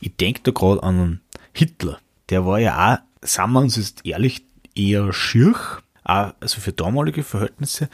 Ich 0.00 0.16
denke 0.16 0.40
da 0.42 0.50
gerade 0.50 0.82
an 0.82 1.20
Hitler. 1.52 1.98
Der 2.28 2.46
war 2.46 2.58
ja 2.58 2.94
auch, 2.94 3.26
sagen 3.26 3.52
wir 3.52 3.60
uns 3.60 3.76
jetzt 3.76 4.06
ehrlich, 4.06 4.44
eher 4.74 5.12
schier, 5.12 5.54
auch 6.04 6.32
also 6.40 6.60
für 6.60 6.72
damalige 6.72 7.22
Verhältnisse, 7.22 7.88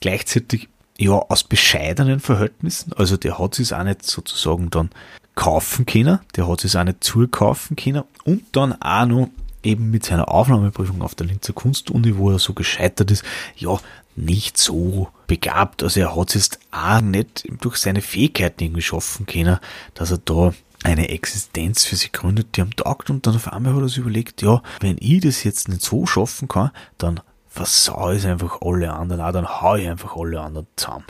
gleichzeitig 0.00 0.68
ja 0.98 1.12
aus 1.12 1.44
bescheidenen 1.44 2.20
Verhältnissen. 2.20 2.92
Also 2.92 3.16
der 3.16 3.38
hat 3.38 3.54
sich 3.54 3.74
auch 3.74 3.84
nicht 3.84 4.04
sozusagen 4.04 4.70
dann 4.70 4.90
kaufen 5.34 5.86
können, 5.86 6.18
der 6.36 6.48
hat 6.48 6.60
sich 6.60 6.76
auch 6.76 6.84
nicht 6.84 7.04
zukaufen 7.04 7.76
können 7.76 8.02
und 8.24 8.44
dann 8.52 8.80
auch 8.82 9.06
noch 9.06 9.28
eben 9.62 9.90
mit 9.90 10.04
seiner 10.04 10.28
Aufnahmeprüfung 10.28 11.02
auf 11.02 11.14
der 11.14 11.26
Linzer 11.26 11.52
Kunstuni, 11.52 12.16
wo 12.16 12.30
er 12.30 12.38
so 12.38 12.54
gescheitert 12.54 13.10
ist, 13.10 13.24
ja, 13.56 13.78
nicht 14.16 14.58
so 14.58 15.08
begabt. 15.28 15.82
Also 15.82 16.00
er 16.00 16.16
hat 16.16 16.28
es 16.30 16.34
jetzt 16.34 16.58
auch 16.72 17.00
nicht 17.00 17.44
durch 17.60 17.76
seine 17.76 18.00
Fähigkeiten 18.00 18.64
irgendwie 18.64 18.82
schaffen 18.82 19.26
können, 19.26 19.58
dass 19.94 20.10
er 20.10 20.18
da 20.18 20.52
eine 20.84 21.08
Existenz 21.08 21.84
für 21.84 21.96
sich 21.96 22.12
gründet, 22.12 22.56
die 22.56 22.62
am 22.62 22.76
Tag 22.76 23.08
und 23.08 23.26
dann 23.26 23.34
auf 23.36 23.52
einmal 23.52 23.74
hat 23.74 23.82
er 23.82 23.88
sich 23.88 23.98
überlegt, 23.98 24.42
ja, 24.42 24.62
wenn 24.80 24.96
ich 25.00 25.20
das 25.20 25.42
jetzt 25.44 25.68
nicht 25.68 25.82
so 25.82 26.06
schaffen 26.06 26.48
kann, 26.48 26.70
dann 26.98 27.20
versau 27.48 28.12
ich 28.12 28.26
einfach 28.26 28.60
alle 28.62 28.92
anderen, 28.92 29.20
auch 29.20 29.32
dann 29.32 29.48
hau 29.48 29.74
ich 29.74 29.88
einfach 29.88 30.16
alle 30.16 30.40
anderen 30.40 30.68
zusammen. 30.76 31.04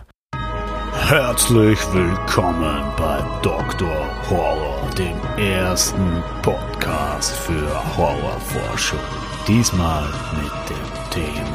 Herzlich 0.93 1.79
willkommen 1.93 2.83
bei 2.97 3.23
Dr. 3.43 3.95
Horror, 4.29 4.91
dem 4.97 5.21
ersten 5.39 6.23
Podcast 6.43 7.31
für 7.31 7.71
Horrorforschung. 7.97 8.99
Diesmal 9.47 10.09
mit 10.33 10.51
dem 10.69 10.89
Thema 11.11 11.47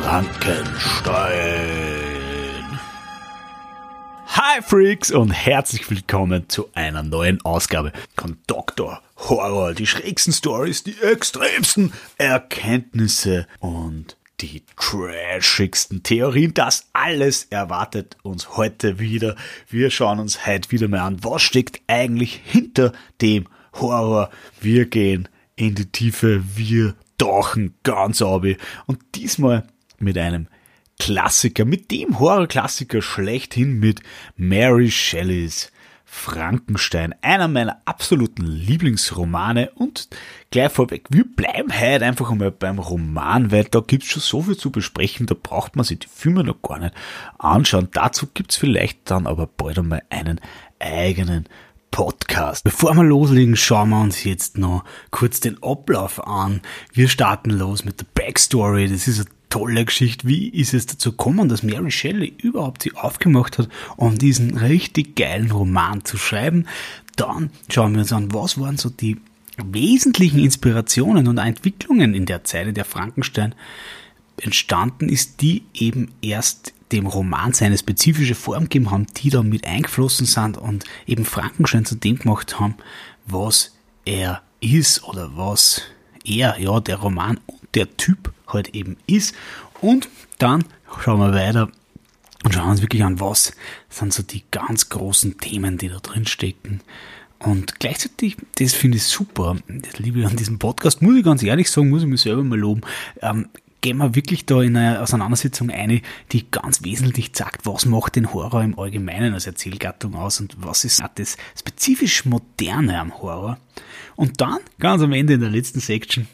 Frankenstein. 0.00 2.03
Hi 4.26 4.62
Freaks 4.62 5.10
und 5.10 5.30
herzlich 5.30 5.88
willkommen 5.90 6.48
zu 6.48 6.68
einer 6.74 7.02
neuen 7.02 7.40
Ausgabe 7.44 7.92
von 8.16 8.38
Dr. 8.46 9.02
Horror. 9.16 9.74
Die 9.74 9.86
schrägsten 9.86 10.32
Stories, 10.32 10.82
die 10.82 11.00
extremsten 11.00 11.92
Erkenntnisse 12.16 13.46
und 13.60 14.16
die 14.40 14.62
trashigsten 14.76 16.02
Theorien. 16.02 16.54
Das 16.54 16.88
alles 16.92 17.44
erwartet 17.50 18.16
uns 18.22 18.56
heute 18.56 18.98
wieder. 18.98 19.36
Wir 19.68 19.90
schauen 19.90 20.18
uns 20.18 20.46
heute 20.46 20.70
wieder 20.70 20.88
mal 20.88 21.00
an, 21.00 21.22
was 21.22 21.42
steckt 21.42 21.82
eigentlich 21.86 22.40
hinter 22.44 22.92
dem 23.20 23.46
Horror. 23.74 24.30
Wir 24.60 24.86
gehen 24.86 25.28
in 25.56 25.74
die 25.74 25.86
Tiefe, 25.86 26.42
wir 26.56 26.94
tauchen 27.18 27.74
ganz 27.82 28.22
ab. 28.22 28.44
Und 28.86 28.98
diesmal 29.14 29.64
mit 29.98 30.18
einem 30.18 30.48
Klassiker, 30.98 31.64
mit 31.64 31.90
dem 31.90 32.18
Horrorklassiker 32.18 33.02
schlechthin 33.02 33.78
mit 33.78 34.00
Mary 34.36 34.90
Shelleys 34.90 35.70
Frankenstein, 36.14 37.14
einer 37.22 37.48
meiner 37.48 37.82
absoluten 37.86 38.46
Lieblingsromane 38.46 39.72
und 39.74 40.08
gleich 40.50 40.70
vorweg, 40.70 41.06
wir 41.10 41.24
bleiben 41.24 41.72
heute 41.72 42.04
einfach 42.04 42.30
einmal 42.30 42.52
beim 42.52 42.78
Roman, 42.78 43.50
weil 43.50 43.64
da 43.64 43.80
gibt's 43.80 44.06
schon 44.06 44.22
so 44.22 44.42
viel 44.42 44.56
zu 44.56 44.70
besprechen, 44.70 45.26
da 45.26 45.34
braucht 45.34 45.74
man 45.76 45.84
sich 45.84 45.98
die 45.98 46.08
Filme 46.08 46.44
noch 46.44 46.62
gar 46.62 46.78
nicht 46.78 46.94
anschauen. 47.38 47.88
Dazu 47.92 48.28
gibt's 48.32 48.56
vielleicht 48.56 49.10
dann 49.10 49.26
aber 49.26 49.48
bald 49.48 49.78
einmal 49.78 50.02
einen 50.08 50.40
eigenen 50.78 51.46
Podcast. 51.90 52.64
Bevor 52.64 52.94
wir 52.94 53.04
loslegen, 53.04 53.56
schauen 53.56 53.90
wir 53.90 54.00
uns 54.00 54.24
jetzt 54.24 54.58
noch 54.58 54.84
kurz 55.10 55.40
den 55.40 55.62
Ablauf 55.62 56.26
an. 56.26 56.60
Wir 56.92 57.08
starten 57.08 57.50
los 57.50 57.84
mit 57.84 58.00
der 58.00 58.06
Backstory. 58.14 58.88
Das 58.88 59.06
ist 59.06 59.20
eine 59.20 59.28
tolle 59.54 59.84
Geschichte. 59.84 60.26
Wie 60.26 60.48
ist 60.48 60.74
es 60.74 60.86
dazu 60.86 61.12
gekommen, 61.12 61.48
dass 61.48 61.62
Mary 61.62 61.92
Shelley 61.92 62.34
überhaupt 62.42 62.82
sich 62.82 62.96
aufgemacht 62.96 63.58
hat, 63.58 63.68
um 63.96 64.18
diesen 64.18 64.58
richtig 64.58 65.14
geilen 65.14 65.52
Roman 65.52 66.04
zu 66.04 66.16
schreiben? 66.16 66.66
Dann 67.14 67.50
schauen 67.70 67.92
wir 67.92 68.00
uns 68.00 68.12
an, 68.12 68.34
was 68.34 68.58
waren 68.58 68.78
so 68.78 68.90
die 68.90 69.16
wesentlichen 69.64 70.40
Inspirationen 70.40 71.28
und 71.28 71.38
Entwicklungen 71.38 72.14
in 72.14 72.26
der 72.26 72.42
Zeit, 72.42 72.66
in 72.66 72.74
der 72.74 72.84
Frankenstein 72.84 73.54
entstanden 74.40 75.08
ist, 75.08 75.40
die 75.40 75.62
eben 75.72 76.10
erst 76.20 76.72
dem 76.90 77.06
Roman 77.06 77.52
seine 77.52 77.78
spezifische 77.78 78.34
Form 78.34 78.64
gegeben 78.64 78.90
haben, 78.90 79.06
die 79.18 79.30
da 79.30 79.44
mit 79.44 79.68
eingeflossen 79.68 80.26
sind 80.26 80.58
und 80.58 80.82
eben 81.06 81.24
Frankenstein 81.24 81.84
zu 81.84 81.94
dem 81.94 82.18
gemacht 82.18 82.58
haben, 82.58 82.74
was 83.24 83.76
er 84.04 84.42
ist 84.58 85.04
oder 85.04 85.36
was 85.36 85.82
er, 86.24 86.58
ja, 86.58 86.80
der 86.80 86.96
Roman 86.96 87.38
der 87.74 87.96
Typ 87.96 88.32
halt 88.46 88.74
eben 88.74 88.96
ist. 89.06 89.34
Und 89.80 90.08
dann 90.38 90.64
schauen 91.02 91.20
wir 91.20 91.34
weiter 91.34 91.70
und 92.44 92.54
schauen 92.54 92.70
uns 92.70 92.82
wirklich 92.82 93.04
an, 93.04 93.20
was 93.20 93.52
sind 93.88 94.12
so 94.12 94.22
die 94.22 94.44
ganz 94.50 94.88
großen 94.88 95.38
Themen, 95.38 95.78
die 95.78 95.88
da 95.88 95.98
drin 95.98 96.26
stecken. 96.26 96.80
Und 97.38 97.78
gleichzeitig, 97.78 98.36
das 98.58 98.72
finde 98.72 98.96
ich 98.96 99.04
super, 99.04 99.56
das 99.68 99.98
liebe 99.98 100.20
ich 100.20 100.26
an 100.26 100.36
diesem 100.36 100.58
Podcast, 100.58 101.02
muss 101.02 101.16
ich 101.16 101.24
ganz 101.24 101.42
ehrlich 101.42 101.70
sagen, 101.70 101.90
muss 101.90 102.02
ich 102.02 102.08
mich 102.08 102.22
selber 102.22 102.42
mal 102.42 102.58
loben, 102.58 102.82
ähm, 103.20 103.48
gehen 103.82 103.98
wir 103.98 104.14
wirklich 104.14 104.46
da 104.46 104.62
in 104.62 104.78
eine 104.78 105.02
Auseinandersetzung 105.02 105.68
eine, 105.68 106.00
die 106.32 106.50
ganz 106.50 106.82
wesentlich 106.82 107.32
sagt, 107.34 107.66
was 107.66 107.84
macht 107.84 108.16
den 108.16 108.32
Horror 108.32 108.62
im 108.62 108.78
Allgemeinen 108.78 109.34
als 109.34 109.46
Erzählgattung 109.46 110.14
aus 110.14 110.40
und 110.40 110.56
was 110.58 110.84
ist 110.84 111.02
das 111.16 111.36
spezifisch 111.58 112.24
Moderne 112.24 112.98
am 112.98 113.18
Horror. 113.18 113.58
Und 114.16 114.40
dann, 114.40 114.60
ganz 114.78 115.02
am 115.02 115.12
Ende 115.12 115.34
in 115.34 115.40
der 115.40 115.50
letzten 115.50 115.80
Section, 115.80 116.26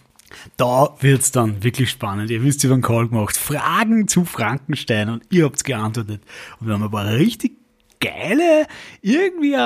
da 0.57 0.95
wird's 1.01 1.33
dann 1.33 1.63
wirklich 1.63 1.91
spannend. 1.91 2.31
Ihr 2.31 2.43
wisst, 2.43 2.65
über 2.65 2.75
den 2.75 2.83
Call 2.83 3.09
gemacht. 3.09 3.37
Fragen 3.37 4.09
zu 4.09 4.25
Frankenstein 4.25 5.09
und 5.09 5.23
ihr 5.31 5.45
habt's 5.45 5.65
geantwortet. 5.65 6.23
Und 6.59 6.67
wir 6.67 6.75
haben 6.75 6.83
ein 6.83 6.91
paar 6.91 7.13
richtig 7.13 7.53
geile, 8.01 8.67
irgendwie, 9.03 9.57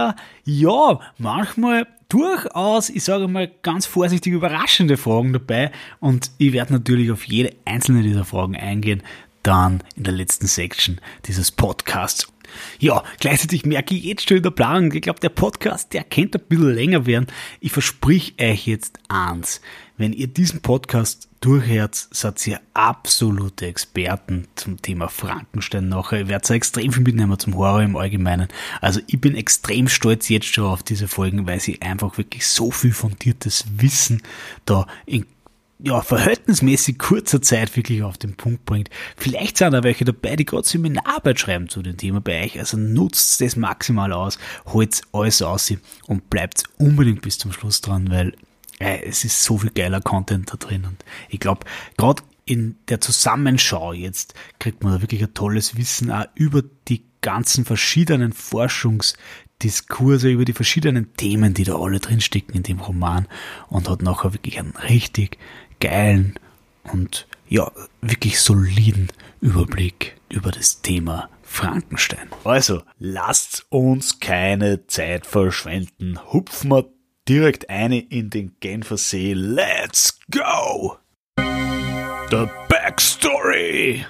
ja, 0.44 1.00
manchmal 1.18 1.86
durchaus, 2.08 2.90
ich 2.90 3.04
sage 3.04 3.28
mal 3.28 3.50
ganz 3.62 3.86
vorsichtig, 3.86 4.32
überraschende 4.32 4.96
Fragen 4.96 5.32
dabei. 5.32 5.70
Und 6.00 6.30
ich 6.38 6.52
werde 6.52 6.72
natürlich 6.72 7.10
auf 7.10 7.24
jede 7.24 7.54
einzelne 7.64 8.02
dieser 8.02 8.24
Fragen 8.24 8.56
eingehen, 8.56 9.02
dann 9.42 9.82
in 9.96 10.04
der 10.04 10.12
letzten 10.12 10.46
Section 10.46 11.00
dieses 11.26 11.50
Podcasts. 11.50 12.28
Ja, 12.78 13.02
gleichzeitig 13.18 13.66
merke 13.66 13.94
ich 13.94 14.04
jetzt 14.04 14.28
schon 14.28 14.36
in 14.36 14.42
der 14.42 14.50
Planung, 14.50 14.92
ich 14.92 15.02
glaube, 15.02 15.20
der 15.20 15.30
Podcast, 15.30 15.92
der 15.92 16.04
könnte 16.04 16.38
ein 16.38 16.46
bisschen 16.48 16.72
länger 16.72 17.06
werden. 17.06 17.26
Ich 17.60 17.72
versprich 17.72 18.34
euch 18.40 18.66
jetzt 18.66 18.98
eins. 19.08 19.60
Wenn 19.96 20.12
ihr 20.12 20.26
diesen 20.26 20.60
Podcast 20.60 21.28
durchhört, 21.40 21.94
seid 22.10 22.44
ihr 22.48 22.60
absolute 22.74 23.66
Experten 23.66 24.48
zum 24.56 24.82
Thema 24.82 25.06
Frankenstein 25.06 25.88
nachher. 25.88 26.18
Ihr 26.18 26.28
werdet 26.28 26.50
extrem 26.50 26.90
viel 26.90 27.04
mitnehmen 27.04 27.38
zum 27.38 27.54
Horror 27.54 27.82
im 27.82 27.96
Allgemeinen. 27.96 28.48
Also 28.80 29.00
ich 29.06 29.20
bin 29.20 29.36
extrem 29.36 29.86
stolz 29.86 30.28
jetzt 30.28 30.46
schon 30.46 30.64
auf 30.64 30.82
diese 30.82 31.06
Folgen, 31.06 31.46
weil 31.46 31.60
sie 31.60 31.80
einfach 31.80 32.18
wirklich 32.18 32.44
so 32.48 32.72
viel 32.72 32.92
fundiertes 32.92 33.66
Wissen 33.76 34.22
da 34.64 34.88
in 35.06 35.26
ja, 35.78 36.00
verhältnismäßig 36.00 36.98
kurzer 36.98 37.40
Zeit 37.40 37.76
wirklich 37.76 38.02
auf 38.02 38.18
den 38.18 38.34
Punkt 38.34 38.64
bringt. 38.64 38.90
Vielleicht 39.16 39.58
sind 39.58 39.72
da 39.72 39.84
welche 39.84 40.04
dabei, 40.04 40.34
die 40.34 40.44
gerade 40.44 40.66
Seminararbeit 40.66 41.38
schreiben 41.38 41.68
zu 41.68 41.82
dem 41.82 41.96
Thema 41.96 42.20
bei 42.20 42.42
euch. 42.42 42.58
Also 42.58 42.76
nutzt 42.76 43.40
das 43.40 43.54
maximal 43.54 44.12
aus, 44.12 44.38
holt 44.66 45.02
alles 45.12 45.40
aus 45.40 45.72
und 46.06 46.30
bleibt 46.30 46.64
unbedingt 46.78 47.22
bis 47.22 47.38
zum 47.38 47.52
Schluss 47.52 47.80
dran, 47.80 48.10
weil 48.10 48.32
äh, 48.78 49.02
es 49.04 49.24
ist 49.24 49.42
so 49.42 49.58
viel 49.58 49.70
geiler 49.70 50.00
Content 50.00 50.52
da 50.52 50.56
drin. 50.56 50.84
Und 50.84 51.04
ich 51.28 51.40
glaube, 51.40 51.66
gerade 51.96 52.22
in 52.46 52.76
der 52.88 53.00
Zusammenschau 53.00 53.92
jetzt 53.92 54.34
kriegt 54.58 54.82
man 54.82 54.94
da 54.94 55.00
wirklich 55.00 55.22
ein 55.22 55.34
tolles 55.34 55.76
Wissen 55.76 56.10
auch 56.10 56.26
über 56.34 56.62
die 56.88 57.04
ganzen 57.22 57.64
verschiedenen 57.64 58.32
Forschungsdiskurse, 58.32 60.28
über 60.28 60.44
die 60.44 60.52
verschiedenen 60.52 61.14
Themen, 61.16 61.54
die 61.54 61.64
da 61.64 61.76
alle 61.76 62.00
drinstecken 62.00 62.54
in 62.54 62.62
dem 62.62 62.80
Roman 62.80 63.26
und 63.68 63.88
hat 63.88 64.02
nachher 64.02 64.34
wirklich 64.34 64.58
einen 64.58 64.74
richtig 64.76 65.38
geilen 65.80 66.34
und 66.82 67.26
ja, 67.48 67.70
wirklich 68.02 68.40
soliden 68.40 69.08
Überblick 69.40 70.16
über 70.28 70.50
das 70.50 70.82
Thema 70.82 71.30
Frankenstein. 71.42 72.28
Also, 72.42 72.82
lasst 72.98 73.66
uns 73.68 74.18
keine 74.18 74.86
Zeit 74.86 75.26
verschwenden. 75.26 76.18
Hupfen 76.32 76.70
wir 76.70 76.93
direkt 77.28 77.70
eine 77.70 78.00
in 78.00 78.30
den 78.30 78.56
Genfersee. 78.60 79.32
Let's 79.34 80.18
go! 80.30 80.98
The 82.30 82.46
Backstory! 82.68 84.04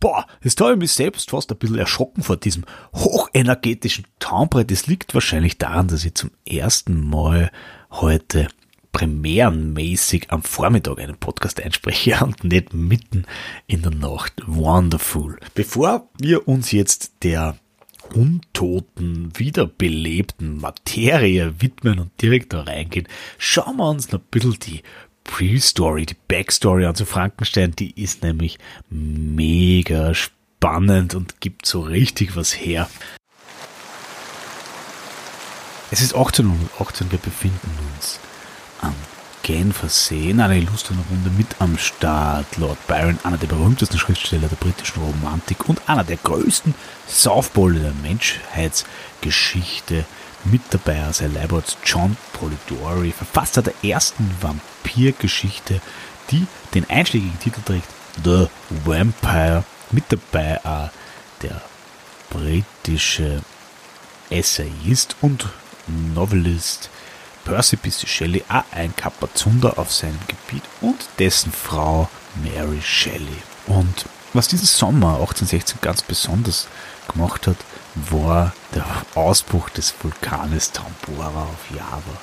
Boah, 0.00 0.26
jetzt 0.44 0.60
habe 0.60 0.72
ich 0.72 0.78
mich 0.78 0.92
selbst 0.92 1.30
fast 1.30 1.50
ein 1.50 1.58
bisschen 1.58 1.78
erschrocken 1.78 2.22
vor 2.22 2.36
diesem 2.36 2.64
hochenergetischen 2.94 4.06
Timbre. 4.20 4.64
Das 4.64 4.86
liegt 4.86 5.12
wahrscheinlich 5.12 5.58
daran, 5.58 5.88
dass 5.88 6.04
ich 6.04 6.14
zum 6.14 6.30
ersten 6.46 7.08
Mal 7.08 7.50
heute 7.90 8.48
premierenmäßig 8.92 10.30
am 10.30 10.42
Vormittag 10.42 11.00
einen 11.00 11.16
Podcast 11.16 11.60
einspreche 11.60 12.18
und 12.24 12.44
nicht 12.44 12.74
mitten 12.74 13.26
in 13.66 13.82
der 13.82 13.90
Nacht. 13.90 14.34
Wonderful. 14.46 15.38
Bevor 15.54 16.08
wir 16.18 16.46
uns 16.46 16.70
jetzt 16.70 17.24
der 17.24 17.56
untoten, 18.14 19.32
wiederbelebten 19.36 20.60
Materie 20.60 21.60
widmen 21.60 21.98
und 21.98 22.10
direkt 22.20 22.52
da 22.52 22.62
reingehen, 22.62 23.08
schauen 23.38 23.76
wir 23.76 23.88
uns 23.88 24.10
noch 24.12 24.20
ein 24.20 24.26
bisschen 24.30 24.58
die 24.60 24.82
Pre-Story, 25.24 26.06
die 26.06 26.16
Backstory 26.26 26.86
an 26.86 26.94
zu 26.94 27.04
Frankenstein, 27.04 27.72
die 27.72 28.00
ist 28.00 28.22
nämlich 28.22 28.58
mega 28.88 30.14
spannend 30.14 31.14
und 31.14 31.40
gibt 31.40 31.66
so 31.66 31.80
richtig 31.80 32.34
was 32.34 32.52
her. 32.52 32.88
Es 35.90 36.00
ist 36.00 36.14
1818, 36.14 37.10
wir 37.10 37.18
befinden 37.18 37.70
uns 37.94 38.20
am 38.80 38.94
Genfersee 39.48 40.28
in 40.28 40.40
einer 40.40 40.56
Runde 40.56 41.30
mit 41.38 41.46
am 41.58 41.78
Start 41.78 42.58
Lord 42.58 42.86
Byron, 42.86 43.18
einer 43.24 43.38
der 43.38 43.46
berühmtesten 43.46 43.98
Schriftsteller 43.98 44.46
der 44.46 44.56
britischen 44.56 45.02
Romantik 45.02 45.70
und 45.70 45.80
einer 45.88 46.04
der 46.04 46.18
größten 46.18 46.74
Southpole 47.08 47.80
der 47.80 47.94
Menschheitsgeschichte. 48.02 50.04
Mit 50.44 50.60
dabei 50.68 51.02
als 51.02 51.22
Leibards 51.22 51.78
John 51.82 52.18
Polidori, 52.34 53.10
Verfasser 53.10 53.62
der 53.62 53.72
ersten 53.82 54.30
Vampirgeschichte, 54.42 55.80
die 56.30 56.46
den 56.74 56.90
einschlägigen 56.90 57.40
Titel 57.40 57.62
trägt 57.64 57.88
The 58.22 58.48
Vampire. 58.84 59.64
Mit 59.92 60.04
dabei 60.10 60.62
auch 60.62 60.90
der 61.40 61.62
britische 62.28 63.40
Essayist 64.28 65.16
und 65.22 65.46
Novelist 66.14 66.90
Percy 67.48 67.76
Bysshe 67.76 68.06
Shelley 68.06 68.44
auch 68.50 68.62
ein 68.72 68.94
Kapazunder 68.94 69.78
auf 69.78 69.90
seinem 69.90 70.18
Gebiet 70.28 70.62
und 70.82 71.08
dessen 71.18 71.50
Frau 71.50 72.10
Mary 72.42 72.82
Shelley. 72.82 73.38
Und 73.66 74.04
was 74.34 74.48
diesen 74.48 74.66
Sommer 74.66 75.14
1816 75.14 75.78
ganz 75.80 76.02
besonders 76.02 76.68
gemacht 77.10 77.46
hat, 77.46 77.56
war 77.94 78.52
der 78.74 78.84
Ausbruch 79.14 79.70
des 79.70 79.94
Vulkanes 80.02 80.72
Tambora 80.72 81.44
auf 81.44 81.74
Java. 81.74 82.18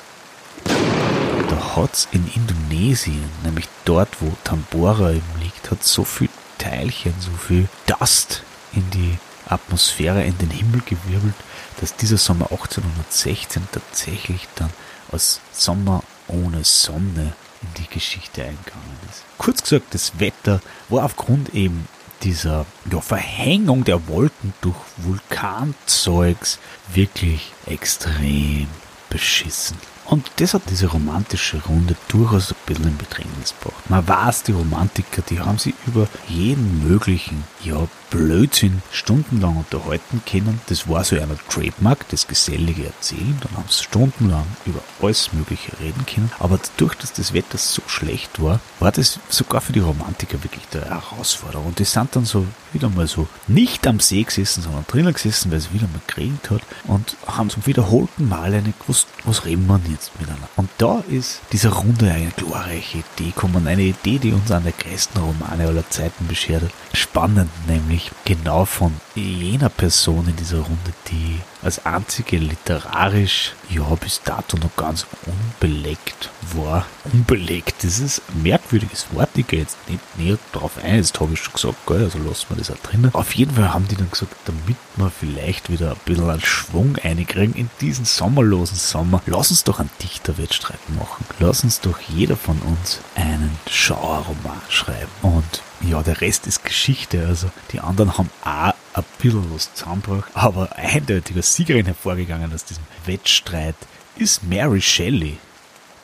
Da 1.50 1.76
hat 1.76 1.94
es 1.94 2.08
in 2.12 2.32
Indonesien, 2.36 3.28
nämlich 3.44 3.68
dort, 3.84 4.22
wo 4.22 4.32
Tambora 4.44 5.10
eben 5.10 5.42
liegt, 5.42 5.72
hat 5.72 5.84
so 5.84 6.04
viel 6.04 6.30
Teilchen, 6.60 7.16
so 7.20 7.32
viel 7.32 7.68
Dust 7.88 8.44
in 8.74 8.88
die 8.92 9.18
Atmosphäre, 9.48 10.24
in 10.24 10.38
den 10.38 10.52
Himmel 10.52 10.82
gewirbelt, 10.82 11.36
dass 11.82 11.96
dieser 11.96 12.18
Sommer 12.18 12.52
1816 12.52 13.68
tatsächlich 13.72 14.48
dann 14.56 14.70
als 15.12 15.40
Sommer 15.52 16.04
ohne 16.28 16.64
Sonne 16.64 17.34
in 17.62 17.84
die 17.84 17.90
Geschichte 17.94 18.44
eingegangen 18.44 18.98
ist. 19.10 19.24
Kurz 19.38 19.64
gesagt, 19.64 19.94
das 19.94 20.20
Wetter 20.20 20.62
war 20.90 21.06
aufgrund 21.06 21.54
eben 21.54 21.88
dieser 22.24 22.66
ja, 22.92 23.02
Verhängung 23.02 23.84
der 23.84 24.08
Wolken 24.08 24.54
durch 24.62 24.76
Vulkanzeugs 24.98 26.60
wirklich 26.94 27.54
extrem 27.66 28.68
beschissen. 29.10 29.78
Und 30.06 30.30
das 30.38 30.54
hat 30.54 30.62
diese 30.70 30.88
romantische 30.88 31.64
Runde 31.64 31.96
durchaus 32.08 32.52
ein 32.52 32.58
bisschen 32.68 32.88
in 32.88 32.98
Bedrängnis 32.98 33.56
gebracht. 33.60 33.90
Man 33.90 34.08
weiß, 34.08 34.44
die 34.44 34.52
Romantiker, 34.52 35.24
die 35.24 35.40
haben 35.40 35.58
sich 35.58 35.74
über 35.88 36.08
jeden 36.28 36.88
möglichen, 36.88 37.44
ja, 37.64 37.88
Blödsinn 38.10 38.82
stundenlang 38.92 39.58
unterhalten 39.58 40.22
können. 40.30 40.60
Das 40.68 40.88
war 40.88 41.04
so 41.04 41.16
einer 41.16 41.38
Trademark, 41.50 42.08
das 42.10 42.28
gesellige 42.28 42.86
Erzählen. 42.86 43.38
Dann 43.42 43.58
haben 43.58 43.70
sie 43.70 43.84
stundenlang 43.84 44.46
über 44.66 44.80
alles 45.02 45.34
Mögliche 45.34 45.72
reden 45.80 46.06
können. 46.06 46.32
Aber 46.40 46.60
dadurch, 46.78 46.96
dass 46.96 47.14
das 47.14 47.34
Wetter 47.34 47.58
so 47.58 47.82
schlecht 47.88 48.42
war, 48.42 48.60
war 48.80 48.92
das 48.92 49.20
sogar 49.30 49.62
für 49.62 49.74
die 49.74 49.80
Romantiker 49.80 50.44
wirklich 50.44 50.64
eine 50.74 50.86
Herausforderung. 50.86 51.68
Und 51.68 51.80
die 51.80 51.86
sind 51.86 52.16
dann 52.16 52.26
so 52.26 52.46
wieder 52.76 52.90
mal 52.90 53.08
so 53.08 53.28
nicht 53.48 53.88
am 53.88 54.00
See 54.00 54.24
gesessen, 54.24 54.62
sondern 54.62 54.86
drinnen 54.88 55.14
gesessen, 55.14 55.50
weil 55.50 55.58
es 55.58 55.74
wieder 55.74 55.88
mal 55.88 56.02
geregnet 56.08 56.52
hat 56.52 56.62
und 56.84 57.16
haben 57.26 57.50
zum 57.50 57.66
wiederholten 57.66 58.28
Mal 58.28 58.54
eine 58.54 58.74
gewusst, 58.80 59.08
was 59.24 59.46
reden 59.46 59.66
wir 59.68 59.80
jetzt 59.90 60.12
miteinander. 60.20 60.50
Und 60.56 60.70
da 60.78 61.04
ist 61.10 61.42
dieser 61.52 61.72
Runde 61.72 62.12
eine 62.12 62.32
glorreiche 62.36 63.00
Idee 63.00 63.32
gekommen, 63.32 63.68
eine 63.68 63.82
Idee, 63.82 64.20
die 64.20 64.34
uns 64.34 64.52
an 64.52 64.64
der 64.64 64.74
größten 64.74 65.22
Romane 65.22 65.68
aller 65.68 65.90
Zeiten 65.90 66.28
beschert 66.28 66.64
hat. 66.64 66.72
Spannend 66.94 67.50
nämlich 67.68 68.05
genau 68.26 68.66
von 68.66 68.94
jener 69.16 69.70
Person 69.70 70.28
in 70.28 70.36
dieser 70.36 70.60
Runde, 70.60 70.94
die 71.10 71.40
als 71.62 71.86
einzige 71.86 72.38
literarisch, 72.38 73.54
ja, 73.70 73.84
bis 73.96 74.22
dato 74.24 74.58
noch 74.58 74.76
ganz 74.76 75.08
unbelegt 75.26 76.30
war. 76.54 76.86
Unbelegt, 77.12 77.84
das 77.84 78.00
ist 78.00 78.22
ein 78.30 78.44
merkwürdiges 78.44 79.08
Wort, 79.14 79.30
ich 79.36 79.48
gehe 79.48 79.62
jetzt 79.62 79.78
nicht 79.90 80.00
näher 80.18 80.38
drauf 80.52 80.74
ein, 80.84 80.98
jetzt 80.98 81.20
habe 81.20 81.34
ich 81.34 81.42
schon 81.42 81.54
gesagt, 81.54 81.86
gell, 81.88 82.04
also 82.04 82.20
lassen 82.20 82.46
wir 82.50 82.58
das 82.58 82.72
auch 82.72 82.78
drinnen. 82.78 83.14
Auf 83.14 83.34
jeden 83.34 83.56
Fall 83.56 83.74
haben 83.74 83.88
die 83.88 83.96
dann 83.96 84.12
gesagt, 84.12 84.36
damit 84.46 84.78
wir 84.96 85.10
vielleicht 85.10 85.72
wieder 85.72 85.92
ein 85.92 85.98
bisschen 86.06 86.30
einen 86.30 86.42
Schwung 86.42 86.98
einkriegen 87.02 87.56
in 87.56 87.70
diesen 87.82 88.06
sommerlosen 88.06 88.78
Sommer, 88.78 89.22
lass 89.26 89.50
uns 89.50 89.64
doch 89.64 89.80
einen 89.80 89.90
Dichterwettstreit 90.02 90.80
machen. 90.98 91.26
Lass 91.40 91.64
uns 91.64 91.82
doch 91.82 92.00
jeder 92.08 92.38
von 92.38 92.60
uns 92.60 93.00
einen 93.16 93.58
Schauerroman 93.70 94.62
schreiben. 94.70 95.12
Und 95.22 95.62
ja, 95.82 96.02
der 96.04 96.22
Rest 96.22 96.48
ist 96.48 96.64
Geschichte. 96.64 97.26
Also 97.28 97.50
die 97.72 97.80
anderen 97.80 98.18
haben 98.18 98.30
auch 98.44 98.74
ein 98.94 99.04
bisschen 99.22 99.54
was 99.54 99.74
zusammengebracht, 99.74 100.32
aber 100.34 100.76
eindeutig 100.76 101.36
als 101.36 101.56
Siegerin 101.56 101.86
hervorgegangen 101.86 102.54
aus 102.54 102.66
diesem 102.66 102.84
Wettstreit 103.06 103.76
ist 104.16 104.44
Mary 104.44 104.82
Shelley. 104.82 105.38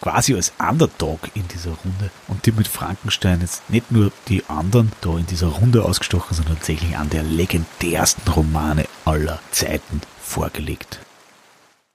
Quasi 0.01 0.33
als 0.33 0.51
Underdog 0.57 1.19
in 1.35 1.47
dieser 1.47 1.71
Runde 1.71 2.09
und 2.27 2.45
die 2.45 2.51
mit 2.51 2.67
Frankenstein 2.67 3.41
jetzt 3.41 3.69
nicht 3.69 3.91
nur 3.91 4.11
die 4.27 4.43
anderen 4.47 4.91
da 5.01 5.11
in 5.11 5.27
dieser 5.27 5.47
Runde 5.47 5.85
ausgestochen, 5.85 6.35
sondern 6.35 6.55
tatsächlich 6.55 6.97
an 6.97 7.11
der 7.11 7.21
legendärsten 7.21 8.33
Romane 8.33 8.85
aller 9.05 9.39
Zeiten 9.51 10.01
vorgelegt. 10.19 11.01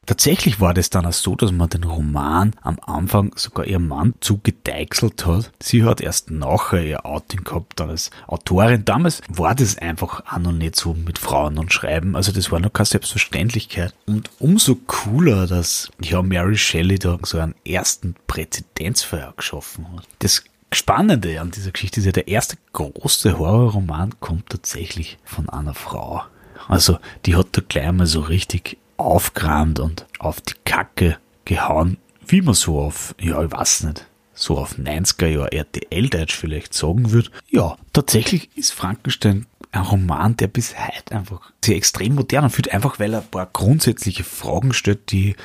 Tatsächlich 0.07 0.61
war 0.61 0.73
das 0.73 0.89
dann 0.89 1.05
auch 1.05 1.13
so, 1.13 1.35
dass 1.35 1.51
man 1.51 1.69
den 1.69 1.83
Roman 1.83 2.53
am 2.63 2.79
Anfang 2.87 3.33
sogar 3.37 3.67
ihrem 3.67 3.89
Mann 3.89 4.15
zugedeichselt 4.21 5.27
hat. 5.27 5.53
Sie 5.61 5.83
hat 5.83 6.01
erst 6.01 6.31
nachher 6.31 6.85
ihr 6.85 7.05
Outing 7.05 7.43
gehabt 7.43 7.81
als 7.81 8.11
Autorin. 8.29 8.85
Damals 8.85 9.21
war 9.29 9.55
das 9.57 9.79
einfach 9.79 10.23
auch 10.33 10.39
noch 10.39 10.53
nicht 10.53 10.77
so 10.77 10.95
mit 10.95 11.19
Frauen 11.19 11.59
und 11.59 11.73
Schreiben. 11.73 12.15
Also 12.15 12.31
das 12.31 12.53
war 12.53 12.61
noch 12.61 12.73
keine 12.73 12.87
Selbstverständlichkeit. 12.87 13.95
Und 14.07 14.31
umso 14.39 14.77
cooler, 14.87 15.49
dass 15.49 15.91
ja 16.01 16.23
Mary 16.23 16.57
Shelley 16.57 17.01
da 17.01 17.19
so 17.23 17.39
einen 17.39 17.57
ersten 17.67 18.15
Präzedenzfall 18.29 19.35
geschaffen 19.37 19.87
hat. 19.93 20.07
Das 20.21 20.45
Spannende 20.73 21.41
an 21.41 21.51
dieser 21.51 21.73
Geschichte 21.73 22.01
ist 22.01 22.07
ja, 22.07 22.13
der 22.13 22.29
erste 22.29 22.57
große 22.73 23.39
Horrorroman 23.39 24.21
kommt 24.21 24.51
tatsächlich 24.51 25.19
von 25.25 25.49
einer 25.49 25.75
Frau. 25.75 26.23
Also 26.69 26.99
die 27.25 27.37
hat 27.37 27.49
da 27.53 27.63
gleich 27.67 27.91
mal 27.93 28.07
so 28.07 28.21
richtig 28.21 28.79
aufgerannt 28.97 29.81
und 29.81 30.07
auf 30.19 30.41
die 30.41 30.55
Kacke 30.65 31.19
gehauen, 31.45 31.99
wie 32.27 32.43
man 32.43 32.55
so 32.55 32.81
auf, 32.81 33.15
ja, 33.21 33.43
ich 33.43 33.53
weiß 33.53 33.85
nicht, 33.85 34.07
so 34.35 34.59
auf 34.59 34.77
90er 34.79 35.27
Jahr 35.27 35.53
RTL-Deutsch 35.53 36.35
vielleicht 36.35 36.75
sagen 36.75 37.11
würde. 37.11 37.31
Ja, 37.49 37.77
tatsächlich 37.93 38.51
ist 38.57 38.73
Frankenstein 38.73 39.47
ein 39.73 39.83
Roman, 39.83 40.37
der 40.37 40.49
bis 40.49 40.75
heute 40.79 41.17
einfach 41.17 41.53
sehr 41.65 41.77
extrem 41.77 42.15
modern 42.15 42.45
anfühlt, 42.45 42.73
einfach 42.73 42.99
weil 42.99 43.15
er 43.15 43.21
ein 43.21 43.31
paar 43.31 43.47
grundsätzliche 43.47 44.25
Fragen 44.25 44.73
stellt, 44.73 45.11
die 45.11 45.37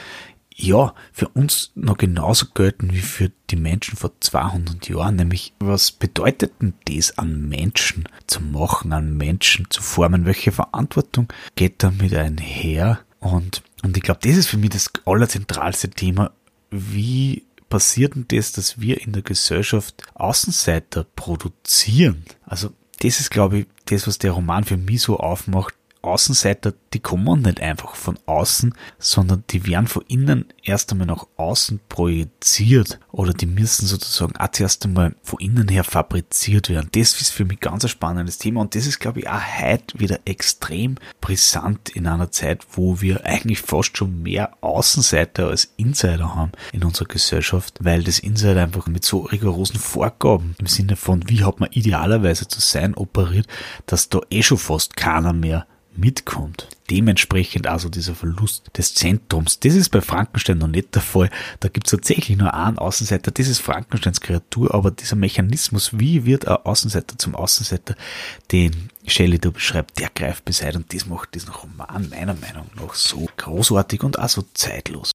ja, 0.54 0.94
für 1.12 1.28
uns 1.30 1.72
noch 1.76 1.98
genauso 1.98 2.48
gelten 2.54 2.94
wie 2.94 3.00
für 3.00 3.32
die 3.50 3.56
Menschen 3.56 3.98
vor 3.98 4.12
200 4.20 4.90
Jahren, 4.90 5.16
nämlich 5.16 5.54
was 5.60 5.92
bedeutet 5.92 6.54
denn 6.62 6.74
das 6.86 7.18
an 7.18 7.50
Menschen 7.50 8.08
zu 8.28 8.42
machen, 8.42 8.94
an 8.94 9.18
Menschen 9.18 9.68
zu 9.70 9.82
formen? 9.82 10.26
Welche 10.26 10.52
Verantwortung 10.52 11.30
geht 11.56 11.82
damit 11.82 12.14
einher? 12.14 13.00
Und, 13.22 13.64
und 13.84 13.96
ich 13.96 14.04
glaube, 14.04 14.20
das 14.24 14.36
ist 14.36 14.48
für 14.48 14.58
mich 14.58 14.72
das 14.72 14.92
allerzentralste 15.06 15.90
Thema. 15.90 16.32
Wie 16.72 17.44
passiert 17.70 18.16
denn 18.16 18.26
das, 18.28 18.52
dass 18.52 18.82
wir 18.82 19.02
in 19.02 19.14
der 19.14 19.22
Gesellschaft 19.22 20.04
Außenseiter 20.16 21.06
produzieren? 21.16 22.26
Also 22.46 22.72
das 23.00 23.20
ist, 23.20 23.30
glaube 23.30 23.60
ich, 23.60 23.68
das, 23.86 24.08
was 24.08 24.18
der 24.18 24.32
Roman 24.32 24.64
für 24.64 24.78
mich 24.78 25.02
so 25.02 25.18
aufmacht, 25.18 25.76
Außenseiter, 26.02 26.74
die 26.94 27.00
kommen 27.00 27.42
nicht 27.42 27.62
einfach 27.62 27.96
von 27.96 28.18
außen, 28.26 28.74
sondern 28.98 29.44
die 29.50 29.66
werden 29.68 29.88
von 29.88 30.04
innen 30.08 30.46
erst 30.64 30.92
einmal 30.92 31.08
nach 31.08 31.28
außen 31.38 31.80
projiziert 31.90 33.00
oder 33.12 33.34
die 33.34 33.46
müssen 33.46 33.86
sozusagen 33.86 34.36
auch 34.38 34.52
zuerst 34.52 34.86
einmal 34.86 35.16
von 35.22 35.40
innen 35.40 35.68
her 35.68 35.84
fabriziert 35.84 36.70
werden. 36.70 36.90
Das 36.94 37.20
ist 37.22 37.30
für 37.30 37.46
mich 37.46 37.60
ganz 37.60 37.84
ein 37.84 37.90
spannendes 37.90 38.40
Thema 38.40 38.62
und 38.62 38.76
das 38.76 38.88
ist, 38.88 39.00
glaube 39.00 39.20
ich, 39.20 39.30
auch 39.30 39.42
heute 39.60 40.00
wieder 40.00 40.20
extrem 40.26 40.96
brisant 41.20 41.90
in 41.90 42.08
einer 42.08 42.32
Zeit, 42.32 42.66
wo 42.72 43.02
wir 43.02 43.26
eigentlich 43.26 43.62
fast 43.62 43.98
schon 43.98 44.24
mehr 44.24 44.58
Außenseiter 44.62 45.48
als 45.48 45.72
Insider 45.78 46.36
haben 46.36 46.52
in 46.74 46.84
unserer 46.84 47.08
Gesellschaft, 47.08 47.78
weil 47.82 48.04
das 48.04 48.20
Insider 48.20 48.64
einfach 48.64 48.88
mit 48.88 49.06
so 49.06 49.20
rigorosen 49.20 49.80
Vorgaben 49.80 50.56
im 50.60 50.68
Sinne 50.68 50.96
von, 50.96 51.30
wie 51.30 51.44
hat 51.44 51.60
man 51.60 51.72
idealerweise 51.72 52.48
zu 52.48 52.60
sein, 52.60 52.96
operiert, 52.96 53.48
dass 53.86 54.10
da 54.10 54.20
eh 54.30 54.44
schon 54.44 54.58
fast 54.58 54.96
keiner 54.96 55.34
mehr 55.34 55.68
mitkommt. 55.96 56.68
Dementsprechend 56.90 57.68
also 57.68 57.90
dieser 57.90 58.16
Verlust 58.16 58.72
des 58.78 58.94
Zentrums. 58.96 59.60
Das 59.60 59.76
ist 59.76 59.90
bei 59.90 60.02
Frankenstein 60.02 60.58
noch 60.58 60.68
nicht 60.68 60.94
der 60.96 61.02
Fall. 61.02 61.30
Da 61.60 61.70
gibt 61.70 61.88
es 61.88 61.92
tatsächlich 61.92 62.38
nur 62.38 62.54
einen 62.54 62.78
Außenseiter. 62.78 63.32
Das 63.32 63.48
ist 63.48 63.60
Frankensteins 63.60 64.22
Kreatur, 64.22 64.74
aber 64.74 64.92
dieser 64.92 65.16
Mechanismus, 65.16 65.98
wie 66.00 66.26
wird 66.26 66.48
ein 66.48 66.58
Außenseiter 66.58 67.18
zum 67.18 67.36
Außenseiter, 67.36 67.96
den 68.52 68.90
Shelley 69.08 69.40
da 69.40 69.50
beschreibt, 69.50 70.00
der 70.00 70.10
greift 70.14 70.46
beseit 70.46 70.76
und 70.76 70.94
das 70.94 71.06
macht 71.06 71.34
diesen 71.36 71.50
Roman 71.50 72.10
meiner 72.10 72.36
Meinung 72.36 72.68
nach 72.76 72.94
so 72.94 73.28
großartig 73.38 74.04
und 74.04 74.20
auch 74.20 74.30
so 74.30 74.44
zeitlos. 74.54 75.12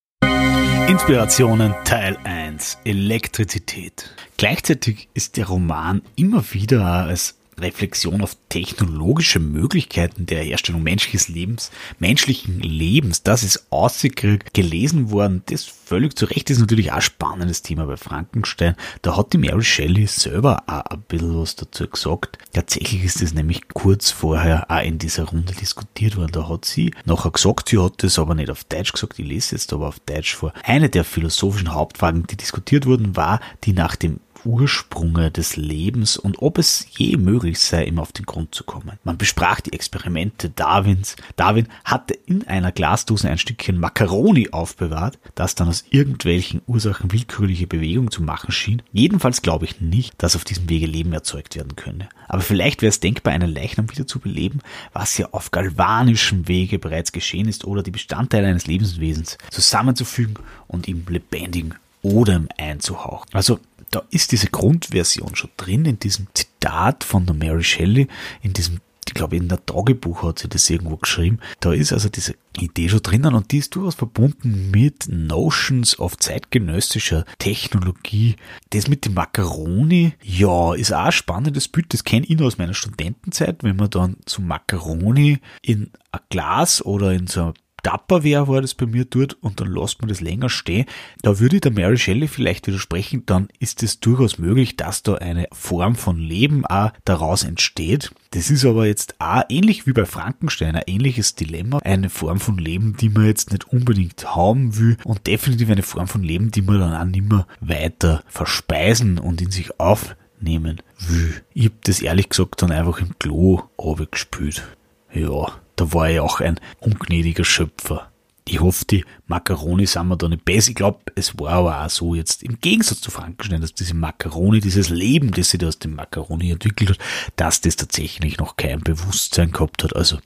Inspirationen 0.88 1.74
Teil 1.84 2.16
1 2.22 2.78
Elektrizität. 2.84 4.14
Gleichzeitig 4.36 5.08
ist 5.14 5.36
der 5.36 5.46
Roman 5.46 6.02
immer 6.14 6.44
wieder 6.52 6.84
als 6.84 7.35
Reflexion 7.58 8.22
auf 8.22 8.36
technologische 8.48 9.40
Möglichkeiten 9.40 10.26
der 10.26 10.42
Herstellung 10.42 10.82
menschliches 10.82 11.28
Lebens, 11.28 11.70
menschlichen 11.98 12.60
Lebens, 12.60 13.22
das 13.22 13.42
ist 13.42 13.66
ausgekriegt, 13.70 14.54
gelesen 14.54 15.10
worden, 15.10 15.42
das 15.46 15.64
völlig 15.64 16.16
zu 16.16 16.26
Recht 16.26 16.50
ist 16.50 16.58
natürlich 16.58 16.90
auch 16.90 16.96
ein 16.96 17.02
spannendes 17.02 17.62
Thema 17.62 17.86
bei 17.86 17.96
Frankenstein. 17.96 18.74
Da 19.02 19.16
hat 19.16 19.32
die 19.32 19.38
Mary 19.38 19.62
Shelley 19.62 20.06
selber 20.06 20.64
auch 20.66 20.84
ein 20.84 21.02
bisschen 21.02 21.38
was 21.40 21.56
dazu 21.56 21.88
gesagt. 21.88 22.38
Tatsächlich 22.52 23.04
ist 23.04 23.22
es 23.22 23.34
nämlich 23.34 23.68
kurz 23.68 24.10
vorher 24.10 24.70
auch 24.70 24.82
in 24.82 24.98
dieser 24.98 25.24
Runde 25.24 25.54
diskutiert 25.54 26.16
worden. 26.16 26.32
Da 26.32 26.48
hat 26.48 26.64
sie 26.64 26.92
nachher 27.04 27.30
gesagt, 27.30 27.68
sie 27.68 27.78
hat 27.78 28.02
das 28.02 28.18
aber 28.18 28.34
nicht 28.34 28.50
auf 28.50 28.64
Deutsch 28.64 28.92
gesagt, 28.92 29.18
ich 29.18 29.26
lese 29.26 29.54
jetzt 29.54 29.72
aber 29.72 29.88
auf 29.88 30.00
Deutsch 30.00 30.34
vor. 30.34 30.52
Eine 30.64 30.88
der 30.88 31.04
philosophischen 31.04 31.72
Hauptfragen, 31.72 32.26
die 32.26 32.36
diskutiert 32.36 32.86
wurden, 32.86 33.16
war 33.16 33.40
die 33.64 33.72
nach 33.72 33.96
dem 33.96 34.20
Ursprunge 34.46 35.30
des 35.30 35.56
Lebens 35.56 36.16
und 36.16 36.40
ob 36.40 36.58
es 36.58 36.86
je 36.96 37.16
möglich 37.16 37.58
sei, 37.58 37.84
ihm 37.84 37.98
auf 37.98 38.12
den 38.12 38.24
Grund 38.24 38.54
zu 38.54 38.64
kommen. 38.64 38.98
Man 39.04 39.18
besprach 39.18 39.60
die 39.60 39.72
Experimente 39.72 40.50
Darwins. 40.50 41.16
Darwin 41.34 41.68
hatte 41.84 42.14
in 42.14 42.46
einer 42.46 42.72
Glasdose 42.72 43.28
ein 43.28 43.38
Stückchen 43.38 43.78
Macaroni 43.78 44.50
aufbewahrt, 44.50 45.18
das 45.34 45.56
dann 45.56 45.68
aus 45.68 45.84
irgendwelchen 45.90 46.62
Ursachen 46.66 47.12
willkürliche 47.12 47.66
Bewegungen 47.66 48.10
zu 48.10 48.22
machen 48.22 48.52
schien. 48.52 48.82
Jedenfalls 48.92 49.42
glaube 49.42 49.64
ich 49.64 49.80
nicht, 49.80 50.14
dass 50.18 50.36
auf 50.36 50.44
diesem 50.44 50.68
Wege 50.68 50.86
Leben 50.86 51.12
erzeugt 51.12 51.56
werden 51.56 51.74
könne. 51.74 52.08
Aber 52.28 52.42
vielleicht 52.42 52.82
wäre 52.82 52.90
es 52.90 53.00
denkbar, 53.00 53.34
einen 53.34 53.52
Leichnam 53.52 53.90
wieder 53.90 54.06
zu 54.06 54.20
beleben, 54.20 54.60
was 54.92 55.18
ja 55.18 55.28
auf 55.32 55.50
galvanischem 55.50 56.48
Wege 56.48 56.78
bereits 56.78 57.12
geschehen 57.12 57.48
ist, 57.48 57.64
oder 57.64 57.82
die 57.82 57.90
Bestandteile 57.90 58.46
eines 58.46 58.66
Lebenswesens 58.66 59.38
zusammenzufügen 59.50 60.38
und 60.68 60.88
ihm 60.88 61.04
lebendigen 61.08 61.74
Odem 62.02 62.48
einzuhauchen. 62.56 63.28
Also 63.32 63.58
da 63.90 64.02
ist 64.10 64.32
diese 64.32 64.48
Grundversion 64.48 65.36
schon 65.36 65.50
drin 65.56 65.84
in 65.84 65.98
diesem 65.98 66.26
Zitat 66.34 67.04
von 67.04 67.26
der 67.26 67.34
Mary 67.34 67.64
Shelley, 67.64 68.08
in 68.42 68.52
diesem 68.52 68.80
ich 69.08 69.14
glaube, 69.14 69.36
in 69.36 69.48
der 69.48 69.64
Tagebuch 69.64 70.24
hat 70.24 70.40
sie 70.40 70.48
das 70.48 70.68
irgendwo 70.68 70.96
geschrieben. 70.96 71.38
Da 71.60 71.72
ist 71.72 71.92
also 71.92 72.08
diese 72.08 72.34
Idee 72.58 72.88
schon 72.88 73.02
drinnen 73.02 73.34
und 73.34 73.52
die 73.52 73.58
ist 73.58 73.74
durchaus 73.74 73.94
verbunden 73.94 74.70
mit 74.72 75.06
Notions 75.08 75.98
of 75.98 76.18
zeitgenössischer 76.18 77.24
Technologie. 77.38 78.34
Das 78.70 78.88
mit 78.88 79.04
dem 79.04 79.14
Macaroni, 79.14 80.14
ja, 80.22 80.74
ist 80.74 80.92
auch 80.92 81.04
ein 81.04 81.12
spannendes 81.12 81.68
Bild. 81.68 81.94
Das 81.94 82.04
kenne 82.04 82.26
ich 82.26 82.36
nur 82.36 82.48
aus 82.48 82.58
meiner 82.58 82.74
Studentenzeit, 82.74 83.62
wenn 83.62 83.76
man 83.76 83.90
dann 83.90 84.16
so 84.26 84.42
Macaroni 84.42 85.38
in 85.62 85.92
ein 86.10 86.20
Glas 86.28 86.84
oder 86.84 87.12
in 87.12 87.28
so 87.28 87.54
Tupperware 87.86 88.48
war 88.48 88.62
das 88.62 88.74
bei 88.74 88.86
mir 88.86 89.04
dort 89.04 89.34
und 89.34 89.60
dann 89.60 89.72
lässt 89.72 90.00
man 90.00 90.08
das 90.08 90.20
länger 90.20 90.48
stehen. 90.48 90.86
Da 91.22 91.38
würde 91.38 91.56
ich 91.56 91.60
der 91.62 91.70
Mary 91.70 91.96
Shelley 91.96 92.26
vielleicht 92.26 92.66
widersprechen, 92.66 93.22
dann 93.26 93.46
ist 93.60 93.84
es 93.84 94.00
durchaus 94.00 94.38
möglich, 94.38 94.76
dass 94.76 95.04
da 95.04 95.14
eine 95.14 95.46
Form 95.52 95.94
von 95.94 96.18
Leben 96.18 96.66
auch 96.66 96.90
daraus 97.04 97.44
entsteht. 97.44 98.10
Das 98.32 98.50
ist 98.50 98.64
aber 98.64 98.86
jetzt 98.86 99.14
auch 99.20 99.44
ähnlich 99.48 99.86
wie 99.86 99.92
bei 99.92 100.04
Frankenstein 100.04 100.74
ein 100.74 100.82
ähnliches 100.88 101.36
Dilemma. 101.36 101.78
Eine 101.78 102.10
Form 102.10 102.40
von 102.40 102.58
Leben, 102.58 102.96
die 102.96 103.08
man 103.08 103.26
jetzt 103.26 103.52
nicht 103.52 103.68
unbedingt 103.68 104.34
haben 104.34 104.76
will 104.76 104.96
und 105.04 105.28
definitiv 105.28 105.70
eine 105.70 105.84
Form 105.84 106.08
von 106.08 106.24
Leben, 106.24 106.50
die 106.50 106.62
man 106.62 106.80
dann 106.80 106.94
auch 106.94 107.04
nicht 107.04 107.30
mehr 107.30 107.46
weiter 107.60 108.24
verspeisen 108.26 109.18
und 109.18 109.40
in 109.40 109.52
sich 109.52 109.78
aufnehmen 109.78 110.82
will. 110.98 111.40
Ich 111.54 111.66
habe 111.66 111.76
das 111.84 112.00
ehrlich 112.00 112.30
gesagt 112.30 112.62
dann 112.62 112.72
einfach 112.72 112.98
im 113.00 113.16
Klo 113.20 113.62
gespült. 114.10 114.66
Ja, 115.14 115.52
da 115.76 115.92
war 115.92 116.10
ich 116.10 116.20
auch 116.20 116.40
ein 116.40 116.58
ungnädiger 116.80 117.44
Schöpfer. 117.44 118.10
Ich 118.48 118.60
hoffe, 118.60 118.84
die 118.84 119.04
Macaroni 119.26 119.86
sind 119.86 120.06
wir 120.06 120.16
da 120.16 120.28
nicht 120.28 120.44
besser. 120.44 120.70
Ich 120.70 120.76
glaube, 120.76 121.00
es 121.16 121.36
war 121.38 121.50
aber 121.50 121.84
auch 121.84 121.90
so 121.90 122.14
jetzt 122.14 122.44
im 122.44 122.60
Gegensatz 122.60 123.00
zu 123.00 123.10
Frankenstein, 123.10 123.60
dass 123.60 123.74
diese 123.74 123.94
Macaroni, 123.94 124.60
dieses 124.60 124.88
Leben, 124.88 125.32
das 125.32 125.50
sich 125.50 125.58
da 125.58 125.66
aus 125.66 125.80
dem 125.80 125.96
Macaroni 125.96 126.52
entwickelt 126.52 126.90
hat, 126.90 126.98
dass 127.34 127.60
das 127.60 127.74
tatsächlich 127.74 128.38
noch 128.38 128.56
kein 128.56 128.80
Bewusstsein 128.80 129.50
gehabt 129.50 129.82
hat. 129.82 129.96
Also, 129.96 130.18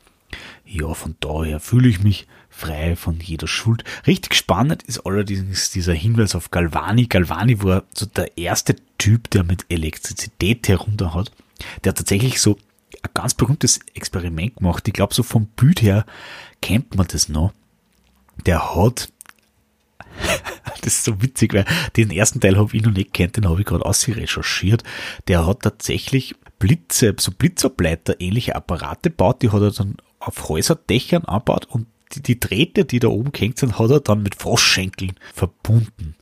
ja, 0.66 0.92
von 0.92 1.16
daher 1.20 1.60
fühle 1.60 1.88
ich 1.88 2.02
mich 2.02 2.26
frei 2.50 2.94
von 2.94 3.18
jeder 3.20 3.48
Schuld. 3.48 3.84
Richtig 4.06 4.34
spannend 4.34 4.82
ist 4.82 5.06
allerdings 5.06 5.70
dieser 5.70 5.94
Hinweis 5.94 6.34
auf 6.34 6.50
Galvani. 6.50 7.06
Galvani 7.06 7.62
war 7.62 7.84
so 7.94 8.04
der 8.04 8.36
erste 8.36 8.76
Typ, 8.98 9.30
der 9.30 9.44
mit 9.44 9.64
Elektrizität 9.70 10.68
herunter 10.68 11.14
hat, 11.14 11.32
der 11.84 11.94
tatsächlich 11.94 12.40
so 12.40 12.58
ein 13.02 13.10
ganz 13.14 13.34
berühmtes 13.34 13.80
Experiment 13.94 14.56
gemacht. 14.56 14.86
Ich 14.86 14.94
glaube, 14.94 15.14
so 15.14 15.22
vom 15.22 15.46
Bild 15.46 15.82
her 15.82 16.04
kennt 16.60 16.94
man 16.94 17.06
das 17.06 17.28
noch. 17.28 17.52
Der 18.46 18.74
hat, 18.74 19.12
das 20.82 20.94
ist 20.94 21.04
so 21.04 21.22
witzig, 21.22 21.54
weil 21.54 21.66
den 21.96 22.10
ersten 22.10 22.40
Teil 22.40 22.56
habe 22.56 22.76
ich 22.76 22.82
noch 22.82 22.92
nicht 22.92 23.12
kennt, 23.12 23.36
den 23.36 23.48
habe 23.48 23.60
ich 23.60 23.66
gerade 23.66 23.84
ausrecherchiert. 23.84 24.82
Der 25.28 25.46
hat 25.46 25.62
tatsächlich 25.62 26.34
Blitze, 26.58 27.14
so 27.18 27.32
Blitzableiter 27.32 28.20
ähnliche 28.20 28.54
Apparate 28.54 29.10
gebaut, 29.10 29.42
die 29.42 29.50
hat 29.50 29.62
er 29.62 29.72
dann 29.72 29.96
auf 30.18 30.48
Häuserdächern 30.48 31.24
angebaut 31.24 31.66
und 31.66 31.86
die, 32.12 32.22
die 32.22 32.40
Drähte, 32.40 32.84
die 32.84 32.98
da 32.98 33.08
oben 33.08 33.32
gehängt 33.32 33.58
sind, 33.58 33.78
hat 33.78 33.90
er 33.90 34.00
dann 34.00 34.22
mit 34.22 34.34
Froschschenkeln 34.34 35.14
verbunden. 35.32 36.16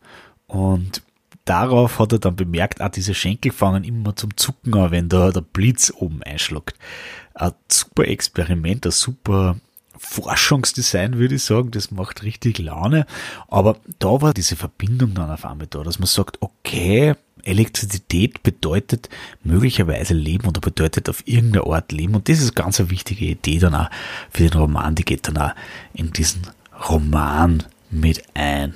Und 0.47 1.03
darauf 1.49 1.99
hat 1.99 2.13
er 2.13 2.19
dann 2.19 2.37
bemerkt, 2.37 2.81
ah, 2.81 2.89
diese 2.89 3.15
Schenkel 3.15 3.53
fangen 3.53 3.85
immer 3.85 4.15
zum 4.17 4.37
Zucken 4.37 4.75
an, 4.75 4.91
wenn 4.91 5.09
da 5.09 5.31
der 5.31 5.41
Blitz 5.41 5.93
oben 5.97 6.23
einschlägt. 6.23 6.75
Ein 7.35 7.53
super 7.69 8.07
Experiment, 8.07 8.85
ein 8.87 8.93
super 8.93 9.57
Forschungsdesign, 9.97 11.19
würde 11.19 11.37
ich 11.37 11.45
sagen. 11.45 11.71
Das 11.71 11.91
macht 11.91 12.23
richtig 12.23 12.59
Laune. 12.59 13.07
Aber 13.49 13.77
da 13.99 14.21
war 14.21 14.35
diese 14.35 14.57
Verbindung 14.57 15.15
dann 15.15 15.31
auf 15.31 15.45
einmal 15.45 15.67
da, 15.69 15.83
dass 15.83 15.99
man 15.99 16.07
sagt, 16.07 16.39
okay, 16.41 17.15
Elektrizität 17.43 18.43
bedeutet 18.43 19.09
möglicherweise 19.43 20.15
Leben 20.15 20.49
oder 20.49 20.61
bedeutet 20.61 21.09
auf 21.09 21.27
irgendeiner 21.27 21.67
Art 21.67 21.93
Leben. 21.93 22.15
Und 22.15 22.29
das 22.29 22.39
ist 22.39 22.57
eine 22.57 22.65
ganz 22.65 22.79
wichtige 22.91 23.25
Idee 23.25 23.59
dann 23.59 23.75
auch 23.75 23.91
für 24.31 24.49
den 24.49 24.59
Roman. 24.59 24.95
Die 24.95 25.05
geht 25.05 25.29
dann 25.29 25.39
auch 25.39 25.53
in 25.95 26.13
diesen 26.13 26.43
Roman 26.89 27.65
mit 27.91 28.23
ein. 28.35 28.75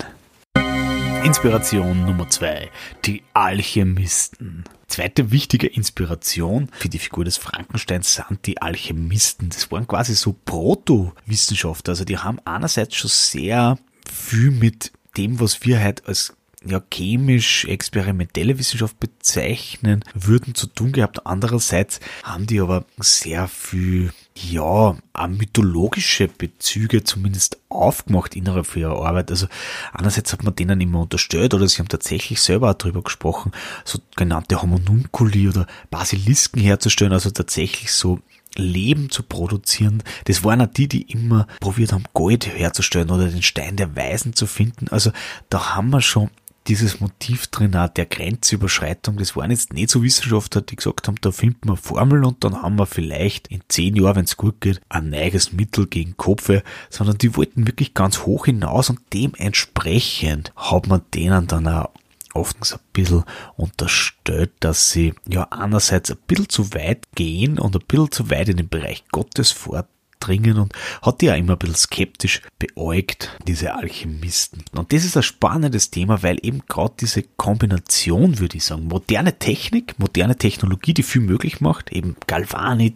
Inspiration 1.25 2.05
Nummer 2.05 2.29
zwei. 2.29 2.69
Die 3.05 3.23
Alchemisten. 3.33 4.65
Zweite 4.89 5.31
wichtige 5.31 5.69
Inspiration 5.69 6.69
für 6.73 6.89
die 6.89 6.99
Figur 6.99 7.25
des 7.25 7.37
Frankensteins 7.37 8.15
sind 8.15 8.45
die 8.47 8.61
Alchemisten. 8.61 9.49
Das 9.51 9.71
waren 9.71 9.87
quasi 9.87 10.15
so 10.15 10.35
Proto-Wissenschaftler. 10.45 11.93
Also 11.93 12.05
die 12.05 12.19
haben 12.19 12.41
einerseits 12.45 12.97
schon 12.97 13.11
sehr 13.11 13.79
viel 14.11 14.51
mit 14.51 14.93
dem, 15.17 15.39
was 15.39 15.65
wir 15.65 15.83
heute 15.83 16.07
als 16.09 16.35
ja, 16.65 16.83
chemisch 16.93 17.67
experimentelle 17.67 18.59
Wissenschaft 18.59 18.99
bezeichnen 18.99 20.05
würden, 20.15 20.55
zu 20.55 20.67
tun 20.67 20.93
gehabt. 20.93 21.27
Andererseits 21.27 22.01
haben 22.25 22.47
die 22.47 22.61
aber 22.61 22.85
sehr 22.99 23.49
viel, 23.49 24.13
ja, 24.35 24.97
mythologische 25.29 26.29
Bezüge 26.29 27.05
zumindest 27.05 27.59
aufgemacht 27.69 28.35
innerhalb 28.35 28.67
für 28.67 28.81
ihre 28.81 28.97
Arbeit. 28.97 29.31
Also 29.31 29.47
einerseits 29.93 30.33
hat 30.33 30.43
man 30.43 30.55
denen 30.55 30.81
immer 30.81 31.01
unterstellt 31.01 31.55
oder 31.55 31.69
sie 31.69 31.79
haben 31.79 31.89
tatsächlich 31.89 32.41
selber 32.41 32.71
auch 32.71 32.75
darüber 32.75 33.03
gesprochen, 33.03 33.53
so 33.85 33.99
genannte 34.17 34.63
Homonunculi 34.63 35.49
oder 35.49 35.67
Basilisken 35.91 36.61
herzustellen, 36.61 37.13
also 37.13 37.31
tatsächlich 37.31 37.93
so 37.93 38.21
Leben 38.57 39.11
zu 39.11 39.23
produzieren. 39.23 40.03
Das 40.25 40.45
waren 40.45 40.61
auch 40.61 40.67
die, 40.67 40.89
die 40.89 41.11
immer 41.11 41.47
probiert 41.61 41.93
haben, 41.93 42.05
Gold 42.13 42.47
herzustellen 42.47 43.11
oder 43.11 43.29
den 43.29 43.43
Stein 43.43 43.77
der 43.77 43.97
Weisen 43.97 44.35
zu 44.35 44.47
finden. 44.47 44.89
Also 44.89 45.11
da 45.49 45.75
haben 45.75 45.91
wir 45.91 46.03
schon 46.03 46.31
dieses 46.69 47.01
Motiv 47.01 47.49
drin 47.49 47.77
auch 47.77 47.89
der 47.89 48.07
Grenzüberschreitung, 48.07 49.17
das 49.17 49.37
waren 49.37 49.51
jetzt 49.51 49.73
nicht 49.73 49.91
so 49.91 50.03
Wissenschaftler, 50.03 50.63
die 50.63 50.77
gesagt 50.77 51.09
haben, 51.09 51.17
da 51.21 51.33
finden 51.33 51.69
wir 51.69 51.77
Formel 51.77 52.25
und 52.25 52.45
dann 52.45 52.63
haben 52.63 52.79
wir 52.79 52.87
vielleicht 52.87 53.49
in 53.49 53.63
zehn 53.69 53.97
Jahren, 53.97 54.17
wenn 54.17 54.25
es 54.25 54.37
gut 54.37 54.61
geht, 54.61 54.81
ein 54.89 55.11
neues 55.11 55.53
Mittel 55.53 55.87
gegen 55.87 56.17
Kopfe, 56.17 56.63
sondern 56.91 57.19
die 57.19 57.37
wollten 57.37 57.67
wirklich 57.67 57.95
ganz 57.95 58.21
hoch 58.21 58.47
hinaus 58.47 58.91
und 58.91 59.01
dementsprechend 59.13 60.53
hat 60.57 60.87
man 60.87 61.03
denen 61.15 61.47
dann 61.47 61.67
auch 61.69 61.91
oft 62.35 62.57
ein 62.61 62.79
bisschen 62.93 63.25
unterstellt, 63.57 64.53
dass 64.61 64.91
sie 64.91 65.15
ja 65.29 65.49
einerseits 65.51 66.11
ein 66.11 66.19
bisschen 66.27 66.49
zu 66.49 66.73
weit 66.75 67.07
gehen 67.15 67.59
und 67.59 67.77
ein 67.77 67.87
bisschen 67.87 68.11
zu 68.11 68.31
weit 68.31 68.49
in 68.49 68.57
den 68.57 68.69
Bereich 68.69 69.05
Gottes 69.11 69.51
fort 69.51 69.87
dringen 70.27 70.59
und 70.59 70.73
hat 71.03 71.21
die 71.21 71.27
ja 71.27 71.35
immer 71.35 71.55
ein 71.55 71.59
bisschen 71.59 71.75
skeptisch 71.75 72.43
beäugt, 72.59 73.37
diese 73.47 73.75
Alchemisten. 73.75 74.65
Und 74.77 74.93
das 74.93 75.05
ist 75.05 75.17
ein 75.17 75.23
spannendes 75.23 75.91
Thema, 75.91 76.23
weil 76.23 76.39
eben 76.43 76.63
gerade 76.69 76.95
diese 77.01 77.23
Kombination, 77.37 78.39
würde 78.39 78.57
ich 78.57 78.65
sagen, 78.65 78.87
moderne 78.87 79.39
Technik, 79.39 79.99
moderne 79.99 80.37
Technologie, 80.37 80.95
die 80.95 81.03
viel 81.03 81.23
möglich 81.23 81.61
macht, 81.61 81.93
eben 81.93 82.17
Galvanit 82.27 82.95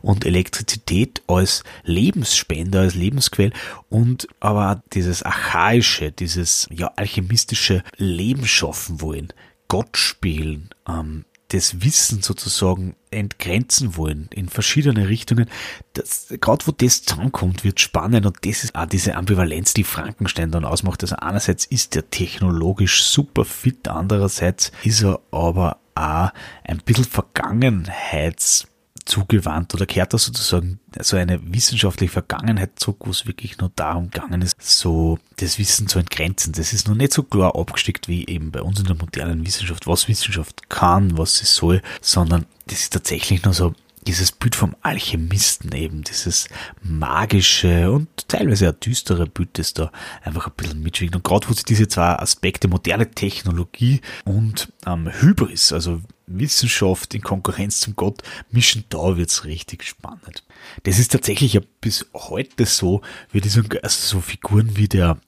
und 0.00 0.24
Elektrizität 0.24 1.22
als 1.26 1.64
Lebensspender, 1.84 2.80
als 2.80 2.94
Lebensquell 2.94 3.52
und 3.88 4.28
aber 4.40 4.82
dieses 4.92 5.22
archaische, 5.22 6.12
dieses 6.12 6.68
ja 6.72 6.92
alchemistische 6.96 7.82
Leben 7.96 8.46
schaffen 8.46 9.00
wollen, 9.00 9.32
Gott 9.68 9.96
spielen, 9.96 10.70
ähm, 10.88 11.24
das 11.52 11.82
Wissen 11.82 12.22
sozusagen 12.22 12.96
entgrenzen 13.10 13.96
wollen 13.96 14.28
in 14.32 14.48
verschiedene 14.48 15.08
Richtungen. 15.08 15.48
Das, 15.92 16.28
gerade 16.40 16.66
wo 16.66 16.72
das 16.72 17.02
zusammenkommt, 17.02 17.64
wird 17.64 17.80
spannend 17.80 18.26
und 18.26 18.38
das 18.46 18.64
ist 18.64 18.74
auch 18.74 18.86
diese 18.86 19.14
Ambivalenz, 19.14 19.74
die 19.74 19.84
Frankenstein 19.84 20.50
dann 20.50 20.64
ausmacht. 20.64 21.02
Also 21.02 21.16
einerseits 21.16 21.64
ist 21.66 21.94
er 21.96 22.08
technologisch 22.10 23.04
super 23.04 23.44
fit, 23.44 23.88
andererseits 23.88 24.72
ist 24.82 25.02
er 25.02 25.20
aber 25.30 25.78
auch 25.94 26.30
ein 26.64 26.78
bisschen 26.78 27.04
Vergangenheits 27.04 28.66
zugewandt 29.04 29.74
oder 29.74 29.86
kehrt 29.86 30.12
da 30.12 30.18
sozusagen 30.18 30.80
so 31.00 31.16
eine 31.16 31.40
wissenschaftliche 31.52 32.12
Vergangenheit 32.12 32.78
zurück, 32.78 32.98
wo 33.00 33.10
es 33.10 33.26
wirklich 33.26 33.58
nur 33.58 33.70
darum 33.74 34.10
gegangen 34.10 34.42
ist, 34.42 34.56
so 34.60 35.18
das 35.36 35.58
Wissen 35.58 35.88
zu 35.88 35.98
entgrenzen. 35.98 36.52
Das 36.52 36.72
ist 36.72 36.88
noch 36.88 36.94
nicht 36.94 37.12
so 37.12 37.22
klar 37.22 37.56
abgesteckt 37.56 38.08
wie 38.08 38.26
eben 38.26 38.50
bei 38.50 38.62
uns 38.62 38.80
in 38.80 38.86
der 38.86 38.96
modernen 38.96 39.46
Wissenschaft, 39.46 39.86
was 39.86 40.08
Wissenschaft 40.08 40.68
kann, 40.68 41.18
was 41.18 41.38
sie 41.38 41.46
soll, 41.46 41.82
sondern 42.00 42.46
das 42.66 42.80
ist 42.80 42.92
tatsächlich 42.92 43.44
nur 43.44 43.54
so 43.54 43.74
dieses 44.06 44.32
Bild 44.32 44.56
vom 44.56 44.74
Alchemisten 44.82 45.72
eben, 45.72 46.02
dieses 46.02 46.48
magische 46.82 47.90
und 47.90 48.08
teilweise 48.28 48.70
auch 48.70 48.74
düstere 48.74 49.26
Bild, 49.26 49.58
das 49.58 49.74
da 49.74 49.92
einfach 50.22 50.48
ein 50.48 50.52
bisschen 50.56 50.82
mitschwingt. 50.82 51.14
Und 51.14 51.24
gerade 51.24 51.48
wo 51.48 51.52
sie 51.52 51.62
diese 51.62 51.88
zwei 51.88 52.18
Aspekte, 52.18 52.68
moderne 52.68 53.10
Technologie 53.10 54.00
und 54.24 54.72
ähm, 54.86 55.08
Hybris, 55.20 55.72
also 55.72 56.00
Wissenschaft 56.26 57.14
in 57.14 57.22
Konkurrenz 57.22 57.80
zum 57.80 57.96
Gott, 57.96 58.22
mischen, 58.50 58.84
da 58.88 59.16
wird's 59.16 59.44
richtig 59.44 59.84
spannend. 59.84 60.44
Das 60.84 60.98
ist 60.98 61.12
tatsächlich 61.12 61.54
ja 61.54 61.60
bis 61.80 62.06
heute 62.14 62.66
so, 62.66 63.02
ich 63.32 63.52
sagen, 63.52 63.78
also 63.82 64.16
so 64.16 64.20
Figuren 64.20 64.76
wie 64.76 64.88
der 64.88 65.18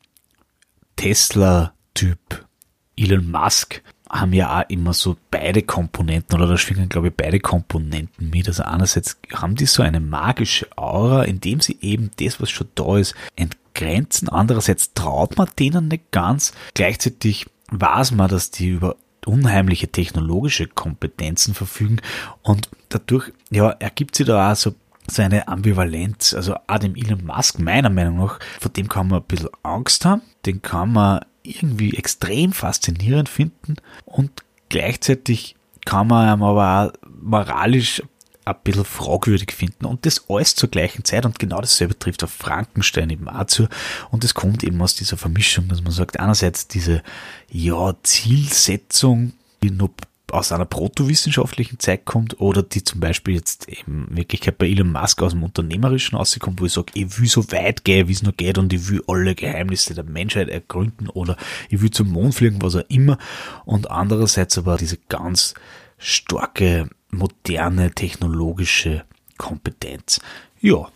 Tesla-Typ, 0.96 2.46
Elon 2.96 3.30
Musk, 3.30 3.82
haben 4.10 4.32
ja 4.32 4.60
auch 4.60 4.68
immer 4.68 4.92
so 4.92 5.16
beide 5.30 5.62
Komponenten 5.62 6.38
oder 6.38 6.46
da 6.46 6.56
schwingen, 6.56 6.88
glaube 6.88 7.08
ich, 7.08 7.14
beide 7.14 7.40
Komponenten 7.40 8.30
mit. 8.30 8.46
Also 8.46 8.62
einerseits 8.62 9.18
haben 9.32 9.56
die 9.56 9.66
so 9.66 9.82
eine 9.82 9.98
magische 9.98 10.68
Aura, 10.76 11.24
indem 11.24 11.60
sie 11.60 11.78
eben 11.80 12.10
das, 12.20 12.40
was 12.40 12.50
schon 12.50 12.68
da 12.76 12.96
ist, 12.96 13.14
entgrenzen. 13.34 14.28
Andererseits 14.28 14.94
traut 14.94 15.36
man 15.36 15.48
denen 15.58 15.88
nicht 15.88 16.12
ganz. 16.12 16.52
Gleichzeitig 16.74 17.46
weiß 17.70 18.12
man, 18.12 18.28
dass 18.28 18.50
die 18.50 18.68
über 18.68 18.96
unheimliche 19.26 19.88
technologische 19.88 20.66
Kompetenzen 20.66 21.54
verfügen. 21.54 21.98
Und 22.42 22.68
dadurch, 22.88 23.32
ja, 23.50 23.70
ergibt 23.70 24.16
sich 24.16 24.26
da 24.26 24.52
auch 24.52 24.56
so 24.56 24.74
so 25.06 25.22
eine 25.22 25.48
Ambivalenz. 25.48 26.34
Also 26.34 26.56
auch 26.66 26.78
dem 26.78 26.96
Elon 26.96 27.24
Musk, 27.24 27.58
meiner 27.58 27.90
Meinung 27.90 28.18
nach, 28.18 28.40
vor 28.58 28.70
dem 28.70 28.88
kann 28.88 29.08
man 29.08 29.20
ein 29.20 29.26
bisschen 29.26 29.50
Angst 29.62 30.04
haben, 30.04 30.22
den 30.46 30.62
kann 30.62 30.92
man 30.92 31.24
irgendwie 31.42 31.94
extrem 31.96 32.52
faszinierend 32.52 33.28
finden. 33.28 33.76
Und 34.04 34.44
gleichzeitig 34.68 35.56
kann 35.84 36.06
man 36.06 36.42
aber 36.42 36.94
auch 36.94 37.10
moralisch 37.20 38.00
ein 38.00 38.08
bisschen 38.62 38.84
fragwürdig 38.84 39.52
finden. 39.52 39.86
Und 39.86 40.04
das 40.06 40.24
alles 40.28 40.54
zur 40.54 40.68
gleichen 40.68 41.04
Zeit. 41.04 41.24
Und 41.24 41.38
genau 41.38 41.60
dasselbe 41.60 41.98
trifft 41.98 42.22
auf 42.24 42.30
Frankenstein 42.30 43.10
eben 43.10 43.28
auch 43.28 43.46
zu 43.46 43.68
und 44.10 44.24
es 44.24 44.34
kommt 44.34 44.64
eben 44.64 44.80
aus 44.82 44.94
dieser 44.94 45.16
Vermischung, 45.16 45.68
dass 45.68 45.82
man 45.82 45.92
sagt, 45.92 46.20
einerseits 46.20 46.68
diese, 46.68 47.02
ja, 47.50 47.94
Zielsetzung, 48.02 49.32
die 49.62 49.70
noch 49.70 49.90
aus 50.34 50.52
einer 50.52 50.64
protowissenschaftlichen 50.64 51.78
Zeit 51.78 52.04
kommt 52.04 52.40
oder 52.40 52.62
die 52.62 52.82
zum 52.82 52.98
Beispiel 52.98 53.34
jetzt 53.34 53.66
in 53.66 54.06
Wirklichkeit 54.16 54.58
bei 54.58 54.66
Elon 54.66 54.90
Musk 54.90 55.22
aus 55.22 55.32
dem 55.32 55.44
Unternehmerischen 55.44 56.16
rauskommt, 56.16 56.60
wo 56.60 56.66
ich 56.66 56.72
sage, 56.72 56.92
ich 56.94 57.18
will 57.18 57.28
so 57.28 57.50
weit 57.52 57.84
gehen, 57.84 58.08
wie 58.08 58.12
es 58.12 58.22
nur 58.22 58.32
geht 58.32 58.58
und 58.58 58.72
ich 58.72 58.88
will 58.88 59.02
alle 59.06 59.34
Geheimnisse 59.34 59.94
der 59.94 60.04
Menschheit 60.04 60.48
ergründen 60.48 61.08
oder 61.08 61.36
ich 61.68 61.80
will 61.82 61.90
zum 61.90 62.10
Mond 62.10 62.34
fliegen, 62.34 62.62
was 62.62 62.74
auch 62.74 62.84
immer. 62.88 63.18
Und 63.64 63.90
andererseits 63.90 64.58
aber 64.58 64.76
diese 64.76 64.98
ganz 65.08 65.54
starke, 65.98 66.90
moderne, 67.14 67.92
technologische 67.92 69.04
Kompetenz. 69.36 70.20
Ja, 70.60 70.88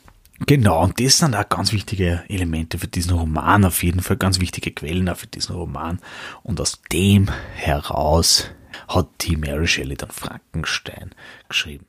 Genau, 0.46 0.84
und 0.84 1.00
das 1.00 1.18
sind 1.18 1.34
auch 1.34 1.48
ganz 1.48 1.72
wichtige 1.72 2.22
Elemente 2.28 2.78
für 2.78 2.86
diesen 2.86 3.12
Roman, 3.12 3.64
auf 3.64 3.82
jeden 3.82 4.02
Fall 4.02 4.16
ganz 4.16 4.38
wichtige 4.38 4.70
Quellen 4.70 5.08
auch 5.08 5.16
für 5.16 5.26
diesen 5.26 5.56
Roman. 5.56 5.98
Und 6.44 6.60
aus 6.60 6.80
dem 6.92 7.28
heraus 7.56 8.48
hat 8.86 9.08
die 9.22 9.36
Mary 9.36 9.66
Shelley 9.66 9.96
dann 9.96 10.10
Frankenstein 10.10 11.10
geschrieben. 11.48 11.86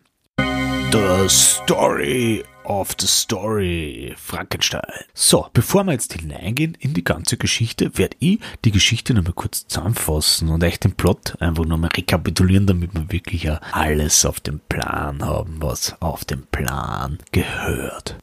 The 0.91 1.29
Story 1.29 2.43
of 2.69 2.95
the 2.99 3.07
Story 3.07 4.13
Frankenstein. 4.15 5.03
So, 5.13 5.47
bevor 5.53 5.83
wir 5.83 5.93
jetzt 5.93 6.13
hineingehen 6.13 6.77
in 6.79 6.93
die 6.93 7.03
ganze 7.03 7.35
Geschichte, 7.35 7.97
werde 7.97 8.15
ich 8.19 8.39
die 8.63 8.71
Geschichte 8.71 9.13
nochmal 9.13 9.33
kurz 9.33 9.67
zusammenfassen 9.67 10.49
und 10.49 10.63
euch 10.63 10.79
den 10.79 10.93
Plot 10.93 11.35
einfach 11.41 11.65
nochmal 11.65 11.89
rekapitulieren, 11.89 12.67
damit 12.67 12.93
wir 12.93 13.11
wirklich 13.11 13.43
ja 13.43 13.59
alles 13.71 14.23
auf 14.23 14.39
dem 14.39 14.61
Plan 14.69 15.25
haben, 15.25 15.57
was 15.59 15.99
auf 15.99 16.23
dem 16.25 16.43
Plan 16.51 17.17
gehört. 17.31 18.15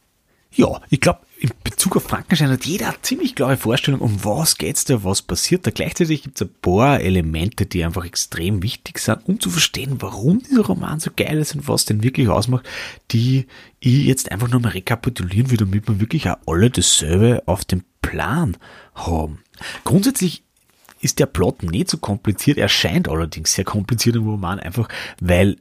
Ja, 0.53 0.81
ich 0.89 1.01
glaube, 1.01 1.19
in 1.39 1.51
Bezug 1.63 1.95
auf 1.95 2.03
Frankenstein 2.03 2.49
hat 2.49 2.65
jeder 2.65 2.87
eine 2.87 3.01
ziemlich 3.01 3.35
klare 3.35 3.57
Vorstellung, 3.57 4.01
um 4.01 4.23
was 4.23 4.57
geht's 4.57 4.85
da, 4.85 5.03
was 5.03 5.21
passiert 5.21 5.67
da. 5.67 5.71
Gleichzeitig 5.71 6.23
gibt 6.23 6.41
es 6.41 6.47
ein 6.47 6.53
paar 6.61 6.99
Elemente, 6.99 7.65
die 7.65 7.83
einfach 7.83 8.05
extrem 8.05 8.63
wichtig 8.63 8.97
sind, 8.99 9.27
um 9.27 9.39
zu 9.39 9.49
verstehen, 9.49 10.01
warum 10.01 10.41
dieser 10.41 10.65
Roman 10.65 10.99
so 10.99 11.11
geil 11.15 11.37
ist 11.37 11.53
und 11.53 11.67
was 11.67 11.85
den 11.85 12.01
wirklich 12.01 12.29
ausmacht, 12.29 12.67
die 13.11 13.45
ich 13.79 14.05
jetzt 14.05 14.31
einfach 14.31 14.49
nochmal 14.49 14.71
rekapitulieren 14.71 15.51
will, 15.51 15.57
damit 15.57 15.87
wir 15.87 15.99
wirklich 15.99 16.27
auch 16.29 16.37
alle 16.47 16.71
dasselbe 16.71 17.43
auf 17.45 17.63
dem 17.65 17.83
Plan 18.01 18.57
haben. 18.95 19.43
Grundsätzlich 19.83 20.43
ist 21.01 21.19
der 21.19 21.27
Plot 21.27 21.61
nicht 21.61 21.89
so 21.89 21.97
kompliziert, 21.97 22.57
er 22.57 22.69
scheint 22.69 23.07
allerdings 23.07 23.53
sehr 23.53 23.65
kompliziert 23.65 24.15
im 24.15 24.27
Roman, 24.27 24.59
einfach 24.59 24.89
weil 25.19 25.57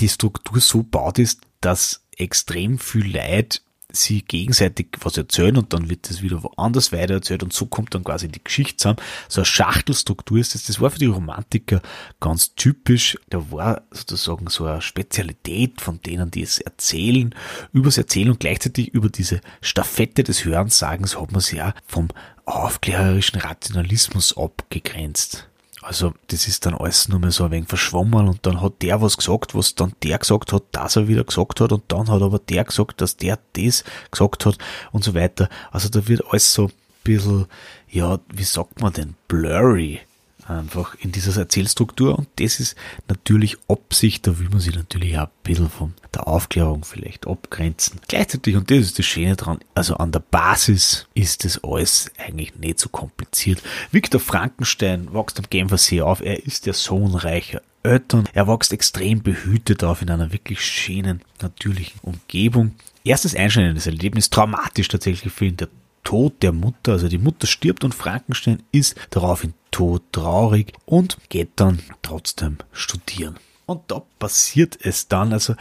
die 0.00 0.08
Struktur 0.08 0.60
so 0.60 0.82
baut 0.82 1.20
ist, 1.20 1.42
dass 1.60 2.04
extrem 2.16 2.78
viel 2.78 3.14
Leid 3.14 3.62
sie 3.90 4.22
gegenseitig 4.22 4.88
was 5.00 5.16
erzählen 5.16 5.56
und 5.56 5.72
dann 5.72 5.88
wird 5.88 6.10
das 6.10 6.20
wieder 6.20 6.42
woanders 6.42 6.92
weiter 6.92 7.14
erzählt 7.14 7.42
und 7.42 7.52
so 7.52 7.66
kommt 7.66 7.94
dann 7.94 8.04
quasi 8.04 8.28
die 8.28 8.42
Geschichte 8.42 8.76
zusammen. 8.76 8.98
So 9.28 9.40
eine 9.40 9.46
Schachtelstruktur 9.46 10.38
ist 10.38 10.54
das. 10.54 10.64
Das 10.64 10.80
war 10.80 10.90
für 10.90 10.98
die 10.98 11.06
Romantiker 11.06 11.80
ganz 12.20 12.54
typisch. 12.54 13.16
Da 13.30 13.50
war 13.50 13.82
sozusagen 13.90 14.48
so 14.48 14.66
eine 14.66 14.82
Spezialität 14.82 15.80
von 15.80 16.00
denen, 16.02 16.30
die 16.30 16.42
es 16.42 16.58
erzählen, 16.58 17.34
übers 17.72 17.96
Erzählen 17.96 18.30
und 18.30 18.40
gleichzeitig 18.40 18.88
über 18.88 19.08
diese 19.08 19.40
Staffette 19.62 20.22
des 20.22 20.44
Hörensagens 20.44 21.18
hat 21.18 21.32
man 21.32 21.40
sich 21.40 21.58
ja 21.58 21.74
vom 21.86 22.08
aufklärerischen 22.44 23.40
Rationalismus 23.40 24.36
abgegrenzt. 24.36 25.48
Also 25.82 26.12
das 26.26 26.48
ist 26.48 26.66
dann 26.66 26.74
alles 26.74 27.08
nur 27.08 27.20
mehr 27.20 27.30
so 27.30 27.44
ein 27.44 27.50
wenig 27.52 27.68
verschwommen 27.68 28.26
und 28.26 28.44
dann 28.46 28.60
hat 28.60 28.82
der 28.82 29.00
was 29.00 29.16
gesagt, 29.16 29.54
was 29.54 29.74
dann 29.74 29.92
der 30.02 30.18
gesagt 30.18 30.52
hat, 30.52 30.64
dass 30.72 30.96
er 30.96 31.06
wieder 31.06 31.24
gesagt 31.24 31.60
hat 31.60 31.72
und 31.72 31.84
dann 31.88 32.08
hat 32.08 32.20
aber 32.20 32.40
der 32.40 32.64
gesagt, 32.64 33.00
dass 33.00 33.16
der 33.16 33.38
das 33.52 33.84
gesagt 34.10 34.44
hat 34.44 34.58
und 34.90 35.04
so 35.04 35.14
weiter. 35.14 35.48
Also 35.70 35.88
da 35.88 36.08
wird 36.08 36.24
alles 36.30 36.52
so 36.52 36.64
ein 36.64 36.72
bisschen, 37.04 37.46
ja, 37.88 38.18
wie 38.32 38.44
sagt 38.44 38.80
man 38.80 38.92
denn, 38.92 39.14
blurry 39.28 40.00
einfach 40.48 40.94
in 41.00 41.12
dieser 41.12 41.38
Erzählstruktur 41.40 42.18
und 42.18 42.28
das 42.36 42.60
ist 42.60 42.76
natürlich 43.08 43.56
Absicht, 43.68 44.26
da 44.26 44.38
will 44.38 44.48
man 44.48 44.60
sich 44.60 44.74
natürlich 44.74 45.18
auch 45.18 45.24
ein 45.24 45.42
bisschen 45.42 45.70
von 45.70 45.94
der 46.14 46.26
Aufklärung 46.26 46.84
vielleicht 46.84 47.26
abgrenzen. 47.26 48.00
Gleichzeitig, 48.08 48.56
und 48.56 48.70
das 48.70 48.78
ist 48.78 48.98
das 48.98 49.06
Schöne 49.06 49.36
dran, 49.36 49.58
also 49.74 49.96
an 49.96 50.12
der 50.12 50.20
Basis 50.20 51.06
ist 51.14 51.44
das 51.44 51.62
alles 51.62 52.10
eigentlich 52.18 52.56
nicht 52.56 52.80
so 52.80 52.88
kompliziert. 52.88 53.62
Viktor 53.90 54.20
Frankenstein 54.20 55.12
wächst 55.12 55.38
am 55.38 55.46
Genfersee 55.48 56.00
auf, 56.00 56.20
er 56.20 56.44
ist 56.44 56.66
der 56.66 56.74
Sohn 56.74 57.14
reicher 57.14 57.62
Eltern, 57.82 58.28
er 58.32 58.48
wächst 58.48 58.72
extrem 58.72 59.22
behütet 59.22 59.84
auf 59.84 60.02
in 60.02 60.10
einer 60.10 60.32
wirklich 60.32 60.64
schönen, 60.64 61.22
natürlichen 61.40 62.00
Umgebung. 62.02 62.74
Erstes 63.04 63.34
einschneidendes 63.34 63.86
Erlebnis, 63.86 64.30
traumatisch 64.30 64.88
tatsächlich 64.88 65.32
für 65.32 65.46
ihn, 65.46 65.56
der 65.56 65.68
Tod 66.04 66.42
der 66.42 66.52
Mutter, 66.52 66.92
also 66.92 67.08
die 67.08 67.18
Mutter 67.18 67.46
stirbt 67.46 67.84
und 67.84 67.94
Frankenstein 67.94 68.62
ist 68.72 68.96
daraufhin 69.10 69.54
todtraurig 69.70 70.72
und 70.86 71.18
geht 71.28 71.50
dann 71.56 71.80
trotzdem 72.02 72.58
studieren. 72.72 73.36
Und 73.66 73.82
da 73.88 74.02
passiert 74.18 74.78
es 74.80 75.08
dann, 75.08 75.32
also, 75.32 75.54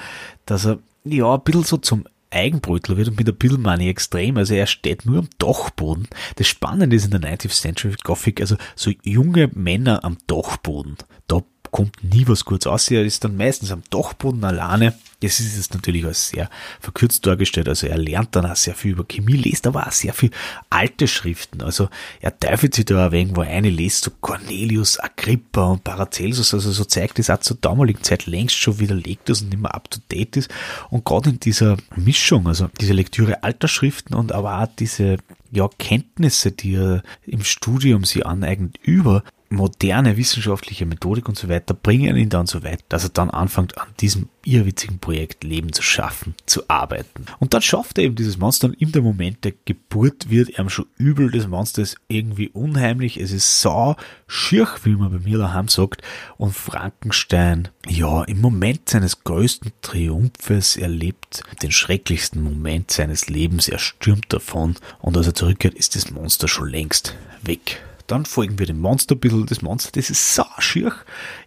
dass 0.46 0.66
er 0.66 0.80
ja 1.04 1.36
ein 1.36 1.42
bisschen 1.42 1.64
so 1.64 1.78
zum 1.78 2.06
Eigenbrötler 2.30 2.98
wird 2.98 3.10
und 3.10 3.18
mit 3.18 3.28
der 3.28 3.34
Billmoney 3.34 3.90
extrem. 3.90 4.38
Also 4.38 4.54
er 4.54 4.68
steht 4.68 5.06
nur 5.06 5.20
am 5.20 5.30
Dachboden. 5.38 6.08
Das 6.36 6.48
Spannende 6.48 6.96
ist 6.96 7.06
in 7.06 7.12
der 7.12 7.22
19th 7.22 7.62
Century 7.62 7.96
Gothic, 8.04 8.42
also 8.42 8.58
so 8.76 8.92
junge 9.04 9.50
Männer 9.54 10.04
am 10.04 10.18
Dachboden. 10.28 10.98
Da 11.28 11.42
kommt 11.72 12.04
nie 12.04 12.28
was 12.28 12.46
Gutes 12.46 12.68
aus. 12.68 12.90
Er 12.92 13.04
ist 13.04 13.24
dann 13.24 13.38
meistens 13.38 13.72
am 13.72 13.84
Dachboden 13.90 14.44
alleine. 14.44 14.94
Das 15.22 15.40
ist 15.40 15.56
jetzt 15.56 15.74
natürlich 15.74 16.06
als 16.06 16.30
sehr 16.30 16.48
verkürzt 16.80 17.26
dargestellt. 17.26 17.68
Also 17.68 17.88
er 17.88 17.98
lernt 17.98 18.36
dann 18.36 18.46
auch 18.46 18.56
sehr 18.56 18.76
viel 18.76 18.92
über 18.92 19.04
Chemie, 19.04 19.34
liest 19.34 19.66
aber 19.66 19.88
auch 19.88 19.92
sehr 19.92 20.14
viel 20.14 20.30
alte 20.70 21.08
Schriften. 21.08 21.64
Also 21.64 21.90
er 22.22 22.38
teufelt 22.40 22.76
sich 22.76 22.86
da 22.86 23.08
ein 23.08 23.12
wenig 23.12 23.36
wo 23.36 23.42
eine 23.42 23.70
liest, 23.70 24.04
so 24.04 24.12
Cornelius, 24.22 25.00
Agrippa 25.00 25.72
und 25.72 25.84
Paracelsus. 25.84 26.54
Also 26.54 26.72
so 26.72 26.86
zeigt 26.86 27.18
es 27.18 27.32
auch 27.32 27.40
zur 27.40 27.58
damaligen 27.60 28.04
Zeit 28.04 28.28
längst 28.28 28.58
schon 28.58 28.80
widerlegt 28.80 29.30
ist 29.30 29.42
und 29.42 29.54
immer 29.54 29.74
up 29.74 29.90
to 29.90 30.00
date 30.12 30.38
ist. 30.38 30.52
Und 30.92 31.04
gerade 31.04 31.32
in 31.32 31.40
dieser 31.40 31.78
Mischung, 31.96 32.48
also 32.48 32.70
diese 32.80 32.94
Lektüre 32.94 33.44
alter 33.44 33.68
Schriften 33.68 34.14
und 34.14 34.32
aber 34.32 34.62
auch 34.62 34.68
diese 34.78 35.18
ja, 35.52 35.68
Kenntnisse, 35.80 36.52
die 36.52 36.76
er 36.76 37.04
im 37.26 37.44
Studium 37.44 38.04
sie 38.04 38.24
aneignet, 38.24 38.78
über 38.84 39.24
moderne 39.50 40.18
wissenschaftliche 40.18 40.86
Methodik 40.86 41.28
und 41.30 41.38
so 41.38 41.48
weiter 41.50 41.74
bringen 41.74 42.18
ihn 42.18 42.30
dann 42.30 42.48
so 42.48 42.64
weit, 42.64 42.84
dass 42.90 43.04
er 43.04 43.10
dann 43.10 43.30
anfängt, 43.30 43.78
an 43.78 43.88
diesem 44.00 44.30
irrwitzigen 44.44 45.00
Projekt 45.00 45.44
Leben 45.44 45.74
zu 45.74 45.82
schaffen, 45.82 46.36
zu 46.46 46.70
arbeiten. 46.70 47.26
Und 47.40 47.54
dann 47.54 47.62
schafft 47.62 47.98
er 47.98 48.06
eben 48.06 48.16
dieses 48.16 48.38
Monster 48.38 48.68
und 48.68 48.74
in 48.76 48.92
dem 48.92 49.04
Moment 49.04 49.44
der 49.44 49.54
Geburt 49.66 50.30
wird 50.30 50.58
ihm 50.58 50.70
schon 50.70 50.88
übel. 50.98 51.32
Das 51.32 51.48
Monster 51.48 51.82
ist 51.82 51.98
irgendwie 52.08 52.50
unheimlich. 52.50 53.18
Es 53.18 53.32
ist 53.32 53.62
sau 53.62 53.96
schier, 54.26 54.68
wie 54.84 54.96
man 54.96 55.12
bei 55.12 55.20
mir 55.20 55.38
daheim 55.38 55.68
sagt. 55.68 56.02
Und 56.38 56.56
Frankenstein, 56.56 57.70
ja, 57.88 58.24
im 58.24 58.42
Moment 58.42 58.90
seines 58.90 59.24
größten 59.24 59.72
Triumphes 59.82 60.78
erlebt 60.78 61.44
den 61.62 61.72
schrecklichsten 61.72 62.42
Moment 62.42 62.92
seines 62.92 63.28
Lebens. 63.28 63.68
Er 63.68 63.80
stürmt 63.80 64.32
davon 64.32 64.76
und 65.00 65.18
als 65.18 65.28
er 65.28 65.36
zurückkehrt, 65.36 65.74
ist 65.74 65.96
das 65.96 66.12
Monster 66.12 66.48
schon 66.48 66.70
längst 66.70 67.16
weg. 67.44 67.82
Dann 68.08 68.26
folgen 68.26 68.58
wir 68.58 68.66
dem 68.66 68.80
Monster 68.80 69.16
ein 69.16 69.20
bisschen. 69.20 69.46
Das 69.46 69.62
Monster, 69.62 69.92
das 69.94 70.10
ist 70.10 70.34
sauschier. 70.34 70.94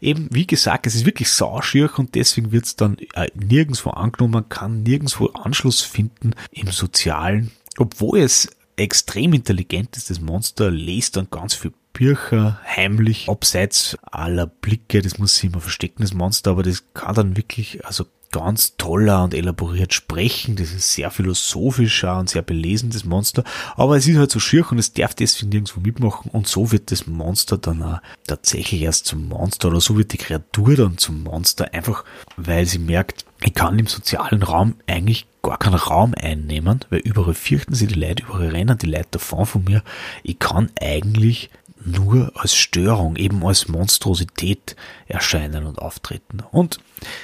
Eben, 0.00 0.28
wie 0.30 0.46
gesagt, 0.46 0.86
es 0.86 0.94
ist 0.94 1.06
wirklich 1.06 1.30
sauschier 1.30 1.90
und 1.98 2.14
deswegen 2.14 2.52
wird 2.52 2.66
es 2.66 2.76
dann 2.76 2.98
äh, 3.14 3.28
nirgendwo 3.34 3.90
angenommen, 3.90 4.48
kann 4.48 4.82
nirgendwo 4.82 5.26
Anschluss 5.28 5.80
finden 5.80 6.34
im 6.52 6.70
Sozialen. 6.70 7.50
Obwohl 7.78 8.20
es 8.20 8.48
extrem 8.76 9.32
intelligent 9.32 9.96
ist, 9.96 10.10
das 10.10 10.20
Monster 10.20 10.70
lest 10.70 11.16
dann 11.16 11.28
ganz 11.30 11.54
viel 11.54 11.72
Bücher 11.92 12.60
heimlich, 12.64 13.28
abseits 13.28 13.98
aller 14.02 14.46
Blicke, 14.46 15.02
das 15.02 15.18
muss 15.18 15.36
sich 15.36 15.50
immer 15.50 15.60
verstecken, 15.60 16.02
das 16.02 16.14
Monster, 16.14 16.52
aber 16.52 16.62
das 16.62 16.84
kann 16.94 17.14
dann 17.14 17.36
wirklich, 17.36 17.84
also 17.84 18.06
ganz 18.32 18.76
toller 18.76 19.24
und 19.24 19.34
elaboriert 19.34 19.92
sprechen. 19.92 20.56
Das 20.56 20.72
ist 20.72 20.92
sehr 20.92 21.10
philosophischer 21.10 22.18
und 22.18 22.30
sehr 22.30 22.42
belesenes 22.42 23.04
Monster. 23.04 23.44
Aber 23.76 23.96
es 23.96 24.06
ist 24.06 24.16
halt 24.16 24.30
so 24.30 24.38
schier 24.38 24.70
und 24.70 24.78
es 24.78 24.92
darf 24.92 25.14
deswegen 25.14 25.50
nirgendwo 25.50 25.80
mitmachen. 25.80 26.30
Und 26.30 26.46
so 26.46 26.70
wird 26.72 26.90
das 26.90 27.06
Monster 27.06 27.58
dann 27.58 27.82
auch 27.82 28.00
tatsächlich 28.26 28.82
erst 28.82 29.06
zum 29.06 29.28
Monster 29.28 29.68
oder 29.68 29.80
so 29.80 29.96
wird 29.98 30.12
die 30.12 30.18
Kreatur 30.18 30.76
dann 30.76 30.98
zum 30.98 31.22
Monster. 31.24 31.74
Einfach 31.74 32.04
weil 32.36 32.66
sie 32.66 32.78
merkt, 32.78 33.24
ich 33.42 33.54
kann 33.54 33.78
im 33.78 33.86
sozialen 33.86 34.42
Raum 34.42 34.74
eigentlich 34.86 35.26
gar 35.42 35.58
keinen 35.58 35.74
Raum 35.74 36.14
einnehmen, 36.14 36.80
weil 36.90 37.00
überall 37.00 37.34
fürchten 37.34 37.74
sie 37.74 37.86
die 37.86 37.98
Leute, 37.98 38.24
überall 38.24 38.48
rennen 38.48 38.76
die 38.76 38.86
Leute 38.86 39.08
davon 39.12 39.46
von 39.46 39.64
mir. 39.64 39.82
Ich 40.22 40.38
kann 40.38 40.70
eigentlich 40.80 41.50
nur 41.84 42.32
als 42.34 42.54
Störung, 42.54 43.16
eben 43.16 43.44
als 43.44 43.68
Monstrosität 43.68 44.76
erscheinen 45.06 45.66
und 45.66 45.78
auftreten. 45.78 46.42
Und 46.50 46.78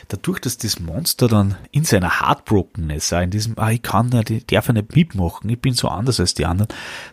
dadurch, 0.09 0.41
dass 0.41 0.59
das 0.59 0.81
Monster 0.81 1.29
dann 1.29 1.57
in 1.71 1.85
seiner 1.85 2.21
Heartbrokenness, 2.21 3.13
in 3.13 3.31
diesem, 3.31 3.59
ah, 3.59 3.71
ich 3.71 3.83
kann 3.83 4.09
nicht, 4.09 4.31
ich 4.31 4.47
darf 4.47 4.69
nicht 4.69 4.95
mitmachen, 4.95 5.51
ich 5.51 5.61
bin 5.61 5.75
so 5.75 5.89
anders 5.89 6.21
als 6.21 6.35
die 6.35 6.47
anderen, 6.47 6.69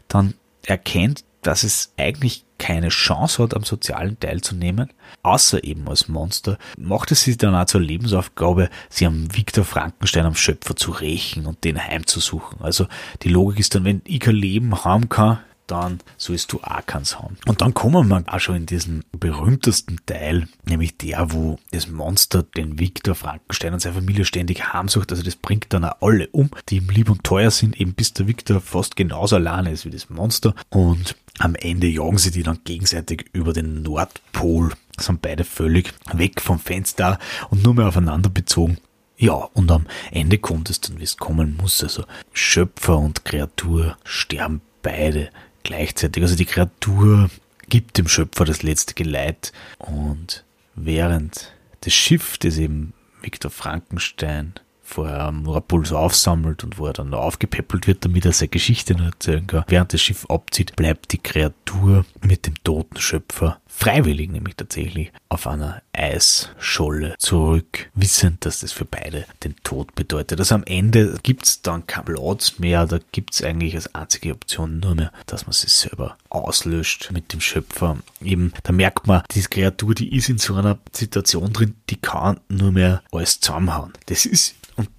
dann 0.08 0.36
erkennt, 0.66 1.24
dass 1.42 1.64
es 1.64 1.92
eigentlich 1.98 2.46
keine 2.58 2.88
Chance 2.88 3.44
hat, 3.44 3.54
am 3.54 3.64
sozialen 3.64 4.18
teilzunehmen, 4.20 4.90
außer 5.22 5.64
eben 5.66 5.88
als 5.90 6.08
Monster, 6.08 6.58
macht 6.78 7.12
es 7.12 7.24
sich 7.24 7.38
dann 7.38 7.56
auch 7.56 7.66
zur 7.66 7.82
Lebensaufgabe, 7.82 8.70
sie 8.90 9.06
am 9.06 9.36
Viktor 9.36 9.66
Frankenstein, 9.66 10.26
am 10.26 10.36
Schöpfer 10.36 10.78
zu 10.78 10.92
rächen 10.92 11.46
und 11.46 11.66
den 11.66 11.78
heimzusuchen. 11.78 12.62
Also 12.62 12.88
die 13.24 13.30
Logik 13.30 13.60
ist 13.60 13.76
dann, 13.76 13.84
wenn 13.84 14.02
ich 14.06 14.22
kein 14.22 14.36
Leben 14.36 14.86
haben 14.86 15.10
kann, 15.10 15.40
dann 15.68 16.00
sollst 16.18 16.52
du 16.52 16.60
auch 16.62 16.86
keins 16.86 17.20
haben. 17.20 17.38
Und 17.46 17.62
dann 17.62 17.74
kommen 17.74 18.08
wir 18.08 18.24
auch 18.28 18.40
schon 18.40 18.56
in 18.56 18.66
diesen 18.66 19.04
berühmtesten 19.12 20.00
Teil, 20.06 20.48
nämlich 20.66 20.98
der, 20.98 21.32
wo 21.32 21.58
das 21.72 21.88
Monster 21.88 22.44
den 22.44 22.80
Viktor 22.80 23.16
Frankenstein 23.16 23.74
und 23.74 23.80
seine 23.80 23.96
Familie 23.96 24.26
ständig 24.26 24.74
heimsucht. 24.74 25.12
Also 25.12 25.24
das 25.24 25.36
bringt 25.36 25.72
dann 25.74 25.86
auch 25.86 26.02
alle 26.02 26.28
um, 26.28 26.50
die 26.70 26.78
ihm 26.78 26.90
lieb 26.90 27.10
und 27.10 27.24
teuer 27.24 27.52
sind, 27.52 27.80
eben 27.80 27.94
bis 27.94 28.14
der 28.14 28.28
Viktor 28.28 28.62
fast 28.62 28.96
genauso 28.96 29.36
alleine 29.36 29.72
ist 29.72 29.86
wie 29.86 29.90
das 29.90 30.10
Monster. 30.10 30.54
Und 30.70 31.16
am 31.40 31.56
Ende 31.56 31.88
jagen 31.88 32.18
sie 32.18 32.32
die 32.32 32.44
dann 32.44 32.60
gegenseitig 32.64 33.26
über 33.34 33.54
den 33.54 33.82
Nordpol. 33.82 34.74
Sind 35.00 35.24
beide 35.24 35.44
völlig 35.44 35.94
weg 36.14 36.40
vom 36.40 36.60
Fenster 36.60 37.18
und 37.50 37.64
nur 37.64 37.74
mehr 37.74 37.88
aufeinander 37.88 38.30
bezogen. 38.30 38.78
Ja, 39.18 39.34
und 39.54 39.72
am 39.72 39.86
Ende 40.12 40.38
kommt 40.38 40.70
es 40.70 40.82
dann, 40.82 41.00
wie 41.00 41.04
es 41.04 41.18
kommen 41.18 41.58
muss. 41.58 41.82
Also 41.82 42.04
Schöpfer 42.34 42.98
und 42.98 43.26
Kreatur 43.26 43.98
sterben 44.04 44.62
beide 44.82 45.30
gleichzeitig. 45.64 46.22
Also 46.24 46.36
die 46.36 46.46
Kreatur 46.46 47.30
gibt 47.70 47.98
dem 47.98 48.08
Schöpfer 48.08 48.46
das 48.46 48.64
letzte 48.64 48.94
Geleit 48.94 49.52
und 49.80 50.44
während 50.76 51.54
das 51.82 51.94
Schiff, 51.94 52.38
das 52.38 52.58
eben 52.58 52.94
Viktor 53.22 53.52
Frankenstein 53.52 54.54
vorher 54.84 55.32
Nordpol 55.32 55.86
so 55.86 55.98
aufsammelt 55.98 56.64
und 56.64 56.78
wo 56.78 56.88
er 56.88 56.94
dann 56.94 57.14
aufgepäppelt 57.14 57.88
wird, 57.88 58.06
damit 58.06 58.26
er 58.26 58.34
seine 58.34 58.50
Geschichte 58.50 58.94
noch 58.96 59.06
erzählen 59.06 59.48
kann. 59.48 59.64
Während 59.68 59.94
das 59.94 60.02
Schiff 60.02 60.26
abzieht, 60.30 60.76
bleibt 60.76 61.12
die 61.14 61.18
Kreatur 61.18 62.06
mit 62.22 62.46
dem 62.46 62.56
toten 62.64 63.00
Schöpfer 63.00 63.60
freiwillig 63.76 64.30
nämlich 64.30 64.56
tatsächlich 64.56 65.12
auf 65.30 65.48
einer 65.48 65.82
Eisscholle 65.94 67.16
zurück, 67.18 67.90
wissend, 67.96 68.46
dass 68.46 68.60
das 68.60 68.72
für 68.72 68.86
beide 68.86 69.26
den 69.44 69.56
Tod 69.64 69.96
bedeutet. 69.96 70.40
Also 70.40 70.56
am 70.56 70.64
Ende 70.64 71.18
gibt's 71.24 71.62
dann 71.62 71.88
kein 71.88 72.06
Platz 72.06 72.60
mehr, 72.60 72.86
da 72.86 73.00
gibt's 73.12 73.44
eigentlich 73.44 73.76
als 73.76 73.94
einzige 73.96 74.32
Option 74.32 74.80
nur 74.80 74.96
mehr, 74.96 75.12
dass 75.26 75.48
man 75.48 75.54
sich 75.54 75.74
selber 75.74 76.18
auslöscht 76.30 77.10
mit 77.12 77.34
dem 77.34 77.42
Schöpfer. 77.42 77.98
Eben, 78.22 78.54
da 78.64 78.72
merkt 78.72 79.08
man, 79.08 79.24
diese 79.32 79.50
Kreatur, 79.50 79.96
die 79.96 80.16
ist 80.16 80.30
in 80.30 80.38
so 80.38 80.56
einer 80.56 80.78
Situation 80.92 81.52
drin, 81.52 81.76
die 81.90 81.98
kann 81.98 82.40
nur 82.48 82.72
mehr 82.72 83.02
alles 83.12 83.40
zusammenhauen. 83.40 83.94
Das 84.06 84.26
ist 84.26 84.56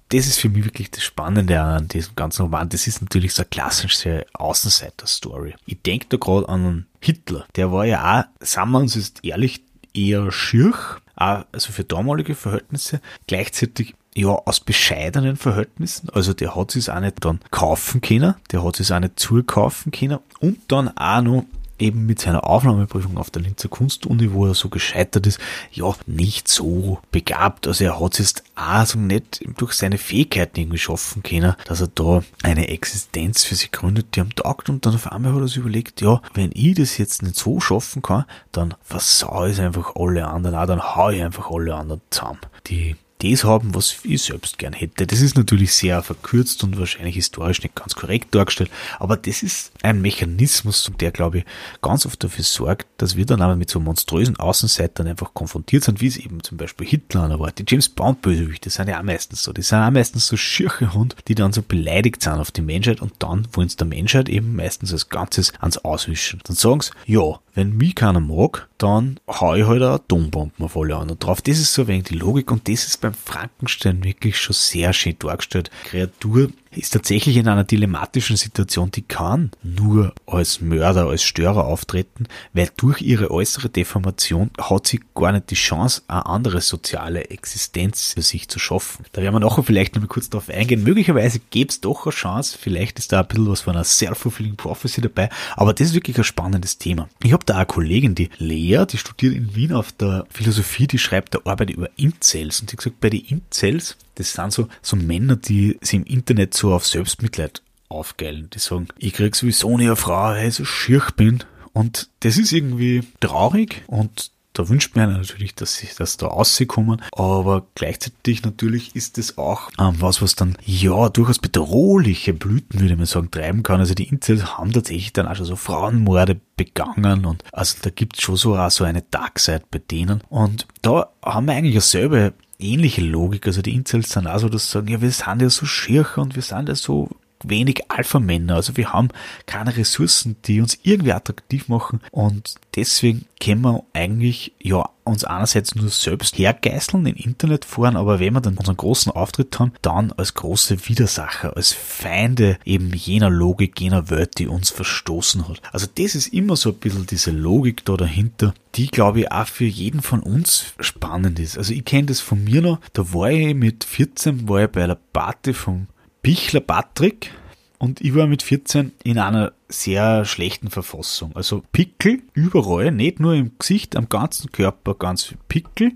das 0.09 0.27
ist 0.27 0.39
für 0.39 0.49
mich 0.49 0.65
wirklich 0.65 0.91
das 0.91 1.03
Spannende 1.03 1.59
an 1.59 1.87
diesem 1.87 2.15
ganzen 2.15 2.43
Roman. 2.43 2.69
Das 2.69 2.87
ist 2.87 3.01
natürlich 3.01 3.33
so 3.33 3.41
eine 3.41 3.49
klassische 3.49 4.25
Außenseiter-Story. 4.33 5.55
Ich 5.65 5.81
denke 5.81 6.07
da 6.09 6.17
gerade 6.17 6.47
an 6.47 6.85
Hitler. 6.99 7.45
Der 7.55 7.71
war 7.71 7.85
ja 7.85 8.19
auch, 8.19 8.45
sagen 8.45 8.71
wir 8.71 8.79
uns 8.79 8.95
jetzt 8.95 9.23
ehrlich, 9.23 9.63
eher 9.93 10.31
schier, 10.31 10.73
also 11.15 11.71
für 11.71 11.83
damalige 11.83 12.35
Verhältnisse. 12.35 13.01
Gleichzeitig 13.27 13.95
ja, 14.15 14.29
aus 14.29 14.61
bescheidenen 14.61 15.35
Verhältnissen. 15.35 16.09
Also 16.09 16.33
der 16.33 16.55
hat 16.55 16.71
sich 16.71 16.89
auch 16.89 16.99
nicht 16.99 17.23
dann 17.25 17.39
kaufen 17.51 18.01
können, 18.01 18.35
der 18.51 18.63
hat 18.63 18.77
sich 18.77 18.91
auch 18.93 18.99
nicht 18.99 19.19
zukaufen 19.19 19.91
können 19.91 20.19
und 20.39 20.59
dann 20.69 20.95
auch 20.97 21.21
noch 21.21 21.45
eben 21.79 22.05
mit 22.05 22.19
seiner 22.19 22.45
Aufnahmeprüfung 22.45 23.17
auf 23.17 23.29
der 23.29 23.41
Linzer 23.41 23.69
Kunstuni, 23.69 24.31
wo 24.31 24.47
er 24.47 24.53
so 24.53 24.69
gescheitert 24.69 25.27
ist, 25.27 25.39
ja, 25.71 25.93
nicht 26.05 26.47
so 26.47 26.99
begabt. 27.11 27.67
Also 27.67 27.83
er 27.83 27.99
hat 27.99 28.13
es 28.13 28.19
jetzt 28.19 28.43
auch 28.55 28.85
so 28.85 28.99
nicht 28.99 29.41
durch 29.57 29.73
seine 29.73 29.97
Fähigkeiten 29.97 30.59
irgendwie 30.59 30.77
schaffen 30.77 31.23
können, 31.23 31.55
dass 31.65 31.81
er 31.81 31.87
da 31.87 32.23
eine 32.43 32.69
Existenz 32.69 33.43
für 33.43 33.55
sich 33.55 33.71
gründet, 33.71 34.15
die 34.15 34.21
am 34.21 34.33
Tag 34.33 34.67
und 34.69 34.85
dann 34.85 34.95
auf 34.95 35.11
einmal 35.11 35.33
hat 35.33 35.41
er 35.41 35.47
sich 35.47 35.57
überlegt, 35.57 36.01
ja, 36.01 36.21
wenn 36.33 36.51
ich 36.53 36.75
das 36.75 36.97
jetzt 36.97 37.23
nicht 37.23 37.35
so 37.35 37.59
schaffen 37.59 38.01
kann, 38.01 38.25
dann 38.51 38.73
versau 38.81 39.45
ich 39.45 39.59
einfach 39.59 39.95
alle 39.95 40.27
anderen, 40.27 40.55
auch 40.55 40.65
dann 40.65 40.95
hau 40.95 41.09
ich 41.09 41.23
einfach 41.23 41.51
alle 41.51 41.75
anderen 41.75 42.01
zusammen. 42.09 42.39
Die 42.67 42.95
das 43.19 43.43
haben, 43.43 43.73
was 43.73 43.97
ich 44.03 44.23
selbst 44.23 44.57
gern 44.57 44.73
hätte. 44.73 45.07
Das 45.07 45.21
ist 45.21 45.37
natürlich 45.37 45.73
sehr 45.73 46.03
verkürzt 46.03 46.63
und 46.63 46.77
wahrscheinlich 46.77 47.15
historisch 47.15 47.63
nicht 47.63 47.75
ganz 47.75 47.95
korrekt 47.95 48.33
dargestellt, 48.35 48.69
aber 48.99 49.17
das 49.17 49.43
ist 49.43 49.71
ein 49.81 50.01
Mechanismus, 50.01 50.91
der, 50.99 51.11
glaube 51.11 51.39
ich, 51.39 51.45
ganz 51.81 52.05
oft 52.05 52.23
dafür 52.23 52.43
sorgt, 52.43 52.87
dass 52.97 53.15
wir 53.15 53.25
dann 53.25 53.41
aber 53.41 53.55
mit 53.55 53.69
so 53.69 53.79
monströsen 53.79 54.37
Außenseitern 54.37 55.07
einfach 55.07 55.33
konfrontiert 55.33 55.83
sind, 55.83 56.01
wie 56.01 56.07
es 56.07 56.17
eben 56.17 56.43
zum 56.43 56.57
Beispiel 56.57 56.87
Hitler 56.87 57.39
war. 57.39 57.51
Die 57.51 57.65
James 57.67 57.89
Bond 57.89 58.21
Bösewichte 58.21 58.69
sind 58.69 58.89
ja 58.89 58.99
auch 58.99 59.03
meistens 59.03 59.43
so. 59.43 59.53
Die 59.53 59.61
sind 59.61 59.79
auch 59.79 59.91
meistens 59.91 60.27
so 60.27 60.37
schirche 60.37 60.93
Hund, 60.93 61.15
die 61.27 61.35
dann 61.35 61.53
so 61.53 61.61
beleidigt 61.61 62.21
sind 62.21 62.33
auf 62.33 62.51
die 62.51 62.61
Menschheit 62.61 63.01
und 63.01 63.13
dann 63.19 63.47
wollen 63.53 63.69
sie 63.69 63.77
der 63.77 63.87
Menschheit 63.87 64.29
eben 64.29 64.55
meistens 64.55 64.91
als 64.91 65.09
Ganzes 65.09 65.53
ans 65.59 65.77
Auswischen. 65.77 66.41
Dann 66.43 66.55
sagen 66.55 66.81
sie, 66.81 66.91
ja, 67.05 67.39
wenn 67.55 67.75
mich 67.75 67.95
keiner 67.95 68.19
mag, 68.19 68.67
dann 68.77 69.19
hau 69.27 69.55
ich 69.55 69.65
halt 69.65 69.81
eine 69.81 69.91
Atombomben 69.91 70.65
auf 70.65 70.77
alle 70.77 70.97
anderen 70.97 71.19
drauf. 71.19 71.41
Das 71.41 71.57
ist 71.57 71.73
so 71.73 71.83
ein 71.83 71.87
wenig 71.87 72.03
die 72.03 72.15
Logik 72.15 72.51
und 72.51 72.67
das 72.67 72.85
ist 72.85 73.01
beim 73.01 73.13
Frankenstein 73.13 74.03
wirklich 74.03 74.37
schon 74.37 74.53
sehr 74.53 74.93
schön 74.93 75.15
dargestellt. 75.17 75.71
Kreatur 75.85 76.49
ist 76.77 76.91
tatsächlich 76.91 77.37
in 77.37 77.47
einer 77.47 77.63
dilemmatischen 77.63 78.37
Situation, 78.37 78.91
die 78.91 79.01
kann 79.01 79.51
nur 79.63 80.13
als 80.25 80.61
Mörder, 80.61 81.07
als 81.07 81.23
Störer 81.23 81.65
auftreten, 81.65 82.27
weil 82.53 82.69
durch 82.77 83.01
ihre 83.01 83.31
äußere 83.31 83.69
Deformation 83.69 84.51
hat 84.59 84.87
sie 84.87 84.99
gar 85.13 85.31
nicht 85.31 85.49
die 85.49 85.55
Chance, 85.55 86.03
eine 86.07 86.25
andere 86.25 86.61
soziale 86.61 87.29
Existenz 87.29 88.13
für 88.13 88.21
sich 88.21 88.47
zu 88.47 88.59
schaffen. 88.59 89.05
Da 89.11 89.21
werden 89.21 89.35
wir 89.35 89.39
nachher 89.39 89.63
vielleicht 89.63 89.95
noch 89.95 90.01
mal 90.01 90.07
kurz 90.07 90.29
drauf 90.29 90.49
eingehen. 90.49 90.83
Möglicherweise 90.83 91.39
gäbe 91.49 91.69
es 91.69 91.81
doch 91.81 92.05
eine 92.05 92.13
Chance, 92.13 92.57
vielleicht 92.59 92.99
ist 92.99 93.11
da 93.11 93.21
ein 93.21 93.27
bisschen 93.27 93.49
was 93.49 93.61
von 93.61 93.75
einer 93.75 93.83
self-fulfilling 93.83 94.55
prophecy 94.55 95.01
dabei, 95.01 95.29
aber 95.55 95.73
das 95.73 95.87
ist 95.87 95.93
wirklich 95.93 96.17
ein 96.17 96.23
spannendes 96.23 96.77
Thema. 96.77 97.09
Ich 97.23 97.33
habe 97.33 97.45
da 97.45 97.55
eine 97.55 97.65
Kollegin, 97.65 98.15
die 98.15 98.29
Lea, 98.37 98.85
die 98.89 98.97
studiert 98.97 99.35
in 99.35 99.55
Wien 99.55 99.73
auf 99.73 99.91
der 99.91 100.25
Philosophie, 100.29 100.87
die 100.87 100.99
schreibt 100.99 101.35
da 101.35 101.39
Arbeit 101.45 101.69
über 101.69 101.89
Incels 101.97 102.59
und 102.59 102.71
die 102.71 102.73
hat 102.73 102.79
gesagt, 102.79 102.99
bei 102.99 103.09
den 103.09 103.21
Incels 103.21 103.97
das 104.15 104.33
sind 104.33 104.51
so, 104.51 104.67
so 104.81 104.95
Männer, 104.95 105.35
die 105.35 105.77
sich 105.81 105.95
im 105.95 106.03
Internet 106.05 106.53
so 106.53 106.73
auf 106.73 106.87
Selbstmitleid 106.87 107.61
aufgeilen. 107.89 108.49
Die 108.53 108.59
sagen, 108.59 108.87
ich 108.97 109.13
krieg 109.13 109.35
sowieso 109.35 109.77
nie 109.77 109.85
eine 109.85 109.95
Frau, 109.95 110.29
weil 110.31 110.47
ich 110.47 110.55
so 110.55 110.65
schier 110.65 111.03
bin. 111.15 111.43
Und 111.73 112.09
das 112.21 112.37
ist 112.37 112.53
irgendwie 112.53 113.03
traurig 113.19 113.83
und 113.87 114.31
da 114.55 114.69
wünscht 114.69 114.95
man 114.95 115.11
natürlich, 115.11 115.53
dass 115.53 115.75
sie 115.75 115.89
das 115.97 116.17
da 116.17 116.27
rauskommen, 116.27 117.01
aber 117.11 117.67
gleichzeitig 117.75 118.43
natürlich 118.43 118.95
ist 118.95 119.17
es 119.17 119.37
auch 119.37 119.69
ähm, 119.79 119.95
was, 119.99 120.21
was 120.21 120.35
dann 120.35 120.57
ja 120.65 121.09
durchaus 121.09 121.39
bedrohliche 121.39 122.33
Blüten, 122.33 122.79
würde 122.79 122.95
man 122.95 123.05
sagen, 123.05 123.29
treiben 123.29 123.63
kann. 123.63 123.81
Also 123.81 123.93
die 123.93 124.07
Incels 124.07 124.57
haben 124.57 124.71
tatsächlich 124.71 125.11
dann 125.11 125.27
auch 125.27 125.35
schon 125.35 125.45
so 125.45 125.57
Frauenmorde 125.57 126.39
begangen 126.55 127.25
und 127.25 127.43
also 127.51 127.75
da 127.81 127.89
gibt 127.89 128.15
es 128.15 128.23
schon 128.23 128.37
so 128.37 128.55
auch 128.55 128.71
so 128.71 128.85
eine 128.85 129.01
Darkside 129.01 129.63
bei 129.69 129.79
denen 129.79 130.21
und 130.29 130.67
da 130.81 131.09
haben 131.21 131.47
wir 131.47 131.53
eigentlich 131.53 131.75
dasselbe 131.75 132.33
ähnliche 132.59 133.01
Logik. 133.01 133.47
Also 133.47 133.61
die 133.61 133.73
Incels 133.73 134.09
sind 134.09 134.27
auch 134.27 134.39
so, 134.39 134.49
dass 134.49 134.65
sie 134.65 134.73
sagen, 134.73 134.87
ja, 134.87 135.01
wir 135.01 135.11
sind 135.11 135.41
ja 135.41 135.49
so 135.49 135.65
schier 135.65 136.05
und 136.17 136.35
wir 136.35 136.41
sind 136.41 136.69
ja 136.69 136.75
so 136.75 137.09
wenig 137.49 137.89
Alpha-Männer. 137.89 138.55
Also 138.55 138.77
wir 138.77 138.93
haben 138.93 139.09
keine 139.45 139.75
Ressourcen, 139.75 140.35
die 140.45 140.61
uns 140.61 140.77
irgendwie 140.83 141.13
attraktiv 141.13 141.67
machen 141.67 142.01
und 142.11 142.55
deswegen 142.75 143.25
können 143.39 143.61
wir 143.61 143.83
eigentlich 143.93 144.53
ja 144.61 144.89
uns 145.03 145.23
einerseits 145.23 145.75
nur 145.75 145.89
selbst 145.89 146.37
hergeißeln 146.37 147.05
in 147.05 147.15
Internetforen, 147.15 147.95
aber 147.95 148.19
wenn 148.19 148.33
wir 148.33 148.41
dann 148.41 148.57
unseren 148.57 148.75
großen 148.77 149.11
Auftritt 149.11 149.59
haben, 149.59 149.71
dann 149.81 150.11
als 150.13 150.33
große 150.33 150.87
Widersacher, 150.87 151.55
als 151.55 151.73
Feinde 151.73 152.57
eben 152.65 152.91
jener 152.91 153.29
Logik, 153.29 153.79
jener 153.79 154.09
Welt, 154.09 154.39
die 154.39 154.47
uns 154.47 154.71
verstoßen 154.71 155.47
hat. 155.47 155.61
Also 155.71 155.87
das 155.93 156.15
ist 156.15 156.33
immer 156.33 156.55
so 156.55 156.69
ein 156.69 156.77
bisschen 156.77 157.05
diese 157.05 157.31
Logik 157.31 157.85
da 157.85 157.95
dahinter, 157.97 158.55
die 158.73 158.87
glaube 158.87 159.21
ich 159.21 159.31
auch 159.31 159.47
für 159.47 159.65
jeden 159.65 160.01
von 160.01 160.21
uns 160.21 160.73
spannend 160.79 161.39
ist. 161.39 161.57
Also 161.57 161.73
ich 161.73 161.85
kenne 161.85 162.07
das 162.07 162.19
von 162.19 162.43
mir 162.43 162.61
noch, 162.61 162.79
da 162.93 163.13
war 163.13 163.29
ich 163.29 163.53
mit 163.53 163.83
14, 163.83 164.49
war 164.49 164.63
ich 164.63 164.69
bei 164.69 164.83
einer 164.83 164.97
Party 165.13 165.53
vom 165.53 165.87
Bichler 166.25 166.61
Patrick 166.61 167.29
und 167.77 168.01
ich 168.01 168.15
war 168.15 168.25
mit 168.25 168.41
14 168.41 168.93
in 169.03 169.19
einer 169.19 169.51
sehr 169.69 170.25
schlechten 170.25 170.71
Verfassung. 170.71 171.35
Also 171.35 171.61
Pickel 171.71 172.23
überall, 172.33 172.91
nicht 172.91 173.19
nur 173.19 173.35
im 173.35 173.51
Gesicht, 173.59 173.95
am 173.95 174.09
ganzen 174.09 174.51
Körper 174.51 174.95
ganz 174.95 175.25
viel 175.25 175.37
Pickel. 175.47 175.91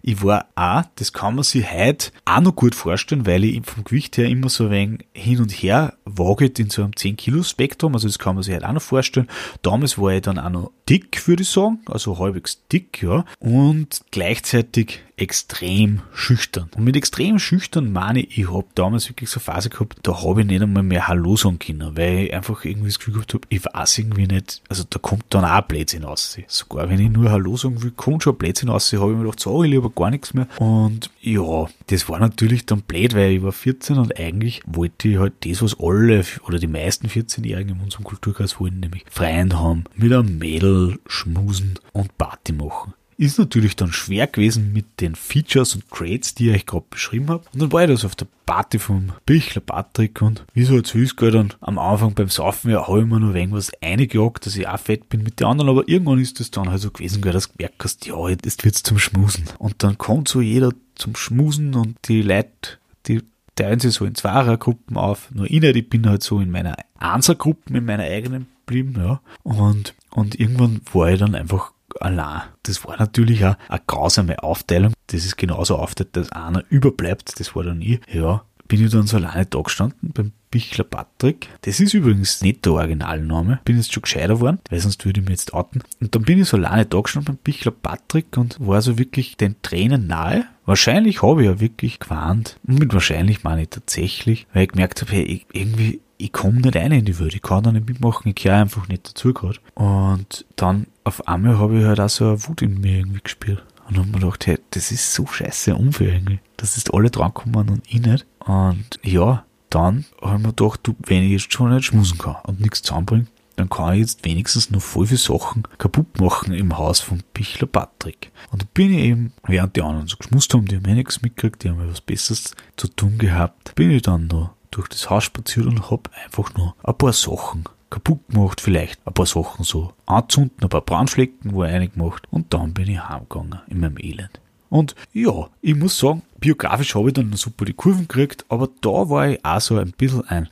Ich 0.00 0.22
war 0.22 0.46
auch, 0.54 0.84
das 0.94 1.12
kann 1.12 1.34
man 1.34 1.44
sich 1.44 1.70
heute 1.70 2.12
auch 2.24 2.40
noch 2.40 2.56
gut 2.56 2.74
vorstellen, 2.74 3.26
weil 3.26 3.44
ich 3.44 3.60
vom 3.66 3.84
Gewicht 3.84 4.16
her 4.16 4.26
immer 4.26 4.48
so 4.48 4.64
ein 4.64 4.70
wenig 4.70 5.00
hin 5.12 5.40
und 5.40 5.52
her 5.52 5.92
waget 6.06 6.58
in 6.58 6.70
so 6.70 6.82
einem 6.82 6.96
10 6.96 7.18
Kilo 7.18 7.42
Spektrum, 7.42 7.92
also 7.92 8.08
das 8.08 8.18
kann 8.18 8.36
man 8.36 8.42
sich 8.42 8.54
heute 8.54 8.66
auch 8.66 8.72
noch 8.72 8.80
vorstellen. 8.80 9.28
Damals 9.60 9.98
war 9.98 10.14
ich 10.14 10.22
dann 10.22 10.38
auch 10.38 10.48
noch 10.48 10.70
dick, 10.88 11.28
würde 11.28 11.42
ich 11.42 11.50
sagen, 11.50 11.80
also 11.84 12.18
halbwegs 12.18 12.66
dick, 12.72 13.02
ja, 13.02 13.26
und 13.38 14.00
gleichzeitig 14.10 15.00
extrem 15.16 16.02
schüchtern. 16.12 16.70
Und 16.76 16.84
mit 16.84 16.96
extrem 16.96 17.38
schüchtern 17.38 17.92
meine 17.92 18.20
ich, 18.20 18.38
ich 18.38 18.50
habe 18.50 18.66
damals 18.74 19.08
wirklich 19.08 19.30
so 19.30 19.38
eine 19.38 19.44
Phase 19.44 19.70
gehabt, 19.70 19.98
da 20.02 20.22
habe 20.22 20.40
ich 20.40 20.46
nicht 20.46 20.62
einmal 20.62 20.82
mehr 20.82 21.06
Hallo 21.06 21.36
sagen 21.36 21.58
können, 21.58 21.96
weil 21.96 22.24
ich 22.24 22.34
einfach 22.34 22.64
irgendwie 22.64 22.88
das 22.88 22.98
Gefühl 22.98 23.14
gehabt 23.14 23.34
habe, 23.34 23.46
ich 23.48 23.64
weiß 23.64 23.98
irgendwie 23.98 24.26
nicht, 24.26 24.62
also 24.68 24.84
da 24.88 24.98
kommt 24.98 25.24
dann 25.30 25.44
auch 25.44 25.62
Blödsinn 25.62 26.04
raus. 26.04 26.36
Sogar 26.48 26.90
wenn 26.90 27.00
ich 27.00 27.10
nur 27.10 27.30
Hallo 27.30 27.56
sagen 27.56 27.82
will, 27.82 27.92
kommt 27.92 28.22
schon 28.22 28.36
Blödsinn 28.36 28.68
raus. 28.68 28.92
Habe 28.92 29.12
ich 29.12 29.16
mir 29.16 29.24
gedacht, 29.24 29.40
sag 29.40 29.64
ich 29.64 29.70
lieber 29.70 29.90
gar 29.90 30.10
nichts 30.10 30.34
mehr. 30.34 30.48
Und 30.58 31.10
ja, 31.20 31.66
das 31.86 32.08
war 32.08 32.18
natürlich 32.18 32.66
dann 32.66 32.82
blöd, 32.82 33.14
weil 33.14 33.32
ich 33.32 33.42
war 33.42 33.52
14 33.52 33.98
und 33.98 34.18
eigentlich 34.18 34.62
wollte 34.66 35.08
ich 35.08 35.18
halt 35.18 35.34
das, 35.44 35.62
was 35.62 35.78
alle 35.78 36.24
oder 36.46 36.58
die 36.58 36.66
meisten 36.66 37.06
14-Jährigen 37.06 37.76
in 37.76 37.82
unserem 37.82 38.04
Kulturkreis 38.04 38.58
wollen, 38.58 38.80
nämlich 38.80 39.04
Freien 39.10 39.58
haben, 39.58 39.84
mit 39.94 40.12
einem 40.12 40.38
Mädel 40.38 40.98
schmusen 41.06 41.78
und 41.92 42.16
Party 42.18 42.52
machen. 42.52 42.94
Ist 43.16 43.38
natürlich 43.38 43.76
dann 43.76 43.92
schwer 43.92 44.26
gewesen 44.26 44.72
mit 44.72 45.00
den 45.00 45.14
Features 45.14 45.74
und 45.74 45.88
Grades, 45.90 46.34
die 46.34 46.50
ich 46.50 46.56
euch 46.56 46.66
gerade 46.66 46.86
beschrieben 46.90 47.28
habe. 47.28 47.44
Und 47.52 47.62
dann 47.62 47.72
war 47.72 47.84
ich 47.84 47.90
das 47.90 48.04
auf 48.04 48.16
der 48.16 48.26
Party 48.46 48.78
vom 48.78 49.12
Bichler 49.24 49.62
Patrick 49.62 50.20
und 50.20 50.44
wie 50.52 50.64
so 50.64 50.74
als 50.74 50.92
Hüßgeld 50.92 51.34
dann 51.34 51.54
am 51.60 51.78
Anfang 51.78 52.14
beim 52.14 52.28
Saufen 52.28 52.70
ja 52.70 52.86
habe 52.86 53.00
ich 53.00 53.06
mir 53.06 53.20
noch 53.20 53.34
irgendwas 53.34 53.72
eingejagt, 53.80 54.44
dass 54.44 54.56
ich 54.56 54.68
auch 54.68 54.78
fett 54.78 55.08
bin 55.08 55.22
mit 55.22 55.40
den 55.40 55.46
anderen, 55.46 55.70
aber 55.70 55.88
irgendwann 55.88 56.18
ist 56.18 56.40
das 56.40 56.50
dann 56.50 56.68
halt 56.68 56.80
so 56.80 56.90
gewesen, 56.90 57.22
gell, 57.22 57.32
dass 57.32 57.48
du 57.48 57.56
gemerkt 57.56 57.82
hast, 57.82 58.06
ja, 58.06 58.28
jetzt 58.28 58.64
wird's 58.64 58.82
zum 58.82 58.98
Schmusen. 58.98 59.44
Und 59.58 59.82
dann 59.82 59.96
kommt 59.96 60.28
so 60.28 60.40
jeder 60.40 60.72
zum 60.94 61.16
Schmusen 61.16 61.74
und 61.74 61.96
die 62.06 62.22
Leute, 62.22 62.78
die 63.06 63.22
teilen 63.56 63.80
sich 63.80 63.94
so 63.94 64.04
in 64.04 64.14
Zweiergruppen 64.14 64.96
auf. 64.96 65.30
Nur 65.32 65.46
ich 65.46 65.60
nicht, 65.60 65.76
ich 65.76 65.88
bin 65.88 66.08
halt 66.08 66.22
so 66.22 66.40
in 66.40 66.50
meiner 66.50 66.76
Einsergruppe, 66.98 67.76
in 67.76 67.84
meiner 67.84 68.04
eigenen 68.04 68.46
geblieben, 68.66 68.94
ja. 68.98 69.20
Und, 69.42 69.94
und 70.10 70.38
irgendwann 70.38 70.80
war 70.92 71.10
ich 71.10 71.18
dann 71.18 71.34
einfach 71.34 71.72
allein. 72.00 72.42
Das 72.62 72.84
war 72.84 72.96
natürlich 72.98 73.44
auch 73.44 73.56
eine 73.68 73.82
grausame 73.86 74.42
Aufteilung. 74.42 74.92
Das 75.08 75.24
ist 75.24 75.36
genauso 75.36 75.76
aufgeteilt, 75.76 76.16
dass 76.16 76.32
einer 76.32 76.64
überbleibt. 76.68 77.38
Das 77.38 77.54
war 77.54 77.64
dann 77.64 77.82
ich. 77.82 78.00
Ja, 78.12 78.44
bin 78.68 78.84
ich 78.84 78.90
dann 78.90 79.06
so 79.06 79.16
alleine 79.16 79.46
da 79.46 79.60
gestanden 79.60 80.12
beim 80.12 80.32
Bichler 80.50 80.84
Patrick. 80.84 81.48
Das 81.62 81.80
ist 81.80 81.94
übrigens 81.94 82.40
nicht 82.42 82.64
der 82.64 82.74
Originalname. 82.74 83.60
Bin 83.64 83.76
jetzt 83.76 83.92
schon 83.92 84.02
gescheiter 84.02 84.34
geworden, 84.34 84.60
weil 84.70 84.80
sonst 84.80 85.04
würde 85.04 85.20
ich 85.20 85.26
mich 85.26 85.38
jetzt 85.38 85.52
outen. 85.52 85.82
Und 86.00 86.14
dann 86.14 86.22
bin 86.22 86.40
ich 86.40 86.48
so 86.48 86.56
alleine 86.56 86.86
da 86.86 87.00
gestanden 87.00 87.34
beim 87.34 87.42
Bichler 87.42 87.72
Patrick 87.72 88.36
und 88.36 88.56
war 88.60 88.80
so 88.80 88.98
wirklich 88.98 89.36
den 89.36 89.56
Tränen 89.62 90.06
nahe. 90.06 90.44
Wahrscheinlich 90.64 91.22
habe 91.22 91.42
ich 91.42 91.48
ja 91.48 91.60
wirklich 91.60 91.98
gewarnt. 91.98 92.58
Und 92.66 92.78
mit 92.78 92.94
wahrscheinlich 92.94 93.44
meine 93.44 93.62
ich 93.62 93.68
tatsächlich, 93.68 94.46
weil 94.52 94.64
ich 94.64 94.70
gemerkt 94.70 95.02
habe, 95.02 95.12
hey, 95.12 95.44
irgendwie 95.52 96.00
ich 96.24 96.32
komme 96.32 96.62
nicht 96.62 96.74
rein 96.74 96.90
in 96.90 97.04
die 97.04 97.18
Welt, 97.18 97.34
ich 97.34 97.42
kann 97.42 97.62
da 97.62 97.70
nicht 97.70 97.86
mitmachen, 97.86 98.28
ich 98.28 98.36
gehöre 98.36 98.62
einfach 98.62 98.88
nicht 98.88 99.06
dazu 99.06 99.34
gerade. 99.34 99.58
Und 99.74 100.46
dann 100.56 100.86
auf 101.04 101.28
einmal 101.28 101.58
habe 101.58 101.78
ich 101.78 101.84
halt 101.84 102.00
auch 102.00 102.08
so 102.08 102.28
eine 102.28 102.46
Wut 102.46 102.62
in 102.62 102.80
mir 102.80 102.98
irgendwie 102.98 103.20
gespürt. 103.22 103.62
Und 103.86 103.98
habe 103.98 104.08
mir 104.08 104.20
gedacht, 104.20 104.46
hey, 104.46 104.58
das 104.70 104.90
ist 104.90 105.12
so 105.12 105.26
scheiße 105.26 105.76
unfair 105.76 106.14
irgendwie. 106.14 106.40
Das 106.56 106.78
ist 106.78 106.94
alle 106.94 107.10
drankommen 107.10 107.68
und 107.68 107.82
ich 107.86 108.00
nicht. 108.00 108.24
Und 108.38 108.98
ja, 109.02 109.44
dann 109.68 110.06
habe 110.22 110.36
ich 110.36 110.42
mir 110.46 110.54
gedacht, 110.54 110.80
du, 110.84 110.96
wenn 111.04 111.24
ich 111.24 111.32
jetzt 111.32 111.52
schon 111.52 111.74
nicht 111.74 111.84
schmusen 111.84 112.16
kann 112.16 112.36
und 112.46 112.58
nichts 112.58 112.80
zusammenbringen, 112.80 113.28
dann 113.56 113.68
kann 113.68 113.92
ich 113.92 114.00
jetzt 114.00 114.24
wenigstens 114.24 114.70
noch 114.70 114.80
voll 114.80 115.06
viele 115.06 115.18
Sachen 115.18 115.64
kaputt 115.76 116.18
machen 116.18 116.54
im 116.54 116.78
Haus 116.78 117.00
von 117.00 117.22
Bichler 117.34 117.66
Patrick. 117.66 118.32
Und 118.50 118.62
da 118.62 118.66
bin 118.72 118.94
ich 118.94 119.04
eben, 119.04 119.34
während 119.46 119.76
die 119.76 119.82
anderen 119.82 120.06
so 120.06 120.16
geschmust 120.16 120.54
haben, 120.54 120.64
die 120.64 120.76
haben 120.76 120.86
eh 120.86 120.94
nichts 120.94 121.20
mitgekriegt, 121.20 121.62
die 121.62 121.68
haben 121.68 121.80
ja 121.80 121.90
was 121.90 122.00
Besseres 122.00 122.54
zu 122.78 122.88
tun 122.88 123.18
gehabt, 123.18 123.74
bin 123.74 123.90
ich 123.90 124.00
dann 124.00 124.28
da 124.28 124.54
durch 124.76 124.88
das 124.88 125.08
Haus 125.10 125.24
spaziert 125.24 125.66
und 125.66 125.90
hab 125.90 126.10
einfach 126.24 126.54
nur 126.54 126.74
ein 126.82 126.96
paar 126.96 127.12
Sachen 127.12 127.64
kaputt 127.90 128.20
gemacht, 128.28 128.60
vielleicht 128.60 129.06
ein 129.06 129.14
paar 129.14 129.26
Sachen 129.26 129.64
so 129.64 129.92
anzünden, 130.06 130.62
ein 130.62 130.68
paar 130.68 130.80
Brandflecken 130.80 131.54
wo 131.54 131.64
ich 131.64 131.92
gemacht 131.92 132.24
und 132.30 132.52
dann 132.52 132.74
bin 132.74 132.88
ich 132.88 133.00
heimgegangen 133.00 133.60
in 133.68 133.80
meinem 133.80 133.98
Elend. 133.98 134.40
Und 134.68 134.96
ja, 135.12 135.48
ich 135.60 135.76
muss 135.76 135.98
sagen, 135.98 136.22
biografisch 136.40 136.96
habe 136.96 137.08
ich 137.08 137.14
dann 137.14 137.32
super 137.34 137.64
die 137.64 137.74
Kurven 137.74 138.08
gekriegt, 138.08 138.44
aber 138.48 138.68
da 138.80 139.08
war 139.08 139.28
ich 139.28 139.44
auch 139.44 139.60
so 139.60 139.78
ein 139.78 139.92
bisschen 139.92 140.26
ein 140.26 140.48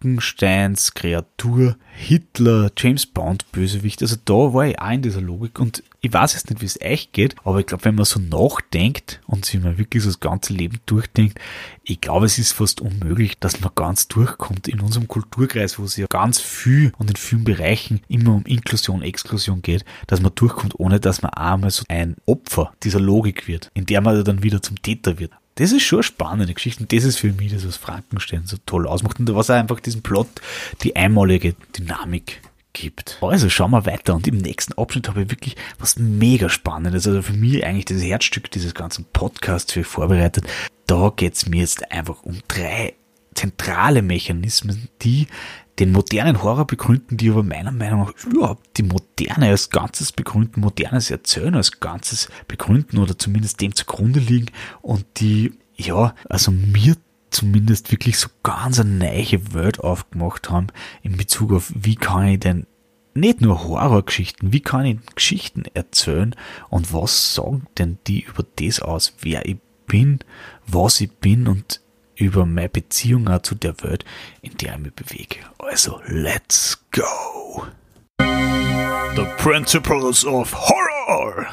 Frankensteins 0.00 0.94
Kreatur, 0.94 1.76
Hitler, 1.92 2.70
James 2.74 3.04
Bond 3.04 3.52
Bösewicht. 3.52 4.00
Also 4.00 4.16
da 4.24 4.54
war 4.54 4.66
ich 4.66 4.80
auch 4.80 4.90
in 4.90 5.02
dieser 5.02 5.20
Logik 5.20 5.58
und 5.60 5.82
ich 6.00 6.10
weiß 6.10 6.32
jetzt 6.32 6.48
nicht, 6.48 6.62
wie 6.62 6.66
es 6.66 6.80
euch 6.80 7.12
geht, 7.12 7.34
aber 7.44 7.60
ich 7.60 7.66
glaube, 7.66 7.84
wenn 7.84 7.96
man 7.96 8.06
so 8.06 8.18
nachdenkt 8.18 9.20
und 9.26 9.44
sich 9.44 9.60
mal 9.60 9.76
wirklich 9.76 10.02
so 10.02 10.08
das 10.08 10.18
ganze 10.18 10.54
Leben 10.54 10.80
durchdenkt, 10.86 11.38
ich 11.84 12.00
glaube, 12.00 12.24
es 12.24 12.38
ist 12.38 12.52
fast 12.52 12.80
unmöglich, 12.80 13.38
dass 13.38 13.60
man 13.60 13.72
ganz 13.74 14.08
durchkommt 14.08 14.68
in 14.68 14.80
unserem 14.80 15.06
Kulturkreis, 15.06 15.78
wo 15.78 15.84
es 15.84 15.98
ja 15.98 16.06
ganz 16.06 16.40
viel 16.40 16.92
und 16.96 17.10
in 17.10 17.16
vielen 17.16 17.44
Bereichen 17.44 18.00
immer 18.08 18.32
um 18.32 18.46
Inklusion, 18.46 19.02
Exklusion 19.02 19.60
geht, 19.60 19.84
dass 20.06 20.22
man 20.22 20.34
durchkommt, 20.34 20.80
ohne 20.80 20.98
dass 20.98 21.20
man 21.20 21.34
einmal 21.34 21.70
so 21.70 21.84
ein 21.88 22.16
Opfer 22.24 22.72
dieser 22.82 23.00
Logik 23.00 23.46
wird, 23.46 23.70
in 23.74 23.84
der 23.84 24.00
man 24.00 24.24
dann 24.24 24.42
wieder 24.42 24.62
zum 24.62 24.80
Täter 24.80 25.18
wird. 25.18 25.32
Das 25.60 25.72
ist 25.72 25.82
schon 25.82 25.98
eine 25.98 26.04
spannende 26.04 26.54
Geschichte 26.54 26.82
und 26.82 26.90
das 26.90 27.04
ist 27.04 27.18
für 27.18 27.32
mich 27.34 27.52
das, 27.52 27.66
was 27.66 27.76
Frankenstein 27.76 28.46
so 28.46 28.56
toll 28.64 28.86
ausmacht 28.86 29.20
und 29.20 29.34
was 29.34 29.50
einfach 29.50 29.78
diesen 29.78 30.00
Plot 30.00 30.26
die 30.82 30.96
einmalige 30.96 31.54
Dynamik 31.76 32.40
gibt. 32.72 33.18
Also 33.20 33.50
schauen 33.50 33.72
wir 33.72 33.84
weiter 33.84 34.14
und 34.14 34.26
im 34.26 34.38
nächsten 34.38 34.72
Abschnitt 34.78 35.10
habe 35.10 35.24
ich 35.24 35.30
wirklich 35.30 35.56
was 35.78 35.98
mega 35.98 36.48
Spannendes, 36.48 37.06
also 37.06 37.20
für 37.20 37.34
mich 37.34 37.62
eigentlich 37.62 37.84
das 37.84 38.02
Herzstück 38.02 38.50
dieses 38.50 38.72
ganzen 38.72 39.04
Podcasts 39.12 39.70
für 39.70 39.84
vorbereitet. 39.84 40.46
Da 40.86 41.12
geht 41.14 41.34
es 41.34 41.46
mir 41.46 41.60
jetzt 41.60 41.92
einfach 41.92 42.22
um 42.22 42.38
drei 42.48 42.94
zentrale 43.34 44.00
Mechanismen, 44.00 44.88
die 45.02 45.26
den 45.78 45.92
modernen 45.92 46.42
Horror 46.42 46.66
begründen, 46.66 47.16
die 47.16 47.30
aber 47.30 47.42
meiner 47.42 47.72
Meinung 47.72 48.00
nach 48.00 48.26
überhaupt 48.26 48.76
die 48.76 48.82
Moderne 48.82 49.48
als 49.48 49.70
Ganzes 49.70 50.12
begründen, 50.12 50.60
modernes 50.60 51.10
Erzählen 51.10 51.54
als 51.54 51.80
Ganzes 51.80 52.28
begründen 52.48 52.98
oder 52.98 53.18
zumindest 53.18 53.60
dem 53.60 53.74
zugrunde 53.74 54.20
liegen 54.20 54.46
und 54.82 55.04
die, 55.16 55.52
ja, 55.76 56.14
also 56.28 56.50
mir 56.50 56.96
zumindest 57.30 57.92
wirklich 57.92 58.18
so 58.18 58.28
ganz 58.42 58.80
eine 58.80 58.90
neue 58.90 59.54
Welt 59.54 59.80
aufgemacht 59.80 60.50
haben 60.50 60.66
in 61.02 61.16
Bezug 61.16 61.52
auf, 61.52 61.72
wie 61.74 61.96
kann 61.96 62.26
ich 62.26 62.40
denn 62.40 62.66
nicht 63.14 63.40
nur 63.40 63.64
Horrorgeschichten, 63.64 64.52
wie 64.52 64.60
kann 64.60 64.86
ich 64.86 64.98
Geschichten 65.14 65.64
erzählen 65.74 66.34
und 66.68 66.92
was 66.92 67.34
sagen 67.34 67.66
denn 67.78 67.98
die 68.06 68.22
über 68.22 68.44
das 68.56 68.80
aus, 68.80 69.14
wer 69.20 69.46
ich 69.46 69.56
bin, 69.86 70.20
was 70.66 71.00
ich 71.00 71.10
bin 71.10 71.48
und 71.48 71.80
über 72.20 72.44
meine 72.44 72.68
Beziehung 72.68 73.28
auch 73.28 73.42
zu 73.42 73.54
der 73.54 73.80
Welt, 73.82 74.04
in 74.42 74.56
der 74.58 74.74
ich 74.74 74.80
mich 74.80 74.92
bewege. 74.92 75.38
Also, 75.58 76.00
let's 76.06 76.78
go! 76.90 77.66
The 78.18 79.26
Principles 79.38 80.24
of 80.24 80.54
Horror! 80.54 81.46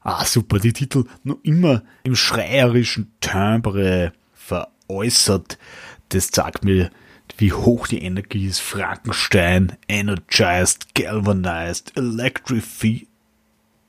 Ah, 0.00 0.24
super, 0.24 0.58
die 0.58 0.72
Titel 0.72 1.04
noch 1.22 1.38
immer 1.44 1.82
im 2.02 2.16
schreierischen 2.16 3.12
Timbre 3.20 4.12
veräußert. 4.34 5.58
Das 6.08 6.32
zeigt 6.32 6.64
mir, 6.64 6.90
wie 7.38 7.52
hoch 7.52 7.86
die 7.86 8.02
Energie 8.02 8.46
ist. 8.46 8.60
Frankenstein, 8.60 9.76
energized, 9.88 10.94
galvanized, 10.96 11.96
electrified, 11.96 13.06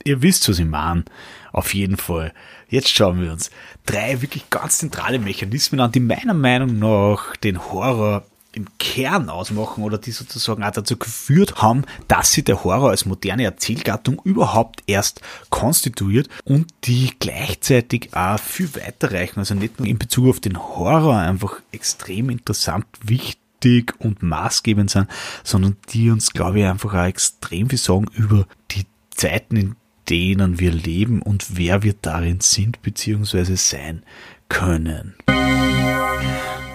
ihr 0.04 0.22
wisst, 0.22 0.48
was 0.48 0.60
ich 0.60 0.66
meine. 0.66 1.06
Auf 1.52 1.74
jeden 1.74 1.98
Fall. 1.98 2.34
Jetzt 2.74 2.90
schauen 2.90 3.22
wir 3.22 3.32
uns 3.32 3.52
drei 3.86 4.24
wirklich 4.24 4.50
ganz 4.50 4.80
zentrale 4.80 5.20
Mechanismen 5.20 5.80
an, 5.80 5.92
die 5.92 6.00
meiner 6.00 6.34
Meinung 6.34 6.80
nach 6.80 7.36
den 7.36 7.72
Horror 7.72 8.26
im 8.52 8.66
Kern 8.80 9.30
ausmachen 9.30 9.84
oder 9.84 10.00
die 10.00 10.10
sozusagen 10.10 10.64
auch 10.64 10.72
dazu 10.72 10.98
geführt 10.98 11.62
haben, 11.62 11.84
dass 12.08 12.32
sich 12.32 12.46
der 12.46 12.64
Horror 12.64 12.90
als 12.90 13.06
moderne 13.06 13.44
Erzählgattung 13.44 14.20
überhaupt 14.24 14.82
erst 14.88 15.22
konstituiert 15.52 16.30
und 16.46 16.74
die 16.86 17.12
gleichzeitig 17.20 18.10
auch 18.16 18.40
viel 18.40 18.74
weiterreichen. 18.74 19.38
Also 19.38 19.54
nicht 19.54 19.78
nur 19.78 19.88
in 19.88 20.00
Bezug 20.00 20.30
auf 20.30 20.40
den 20.40 20.58
Horror 20.58 21.18
einfach 21.18 21.62
extrem 21.72 22.32
interessant, 22.32 22.88
wichtig 23.04 23.94
und 24.00 24.24
maßgebend 24.24 24.90
sind, 24.90 25.10
sondern 25.44 25.78
die 25.90 26.10
uns, 26.10 26.34
glaube 26.34 26.62
ich, 26.62 26.66
einfach 26.66 26.96
auch 26.96 27.06
extrem 27.06 27.70
viel 27.70 27.78
sagen 27.78 28.08
über 28.16 28.48
die 28.72 28.88
Zeiten, 29.12 29.58
in 29.58 29.76
denen 30.10 30.60
wir 30.60 30.72
leben 30.72 31.22
und 31.22 31.58
wer 31.58 31.84
wir 31.84 31.96
darin 32.02 32.40
sind 32.42 32.82
bzw. 32.82 33.56
sein 33.56 34.04
können. 34.50 35.16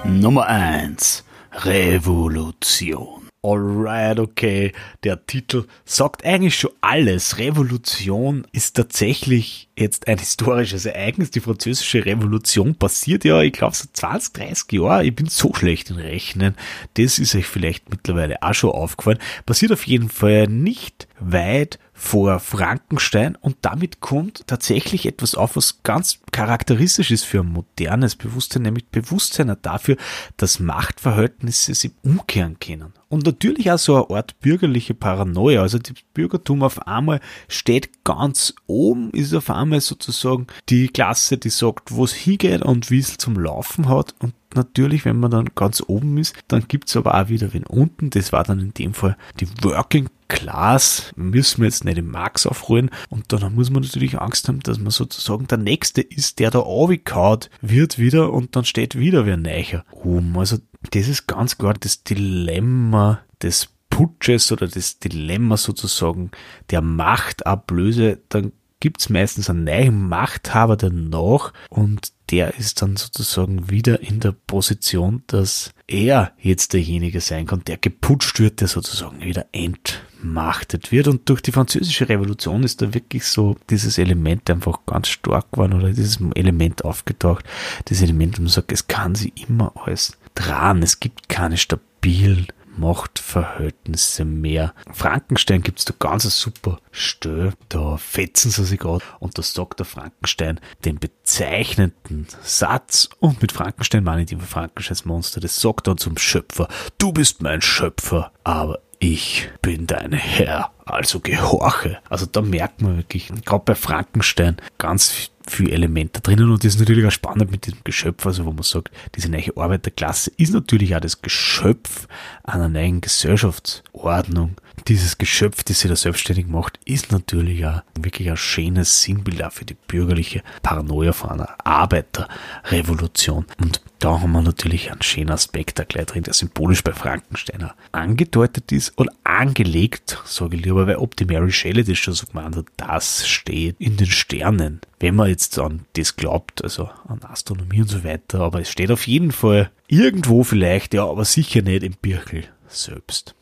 Nummer 0.04 0.46
eins 0.46 1.24
Revolution. 1.52 3.28
Alright, 3.40 4.18
okay. 4.18 4.72
Der 5.04 5.24
Titel 5.24 5.64
sagt 5.84 6.24
eigentlich 6.24 6.58
schon 6.58 6.72
alles. 6.80 7.38
Revolution 7.38 8.46
ist 8.50 8.74
tatsächlich 8.74 9.68
jetzt 9.78 10.08
ein 10.08 10.18
historisches 10.18 10.86
Ereignis. 10.86 11.30
Die 11.30 11.40
französische 11.40 12.04
Revolution 12.04 12.74
passiert 12.74 13.24
ja, 13.24 13.40
ich 13.40 13.52
glaube, 13.52 13.76
seit 13.76 13.96
20, 13.96 14.32
30 14.32 14.72
Jahren. 14.72 15.06
Ich 15.06 15.14
bin 15.14 15.26
so 15.26 15.54
schlecht 15.54 15.90
in 15.90 15.96
Rechnen. 15.96 16.56
Das 16.94 17.20
ist 17.20 17.36
euch 17.36 17.46
vielleicht 17.46 17.88
mittlerweile 17.90 18.42
auch 18.42 18.54
schon 18.54 18.70
aufgefallen. 18.70 19.20
Passiert 19.46 19.70
auf 19.70 19.86
jeden 19.86 20.08
Fall 20.08 20.48
nicht 20.48 21.06
weit 21.20 21.78
vor 21.98 22.38
Frankenstein 22.38 23.34
und 23.34 23.56
damit 23.62 23.98
kommt 23.98 24.46
tatsächlich 24.46 25.04
etwas 25.04 25.34
auf, 25.34 25.56
was 25.56 25.82
ganz 25.82 26.20
charakteristisch 26.30 27.10
ist 27.10 27.24
für 27.24 27.40
ein 27.40 27.52
modernes 27.52 28.14
Bewusstsein, 28.14 28.62
nämlich 28.62 28.86
Bewusstsein 28.86 29.54
dafür, 29.62 29.96
dass 30.36 30.60
Machtverhältnisse 30.60 31.74
sich 31.74 31.90
umkehren 32.04 32.60
können. 32.60 32.92
Und 33.08 33.26
natürlich 33.26 33.72
auch 33.72 33.78
so 33.78 33.96
eine 33.96 34.16
Art 34.16 34.38
bürgerliche 34.38 34.94
Paranoia. 34.94 35.62
Also 35.62 35.78
das 35.78 35.94
Bürgertum 36.14 36.62
auf 36.62 36.86
einmal 36.86 37.20
steht 37.48 38.04
ganz 38.04 38.54
oben, 38.66 39.10
ist 39.10 39.34
auf 39.34 39.50
einmal 39.50 39.80
sozusagen 39.80 40.46
die 40.68 40.88
Klasse, 40.88 41.36
die 41.36 41.50
sagt, 41.50 41.90
wo 41.92 42.04
es 42.04 42.12
hingeht 42.12 42.62
und 42.62 42.90
wie 42.90 43.00
es 43.00 43.16
zum 43.16 43.38
Laufen 43.40 43.88
hat. 43.88 44.14
Und 44.20 44.34
natürlich, 44.54 45.04
wenn 45.04 45.18
man 45.18 45.30
dann 45.30 45.50
ganz 45.54 45.82
oben 45.86 46.18
ist, 46.18 46.34
dann 46.48 46.66
gibt's 46.68 46.96
aber 46.96 47.20
auch 47.20 47.28
wieder 47.28 47.52
wen 47.52 47.64
unten. 47.64 48.10
Das 48.10 48.32
war 48.32 48.44
dann 48.44 48.58
in 48.58 48.74
dem 48.74 48.94
Fall 48.94 49.16
die 49.40 49.48
Working 49.62 50.08
Class. 50.28 51.12
Müssen 51.16 51.62
wir 51.62 51.66
jetzt 51.66 51.84
nicht 51.84 51.98
im 51.98 52.10
Marx 52.10 52.46
aufrollen. 52.46 52.90
Und 53.08 53.32
dann 53.32 53.54
muss 53.54 53.70
man 53.70 53.82
natürlich 53.82 54.20
Angst 54.20 54.48
haben, 54.48 54.60
dass 54.60 54.78
man 54.78 54.90
sozusagen 54.90 55.46
der 55.46 55.58
Nächste 55.58 56.02
ist, 56.02 56.38
der 56.38 56.50
da 56.50 56.58
runtergehauen 56.58 57.46
wird 57.60 57.98
wieder 57.98 58.32
und 58.32 58.54
dann 58.54 58.64
steht 58.64 58.98
wieder 58.98 59.26
wer 59.26 59.36
Neicher 59.36 59.84
oben. 59.90 60.38
Also 60.38 60.58
das 60.90 61.08
ist 61.08 61.26
ganz 61.26 61.58
klar 61.58 61.74
das 61.74 62.04
Dilemma 62.04 63.20
des 63.42 63.68
Putsches 63.90 64.52
oder 64.52 64.68
das 64.68 64.98
Dilemma 64.98 65.56
sozusagen 65.56 66.30
der 66.70 66.82
Machtablöse. 66.82 68.20
Dann 68.28 68.52
gibt's 68.80 69.08
meistens 69.08 69.50
einen 69.50 69.64
neuen 69.64 70.08
Machthaber 70.08 70.76
danach 70.76 71.52
und 71.68 72.12
der 72.30 72.58
ist 72.58 72.82
dann 72.82 72.96
sozusagen 72.96 73.70
wieder 73.70 74.00
in 74.00 74.20
der 74.20 74.32
Position, 74.32 75.22
dass 75.26 75.72
er 75.86 76.32
jetzt 76.38 76.74
derjenige 76.74 77.20
sein 77.20 77.46
kann, 77.46 77.64
der 77.64 77.78
geputscht 77.78 78.38
wird, 78.38 78.60
der 78.60 78.68
sozusagen 78.68 79.22
wieder 79.22 79.46
entmachtet 79.52 80.92
wird. 80.92 81.08
Und 81.08 81.28
durch 81.28 81.40
die 81.40 81.52
französische 81.52 82.08
Revolution 82.08 82.62
ist 82.64 82.82
da 82.82 82.92
wirklich 82.92 83.24
so 83.24 83.56
dieses 83.70 83.96
Element 83.96 84.50
einfach 84.50 84.80
ganz 84.84 85.08
stark 85.08 85.50
geworden 85.52 85.72
oder 85.72 85.88
dieses 85.88 86.18
Element 86.34 86.84
aufgetaucht. 86.84 87.44
Das 87.86 88.02
Element, 88.02 88.38
wo 88.38 88.42
man 88.42 88.50
sagt, 88.50 88.72
es 88.72 88.86
kann 88.86 89.14
sich 89.14 89.32
immer 89.48 89.72
alles 89.74 90.18
dran. 90.34 90.82
Es 90.82 91.00
gibt 91.00 91.30
keine 91.30 91.56
stabilen 91.56 92.46
Machtverhältnisse 92.78 94.24
mehr. 94.24 94.74
Frankenstein 94.92 95.62
gibt's 95.62 95.84
da 95.84 95.94
ganz 95.98 96.24
ein 96.24 96.30
super 96.30 96.78
Stö, 96.90 97.50
da 97.68 97.96
fetzen 97.96 98.50
sie 98.50 98.64
sich 98.64 98.78
gerade 98.78 99.04
und 99.20 99.36
da 99.38 99.42
sagt 99.42 99.78
der 99.80 99.86
Frankenstein 99.86 100.60
den 100.84 100.98
bezeichnenden 100.98 102.26
Satz 102.42 103.08
und 103.20 103.42
mit 103.42 103.52
Frankenstein 103.52 104.04
meine 104.04 104.22
ich 104.22 104.28
die 104.28 104.36
Frankensteins 104.36 105.04
Monster, 105.04 105.40
das 105.40 105.60
sagt 105.60 105.86
dann 105.86 105.98
zum 105.98 106.16
Schöpfer, 106.18 106.68
du 106.98 107.12
bist 107.12 107.42
mein 107.42 107.60
Schöpfer, 107.60 108.32
aber 108.44 108.80
ich 109.00 109.48
bin 109.62 109.86
dein 109.86 110.12
Herr, 110.12 110.72
also 110.84 111.20
gehorche. 111.20 111.98
Also 112.08 112.26
da 112.26 112.40
merkt 112.40 112.82
man 112.82 112.96
wirklich, 112.96 113.30
gerade 113.44 113.64
bei 113.64 113.74
Frankenstein, 113.74 114.56
ganz 114.78 115.30
viele 115.50 115.72
Elemente 115.72 116.20
drinnen 116.20 116.50
und 116.50 116.64
das 116.64 116.74
ist 116.74 116.80
natürlich 116.80 117.06
auch 117.06 117.12
spannend 117.12 117.50
mit 117.50 117.66
diesem 117.66 117.80
Geschöpf, 117.84 118.26
also 118.26 118.44
wo 118.44 118.52
man 118.52 118.62
sagt, 118.62 118.90
diese 119.14 119.30
neue 119.30 119.56
Arbeiterklasse 119.56 120.30
ist 120.36 120.52
natürlich 120.52 120.94
auch 120.94 121.00
das 121.00 121.22
Geschöpf 121.22 122.06
einer 122.44 122.68
neuen 122.68 123.00
Gesellschaftsordnung. 123.00 124.56
Dieses 124.86 125.18
Geschöpf, 125.18 125.64
das 125.64 125.80
sich 125.80 125.90
da 125.90 125.96
selbstständig 125.96 126.46
macht, 126.46 126.78
ist 126.84 127.12
natürlich 127.12 127.66
auch 127.66 127.82
wirklich 127.98 128.30
ein 128.30 128.36
schönes 128.36 129.02
Sinnbild 129.02 129.42
auch 129.42 129.52
für 129.52 129.64
die 129.64 129.76
bürgerliche 129.86 130.42
Paranoia 130.62 131.12
von 131.12 131.30
einer 131.30 131.48
Arbeiterrevolution. 131.64 133.46
Und 133.60 133.80
da 133.98 134.20
haben 134.20 134.32
wir 134.32 134.42
natürlich 134.42 134.90
einen 134.90 135.02
schönen 135.02 135.30
Aspekt 135.30 135.78
da 135.78 135.84
gleich 135.84 136.06
drin, 136.06 136.22
der 136.22 136.34
symbolisch 136.34 136.84
bei 136.84 136.92
Frankensteiner 136.92 137.74
angedeutet 137.92 138.70
ist 138.70 138.92
oder 138.96 139.12
angelegt, 139.24 140.18
sage 140.24 140.56
ich 140.56 140.64
lieber, 140.64 140.86
weil 140.86 140.96
ob 140.96 141.16
die 141.16 141.24
Mary 141.24 141.50
Shelley 141.50 141.84
das 141.84 141.98
schon 141.98 142.14
so 142.14 142.26
gemeint 142.26 142.56
hat, 142.56 142.66
das 142.76 143.26
steht 143.26 143.76
in 143.78 143.96
den 143.96 144.06
Sternen. 144.06 144.80
Wenn 145.00 145.16
man 145.16 145.28
jetzt 145.28 145.58
an 145.58 145.84
das 145.94 146.16
glaubt, 146.16 146.62
also 146.62 146.88
an 147.08 147.22
Astronomie 147.24 147.82
und 147.82 147.88
so 147.88 148.04
weiter, 148.04 148.40
aber 148.40 148.60
es 148.60 148.70
steht 148.70 148.90
auf 148.90 149.06
jeden 149.06 149.32
Fall 149.32 149.70
irgendwo 149.88 150.44
vielleicht, 150.44 150.94
ja, 150.94 151.04
aber 151.04 151.24
sicher 151.24 151.62
nicht 151.62 151.82
im 151.82 151.94
Birkel 152.00 152.44
selbst. 152.68 153.34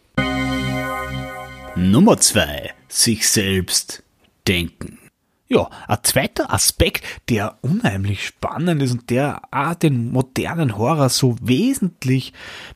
Nummer 1.78 2.16
zwei, 2.16 2.72
sich 2.88 3.28
selbst 3.28 4.02
denken. 4.48 4.98
Ja, 5.46 5.68
ein 5.86 5.98
zweiter 6.04 6.50
Aspekt, 6.50 7.04
der 7.28 7.58
unheimlich 7.60 8.26
spannend 8.26 8.82
ist 8.82 8.92
und 8.92 9.10
der 9.10 9.42
auch 9.50 9.74
den 9.74 10.10
modernen 10.10 10.78
Horror 10.78 11.10
so 11.10 11.36
wesentlich 11.42 12.32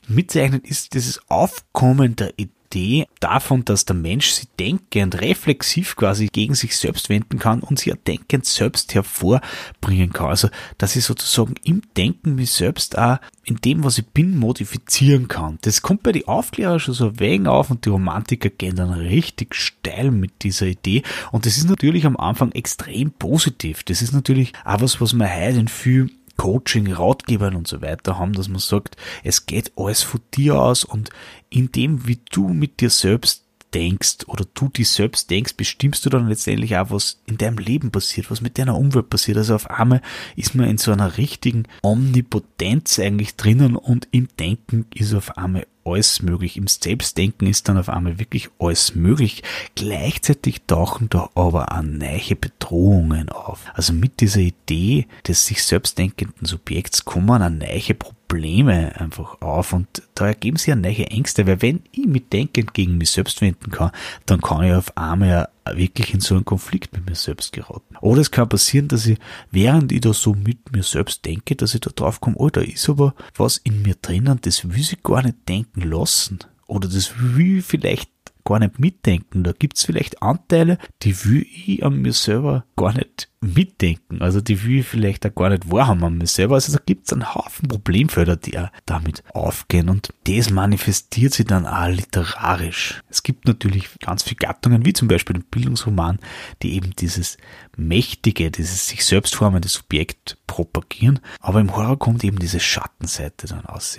mitzeichnet, 0.07 0.67
ist 0.67 0.93
dieses 0.93 1.19
Aufkommen 1.31 2.15
der 2.15 2.39
Idee 2.71 3.07
davon, 3.19 3.65
dass 3.65 3.85
der 3.85 3.97
Mensch 3.97 4.31
sich 4.31 4.49
denkend, 4.59 5.21
reflexiv 5.21 5.97
quasi 5.97 6.29
gegen 6.29 6.55
sich 6.55 6.77
selbst 6.77 7.09
wenden 7.09 7.39
kann 7.39 7.61
und 7.61 7.79
sich 7.79 7.93
denkend 8.07 8.47
selbst 8.47 8.95
hervorbringen 8.95 10.13
kann. 10.13 10.29
Also, 10.29 10.49
dass 10.79 10.97
ich 10.97 11.05
sozusagen 11.05 11.55
im 11.65 11.83
Denken 11.97 12.37
mich 12.37 12.53
selbst 12.53 12.97
auch 12.97 13.19
in 13.45 13.57
dem, 13.57 13.83
was 13.83 13.99
ich 13.99 14.07
bin, 14.07 14.39
modifizieren 14.39 15.27
kann. 15.27 15.59
Das 15.63 15.83
kommt 15.83 16.05
bei 16.05 16.13
den 16.13 16.29
Aufklärer 16.29 16.79
schon 16.79 16.95
so 16.95 17.13
ein 17.19 17.47
auf 17.47 17.71
und 17.71 17.85
die 17.85 17.89
Romantiker 17.89 18.51
gehen 18.51 18.77
dann 18.77 18.93
richtig 18.93 19.55
steil 19.55 20.11
mit 20.13 20.43
dieser 20.43 20.67
Idee. 20.67 21.03
Und 21.33 21.47
das 21.47 21.57
ist 21.57 21.69
natürlich 21.69 22.07
am 22.07 22.17
Anfang 22.17 22.53
extrem 22.53 23.11
positiv. 23.11 23.83
Das 23.83 24.03
ist 24.03 24.13
natürlich 24.13 24.53
auch 24.65 24.81
was, 24.81 25.01
was 25.01 25.13
man 25.13 25.29
heute 25.29 25.59
in 25.59 25.69
viel 25.69 26.11
Coaching, 26.41 26.91
Ratgebern 26.91 27.55
und 27.55 27.69
so 27.69 27.83
weiter 27.83 28.19
haben, 28.19 28.33
dass 28.33 28.49
man 28.49 28.61
sagt, 28.61 28.97
es 29.25 29.45
geht 29.45 29.73
alles 29.77 30.03
von 30.03 30.23
dir 30.33 30.59
aus 30.59 30.85
und 30.85 31.11
in 31.51 31.71
dem, 31.71 32.07
wie 32.07 32.19
du 32.31 32.49
mit 32.49 32.81
dir 32.81 32.89
selbst 32.89 33.45
denkst 33.75 34.27
oder 34.27 34.47
du 34.55 34.71
dich 34.71 34.89
selbst 34.89 35.31
denkst, 35.31 35.57
bestimmst 35.59 36.07
du 36.07 36.09
dann 36.09 36.29
letztendlich 36.29 36.79
auch, 36.79 36.91
was 36.91 37.21
in 37.27 37.37
deinem 37.37 37.59
Leben 37.59 37.91
passiert, 37.91 38.31
was 38.31 38.41
mit 38.41 38.57
deiner 38.57 38.79
Umwelt 38.79 39.11
passiert. 39.11 39.37
Also 39.37 39.55
auf 39.55 39.69
einmal 39.69 40.01
ist 40.35 40.55
man 40.55 40.67
in 40.67 40.79
so 40.79 40.93
einer 40.93 41.19
richtigen 41.19 41.65
Omnipotenz 41.83 42.99
eigentlich 42.99 43.37
drinnen 43.37 43.77
und 43.77 44.09
im 44.11 44.29
Denken 44.39 44.87
ist 44.95 45.13
auf 45.13 45.37
einmal 45.37 45.67
alles 45.93 46.23
möglich. 46.23 46.57
Im 46.57 46.67
Selbstdenken 46.67 47.47
ist 47.47 47.69
dann 47.69 47.79
auf 47.79 47.89
einmal 47.89 48.19
wirklich 48.19 48.49
alles 48.59 48.95
möglich. 48.95 49.43
Gleichzeitig 49.75 50.63
tauchen 50.67 51.09
da 51.09 51.31
aber 51.35 51.73
auch 51.73 51.83
neue 51.83 52.37
Bedrohungen 52.41 53.29
auf. 53.29 53.65
Also 53.75 53.93
mit 53.93 54.21
dieser 54.21 54.41
Idee 54.41 55.07
des 55.27 55.47
sich 55.47 55.65
selbstdenkenden 55.65 56.47
Subjekts 56.47 57.05
kommen 57.05 57.43
auch 57.43 57.51
neue 57.51 57.95
Probleme 57.95 58.20
einfach 58.33 59.41
auf 59.41 59.73
und 59.73 59.89
da 60.15 60.27
ergeben 60.29 60.57
sich 60.57 60.69
ja 60.69 60.77
neue 60.77 61.07
Ängste, 61.07 61.47
weil 61.47 61.63
wenn 61.63 61.83
ich 61.93 62.07
mit 62.07 62.33
Denken 62.33 62.67
gegen 62.73 62.99
mich 62.99 63.11
selbst 63.11 63.41
wenden 63.41 63.71
kann, 63.71 63.91
dann 64.27 64.41
kann 64.41 64.65
ich 64.65 64.73
auf 64.73 64.97
einmal 64.97 65.49
wirklich 65.73 66.15
in 66.15 66.21
so 66.21 66.35
einen 66.35 66.45
Konflikt 66.45 66.93
mit 66.93 67.09
mir 67.09 67.15
selbst 67.15 67.53
geraten. 67.53 67.97
Oder 68.01 68.21
es 68.21 68.31
kann 68.31 68.49
passieren, 68.49 68.89
dass 68.89 69.07
ich, 69.07 69.19
während 69.51 69.93
ich 69.93 70.01
da 70.01 70.13
so 70.13 70.35
mit 70.35 70.73
mir 70.73 70.83
selbst 70.83 71.25
denke, 71.25 71.57
dass 71.57 71.75
ich 71.75 71.81
da 71.81 71.91
drauf 71.91 72.21
komme, 72.21 72.37
oh, 72.39 72.51
da 72.51 72.61
ist 72.61 72.89
aber 72.89 73.15
was 73.37 73.59
in 73.59 73.83
mir 73.83 73.97
drinnen, 74.01 74.39
das 74.43 74.69
will 74.69 74.81
ich 74.81 75.03
gar 75.03 75.23
nicht 75.23 75.49
denken 75.49 75.83
lassen. 75.83 76.39
Oder 76.67 76.89
das 76.89 77.15
will 77.19 77.59
ich 77.59 77.65
vielleicht 77.65 78.11
gar 78.51 78.59
nicht 78.59 78.81
mitdenken. 78.81 79.45
Da 79.45 79.53
gibt's 79.53 79.85
vielleicht 79.85 80.23
Anteile, 80.23 80.77
die 81.03 81.25
will 81.25 81.47
ich 81.49 81.85
an 81.85 82.03
mir 82.03 82.13
selber 82.13 82.65
gar 82.77 82.93
nicht 82.93 83.29
mitdenken. 83.41 84.21
Also 84.21 84.41
die 84.41 84.65
will 84.65 84.81
ich 84.81 84.87
vielleicht 84.87 85.25
auch 85.25 85.35
gar 85.35 85.51
nicht 85.51 85.71
wahrhaben 85.71 86.03
an 86.03 86.19
mir 86.19 86.27
selber. 86.27 86.57
Also 86.57 86.73
da 86.73 86.83
gibt's 86.85 87.13
einen 87.13 87.33
Haufen 87.33 87.69
Problemfelder, 87.69 88.37
die 88.37 88.59
auch 88.59 88.69
damit 88.87 89.23
aufgehen. 89.33 89.89
Und 89.89 90.13
das 90.25 90.51
manifestiert 90.51 91.33
sich 91.33 91.47
dann 91.47 91.65
auch 91.65 91.89
literarisch. 91.89 93.03
Es 93.09 93.23
gibt 93.23 93.47
natürlich 93.47 93.89
ganz 94.01 94.25
viele 94.25 94.37
Gattungen, 94.37 94.85
wie 94.85 94.95
zum 94.95 95.07
Beispiel 95.07 95.35
den 95.35 95.45
Bildungsroman, 95.45 96.19
die 96.63 96.75
eben 96.75 96.91
dieses 96.97 97.39
mächtige, 97.77 98.51
dieses 98.51 98.89
sich 98.89 99.05
selbst 99.05 99.37
formende 99.37 99.69
Subjekt 99.69 100.39
propagieren. 100.49 101.21
Aber 101.39 101.61
im 101.61 101.77
Horror 101.77 102.01
kommt 102.01 102.25
eben 102.25 102.41
diese 102.41 102.59
Schattenseite 102.59 103.47
dann 103.47 103.65
aus. 103.65 103.97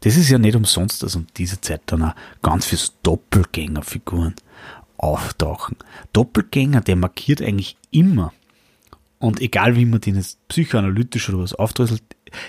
Das 0.00 0.16
ist 0.16 0.30
ja 0.30 0.38
nicht 0.38 0.56
umsonst, 0.56 1.02
dass 1.02 1.16
um 1.16 1.26
diese 1.36 1.60
Zeit 1.60 1.82
dann 1.86 2.02
auch 2.02 2.14
ganz 2.42 2.66
viele 2.66 2.82
Doppelgängerfiguren 3.02 4.34
auftauchen. 4.96 5.76
Doppelgänger, 6.12 6.80
der 6.80 6.96
markiert 6.96 7.42
eigentlich 7.42 7.76
immer, 7.90 8.32
und 9.20 9.40
egal 9.42 9.76
wie 9.76 9.84
man 9.84 10.00
den 10.00 10.16
jetzt 10.16 10.38
psychoanalytisch 10.48 11.28
oder 11.28 11.40
was 11.40 11.52
aufdröselt, 11.52 12.02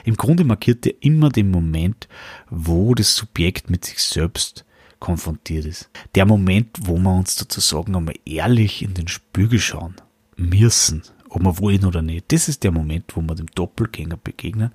im 0.05 0.15
Grunde 0.15 0.45
markiert 0.45 0.85
der 0.85 0.93
immer 1.01 1.29
den 1.29 1.51
Moment, 1.51 2.07
wo 2.49 2.95
das 2.95 3.15
Subjekt 3.15 3.69
mit 3.69 3.83
sich 3.83 4.01
selbst 4.01 4.63
konfrontiert 4.99 5.65
ist. 5.65 5.89
Der 6.15 6.25
Moment, 6.25 6.69
wo 6.81 6.97
wir 6.97 7.13
uns 7.13 7.35
sozusagen 7.35 7.95
einmal 7.95 8.15
ehrlich 8.25 8.83
in 8.83 8.93
den 8.93 9.09
Spiegel 9.09 9.59
schauen 9.59 9.95
müssen, 10.37 11.03
ob 11.27 11.41
wir 11.43 11.59
wollen 11.59 11.85
oder 11.85 12.01
nicht. 12.01 12.31
Das 12.31 12.47
ist 12.47 12.63
der 12.63 12.71
Moment, 12.71 13.15
wo 13.15 13.21
wir 13.21 13.35
dem 13.35 13.47
Doppelgänger 13.47 14.17
begegnen. 14.17 14.71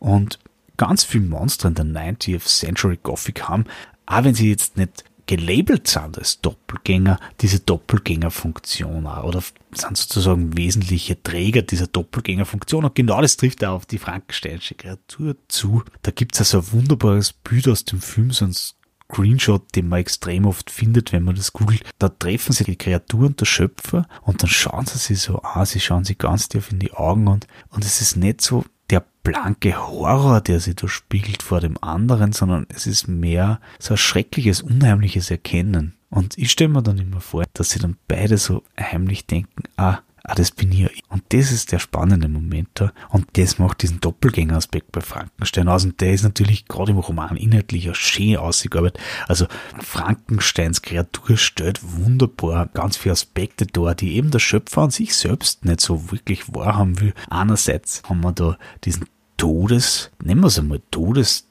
Und 0.00 0.40
ganz 0.76 1.04
viele 1.04 1.26
Monster 1.26 1.68
in 1.68 1.74
der 1.74 1.84
90th 1.84 2.44
Century 2.44 2.98
Gothic 3.02 3.42
haben, 3.44 3.64
auch 4.06 4.24
wenn 4.24 4.34
sie 4.34 4.50
jetzt 4.50 4.76
nicht 4.76 5.04
gelabelt 5.26 5.88
sind 5.88 6.18
als 6.18 6.40
Doppelgänger, 6.40 7.18
diese 7.40 7.60
Doppelgängerfunktion 7.60 9.06
oder 9.06 9.42
sind 9.72 9.96
sozusagen 9.96 10.56
wesentliche 10.56 11.20
Träger 11.20 11.62
dieser 11.62 11.88
Doppelgängerfunktion. 11.88 12.84
Und 12.84 12.94
genau 12.94 13.20
das 13.20 13.36
trifft 13.36 13.64
auch 13.64 13.74
auf 13.74 13.86
die 13.86 13.98
frankensteinische 13.98 14.76
Kreatur 14.76 15.36
zu. 15.48 15.82
Da 16.02 16.12
gibt 16.12 16.34
es 16.34 16.40
also 16.40 16.58
ein 16.58 16.72
wunderbares 16.80 17.32
Bild 17.32 17.68
aus 17.68 17.84
dem 17.84 18.00
Film, 18.00 18.30
so 18.30 18.44
ein 18.44 18.54
Screenshot, 18.54 19.74
den 19.74 19.88
man 19.88 20.00
extrem 20.00 20.46
oft 20.46 20.70
findet, 20.70 21.12
wenn 21.12 21.24
man 21.24 21.34
das 21.34 21.52
googelt. 21.52 21.82
Da 21.98 22.08
treffen 22.08 22.52
sie 22.52 22.64
die 22.64 22.76
Kreatur 22.76 23.26
und 23.26 23.40
der 23.40 23.46
Schöpfer 23.46 24.06
und 24.22 24.42
dann 24.42 24.50
schauen 24.50 24.86
sie 24.86 24.98
sich 24.98 25.20
so 25.20 25.40
an, 25.40 25.66
sie 25.66 25.80
schauen 25.80 26.04
sich 26.04 26.18
ganz 26.18 26.48
tief 26.48 26.70
in 26.70 26.78
die 26.78 26.92
Augen 26.92 27.28
und, 27.28 27.46
und 27.70 27.84
es 27.84 28.00
ist 28.00 28.16
nicht 28.16 28.40
so 28.40 28.64
der 28.90 29.04
blanke 29.22 29.76
Horror, 29.76 30.40
der 30.40 30.60
sich 30.60 30.76
da 30.76 30.88
spiegelt 30.88 31.42
vor 31.42 31.60
dem 31.60 31.76
anderen, 31.82 32.32
sondern 32.32 32.66
es 32.68 32.86
ist 32.86 33.08
mehr 33.08 33.60
so 33.78 33.94
ein 33.94 33.98
schreckliches, 33.98 34.62
unheimliches 34.62 35.30
Erkennen. 35.30 35.94
Und 36.10 36.38
ich 36.38 36.52
stelle 36.52 36.70
mir 36.70 36.82
dann 36.82 36.98
immer 36.98 37.20
vor, 37.20 37.44
dass 37.52 37.70
sie 37.70 37.80
dann 37.80 37.96
beide 38.06 38.38
so 38.38 38.62
heimlich 38.78 39.26
denken, 39.26 39.64
ah, 39.76 39.98
ah, 40.26 40.34
das 40.34 40.50
bin 40.50 40.72
ich. 40.72 41.02
Und 41.08 41.22
das 41.30 41.52
ist 41.52 41.72
der 41.72 41.78
spannende 41.78 42.28
Moment 42.28 42.68
da. 42.74 42.92
Und 43.10 43.26
das 43.34 43.58
macht 43.58 43.82
diesen 43.82 44.00
Doppelgängeraspekt 44.00 44.92
bei 44.92 45.00
Frankenstein 45.00 45.68
aus. 45.68 45.84
Und 45.84 46.00
der 46.00 46.12
ist 46.12 46.24
natürlich 46.24 46.66
gerade 46.66 46.92
im 46.92 46.98
Roman 46.98 47.36
inhaltlich 47.36 47.90
auch 47.90 47.94
schön 47.94 48.36
ausgearbeitet. 48.36 49.00
Also 49.28 49.46
Frankensteins 49.80 50.82
Kreatur 50.82 51.36
stellt 51.36 51.80
wunderbar 51.82 52.66
ganz 52.66 52.96
viele 52.96 53.12
Aspekte 53.12 53.66
dar, 53.66 53.94
die 53.94 54.16
eben 54.16 54.30
der 54.30 54.38
Schöpfer 54.38 54.82
an 54.82 54.90
sich 54.90 55.14
selbst 55.14 55.64
nicht 55.64 55.80
so 55.80 56.10
wirklich 56.10 56.54
wahrhaben 56.54 57.00
will. 57.00 57.14
Einerseits 57.30 58.02
haben 58.08 58.20
wir 58.22 58.32
da 58.32 58.58
diesen 58.84 59.06
Todes, 59.36 60.10
nennen 60.22 60.40
wir 60.40 60.46
es 60.46 60.58
einmal 60.58 60.80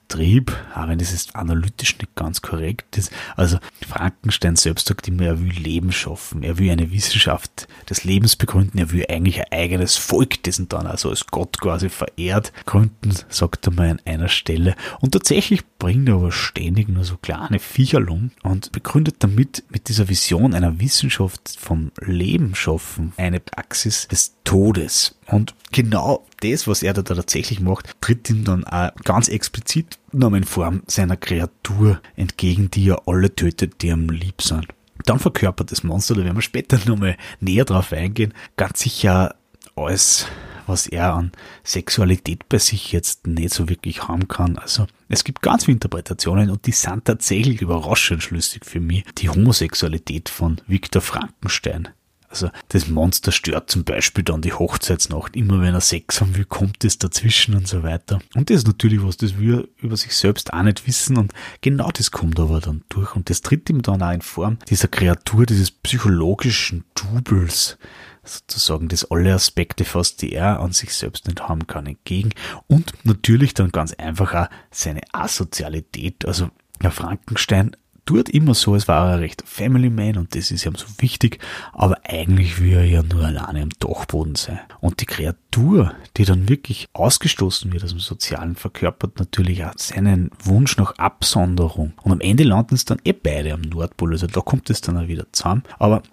Todestrieb, 0.08 0.56
auch 0.74 0.88
wenn 0.88 1.00
das 1.00 1.12
jetzt 1.12 1.36
analytisch 1.36 1.98
nicht 1.98 2.16
ganz 2.16 2.42
korrekt 2.42 2.98
ist. 2.98 3.12
Also 3.36 3.58
Frankenstein 3.88 4.56
selbst 4.56 4.88
sagt 4.88 5.08
immer, 5.08 5.24
er 5.24 5.42
will 5.42 5.52
Leben 5.52 5.92
schaffen, 5.92 6.44
er 6.44 6.58
will 6.58 6.72
eine 6.72 6.92
Wissenschaft 6.92 7.68
des 7.90 8.04
Lebens 8.04 8.36
begründen, 8.36 8.78
er 8.78 8.92
will 8.92 9.06
eigentlich 9.10 9.40
ein 9.40 9.52
eigenes 9.52 9.98
Volk, 9.98 10.42
dessen 10.44 10.70
dann 10.70 10.88
also 10.88 11.10
als 11.10 11.28
Gott 11.28 11.60
quasi 11.60 11.90
verehrt, 11.90 12.54
gründen, 12.66 13.14
sagt 13.30 13.68
er 13.68 13.74
mal 13.74 13.90
an 13.90 14.02
einer 14.06 14.30
Stelle. 14.30 14.76
Und 15.00 15.12
tatsächlich 15.12 15.66
bringt 15.80 16.08
er 16.08 16.16
aber 16.16 16.32
ständig 16.32 16.88
nur 16.88 17.04
so 17.04 17.18
kleine 17.18 17.60
Viecherlung 17.60 18.32
und 18.44 18.72
begründet 18.72 19.18
damit 19.20 19.64
mit 19.70 19.90
dieser 19.90 20.10
Vision 20.10 20.54
einer 20.54 20.80
Wissenschaft 20.80 21.58
vom 21.60 21.92
Leben 22.02 22.56
schaffen 22.56 23.14
eine 23.18 23.40
Praxis 23.40 24.08
des 24.08 24.36
Todes. 24.44 25.16
Und 25.28 25.56
genau 25.72 26.26
das, 26.42 26.68
was 26.68 26.84
er 26.84 26.94
da 26.94 27.02
tatsächlich 27.02 27.60
macht, 27.60 27.90
tritt 28.02 28.30
ihm 28.30 28.44
dann 28.44 28.64
auch 28.64 28.92
ganz 29.04 29.28
explizit 29.28 29.98
in 30.22 30.44
Form 30.44 30.84
seiner 30.88 31.18
Kreatur 31.18 32.02
entgegen, 32.16 32.72
die 32.72 32.90
er 32.90 33.08
alle 33.08 33.34
tötet, 33.36 33.82
die 33.82 33.88
ihm 33.88 34.10
lieb 34.10 34.42
sind. 34.42 34.68
Dann 35.06 35.20
verkörpert 35.20 35.72
das 35.72 35.84
Monster, 35.84 36.16
da 36.16 36.24
werden 36.24 36.38
wir 36.38 36.42
später 36.42 36.80
nochmal 36.86 37.18
näher 37.40 37.66
drauf 37.66 37.92
eingehen, 37.94 38.34
ganz 38.58 38.80
sicher 38.80 39.36
alles, 39.76 40.28
was 40.68 40.88
er 40.88 41.14
an 41.14 41.32
Sexualität 41.64 42.48
bei 42.50 42.58
sich 42.58 42.92
jetzt 42.92 43.28
nicht 43.28 43.54
so 43.54 43.70
wirklich 43.70 44.08
haben 44.08 44.28
kann. 44.28 44.58
Also 44.58 44.88
es 45.10 45.24
gibt 45.24 45.42
ganz 45.42 45.66
viele 45.66 45.76
Interpretationen 45.76 46.50
und 46.50 46.66
die 46.66 46.72
sind 46.72 47.06
tatsächlich 47.06 47.62
überraschend 47.62 48.24
schlüssig 48.24 48.66
für 48.66 48.80
mich. 48.80 49.04
Die 49.18 49.30
Homosexualität 49.30 50.30
von 50.30 50.62
Viktor 50.68 51.02
Frankenstein. 51.02 51.90
Also 52.36 52.50
das 52.68 52.90
Monster 52.90 53.32
stört 53.32 53.72
zum 53.72 53.86
Beispiel 53.86 54.26
dann 54.26 54.42
die 54.42 54.52
Hochzeitsnacht. 54.52 55.38
Immer 55.38 55.62
wenn 55.62 55.74
er 55.74 55.80
Sex 55.80 56.20
haben 56.20 56.36
will, 56.36 56.44
kommt 56.44 56.84
es 56.84 56.98
dazwischen 56.98 57.56
und 57.56 57.66
so 57.66 57.82
weiter. 57.82 58.20
Und 58.36 58.50
das 58.50 58.58
ist 58.58 58.68
natürlich 58.68 59.02
was, 59.02 59.16
das 59.16 59.40
wir 59.40 59.70
über 59.78 59.96
sich 59.96 60.14
selbst 60.14 60.52
auch 60.52 60.64
nicht 60.64 60.86
wissen 60.86 61.16
und 61.16 61.32
genau 61.62 61.90
das 61.92 62.12
kommt 62.12 62.38
aber 62.38 62.60
dann 62.60 62.84
durch 62.90 63.16
und 63.16 63.30
das 63.30 63.42
tritt 63.42 63.70
ihm 63.70 63.82
dann 63.82 64.04
auch 64.04 64.12
in 64.12 64.22
Form 64.22 64.58
dieser 64.70 64.90
Kreatur, 64.90 65.46
dieses 65.46 65.72
psychologischen 65.72 66.84
Doubles 66.94 67.78
sozusagen 68.26 68.90
das 68.90 69.10
alle 69.10 69.34
Aspekte 69.34 69.86
fast, 69.86 70.22
die 70.22 70.34
er 70.34 70.60
an 70.60 70.74
sich 70.74 70.94
selbst 70.94 71.28
nicht 71.28 71.42
haben 71.42 71.68
kann, 71.68 71.86
entgegen. 71.86 72.32
Und 72.68 72.94
natürlich 73.06 73.54
dann 73.54 73.72
ganz 73.72 73.94
einfach 73.94 74.34
auch 74.34 74.50
seine 74.72 75.02
Asozialität. 75.14 76.26
Also 76.26 76.50
Herr 76.82 76.92
Frankenstein 76.92 77.78
tut 78.06 78.30
immer 78.30 78.54
so, 78.54 78.74
als 78.74 78.88
war 78.88 79.12
er 79.12 79.20
recht 79.20 79.44
Family 79.46 79.90
Man 79.90 80.18
und 80.18 80.36
das 80.36 80.52
ist 80.52 80.66
ihm 80.66 80.76
so 80.76 80.86
wichtig, 81.00 81.40
aber 81.74 81.98
eigentlich 82.04 82.62
will 82.62 82.74
er 82.74 82.86
ja 82.86 83.04
nur 83.04 83.26
alleine 83.26 83.64
am 83.64 83.70
Dachboden 83.80 84.36
sein. 84.36 84.60
Und 84.80 85.02
die 85.02 85.06
Kreatur, 85.06 85.94
die 86.18 86.26
dann 86.26 86.48
wirklich 86.48 86.88
ausgestoßen 86.94 87.74
wird 87.74 87.84
aus 87.84 87.92
dem 87.92 88.00
Sozialen, 88.00 88.56
verkörpert 88.56 89.20
natürlich 89.20 89.66
auch 89.66 89.74
seinen 89.78 90.30
Wunsch 90.44 90.78
nach 90.78 90.98
Absonderung. 90.98 91.94
Und 92.04 92.12
am 92.12 92.22
Ende 92.22 92.44
landen 92.44 92.76
es 92.76 92.86
dann 92.86 93.00
eh 93.04 93.14
beide 93.14 93.54
am 93.54 93.62
Nordpol, 93.62 94.14
also 94.14 94.28
da 94.28 94.42
kommt 94.42 94.70
es 94.70 94.82
dann 94.82 94.98
auch 94.98 95.08
wieder 95.08 95.26
zusammen. 95.32 95.64
Aber 95.80 96.04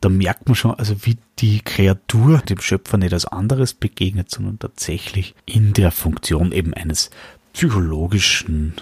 da 0.00 0.08
merkt 0.08 0.48
man 0.48 0.54
schon, 0.54 0.74
also 0.74 1.04
wie 1.04 1.18
die 1.38 1.60
Kreatur 1.60 2.38
dem 2.38 2.60
Schöpfer 2.60 2.96
nicht 2.96 3.12
als 3.12 3.26
anderes 3.26 3.74
begegnet, 3.74 4.30
sondern 4.30 4.58
tatsächlich 4.58 5.34
in 5.44 5.74
der 5.74 5.90
Funktion 5.90 6.52
eben 6.52 6.72
eines 6.72 7.10
psychologischen 7.52 8.74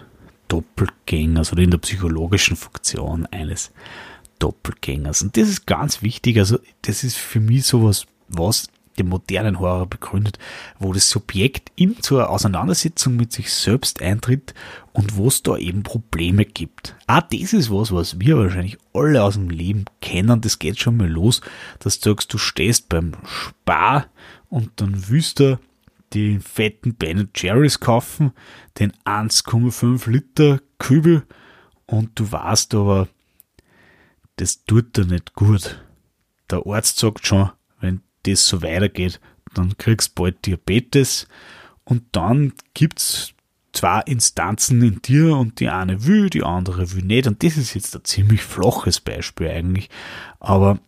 Doppelgängers 0.51 1.53
oder 1.53 1.63
in 1.63 1.71
der 1.71 1.79
psychologischen 1.79 2.57
Funktion 2.57 3.27
eines 3.27 3.73
Doppelgängers. 4.41 5.23
Und 5.23 5.37
das 5.37 5.49
ist 5.49 5.67
ganz 5.67 6.03
wichtig. 6.03 6.39
Also, 6.39 6.59
das 6.83 7.05
ist 7.05 7.17
für 7.17 7.41
mich 7.41 7.65
sowas, 7.65 8.07
was 8.29 8.67
den 8.99 9.09
modernen 9.09 9.61
Horror 9.61 9.87
begründet, 9.87 10.39
wo 10.79 10.93
das 10.93 11.09
Subjekt 11.09 11.71
in 11.77 12.03
zur 12.03 12.29
Auseinandersetzung 12.29 13.17
mit 13.17 13.33
sich 13.33 13.53
selbst 13.53 14.03
eintritt 14.03 14.53
und 14.93 15.17
wo 15.17 15.29
es 15.29 15.43
da 15.43 15.57
eben 15.57 15.83
Probleme 15.83 16.45
gibt. 16.45 16.97
Ah, 17.07 17.23
das 17.23 17.53
ist 17.53 17.71
was, 17.71 17.93
was 17.93 18.21
wir 18.21 18.37
wahrscheinlich 18.37 18.77
alle 18.93 19.23
aus 19.23 19.35
dem 19.35 19.49
Leben 19.49 19.85
kennen. 20.01 20.41
Das 20.41 20.59
geht 20.59 20.79
schon 20.79 20.97
mal 20.97 21.09
los, 21.09 21.41
dass 21.79 22.01
du 22.01 22.11
sagst, 22.11 22.33
du 22.33 22.39
stehst 22.39 22.89
beim 22.89 23.13
Spar 23.25 24.07
und 24.49 24.71
dann 24.77 25.09
willst 25.09 25.41
du 25.41 25.59
die 26.13 26.39
fetten 26.39 26.95
Ben 26.95 27.31
Jerry's 27.35 27.81
kaufen, 27.81 28.33
den 28.79 28.93
1,5 29.05 30.11
Liter 30.11 30.61
Kübel. 30.79 31.25
Und 31.87 32.19
du 32.19 32.31
weißt 32.31 32.75
aber, 32.75 33.09
das 34.37 34.65
tut 34.65 34.97
dir 34.97 35.05
nicht 35.05 35.35
gut. 35.35 35.83
Der 36.51 36.67
Arzt 36.67 36.99
sagt 36.99 37.27
schon, 37.27 37.51
wenn 37.81 38.03
das 38.25 38.47
so 38.47 38.63
weitergeht, 38.63 39.21
dann 39.55 39.77
kriegst 39.79 40.11
du 40.11 40.23
bald 40.23 40.47
Diabetes. 40.47 41.29
Und 41.85 42.05
dann 42.13 42.53
gibt's 42.75 43.35
zwei 43.73 44.01
Instanzen 44.07 44.83
in 44.83 45.03
dir 45.03 45.37
und 45.37 45.61
die 45.61 45.69
eine 45.69 46.07
will, 46.07 46.31
die 46.31 46.43
andere 46.43 46.93
will 46.93 47.05
nicht. 47.05 47.27
Und 47.27 47.43
das 47.43 47.57
ist 47.57 47.75
jetzt 47.75 47.95
ein 47.95 48.05
ziemlich 48.05 48.43
flaches 48.43 49.01
Beispiel 49.01 49.49
eigentlich, 49.49 49.89
aber 50.39 50.79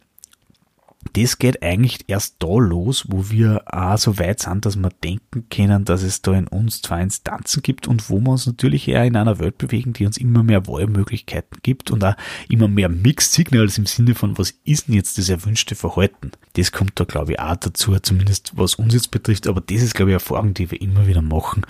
das 1.14 1.38
geht 1.38 1.62
eigentlich 1.62 2.04
erst 2.06 2.36
da 2.38 2.58
los, 2.58 3.04
wo 3.08 3.28
wir 3.30 3.64
auch 3.66 3.98
so 3.98 4.18
weit 4.18 4.40
sind, 4.40 4.64
dass 4.64 4.76
wir 4.76 4.90
denken 5.02 5.46
können, 5.50 5.84
dass 5.84 6.02
es 6.02 6.22
da 6.22 6.32
in 6.32 6.46
uns 6.46 6.80
zwei 6.80 7.02
Instanzen 7.02 7.62
gibt 7.62 7.88
und 7.88 8.08
wo 8.08 8.20
wir 8.20 8.30
uns 8.30 8.46
natürlich 8.46 8.88
eher 8.88 9.04
in 9.04 9.16
einer 9.16 9.38
Welt 9.38 9.58
bewegen, 9.58 9.92
die 9.92 10.06
uns 10.06 10.16
immer 10.16 10.42
mehr 10.42 10.66
Wahlmöglichkeiten 10.66 11.58
gibt 11.62 11.90
und 11.90 12.04
auch 12.04 12.14
immer 12.48 12.68
mehr 12.68 12.88
Mixed 12.88 13.32
Signals 13.32 13.78
im 13.78 13.86
Sinne 13.86 14.14
von, 14.14 14.38
was 14.38 14.54
ist 14.64 14.88
denn 14.88 14.94
jetzt 14.94 15.18
das 15.18 15.28
erwünschte 15.28 15.74
Verhalten? 15.74 16.30
Das 16.54 16.72
kommt 16.72 16.92
da, 16.94 17.04
glaube 17.04 17.32
ich, 17.32 17.40
auch 17.40 17.56
dazu, 17.56 17.98
zumindest 17.98 18.52
was 18.56 18.76
uns 18.76 18.94
jetzt 18.94 19.10
betrifft, 19.10 19.46
aber 19.46 19.60
das 19.60 19.82
ist, 19.82 19.94
glaube 19.94 20.12
ich, 20.12 20.14
eine 20.14 20.22
Erfahrung, 20.22 20.54
die 20.54 20.70
wir 20.70 20.80
immer 20.80 21.06
wieder 21.06 21.22
machen, 21.22 21.66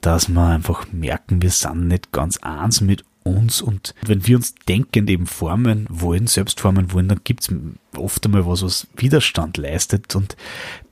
dass 0.00 0.28
wir 0.28 0.46
einfach 0.46 0.86
merken, 0.92 1.40
wir 1.40 1.50
sind 1.50 1.88
nicht 1.88 2.12
ganz 2.12 2.36
eins 2.38 2.80
mit 2.80 3.04
uns 3.24 3.60
und 3.60 3.94
wenn 4.02 4.26
wir 4.26 4.36
uns 4.36 4.54
denkend 4.68 5.10
eben 5.10 5.26
formen 5.26 5.86
wollen, 5.90 6.26
selbst 6.26 6.60
formen 6.60 6.92
wollen, 6.92 7.08
dann 7.08 7.20
gibt's 7.24 7.52
oft 7.96 8.24
einmal 8.24 8.46
was, 8.46 8.62
was 8.62 8.86
Widerstand 8.96 9.56
leistet 9.56 10.14
und 10.14 10.36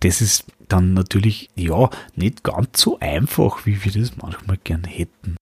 das 0.00 0.20
ist 0.20 0.46
dann 0.68 0.94
natürlich, 0.94 1.50
ja, 1.54 1.90
nicht 2.16 2.42
ganz 2.42 2.80
so 2.80 2.98
einfach, 2.98 3.66
wie 3.66 3.84
wir 3.84 3.92
das 3.92 4.16
manchmal 4.16 4.56
gern 4.64 4.84
hätten. 4.84 5.36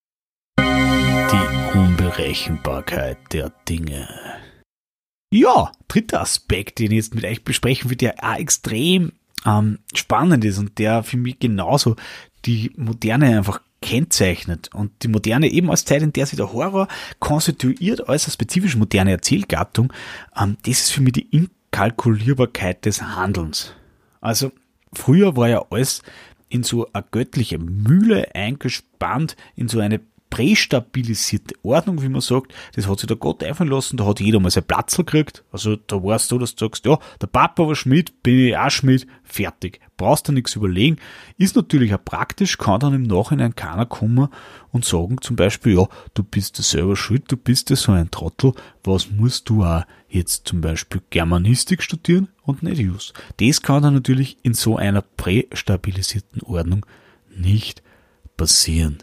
Die 0.58 1.78
Unberechenbarkeit 1.78 3.18
der 3.32 3.52
Dinge. 3.68 4.08
Ja, 5.32 5.70
dritter 5.86 6.20
Aspekt, 6.20 6.80
den 6.80 6.90
ich 6.90 6.96
jetzt 6.96 7.14
mit 7.14 7.24
euch 7.24 7.44
besprechen 7.44 7.88
will, 7.88 7.96
der 7.96 8.16
auch 8.20 8.36
extrem 8.36 9.12
ähm, 9.46 9.78
spannend 9.94 10.44
ist 10.44 10.58
und 10.58 10.78
der 10.78 11.04
für 11.04 11.16
mich 11.16 11.38
genauso 11.38 11.94
die 12.44 12.72
Moderne 12.76 13.38
einfach 13.38 13.60
kennzeichnet. 13.82 14.70
Und 14.74 14.90
die 15.02 15.08
Moderne 15.08 15.48
eben 15.48 15.70
als 15.70 15.84
Zeit, 15.84 16.02
in 16.02 16.12
der 16.12 16.26
sich 16.26 16.36
der 16.36 16.52
Horror 16.52 16.88
konstituiert 17.18 18.08
als 18.08 18.26
eine 18.26 18.32
spezifisch 18.32 18.76
moderne 18.76 19.12
Erzählgattung, 19.12 19.92
ähm, 20.38 20.56
das 20.64 20.80
ist 20.80 20.92
für 20.92 21.00
mich 21.00 21.14
die 21.14 21.28
Inkalkulierbarkeit 21.30 22.84
des 22.84 23.02
Handelns. 23.02 23.74
Also 24.20 24.52
früher 24.92 25.36
war 25.36 25.48
ja 25.48 25.64
alles 25.70 26.02
in 26.48 26.62
so 26.64 26.88
eine 26.92 27.04
göttliche 27.10 27.58
Mühle 27.58 28.34
eingespannt, 28.34 29.36
in 29.54 29.68
so 29.68 29.78
eine 29.78 30.00
prästabilisierte 30.30 31.56
Ordnung, 31.62 32.00
wie 32.02 32.08
man 32.08 32.20
sagt, 32.20 32.54
das 32.74 32.88
hat 32.88 33.00
sich 33.00 33.08
der 33.08 33.16
Gott 33.16 33.42
einfallen 33.42 33.70
lassen, 33.70 33.96
da 33.96 34.06
hat 34.06 34.20
jeder 34.20 34.40
mal 34.40 34.50
sein 34.50 34.64
Platz 34.64 34.96
gekriegt. 34.96 35.44
Also 35.50 35.76
da 35.76 36.02
warst 36.02 36.30
du, 36.30 36.38
dass 36.38 36.54
du 36.54 36.64
sagst, 36.64 36.86
ja, 36.86 36.98
der 37.20 37.26
Papa 37.26 37.66
war 37.66 37.74
Schmied, 37.74 38.22
bin 38.22 38.38
ich 38.38 38.56
auch 38.56 38.70
Schmied, 38.70 39.06
fertig. 39.24 39.80
Brauchst 39.96 40.28
du 40.28 40.32
nichts 40.32 40.54
überlegen. 40.54 40.96
Ist 41.36 41.56
natürlich 41.56 41.92
auch 41.92 42.04
praktisch, 42.04 42.56
kann 42.56 42.80
dann 42.80 42.94
im 42.94 43.02
Nachhinein 43.02 43.54
keiner 43.54 43.86
kommen 43.86 44.28
und 44.70 44.84
sagen 44.84 45.20
zum 45.20 45.36
Beispiel, 45.36 45.76
ja, 45.76 45.88
du 46.14 46.22
bist 46.22 46.58
ja 46.58 46.64
selber 46.64 46.96
schuld, 46.96 47.24
du 47.30 47.36
bist 47.36 47.68
ja 47.70 47.76
so 47.76 47.92
ein 47.92 48.10
Trottel, 48.10 48.52
was 48.84 49.10
musst 49.10 49.48
du 49.48 49.64
auch 49.64 49.84
jetzt 50.08 50.46
zum 50.48 50.60
Beispiel 50.60 51.02
Germanistik 51.10 51.82
studieren 51.82 52.28
und 52.44 52.62
nicht 52.62 52.78
Jus. 52.78 53.12
Das 53.38 53.62
kann 53.62 53.82
dann 53.82 53.94
natürlich 53.94 54.38
in 54.42 54.54
so 54.54 54.76
einer 54.76 55.02
prästabilisierten 55.02 56.42
Ordnung 56.42 56.86
nicht 57.36 57.82
passieren. 58.36 58.98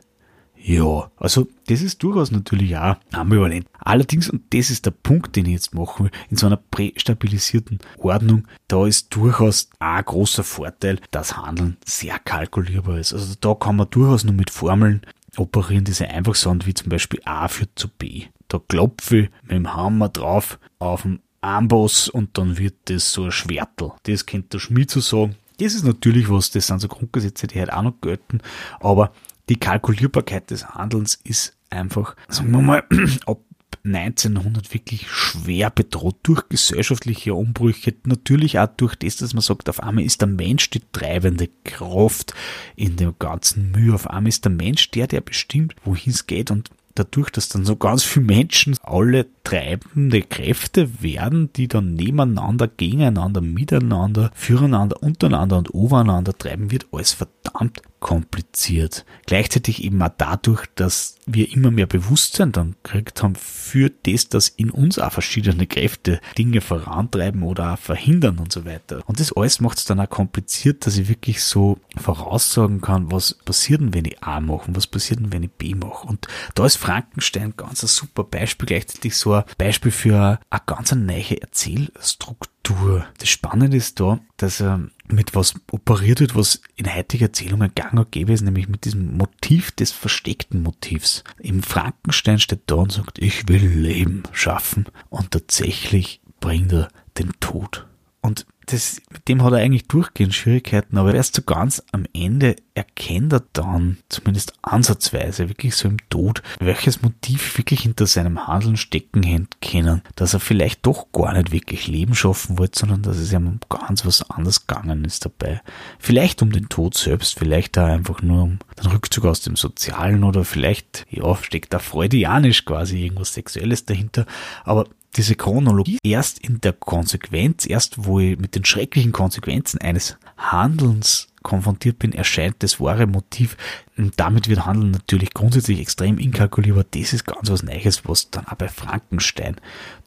Ja, 0.59 1.09
also 1.17 1.47
das 1.67 1.81
ist 1.81 2.03
durchaus 2.03 2.31
natürlich 2.31 2.75
auch 2.77 2.97
ambivalent. 3.11 3.67
Allerdings, 3.79 4.29
und 4.29 4.53
das 4.53 4.69
ist 4.69 4.85
der 4.85 4.91
Punkt, 4.91 5.35
den 5.35 5.45
ich 5.45 5.53
jetzt 5.53 5.73
machen 5.73 6.05
will, 6.05 6.11
in 6.29 6.37
so 6.37 6.47
einer 6.47 6.57
prästabilisierten 6.57 7.79
Ordnung, 7.97 8.47
da 8.67 8.85
ist 8.85 9.15
durchaus 9.15 9.69
ein 9.79 10.03
großer 10.03 10.43
Vorteil, 10.43 10.99
dass 11.11 11.37
Handeln 11.37 11.77
sehr 11.85 12.19
kalkulierbar 12.19 12.99
ist. 12.99 13.13
Also 13.13 13.35
da 13.39 13.53
kann 13.53 13.77
man 13.77 13.89
durchaus 13.89 14.23
nur 14.23 14.33
mit 14.33 14.49
Formeln 14.49 15.01
operieren, 15.37 15.85
die 15.85 15.93
sehr 15.93 16.09
einfach 16.09 16.35
sind, 16.35 16.65
wie 16.65 16.73
zum 16.73 16.89
Beispiel 16.89 17.21
A 17.23 17.47
führt 17.47 17.71
zu 17.75 17.87
B. 17.87 18.25
Da 18.47 18.59
klopfe 18.59 19.17
ich 19.17 19.29
mit 19.43 19.51
dem 19.51 19.73
Hammer 19.73 20.09
drauf 20.09 20.59
auf 20.79 21.03
den 21.03 21.19
Amboss 21.41 22.09
und 22.09 22.37
dann 22.37 22.57
wird 22.57 22.75
das 22.85 23.13
so 23.13 23.25
ein 23.25 23.31
Schwertel. 23.31 23.91
Das 24.03 24.25
könnte 24.25 24.49
der 24.49 24.59
Schmied 24.59 24.91
so 24.91 24.99
sagen. 24.99 25.35
Das 25.59 25.73
ist 25.73 25.85
natürlich 25.85 26.29
was, 26.29 26.51
das 26.51 26.67
sind 26.67 26.79
so 26.79 26.87
Grundgesetze, 26.87 27.47
die 27.47 27.59
halt 27.59 27.73
auch 27.73 27.81
noch 27.81 27.99
gelten, 28.01 28.41
aber 28.79 29.11
die 29.49 29.57
Kalkulierbarkeit 29.57 30.51
des 30.51 30.69
Handelns 30.69 31.19
ist 31.23 31.57
einfach, 31.69 32.15
sagen 32.27 32.51
wir 32.51 32.61
mal, 32.61 32.83
ab 33.25 33.39
1900 33.83 34.73
wirklich 34.73 35.09
schwer 35.09 35.69
bedroht 35.69 36.17
durch 36.23 36.49
gesellschaftliche 36.49 37.33
Umbrüche, 37.33 37.93
natürlich 38.05 38.59
auch 38.59 38.67
durch 38.67 38.95
das, 38.95 39.17
dass 39.17 39.33
man 39.33 39.41
sagt, 39.41 39.69
auf 39.69 39.81
einmal 39.81 40.03
ist 40.03 40.21
der 40.21 40.27
Mensch 40.27 40.69
die 40.69 40.81
treibende 40.91 41.49
Kraft 41.63 42.33
in 42.75 42.97
dem 42.97 43.15
ganzen 43.17 43.71
Mühe, 43.71 43.93
auf 43.93 44.09
einmal 44.09 44.29
ist 44.29 44.45
der 44.45 44.51
Mensch 44.51 44.91
der, 44.91 45.07
der 45.07 45.21
bestimmt, 45.21 45.75
wohin 45.85 46.11
es 46.11 46.27
geht. 46.27 46.51
Und 46.51 46.69
dadurch, 46.95 47.29
dass 47.29 47.49
dann 47.49 47.65
so 47.65 47.75
ganz 47.75 48.03
viele 48.03 48.25
Menschen 48.25 48.75
alle 48.83 49.25
treibende 49.47 50.23
Kräfte 50.23 51.01
werden, 51.01 51.53
die 51.53 51.69
dann 51.69 51.93
nebeneinander, 51.93 52.67
gegeneinander, 52.67 53.39
miteinander, 53.39 54.29
füreinander, 54.33 55.01
untereinander 55.01 55.57
und 55.57 55.73
overeinander 55.73 56.37
treiben, 56.37 56.69
wird 56.69 56.87
alles 56.91 57.13
verdammt 57.13 57.81
kompliziert. 57.99 59.05
Gleichzeitig 59.25 59.83
eben 59.83 60.01
auch 60.01 60.11
dadurch, 60.17 60.65
dass 60.75 61.17
wir 61.25 61.51
immer 61.51 61.71
mehr 61.71 61.87
Bewusstsein 61.87 62.51
dann 62.51 62.75
gekriegt 62.83 63.23
haben 63.23 63.35
für 63.35 63.89
das, 64.03 64.29
dass 64.29 64.49
in 64.49 64.69
uns 64.69 64.99
auch 64.99 65.11
verschiedene 65.11 65.65
Kräfte 65.65 66.19
Dinge 66.37 66.61
vorantreiben 66.61 67.41
oder 67.41 67.73
auch 67.73 67.79
verhindern 67.79 68.39
und 68.39 68.51
so 68.51 68.65
weiter. 68.65 69.01
Und 69.07 69.19
das 69.19 69.33
alles 69.33 69.59
macht 69.61 69.79
es 69.79 69.85
dann 69.85 69.99
auch 69.99 70.09
kompliziert, 70.09 70.85
dass 70.85 70.97
ich 70.97 71.09
wirklich 71.09 71.41
so 71.41 71.79
voraussagen 71.95 72.81
kann, 72.81 73.11
was 73.11 73.33
passiert 73.33 73.81
denn, 73.81 73.93
wenn 73.93 74.05
ich 74.05 74.21
A 74.21 74.41
mache 74.41 74.67
und 74.67 74.75
was 74.75 74.87
passiert 74.87 75.19
denn, 75.19 75.33
wenn 75.33 75.43
ich 75.43 75.51
B 75.51 75.73
mache. 75.73 76.07
Und 76.07 76.27
da 76.53 76.65
ist 76.65 76.75
Frankenstein 76.75 77.53
ganz 77.57 77.83
ein 77.83 77.87
super 77.87 78.23
Beispiel, 78.23 78.67
gleichzeitig 78.67 79.15
so 79.15 79.36
ein 79.45 79.53
Beispiel 79.57 79.91
für 79.91 80.39
eine 80.49 80.61
ganz 80.65 80.93
neue 80.93 81.41
Erzählstruktur. 81.41 83.05
Das 83.17 83.29
Spannende 83.29 83.77
ist 83.77 83.99
da, 83.99 84.19
dass 84.37 84.61
er 84.61 84.89
mit 85.07 85.35
was 85.35 85.55
operiert 85.71 86.19
wird, 86.19 86.35
was 86.35 86.61
in 86.75 86.93
heutiger 86.93 87.27
Erzählungen 87.27 87.71
gang 87.75 87.93
und 87.93 88.11
gäbe 88.11 88.33
ist, 88.33 88.41
nämlich 88.41 88.67
mit 88.67 88.85
diesem 88.85 89.15
Motiv 89.17 89.71
des 89.71 89.91
versteckten 89.91 90.61
Motivs. 90.61 91.23
Im 91.39 91.63
Frankenstein 91.63 92.39
steht 92.39 92.63
da 92.67 92.75
und 92.75 92.91
sagt, 92.91 93.19
ich 93.19 93.47
will 93.47 93.65
Leben 93.65 94.23
schaffen 94.33 94.85
und 95.09 95.31
tatsächlich 95.31 96.21
bringt 96.39 96.73
er 96.73 96.89
den 97.17 97.31
Tod. 97.39 97.87
Und 98.21 98.45
das, 98.67 99.01
mit 99.11 99.27
dem 99.29 99.43
hat 99.43 99.53
er 99.53 99.59
eigentlich 99.59 99.87
durchgehend 99.87 100.35
Schwierigkeiten, 100.35 100.97
aber 100.97 101.15
erst 101.15 101.35
so 101.35 101.41
ganz 101.41 101.81
am 101.93 102.05
Ende 102.13 102.57
erkennt 102.73 103.31
er 103.31 103.43
dann, 103.53 103.97
zumindest 104.09 104.53
ansatzweise, 104.61 105.47
wirklich 105.47 105.75
so 105.75 105.87
im 105.87 105.97
Tod, 106.09 106.43
welches 106.59 107.01
Motiv 107.01 107.57
wirklich 107.57 107.81
hinter 107.81 108.05
seinem 108.07 108.45
Handeln 108.45 108.75
stecken 108.75 109.23
hätte 109.23 109.47
können, 109.61 110.01
dass 110.15 110.33
er 110.33 110.41
vielleicht 110.41 110.85
doch 110.85 111.11
gar 111.13 111.33
nicht 111.33 111.51
wirklich 111.51 111.87
Leben 111.87 112.13
schaffen 112.13 112.59
wollte, 112.59 112.79
sondern 112.79 113.03
dass 113.03 113.17
es 113.17 113.31
ihm 113.31 113.47
um 113.47 113.59
ganz 113.69 114.05
was 114.05 114.29
anderes 114.29 114.67
gegangen 114.67 115.05
ist 115.05 115.23
dabei. 115.23 115.61
Vielleicht 115.97 116.41
um 116.41 116.51
den 116.51 116.67
Tod 116.67 116.95
selbst, 116.95 117.39
vielleicht 117.39 117.77
da 117.77 117.85
einfach 117.85 118.21
nur 118.21 118.43
um 118.43 118.59
den 118.81 118.91
Rückzug 118.91 119.25
aus 119.25 119.39
dem 119.41 119.55
Sozialen 119.55 120.25
oder 120.25 120.43
vielleicht, 120.43 121.05
ja, 121.09 121.35
steckt 121.35 121.73
da 121.73 121.79
freudianisch 121.79 122.65
quasi 122.65 123.01
irgendwas 123.01 123.33
Sexuelles 123.33 123.85
dahinter, 123.85 124.25
aber 124.65 124.87
diese 125.17 125.35
Chronologie 125.35 125.97
erst 126.03 126.39
in 126.39 126.61
der 126.61 126.73
Konsequenz, 126.73 127.65
erst 127.65 128.05
wo 128.05 128.19
ich 128.19 128.37
mit 128.37 128.55
den 128.55 128.65
schrecklichen 128.65 129.11
Konsequenzen 129.11 129.79
eines 129.81 130.17
Handelns 130.37 131.27
konfrontiert 131.43 131.97
bin, 131.97 132.11
erscheint 132.11 132.57
das 132.59 132.79
wahre 132.79 133.07
Motiv. 133.07 133.57
Und 133.97 134.19
damit 134.19 134.47
wird 134.47 134.65
Handeln 134.65 134.91
natürlich 134.91 135.33
grundsätzlich 135.33 135.79
extrem 135.79 136.17
inkalkulierbar. 136.17 136.85
Das 136.91 137.13
ist 137.13 137.25
ganz 137.25 137.49
was 137.49 137.63
Neues, 137.63 138.03
was 138.05 138.29
dann 138.29 138.45
auch 138.47 138.55
bei 138.55 138.67
Frankenstein 138.67 139.55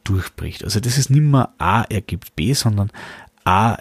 durchbricht. 0.05 0.65
Also 0.65 0.81
das 0.81 0.99
ist 0.99 1.11
nicht 1.11 1.23
mehr 1.23 1.53
A 1.59 1.83
ergibt 1.83 2.37
B, 2.37 2.53
sondern 2.53 2.91
A 3.45 3.79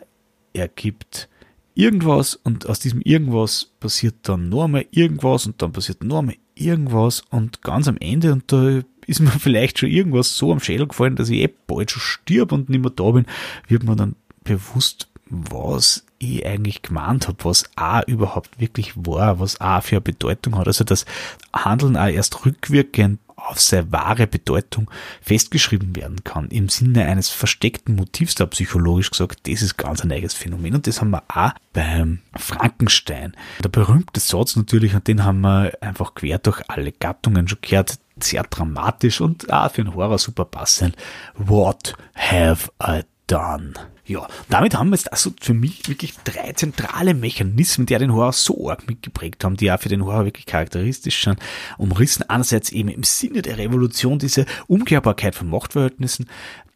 ergibt 0.54 1.30
irgendwas 1.76 2.36
und 2.36 2.68
aus 2.68 2.80
diesem 2.80 3.02
irgendwas 3.02 3.72
passiert 3.80 4.16
dann 4.24 4.50
noch 4.50 4.66
einmal 4.66 4.86
irgendwas 4.92 5.46
und 5.46 5.62
dann 5.62 5.72
passiert 5.72 6.04
noch 6.04 6.20
einmal 6.20 6.36
irgendwas 6.56 7.22
und 7.30 7.62
ganz 7.62 7.88
am 7.88 7.98
Ende 7.98 8.34
und 8.34 8.52
da 8.52 8.82
ist 9.10 9.20
mir 9.20 9.32
vielleicht 9.39 9.80
schon 9.80 9.89
irgendwas 9.89 10.38
so 10.38 10.51
am 10.51 10.60
Schädel 10.60 10.88
gefallen, 10.88 11.16
dass 11.16 11.30
ich 11.30 11.39
eh 11.39 11.53
bald 11.68 11.91
schon 11.91 12.01
stirb 12.01 12.51
und 12.51 12.70
nicht 12.70 12.82
mehr 12.82 12.91
da 12.91 13.12
bin, 13.12 13.26
wird 13.68 13.84
man 13.84 13.97
dann 13.97 14.16
bewusst, 14.43 15.10
was 15.30 16.05
ich 16.20 16.45
eigentlich 16.45 16.82
gemeint 16.82 17.28
habe, 17.28 17.43
was 17.43 17.70
A 17.76 18.01
überhaupt 18.01 18.60
wirklich 18.60 18.93
war, 18.95 19.39
was 19.39 19.62
A 19.62 19.82
für 19.82 19.97
eine 19.97 20.01
Bedeutung 20.01 20.57
hat. 20.57 20.68
Also 20.68 20.84
das 20.84 21.05
Handeln 21.53 21.97
auch 21.97 22.07
erst 22.07 22.45
rückwirkend 22.45 23.20
auf 23.48 23.60
seine 23.60 23.92
wahre 23.92 24.28
Bedeutung 24.28 24.90
festgeschrieben 25.22 25.96
werden 25.96 26.24
kann. 26.24 26.50
Im 26.50 26.70
Sinne 26.70 27.06
eines 27.06 27.30
versteckten 27.30 27.96
Motivs, 27.96 28.36
da 28.36 28.46
psychologisch 28.46 29.12
gesagt, 29.12 29.48
das 29.48 29.62
ist 29.62 29.78
ganz 29.78 30.04
ein 30.04 30.12
eigenes 30.12 30.34
Phänomen. 30.34 30.76
Und 30.76 30.88
das 30.88 31.02
haben 31.02 31.12
wir 31.12 31.24
auch 31.28 31.52
beim 31.74 32.20
Frankenstein. 32.36 33.36
Der 33.64 33.70
berühmte 33.70 34.20
Satz 34.20 34.56
natürlich, 34.56 34.96
und 34.96 35.08
den 35.08 35.24
haben 35.24 35.42
wir 35.42 35.72
einfach 35.82 36.16
quer 36.16 36.40
durch 36.40 36.62
alle 36.70 36.92
Gattungen 36.92 37.48
schon 37.48 37.60
gehört, 37.62 38.00
sehr 38.22 38.44
dramatisch 38.44 39.22
und 39.22 39.52
auch 39.52 39.72
für 39.72 39.82
einen 39.82 39.96
Horror 39.96 40.18
super 40.18 40.46
passend. 40.46 40.96
What 41.36 41.96
have 42.16 42.70
I 42.82 43.04
done? 43.28 43.74
Ja, 44.10 44.28
damit 44.49 44.74
haben 44.74 44.89
wir 44.89 44.95
jetzt 44.95 45.12
also 45.14 45.32
für 45.39 45.53
mich 45.53 45.88
wirklich 45.88 46.16
drei 46.24 46.53
zentrale 46.53 47.14
Mechanismen, 47.14 47.86
die 47.86 47.93
ja 47.93 47.99
den 47.99 48.12
Horror 48.12 48.34
so 48.34 48.68
arg 48.68 48.88
mitgeprägt 48.88 49.43
haben, 49.43 49.55
die 49.55 49.66
ja 49.66 49.78
für 49.78 49.88
den 49.88 50.03
Horror 50.03 50.26
wirklich 50.26 50.47
charakteristisch 50.47 51.24
sind, 51.24 51.38
umrissen. 51.78 52.28
Einerseits 52.28 52.72
eben 52.72 52.89
im 52.89 53.03
Sinne 53.03 53.43
der 53.43 53.60
Revolution 53.60 54.18
diese 54.18 54.47
Umkehrbarkeit 54.66 55.36
von 55.36 55.47
Machtverhältnissen, 55.47 56.26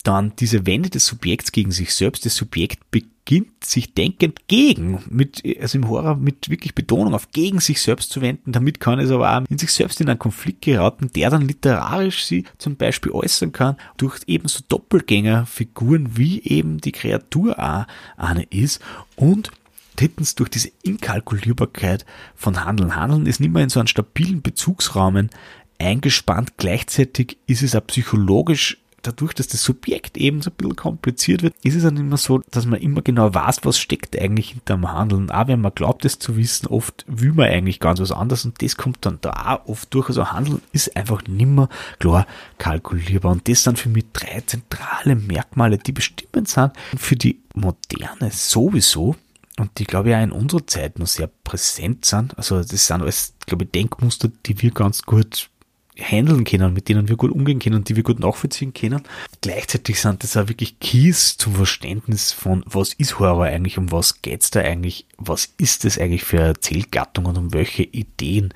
dann 0.04 0.36
diese 0.36 0.68
Wende 0.68 0.92
des 0.92 1.08
Subjekts 1.08 1.52
gegen 1.52 1.72
sich 1.72 1.96
selbst. 1.96 2.24
Das 2.24 2.36
Subjekt 2.36 2.92
beginnt 3.26 3.64
sich 3.64 3.94
denkend 3.94 4.48
gegen, 4.48 5.04
mit, 5.10 5.44
also 5.60 5.78
im 5.78 5.88
Horror 5.88 6.16
mit 6.16 6.50
wirklich 6.50 6.76
Betonung 6.76 7.14
auf 7.14 7.32
gegen 7.32 7.60
sich 7.60 7.82
selbst 7.82 8.12
zu 8.12 8.22
wenden. 8.22 8.52
Damit 8.52 8.80
kann 8.80 9.00
es 9.00 9.12
aber 9.12 9.38
auch 9.38 9.44
in 9.50 9.58
sich 9.58 9.72
selbst 9.72 10.02
in 10.02 10.10
einen 10.10 10.20
Konflikt 10.20 10.62
geraten, 10.64 11.10
der 11.16 11.30
dann 11.30 11.48
literarisch 11.48 12.26
sie 12.26 12.44
zum 12.58 12.76
Beispiel 12.76 13.12
äußern 13.12 13.52
kann, 13.52 13.78
durch 13.98 14.20
ebenso 14.28 14.62
Doppelgängerfiguren 14.68 16.18
wie 16.18 16.42
eben 16.44 16.80
die 16.80 16.92
Kreatur 16.92 17.58
auch 17.60 17.86
eine 18.18 18.44
ist 18.44 18.82
und 19.16 19.52
Drittens, 19.96 20.34
durch 20.34 20.50
diese 20.50 20.72
Inkalkulierbarkeit 20.82 22.08
von 22.34 22.66
Handeln. 22.66 22.96
Handeln 22.96 23.28
ist 23.28 23.40
nicht 23.40 23.54
mehr 23.54 23.62
in 23.62 23.70
so 23.70 23.80
einem 23.80 23.86
stabilen 23.86 24.42
Bezugsrahmen 24.42 25.30
eingespannt. 25.78 26.54
Gleichzeitig 26.58 27.38
ist 27.46 27.62
es 27.62 27.76
auch 27.76 27.86
psychologisch 27.86 28.80
dadurch, 29.04 29.34
dass 29.34 29.48
das 29.48 29.64
Subjekt 29.64 30.18
eben 30.18 30.42
so 30.42 30.50
ein 30.50 30.56
bisschen 30.56 30.76
kompliziert 30.76 31.44
wird, 31.44 31.54
ist 31.64 31.76
es 31.76 31.84
dann 31.84 31.98
immer 31.98 32.18
so, 32.18 32.42
dass 32.52 32.66
man 32.66 32.80
immer 32.80 33.02
genau 33.02 33.34
weiß, 33.34 33.60
was 33.64 33.78
steckt 33.78 34.20
eigentlich 34.20 34.50
hinterm 34.52 34.92
Handeln. 34.92 35.30
Auch 35.30 35.48
wenn 35.48 35.62
man 35.62 35.76
glaubt, 35.76 36.06
es 36.06 36.20
zu 36.20 36.38
wissen, 36.38 36.68
oft 36.68 37.06
will 37.08 37.34
man 37.34 37.48
eigentlich 37.48 37.80
ganz 37.80 38.00
was 38.00 38.12
anderes 38.12 38.46
und 38.46 38.62
das 38.62 38.78
kommt 38.78 39.06
dann 39.06 39.20
da 39.22 39.32
auch 39.32 39.70
oft 39.70 39.94
durch. 39.94 40.10
Also 40.10 40.32
Handeln 40.32 40.62
ist 40.72 40.96
einfach 40.96 41.22
nimmer 41.28 41.70
klar 42.00 42.26
kalkulierbar. 42.58 43.34
Und 43.34 43.48
das 43.48 43.64
sind 43.64 43.78
für 43.78 43.90
mich 43.90 44.06
drei 44.14 44.42
zentrale 44.46 45.16
Merkmale, 45.16 45.78
die 45.78 45.92
bestimmend 45.92 46.48
sind 46.48 46.72
für 46.98 47.16
die 47.16 47.40
Moderne 47.54 48.32
sowieso 48.32 49.16
und 49.60 49.78
die, 49.78 49.84
glaube 49.84 50.10
ich, 50.10 50.16
auch 50.16 50.24
in 50.24 50.32
unserer 50.32 50.66
Zeit 50.66 50.98
noch 50.98 51.08
sehr 51.08 51.30
präsent 51.44 52.06
sind. 52.06 52.38
Also 52.38 52.64
das 52.64 52.88
sind 52.88 53.02
alles, 53.02 53.36
glaube 53.46 53.66
ich, 53.66 53.72
Denkmuster, 53.72 54.30
die 54.46 54.62
wir 54.62 54.72
ganz 54.72 55.04
gut 55.04 55.50
handeln 55.98 56.44
können, 56.44 56.74
mit 56.74 56.90
denen 56.90 57.08
wir 57.08 57.16
gut 57.16 57.32
umgehen 57.32 57.60
können, 57.60 57.84
die 57.84 57.96
wir 57.96 58.04
gut 58.04 58.20
nachvollziehen 58.20 58.74
können. 58.74 59.04
Gleichzeitig 59.42 60.00
sind 60.00 60.24
das 60.24 60.38
auch 60.38 60.48
wirklich 60.48 60.80
Keys 60.80 61.38
zum 61.38 61.54
Verständnis 61.54 62.32
von, 62.32 62.64
was 62.66 62.94
ist 62.94 63.20
Horror 63.20 63.46
eigentlich, 63.46 63.78
um 63.78 63.92
was 63.92 64.22
geht's 64.22 64.52
da 64.52 64.62
eigentlich, 64.62 65.06
was 65.18 65.50
ist 65.58 65.86
das 65.86 65.98
eigentlich 65.98 66.24
für 66.24 66.40
Erzählgattungen, 66.40 67.38
um 67.38 67.54
welche 67.54 67.84
Ideen 67.84 68.54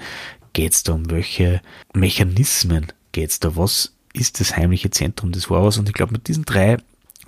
geht's 0.54 0.84
da, 0.84 0.94
um 0.94 1.10
welche 1.12 1.62
Mechanismen 1.94 2.88
geht's 3.12 3.40
da, 3.40 3.56
was 3.56 3.94
ist 4.14 4.40
das 4.40 4.58
heimliche 4.58 4.90
Zentrum 4.90 5.32
des 5.32 5.50
Horrors 5.50 5.78
und 5.78 5.88
ich 5.88 5.94
glaube, 5.94 6.14
mit 6.14 6.28
diesen 6.28 6.46
drei 6.46 6.78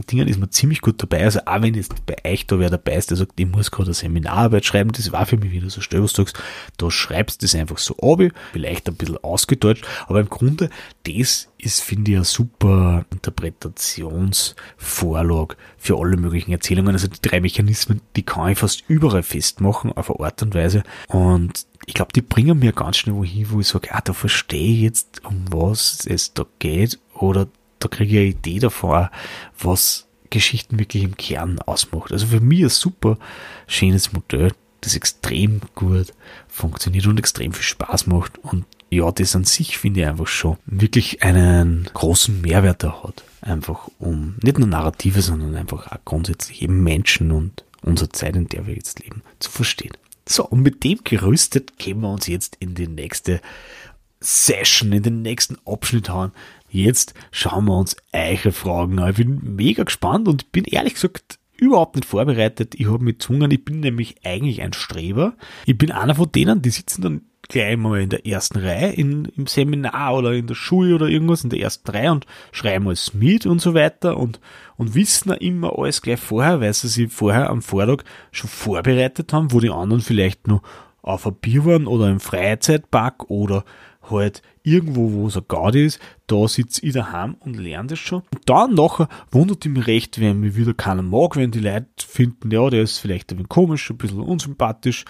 Dingen 0.05 0.27
ist 0.27 0.39
man 0.39 0.51
ziemlich 0.51 0.81
gut 0.81 1.01
dabei. 1.01 1.23
Also 1.23 1.39
auch 1.45 1.61
wenn 1.61 1.73
jetzt 1.73 2.05
bei 2.05 2.15
euch 2.25 2.47
da 2.47 2.59
wer 2.59 2.69
dabei 2.69 2.95
ist, 2.95 3.09
der 3.09 3.17
sagt, 3.17 3.39
ich 3.39 3.47
muss 3.47 3.71
gerade 3.71 3.87
eine 3.87 3.93
Seminararbeit 3.93 4.65
schreiben, 4.65 4.91
das 4.91 5.11
war 5.11 5.25
für 5.25 5.37
mich 5.37 5.51
wieder 5.51 5.69
so 5.69 5.81
sagst, 5.81 6.41
da 6.77 6.91
schreibst 6.91 7.41
du 7.41 7.45
das 7.45 7.55
einfach 7.55 7.77
so 7.77 7.95
ab, 7.97 8.19
vielleicht 8.51 8.87
ein 8.87 8.95
bisschen 8.95 9.17
ausgedeutscht, 9.17 9.85
aber 10.07 10.19
im 10.19 10.29
Grunde, 10.29 10.69
das 11.05 11.49
ist, 11.57 11.81
finde 11.81 12.11
ich, 12.11 12.17
eine 12.17 12.25
super 12.25 13.05
Interpretationsvorlage 13.11 15.55
für 15.77 15.99
alle 15.99 16.17
möglichen 16.17 16.51
Erzählungen. 16.51 16.93
Also 16.93 17.07
die 17.07 17.21
drei 17.21 17.41
Mechanismen, 17.41 18.01
die 18.15 18.23
kann 18.23 18.51
ich 18.51 18.59
fast 18.59 18.83
überall 18.87 19.23
festmachen, 19.23 19.91
auf 19.93 20.09
eine 20.09 20.25
Art 20.25 20.41
und 20.41 20.55
Weise. 20.55 20.83
Und 21.07 21.65
ich 21.85 21.93
glaube, 21.93 22.13
die 22.13 22.21
bringen 22.21 22.59
mir 22.59 22.71
ganz 22.71 22.97
schnell 22.97 23.15
wohin, 23.15 23.51
wo 23.51 23.59
ich 23.59 23.67
sage, 23.67 23.93
ah, 23.93 24.01
da 24.01 24.13
verstehe 24.13 24.73
ich 24.73 24.81
jetzt, 24.81 25.25
um 25.25 25.45
was 25.51 26.05
es 26.05 26.33
da 26.33 26.45
geht, 26.59 26.99
oder 27.13 27.47
da 27.79 27.87
kriege 27.87 28.11
ich 28.13 28.19
eine 28.19 28.29
Idee 28.29 28.59
davon, 28.59 29.09
was 29.59 30.07
Geschichten 30.29 30.79
wirklich 30.79 31.03
im 31.03 31.17
Kern 31.17 31.59
ausmacht. 31.59 32.11
Also 32.11 32.27
für 32.27 32.39
mich 32.39 32.61
ein 32.63 32.69
super 32.69 33.17
schönes 33.67 34.13
Modell, 34.13 34.51
das 34.81 34.95
extrem 34.95 35.61
gut 35.75 36.13
funktioniert 36.47 37.07
und 37.07 37.19
extrem 37.19 37.51
viel 37.53 37.63
Spaß 37.63 38.07
macht. 38.07 38.37
Und 38.39 38.65
ja, 38.89 39.11
das 39.11 39.35
an 39.35 39.43
sich 39.43 39.77
finde 39.77 40.01
ich 40.01 40.07
einfach 40.07 40.27
schon 40.27 40.57
wirklich 40.65 41.23
einen 41.23 41.89
großen 41.93 42.41
Mehrwert 42.41 42.83
da 42.83 43.03
hat. 43.03 43.23
Einfach 43.41 43.89
um 43.99 44.35
nicht 44.41 44.59
nur 44.59 44.67
Narrative, 44.67 45.21
sondern 45.21 45.55
einfach 45.55 45.91
auch 45.91 46.05
grundsätzlich 46.05 46.61
eben 46.61 46.83
Menschen 46.83 47.31
und 47.31 47.63
unsere 47.81 48.09
Zeit, 48.09 48.35
in 48.35 48.47
der 48.47 48.67
wir 48.67 48.75
jetzt 48.75 48.99
leben, 48.99 49.21
zu 49.39 49.49
verstehen. 49.49 49.93
So, 50.27 50.45
und 50.45 50.61
mit 50.61 50.83
dem 50.83 50.99
gerüstet 51.03 51.77
gehen 51.77 52.01
wir 52.01 52.09
uns 52.09 52.27
jetzt 52.27 52.57
in 52.59 52.75
die 52.75 52.87
nächste 52.87 53.41
Session, 54.19 54.91
in 54.91 55.03
den 55.03 55.21
nächsten 55.21 55.57
Abschnitt 55.65 56.09
hauen. 56.09 56.31
Jetzt 56.69 57.13
schauen 57.31 57.65
wir 57.65 57.77
uns 57.77 57.95
eure 58.13 58.51
Fragen 58.51 58.99
an. 58.99 59.11
Ich 59.11 59.17
bin 59.17 59.55
mega 59.55 59.83
gespannt 59.83 60.27
und 60.27 60.51
bin 60.51 60.65
ehrlich 60.65 60.95
gesagt 60.95 61.39
überhaupt 61.57 61.95
nicht 61.95 62.07
vorbereitet. 62.07 62.75
Ich 62.75 62.87
habe 62.87 63.03
mich 63.03 63.17
gezwungen, 63.17 63.51
ich 63.51 63.65
bin 63.65 63.81
nämlich 63.81 64.15
eigentlich 64.23 64.61
ein 64.61 64.73
Streber. 64.73 65.33
Ich 65.65 65.77
bin 65.77 65.91
einer 65.91 66.15
von 66.15 66.31
denen, 66.31 66.61
die 66.61 66.69
sitzen 66.69 67.01
dann 67.01 67.21
gleich 67.49 67.77
mal 67.77 67.99
in 67.99 68.09
der 68.09 68.27
ersten 68.27 68.59
Reihe 68.59 68.91
in, 68.91 69.25
im 69.35 69.47
Seminar 69.47 70.15
oder 70.15 70.33
in 70.33 70.45
der 70.45 70.55
Schule 70.55 70.95
oder 70.95 71.07
irgendwas 71.07 71.43
in 71.43 71.49
der 71.49 71.59
ersten 71.59 71.89
Reihe 71.89 72.11
und 72.11 72.27
schreiben 72.51 72.87
alles 72.87 73.13
mit 73.13 73.45
und 73.47 73.59
so 73.59 73.73
weiter 73.73 74.17
und, 74.17 74.39
und 74.77 74.93
wissen 74.93 75.31
immer 75.33 75.77
alles 75.77 76.01
gleich 76.01 76.19
vorher, 76.19 76.61
weil 76.61 76.73
sie 76.73 76.87
sich 76.87 77.11
vorher 77.11 77.49
am 77.49 77.63
Vortag 77.63 78.03
schon 78.31 78.49
vorbereitet 78.49 79.33
haben, 79.33 79.51
wo 79.51 79.59
die 79.59 79.71
anderen 79.71 80.01
vielleicht 80.01 80.47
noch 80.47 80.61
auf 81.01 81.25
ein 81.25 81.35
Bier 81.35 81.65
waren 81.65 81.87
oder 81.87 82.07
im 82.09 82.19
Freizeitpark 82.19 83.29
oder 83.29 83.65
halt 84.11 84.41
irgendwo, 84.63 85.11
wo 85.11 85.27
es 85.27 85.37
ein 85.37 85.43
Gaudi 85.47 85.85
ist, 85.85 85.99
da 86.27 86.47
sitze 86.47 86.85
ich 86.85 86.93
daheim 86.93 87.35
und 87.39 87.57
lerne 87.57 87.89
das 87.89 87.99
schon. 87.99 88.23
Und 88.33 88.49
dann 88.49 88.75
nachher 88.75 89.09
wundert 89.31 89.65
ich 89.65 89.71
mich 89.71 89.87
recht, 89.87 90.19
wenn 90.19 90.39
mich 90.39 90.55
wieder 90.55 90.73
keiner 90.73 91.01
mag, 91.01 91.35
wenn 91.35 91.51
die 91.51 91.59
Leute 91.59 91.87
finden, 91.97 92.51
ja, 92.51 92.69
der 92.69 92.83
ist 92.83 92.99
vielleicht 92.99 93.31
ein 93.31 93.37
bisschen 93.37 93.49
komisch, 93.49 93.89
ein 93.89 93.97
bisschen 93.97 94.21
unsympathisch. 94.21 95.05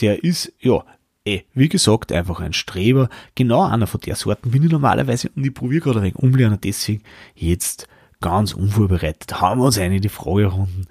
Der 0.00 0.22
ist, 0.24 0.52
ja, 0.60 0.84
eh, 1.24 1.42
wie 1.54 1.68
gesagt, 1.68 2.12
einfach 2.12 2.40
ein 2.40 2.52
Streber. 2.52 3.08
Genau 3.34 3.62
einer 3.62 3.86
von 3.86 4.00
der 4.00 4.16
Sorten 4.16 4.50
bin 4.50 4.62
ich 4.62 4.70
normalerweise 4.70 5.30
und 5.34 5.44
ich 5.44 5.54
probiere 5.54 5.82
gerade 5.82 5.98
ein 5.98 6.04
wenig 6.04 6.16
umlernen, 6.16 6.58
deswegen 6.62 7.02
jetzt 7.34 7.88
ganz 8.20 8.54
unvorbereitet. 8.54 9.40
Haben 9.40 9.60
wir 9.60 9.66
uns 9.66 9.78
eine 9.78 9.96
in 9.96 10.02
die 10.02 10.08
Fragerunden. 10.08 10.86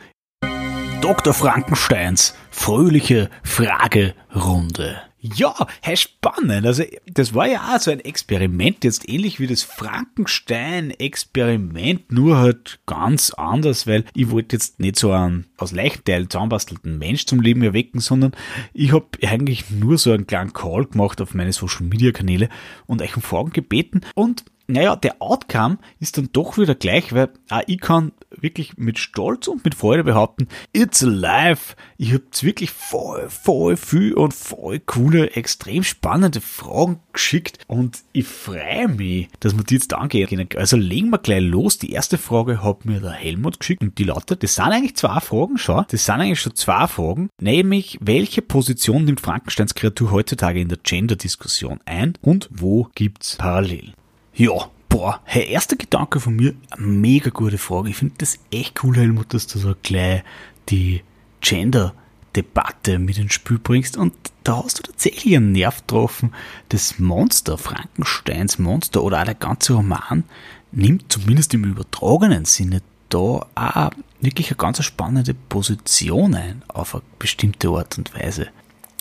Dr. 1.01 1.34
Frankensteins 1.34 2.36
fröhliche 2.49 3.30
Fragerunde. 3.43 5.01
Ja, 5.34 5.55
hey, 5.82 5.97
spannend. 5.97 6.63
Also, 6.65 6.84
das 7.07 7.34
war 7.34 7.47
ja 7.47 7.73
auch 7.73 7.80
so 7.80 7.89
ein 7.89 7.99
Experiment, 7.99 8.84
jetzt 8.84 9.09
ähnlich 9.09 9.39
wie 9.39 9.47
das 9.47 9.63
Frankenstein-Experiment, 9.63 12.11
nur 12.11 12.38
halt 12.38 12.78
ganz 12.86 13.32
anders, 13.32 13.88
weil 13.88 14.05
ich 14.13 14.30
wollte 14.30 14.55
jetzt 14.55 14.80
nicht 14.80 14.97
so 14.97 15.11
einen 15.11 15.47
aus 15.57 15.71
Leichenteil 15.71 16.30
zusammenbastelten 16.30 16.99
Mensch 16.99 17.26
zum 17.26 17.41
Leben 17.41 17.63
erwecken, 17.63 18.01
sondern 18.01 18.34
ich 18.73 18.93
habe 18.93 19.07
eigentlich 19.23 19.71
nur 19.71 19.97
so 19.97 20.11
einen 20.11 20.28
kleinen 20.28 20.53
Call 20.53 20.86
gemacht 20.86 21.19
auf 21.21 21.34
meine 21.34 21.53
Social-Media-Kanäle 21.53 22.49
und 22.86 23.01
euch 23.01 23.15
um 23.15 23.23
Fragen 23.23 23.49
gebeten 23.51 24.01
und 24.13 24.45
naja, 24.67 24.95
der 24.95 25.21
Outcome 25.21 25.78
ist 25.99 26.17
dann 26.17 26.30
doch 26.34 26.57
wieder 26.57 26.73
gleich, 26.76 27.13
weil 27.13 27.30
auch 27.49 27.61
ich 27.67 27.80
kann 27.80 28.13
wirklich 28.41 28.77
mit 28.77 28.99
Stolz 28.99 29.47
und 29.47 29.63
mit 29.63 29.75
Freude 29.75 30.03
behaupten, 30.03 30.47
it's 30.73 31.03
alive. 31.03 31.75
Ich 31.97 32.13
hab's 32.13 32.43
wirklich 32.43 32.71
voll, 32.71 33.29
voll 33.29 33.77
viel 33.77 34.13
und 34.13 34.33
voll 34.33 34.79
coole, 34.79 35.31
extrem 35.31 35.83
spannende 35.83 36.41
Fragen 36.41 36.99
geschickt 37.13 37.59
und 37.67 37.99
ich 38.11 38.27
freue 38.27 38.88
mich, 38.88 39.29
dass 39.39 39.55
wir 39.55 39.63
die 39.63 39.75
jetzt 39.75 39.93
angehen 39.93 40.27
können. 40.27 40.49
Also 40.55 40.77
legen 40.77 41.09
wir 41.09 41.17
gleich 41.17 41.41
los. 41.41 41.77
Die 41.77 41.91
erste 41.91 42.17
Frage 42.17 42.63
hat 42.63 42.86
mir 42.86 42.99
der 42.99 43.11
Helmut 43.11 43.59
geschickt 43.59 43.81
und 43.81 43.97
die 43.97 44.03
lautet, 44.03 44.43
das 44.43 44.55
sind 44.55 44.65
eigentlich 44.65 44.95
zwei 44.95 45.19
Fragen, 45.19 45.57
schau, 45.57 45.86
das 45.89 46.05
sind 46.05 46.15
eigentlich 46.15 46.41
schon 46.41 46.55
zwei 46.55 46.88
Fragen, 46.88 47.29
nämlich 47.39 47.97
welche 48.01 48.41
Position 48.41 49.05
nimmt 49.05 49.21
Frankensteins 49.21 49.75
Kreatur 49.75 50.11
heutzutage 50.11 50.59
in 50.59 50.69
der 50.69 50.79
Gender-Diskussion 50.81 51.79
ein 51.86 52.13
und 52.21 52.49
wo 52.51 52.89
gibt's 52.95 53.36
Parallelen? 53.38 53.93
Ja, 54.33 54.69
boah, 54.95 55.19
hey, 55.25 55.49
erster 55.49 55.75
Gedanke 55.75 56.21
von 56.21 56.37
mir, 56.37 56.53
mega 56.77 57.29
gute 57.29 57.57
Frage. 57.57 57.89
Ich 57.89 57.97
finde 57.97 58.15
das 58.19 58.39
echt 58.49 58.81
cool, 58.81 58.95
Helmut, 58.95 59.33
dass 59.33 59.45
du 59.45 59.59
so 59.59 59.75
gleich 59.83 60.23
die 60.69 61.01
Gender-Debatte 61.41 62.97
mit 62.97 63.17
ins 63.17 63.33
Spiel 63.33 63.59
bringst. 63.59 63.97
Und 63.97 64.13
da 64.45 64.63
hast 64.63 64.79
du 64.79 64.83
tatsächlich 64.83 65.35
einen 65.35 65.51
Nerv 65.51 65.81
getroffen. 65.81 66.31
Das 66.69 66.97
Monster, 66.97 67.57
Frankensteins 67.57 68.57
Monster 68.57 69.03
oder 69.03 69.19
auch 69.19 69.25
der 69.25 69.35
ganze 69.35 69.73
Roman 69.73 70.23
nimmt 70.71 71.11
zumindest 71.11 71.53
im 71.53 71.65
übertragenen 71.65 72.45
Sinne 72.45 72.81
da 73.09 73.45
auch 73.53 73.91
wirklich 74.21 74.47
eine 74.47 74.55
ganz 74.55 74.81
spannende 74.81 75.33
Position 75.33 76.35
ein 76.35 76.61
auf 76.69 76.95
eine 76.95 77.03
bestimmte 77.19 77.67
Art 77.67 77.97
und 77.97 78.15
Weise. 78.15 78.47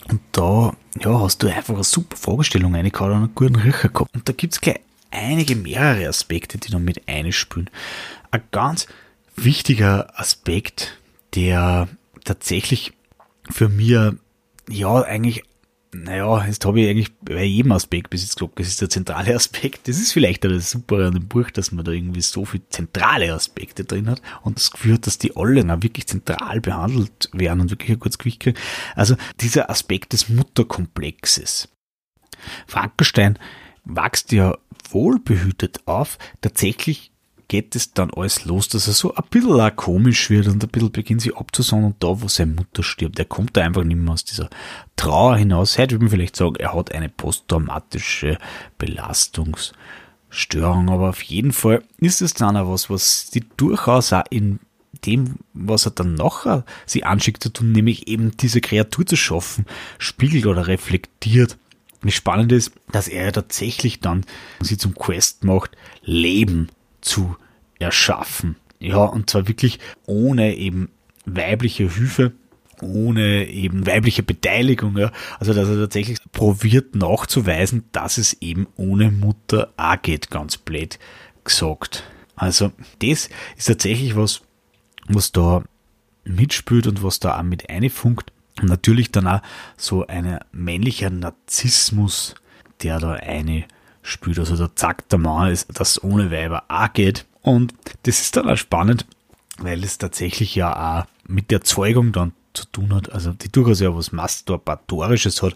Und 0.09 0.19
da 0.33 0.73
ja, 0.99 1.21
hast 1.21 1.41
du 1.41 1.47
einfach 1.47 1.75
eine 1.75 1.85
super 1.85 2.17
Fragestellung 2.17 2.75
reingehauen 2.75 3.11
und 3.11 3.17
einen 3.17 3.35
guten 3.35 3.55
Riecher 3.55 3.87
gehabt. 3.87 4.13
Und 4.13 4.27
da 4.27 4.33
gibt's 4.33 4.59
gleich 4.59 4.81
einige 5.11 5.55
mehrere 5.55 6.07
Aspekte, 6.07 6.57
die 6.57 6.71
noch 6.71 6.79
mit 6.79 7.07
einspülen. 7.07 7.69
Ein 8.31 8.43
ganz 8.51 8.87
wichtiger 9.35 10.19
Aspekt, 10.19 10.97
der 11.35 11.87
tatsächlich 12.23 12.93
für 13.49 13.69
mir, 13.69 14.17
ja, 14.69 15.01
eigentlich, 15.01 15.43
naja, 15.93 16.45
jetzt 16.45 16.65
habe 16.65 16.81
ich 16.81 16.89
eigentlich 16.89 17.13
bei 17.19 17.43
jedem 17.43 17.71
Aspekt 17.71 18.09
bis 18.09 18.23
jetzt 18.23 18.37
gesagt, 18.37 18.59
das 18.59 18.67
ist 18.67 18.81
der 18.81 18.89
zentrale 18.89 19.35
Aspekt. 19.35 19.87
Das 19.87 19.97
ist 19.97 20.11
vielleicht 20.11 20.45
auch 20.45 20.49
das 20.49 20.71
Super 20.71 21.07
an 21.07 21.13
dem 21.13 21.27
Buch, 21.27 21.51
dass 21.51 21.71
man 21.71 21.85
da 21.85 21.91
irgendwie 21.91 22.21
so 22.21 22.45
viele 22.45 22.67
zentrale 22.69 23.33
Aspekte 23.33 23.85
drin 23.85 24.09
hat 24.09 24.21
und 24.43 24.57
das 24.57 24.71
Gefühl 24.71 24.95
hat, 24.95 25.07
dass 25.07 25.17
die 25.17 25.35
alle 25.35 25.63
na, 25.63 25.81
wirklich 25.81 26.07
zentral 26.07 26.59
behandelt 26.59 27.29
werden 27.33 27.61
und 27.61 27.71
wirklich 27.71 27.91
ein 27.91 27.99
gutes 27.99 28.17
Gewicht 28.17 28.41
kriegen. 28.41 28.57
Also 28.95 29.15
dieser 29.39 29.69
Aspekt 29.69 30.13
des 30.13 30.29
Mutterkomplexes. 30.29 31.69
Frankenstein 32.67 33.39
wächst 33.85 34.31
ja 34.31 34.57
wohlbehütet 34.89 35.81
auf. 35.85 36.17
Tatsächlich 36.41 37.11
geht 37.47 37.75
es 37.75 37.93
dann 37.93 38.11
alles 38.11 38.45
los, 38.45 38.69
dass 38.69 38.87
er 38.87 38.93
so 38.93 39.13
ein 39.13 39.23
bisschen 39.29 39.59
auch 39.59 39.75
komisch 39.75 40.29
wird 40.29 40.47
und 40.47 40.63
ein 40.63 40.69
bisschen 40.69 40.91
beginnt 40.91 41.21
sich 41.21 41.35
abzusagen 41.37 41.85
und 41.85 42.01
da, 42.03 42.21
wo 42.21 42.27
seine 42.27 42.53
Mutter 42.53 42.83
stirbt, 42.83 43.19
er 43.19 43.25
kommt 43.25 43.55
da 43.55 43.61
einfach 43.61 43.83
nicht 43.83 43.97
mehr 43.97 44.13
aus 44.13 44.25
dieser 44.25 44.49
Trauer 44.95 45.37
hinaus. 45.37 45.77
Heute 45.77 45.95
würde 45.95 46.05
man 46.05 46.11
vielleicht 46.11 46.35
sagen, 46.35 46.55
er 46.55 46.73
hat 46.73 46.91
eine 46.91 47.09
posttraumatische 47.09 48.39
Belastungsstörung, 48.77 50.89
aber 50.89 51.09
auf 51.09 51.21
jeden 51.21 51.51
Fall 51.51 51.83
ist 51.97 52.21
es 52.21 52.33
dann 52.33 52.57
auch 52.57 52.71
was, 52.71 52.89
was 52.89 53.29
die 53.29 53.43
durchaus 53.57 54.11
auch 54.11 54.23
in 54.29 54.59
dem, 55.05 55.35
was 55.53 55.85
er 55.85 55.91
dann 55.91 56.15
nachher 56.15 56.65
sie 56.85 57.03
anschickt 57.03 57.43
zu 57.43 57.49
tun, 57.49 57.73
nämlich 57.73 58.07
eben 58.07 58.35
diese 58.37 58.61
Kreatur 58.61 59.05
zu 59.05 59.17
schaffen, 59.17 59.65
spiegelt 59.99 60.47
oder 60.47 60.67
reflektiert 60.67 61.57
das 62.05 62.15
Spannende 62.15 62.55
ist, 62.55 62.71
dass 62.91 63.07
er 63.07 63.31
tatsächlich 63.31 63.99
dann 63.99 64.25
sie 64.61 64.77
zum 64.77 64.95
Quest 64.95 65.43
macht, 65.43 65.71
Leben 66.03 66.69
zu 67.01 67.35
erschaffen. 67.79 68.55
Ja, 68.79 68.97
und 68.97 69.29
zwar 69.29 69.47
wirklich 69.47 69.79
ohne 70.05 70.55
eben 70.55 70.89
weibliche 71.25 71.89
Hilfe, 71.89 72.33
ohne 72.81 73.47
eben 73.47 73.87
weibliche 73.87 74.23
Beteiligung, 74.23 74.97
ja. 74.97 75.11
Also, 75.39 75.53
dass 75.53 75.69
er 75.69 75.77
tatsächlich 75.77 76.19
probiert 76.31 76.95
nachzuweisen, 76.95 77.85
dass 77.91 78.17
es 78.17 78.33
eben 78.41 78.67
ohne 78.75 79.11
Mutter 79.11 79.73
auch 79.77 80.01
geht, 80.01 80.29
ganz 80.29 80.57
blöd 80.57 80.99
gesagt. 81.43 82.03
Also, 82.35 82.71
das 82.99 83.29
ist 83.55 83.65
tatsächlich 83.65 84.15
was, 84.15 84.41
was 85.07 85.31
da 85.31 85.63
mitspielt 86.25 86.87
und 86.87 87.03
was 87.03 87.19
da 87.19 87.39
auch 87.39 87.43
mit 87.43 87.69
einfunkt. 87.69 88.31
Und 88.61 88.69
natürlich 88.69 89.11
dann 89.11 89.27
auch 89.27 89.41
so 89.77 90.07
ein 90.07 90.39
männlicher 90.51 91.09
Narzissmus, 91.09 92.35
der 92.83 92.99
da 92.99 93.13
eine 93.13 93.65
spürt. 94.01 94.39
Also 94.39 94.55
da 94.55 94.69
sagt 94.73 95.11
der 95.11 95.19
Mann, 95.19 95.57
dass 95.73 96.03
ohne 96.03 96.31
Weiber 96.31 96.63
auch 96.67 96.93
geht. 96.93 97.25
Und 97.41 97.73
das 98.03 98.21
ist 98.21 98.37
dann 98.37 98.49
auch 98.49 98.57
spannend, 98.57 99.05
weil 99.57 99.83
es 99.83 99.97
tatsächlich 99.97 100.55
ja 100.55 101.01
auch 101.01 101.05
mit 101.27 101.51
der 101.51 101.61
Zeugung 101.61 102.11
dann 102.11 102.33
zu 102.53 102.65
tun 102.71 102.93
hat, 102.93 103.11
also 103.11 103.33
die 103.33 103.51
durchaus 103.51 103.81
ja 103.81 103.93
was 103.95 104.13
Masturbatorisches 104.13 105.41
hat. 105.43 105.55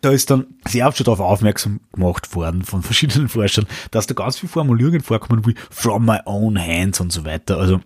Da 0.00 0.10
ist 0.10 0.30
dann 0.30 0.46
sehr 0.66 0.88
oft 0.88 0.96
schon 0.96 1.04
darauf 1.04 1.20
aufmerksam 1.20 1.80
gemacht 1.92 2.34
worden 2.34 2.62
von 2.62 2.82
verschiedenen 2.82 3.28
Forschern, 3.28 3.66
dass 3.90 4.06
da 4.06 4.14
ganz 4.14 4.38
viele 4.38 4.50
Formulierungen 4.50 5.02
vorkommen 5.02 5.46
wie 5.46 5.54
from 5.70 6.06
my 6.06 6.18
own 6.24 6.58
hands 6.58 7.00
und 7.00 7.12
so 7.12 7.24
weiter. 7.24 7.58
Also 7.58 7.80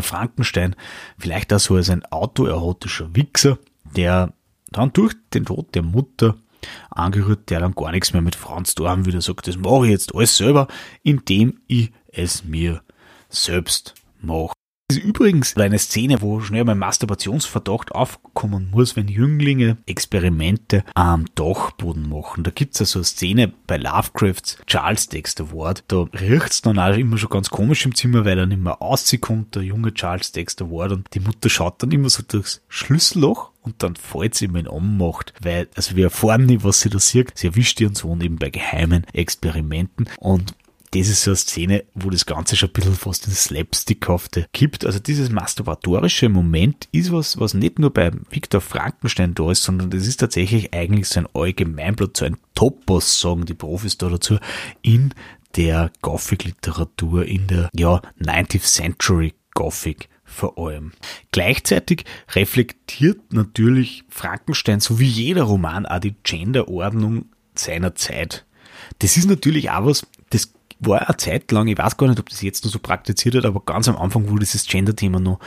Frankenstein 0.00 0.74
vielleicht 1.18 1.52
auch 1.52 1.60
so 1.60 1.76
als 1.76 1.90
ein 1.90 2.04
autoerotischer 2.06 3.14
Wichser, 3.14 3.58
der 3.96 4.32
dann 4.70 4.92
durch 4.92 5.14
den 5.32 5.46
Tod 5.46 5.74
der 5.74 5.82
Mutter 5.82 6.36
angerührt, 6.90 7.50
der 7.50 7.60
dann 7.60 7.74
gar 7.74 7.92
nichts 7.92 8.12
mehr 8.12 8.22
mit 8.22 8.36
Frauen 8.36 8.64
zu 8.64 8.88
haben 8.88 9.06
will, 9.06 9.12
der 9.12 9.22
sagt, 9.22 9.46
das 9.46 9.56
mache 9.56 9.86
ich 9.86 9.92
jetzt 9.92 10.14
alles 10.14 10.36
selber, 10.36 10.68
indem 11.02 11.60
ich 11.66 11.92
es 12.08 12.44
mir 12.44 12.82
selbst 13.28 13.94
mache. 14.20 14.52
Das 14.90 14.96
ist 14.96 15.04
übrigens 15.04 15.54
eine 15.58 15.78
Szene, 15.78 16.22
wo 16.22 16.40
schnell 16.40 16.64
mein 16.64 16.78
Masturbationsverdacht 16.78 17.92
aufkommen 17.92 18.70
muss, 18.70 18.96
wenn 18.96 19.06
Jünglinge 19.06 19.76
Experimente 19.84 20.82
am 20.94 21.26
Dachboden 21.34 22.08
machen. 22.08 22.42
Da 22.42 22.50
gibt's 22.50 22.78
ja 22.78 22.86
so 22.86 23.00
eine 23.00 23.04
Szene 23.04 23.52
bei 23.66 23.76
Lovecrafts 23.76 24.56
Charles 24.66 25.08
Dexter 25.08 25.52
Ward. 25.52 25.84
Da 25.88 26.04
riecht's 26.18 26.62
dann 26.62 26.78
auch 26.78 26.96
immer 26.96 27.18
schon 27.18 27.28
ganz 27.28 27.50
komisch 27.50 27.84
im 27.84 27.94
Zimmer, 27.94 28.24
weil 28.24 28.38
er 28.38 28.46
nicht 28.46 28.62
mehr 28.62 28.80
auskommt, 28.80 29.56
der 29.56 29.62
junge 29.62 29.92
Charles 29.92 30.32
Dexter 30.32 30.70
Ward. 30.70 30.92
Und 30.92 31.08
die 31.12 31.20
Mutter 31.20 31.50
schaut 31.50 31.82
dann 31.82 31.90
immer 31.90 32.08
so 32.08 32.22
durchs 32.26 32.62
Schlüsselloch 32.68 33.52
und 33.68 33.82
dann 33.82 33.96
fällt 33.96 34.34
sie 34.34 34.46
ihm 34.46 34.56
in 34.56 34.68
Ohnmacht, 34.68 35.34
weil, 35.42 35.68
also 35.74 35.96
wir 35.96 36.04
erfahren 36.04 36.46
nicht, 36.46 36.64
was 36.64 36.80
sie 36.80 36.90
da 36.90 36.98
sieht. 36.98 37.36
Sie 37.36 37.48
erwischt 37.48 37.80
ihren 37.80 37.94
Sohn 37.94 38.20
eben 38.20 38.36
bei 38.36 38.50
geheimen 38.50 39.04
Experimenten 39.12 40.08
und 40.18 40.54
das 40.92 41.08
ist 41.08 41.22
so 41.22 41.32
eine 41.32 41.36
Szene, 41.36 41.84
wo 41.94 42.08
das 42.08 42.24
Ganze 42.24 42.56
schon 42.56 42.70
ein 42.70 42.72
bisschen 42.72 42.94
fast 42.94 43.26
ins 43.26 43.44
Slapstickhafte 43.44 44.46
kippt. 44.54 44.86
Also 44.86 44.98
dieses 44.98 45.30
masturbatorische 45.30 46.30
Moment 46.30 46.88
ist 46.92 47.12
was, 47.12 47.38
was 47.38 47.52
nicht 47.52 47.78
nur 47.78 47.92
bei 47.92 48.10
Viktor 48.30 48.62
Frankenstein 48.62 49.34
da 49.34 49.50
ist, 49.50 49.64
sondern 49.64 49.90
das 49.90 50.06
ist 50.06 50.18
tatsächlich 50.18 50.72
eigentlich 50.72 51.08
so 51.08 51.20
ein 51.20 51.28
Allgemeinblatt, 51.34 52.16
so 52.16 52.24
ein 52.24 52.38
Topos, 52.54 53.20
sagen 53.20 53.44
die 53.44 53.54
Profis 53.54 53.98
da 53.98 54.08
dazu, 54.08 54.38
in 54.80 55.12
der 55.56 55.90
Gothic-Literatur, 56.00 57.26
in 57.26 57.46
der, 57.48 57.68
ja, 57.74 58.00
19th 58.20 58.62
Century 58.62 59.34
Gothic 59.54 60.08
vor 60.28 60.58
allem. 60.58 60.92
Gleichzeitig 61.32 62.04
reflektiert 62.34 63.32
natürlich 63.32 64.04
Frankenstein, 64.08 64.80
so 64.80 65.00
wie 65.00 65.06
jeder 65.06 65.44
Roman, 65.44 65.86
auch 65.86 65.98
die 65.98 66.14
Genderordnung 66.22 67.26
seiner 67.54 67.94
Zeit. 67.94 68.44
Das 69.00 69.16
ist 69.16 69.28
natürlich 69.28 69.70
auch 69.70 69.86
was, 69.86 70.06
das 70.30 70.52
war 70.80 71.08
eine 71.08 71.16
Zeit 71.16 71.50
lang, 71.50 71.66
ich 71.66 71.78
weiß 71.78 71.96
gar 71.96 72.08
nicht, 72.08 72.20
ob 72.20 72.28
das 72.28 72.42
jetzt 72.42 72.64
noch 72.64 72.70
so 72.70 72.78
praktiziert 72.78 73.34
wird, 73.34 73.46
aber 73.46 73.60
ganz 73.60 73.88
am 73.88 73.96
Anfang, 73.96 74.30
wo 74.30 74.36
dieses 74.36 74.66
Gender-Thema 74.66 75.18
noch 75.18 75.40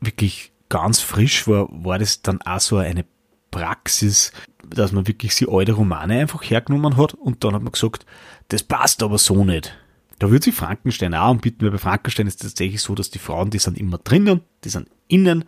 wirklich 0.00 0.52
ganz 0.68 1.00
frisch 1.00 1.48
war, 1.48 1.68
war 1.70 1.98
das 1.98 2.22
dann 2.22 2.40
auch 2.42 2.60
so 2.60 2.76
eine 2.76 3.04
Praxis, 3.50 4.32
dass 4.64 4.92
man 4.92 5.08
wirklich 5.08 5.34
die 5.34 5.48
alte 5.48 5.72
Romane 5.72 6.20
einfach 6.20 6.42
hergenommen 6.42 6.96
hat 6.96 7.14
und 7.14 7.42
dann 7.42 7.54
hat 7.54 7.62
man 7.62 7.72
gesagt, 7.72 8.04
das 8.48 8.62
passt 8.62 9.02
aber 9.02 9.18
so 9.18 9.44
nicht. 9.44 9.76
Da 10.18 10.30
würde 10.30 10.44
sich 10.44 10.54
Frankenstein 10.54 11.14
auch 11.14 11.30
anbieten, 11.30 11.64
weil 11.64 11.72
bei 11.72 11.78
Frankenstein 11.78 12.26
ist 12.26 12.42
es 12.42 12.50
tatsächlich 12.50 12.82
so, 12.82 12.94
dass 12.94 13.10
die 13.10 13.18
Frauen, 13.18 13.50
die 13.50 13.58
sind 13.58 13.78
immer 13.78 13.98
drinnen, 13.98 14.40
die 14.64 14.68
sind 14.68 14.88
innen, 15.06 15.44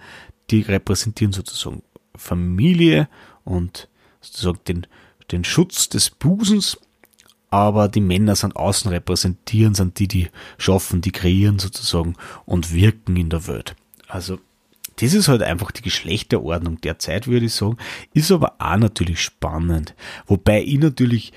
die 0.50 0.60
repräsentieren 0.60 1.32
sozusagen 1.32 1.82
Familie 2.14 3.08
und 3.44 3.88
sozusagen 4.20 4.60
den, 4.68 4.86
den 5.30 5.44
Schutz 5.44 5.88
des 5.88 6.10
Busens 6.10 6.78
aber 7.50 7.88
die 7.88 8.00
Männer 8.00 8.36
sind 8.36 8.54
außen 8.56 8.90
repräsentieren, 8.90 9.74
sind 9.74 9.98
die, 9.98 10.08
die 10.08 10.28
schaffen, 10.56 11.00
die 11.00 11.10
kreieren 11.10 11.58
sozusagen 11.58 12.14
und 12.46 12.72
wirken 12.72 13.16
in 13.16 13.28
der 13.28 13.46
Welt. 13.48 13.74
Also 14.06 14.38
das 14.96 15.14
ist 15.14 15.28
halt 15.28 15.42
einfach 15.42 15.70
die 15.72 15.82
Geschlechterordnung 15.82 16.80
der 16.80 16.98
Zeit, 16.98 17.26
würde 17.26 17.46
ich 17.46 17.54
sagen, 17.54 17.76
ist 18.14 18.30
aber 18.30 18.54
auch 18.58 18.76
natürlich 18.76 19.20
spannend. 19.20 19.94
Wobei 20.26 20.62
ich 20.62 20.78
natürlich 20.78 21.32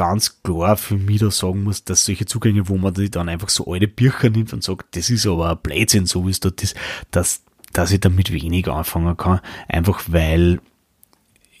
ganz 0.00 0.42
klar 0.42 0.78
für 0.78 0.96
mich 0.96 1.20
da 1.20 1.30
sagen 1.30 1.62
muss, 1.62 1.84
dass 1.84 2.06
solche 2.06 2.24
Zugänge, 2.24 2.70
wo 2.70 2.78
man 2.78 2.94
dann 2.94 3.28
einfach 3.28 3.50
so 3.50 3.70
alte 3.70 3.86
Bücher 3.86 4.30
nimmt 4.30 4.50
und 4.54 4.64
sagt, 4.64 4.96
das 4.96 5.10
ist 5.10 5.26
aber 5.26 5.50
ein 5.50 5.58
Blödsinn, 5.62 6.06
so 6.06 6.26
wie 6.26 6.30
es 6.30 6.40
dort 6.40 6.62
ist, 6.62 6.74
dass, 7.10 7.42
dass 7.74 7.92
ich 7.92 8.00
damit 8.00 8.32
wenig 8.32 8.66
anfangen 8.66 9.14
kann, 9.18 9.40
einfach 9.68 10.00
weil 10.06 10.62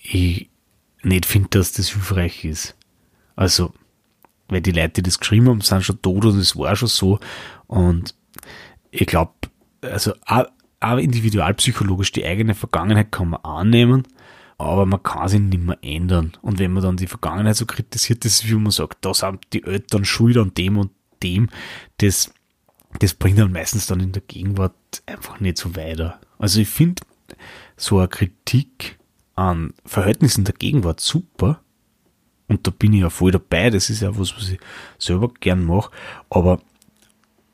ich 0.02 0.48
nicht 1.02 1.26
finde, 1.26 1.50
dass 1.50 1.72
das 1.72 1.90
hilfreich 1.90 2.46
ist. 2.46 2.76
Also, 3.36 3.74
weil 4.48 4.62
die 4.62 4.72
Leute, 4.72 4.88
die 4.88 5.02
das 5.02 5.20
geschrieben 5.20 5.48
haben, 5.48 5.60
sind 5.60 5.84
schon 5.84 6.00
tot 6.00 6.24
und 6.24 6.38
es 6.38 6.56
war 6.56 6.74
schon 6.76 6.88
so. 6.88 7.20
Und 7.66 8.14
ich 8.90 9.06
glaube, 9.06 9.34
also 9.82 10.14
auch, 10.24 10.46
auch 10.80 10.96
individualpsychologisch 10.96 12.12
die 12.12 12.24
eigene 12.24 12.54
Vergangenheit 12.54 13.12
kann 13.12 13.28
man 13.28 13.44
annehmen, 13.44 14.04
aber 14.60 14.86
man 14.86 15.02
kann 15.02 15.28
sie 15.28 15.38
nicht 15.38 15.62
mehr 15.62 15.78
ändern. 15.82 16.32
Und 16.42 16.58
wenn 16.58 16.72
man 16.72 16.82
dann 16.82 16.96
die 16.96 17.06
Vergangenheit 17.06 17.56
so 17.56 17.66
kritisiert, 17.66 18.24
das 18.24 18.32
ist 18.32 18.48
wie 18.48 18.54
man 18.54 18.70
sagt, 18.70 19.04
da 19.04 19.14
sind 19.14 19.46
die 19.52 19.64
Eltern 19.64 20.04
schuld 20.04 20.36
an 20.36 20.54
dem 20.54 20.76
und 20.76 20.90
dem, 21.22 21.48
das, 21.98 22.32
das 22.98 23.14
bringt 23.14 23.38
dann 23.38 23.52
meistens 23.52 23.86
dann 23.86 24.00
in 24.00 24.12
der 24.12 24.22
Gegenwart 24.22 24.74
einfach 25.06 25.40
nicht 25.40 25.58
so 25.58 25.76
weiter. 25.76 26.20
Also 26.38 26.60
ich 26.60 26.68
finde 26.68 27.02
so 27.76 27.98
eine 27.98 28.08
Kritik 28.08 28.98
an 29.34 29.74
Verhältnissen 29.84 30.44
der 30.44 30.54
Gegenwart 30.54 31.00
super, 31.00 31.60
und 32.50 32.66
da 32.66 32.72
bin 32.72 32.92
ich 32.92 33.02
ja 33.02 33.10
voll 33.10 33.30
dabei. 33.30 33.70
Das 33.70 33.90
ist 33.90 34.00
ja 34.00 34.18
was, 34.18 34.36
was 34.36 34.48
ich 34.48 34.58
selber 34.98 35.30
gern 35.38 35.64
mache. 35.64 35.92
Aber 36.30 36.60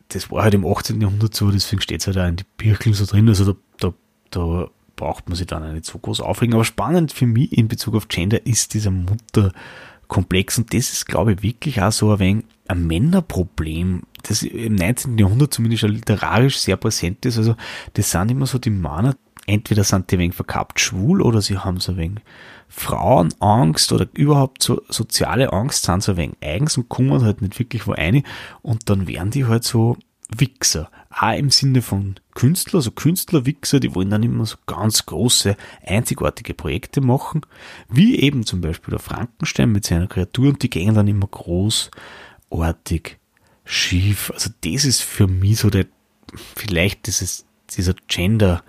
das 0.08 0.30
war 0.30 0.42
halt 0.42 0.54
im 0.54 0.66
18. 0.66 1.02
Jahrhundert 1.02 1.34
so, 1.34 1.50
deswegen 1.50 1.82
steht 1.82 2.00
es 2.00 2.06
halt 2.06 2.16
auch 2.16 2.26
in 2.26 2.36
die 2.36 2.46
Birkeln 2.56 2.94
so 2.94 3.04
drin. 3.04 3.28
Also 3.28 3.52
da, 3.52 3.58
da, 3.78 3.94
da 4.30 4.70
braucht 4.96 5.28
man 5.28 5.36
sich 5.36 5.46
dann 5.46 5.72
nicht 5.74 5.84
so 5.84 5.98
groß 5.98 6.20
aufregen. 6.20 6.54
Aber 6.54 6.64
spannend 6.64 7.12
für 7.12 7.26
mich 7.26 7.56
in 7.56 7.68
Bezug 7.68 7.94
auf 7.94 8.08
Gender 8.08 8.44
ist 8.46 8.74
dieser 8.74 8.90
Mutterkomplex. 8.90 10.58
Und 10.58 10.74
das 10.74 10.92
ist, 10.92 11.06
glaube 11.06 11.34
ich, 11.34 11.42
wirklich 11.42 11.82
auch 11.82 11.92
so 11.92 12.12
ein 12.12 12.18
wenig 12.18 12.44
ein 12.68 12.86
Männerproblem, 12.86 14.02
das 14.24 14.42
im 14.42 14.74
19. 14.74 15.18
Jahrhundert 15.18 15.54
zumindest 15.54 15.84
literarisch 15.84 16.58
sehr 16.58 16.76
präsent 16.76 17.24
ist. 17.24 17.38
Also 17.38 17.54
das 17.94 18.10
sind 18.10 18.30
immer 18.30 18.46
so 18.46 18.58
die 18.58 18.70
Männer, 18.70 19.14
entweder 19.46 19.84
sind 19.84 20.10
die 20.10 20.16
ein 20.16 20.20
wenig 20.20 20.34
verkappt 20.34 20.80
schwul 20.80 21.22
oder 21.22 21.40
sie 21.40 21.58
haben 21.58 21.78
so 21.78 21.92
ein 21.92 21.98
wenig 21.98 22.18
Frauenangst 22.68 23.92
oder 23.92 24.08
überhaupt 24.14 24.62
so 24.62 24.82
soziale 24.88 25.52
Angst 25.52 25.84
sind 25.84 26.02
so 26.02 26.12
ein 26.12 26.18
wenig 26.18 26.36
eigens 26.40 26.76
und 26.76 26.88
kommen 26.88 27.22
halt 27.22 27.40
nicht 27.40 27.58
wirklich 27.58 27.86
wo 27.86 27.92
rein 27.92 28.24
und 28.62 28.90
dann 28.90 29.06
werden 29.06 29.30
die 29.30 29.44
halt 29.44 29.64
so 29.64 29.96
Wichser. 30.36 30.90
Auch 31.18 31.32
im 31.32 31.48
Sinne 31.48 31.80
von 31.80 32.16
Künstler, 32.34 32.82
so 32.82 32.90
Künstlerwichser, 32.90 33.80
die 33.80 33.94
wollen 33.94 34.10
dann 34.10 34.22
immer 34.22 34.44
so 34.44 34.58
ganz 34.66 35.06
große, 35.06 35.56
einzigartige 35.82 36.52
Projekte 36.52 37.00
machen, 37.00 37.40
wie 37.88 38.20
eben 38.20 38.44
zum 38.44 38.60
Beispiel 38.60 38.90
der 38.90 39.00
Frankenstein 39.00 39.72
mit 39.72 39.86
seiner 39.86 40.08
Kreatur 40.08 40.50
und 40.50 40.62
die 40.62 40.68
gehen 40.68 40.94
dann 40.94 41.08
immer 41.08 41.26
großartig 41.26 43.16
schief. 43.64 44.30
Also 44.34 44.50
das 44.62 44.84
ist 44.84 45.00
für 45.00 45.26
mich 45.26 45.58
so 45.58 45.70
der, 45.70 45.86
vielleicht 46.54 47.06
dieses, 47.06 47.46
dieser 47.70 47.94
Gender, 48.08 48.62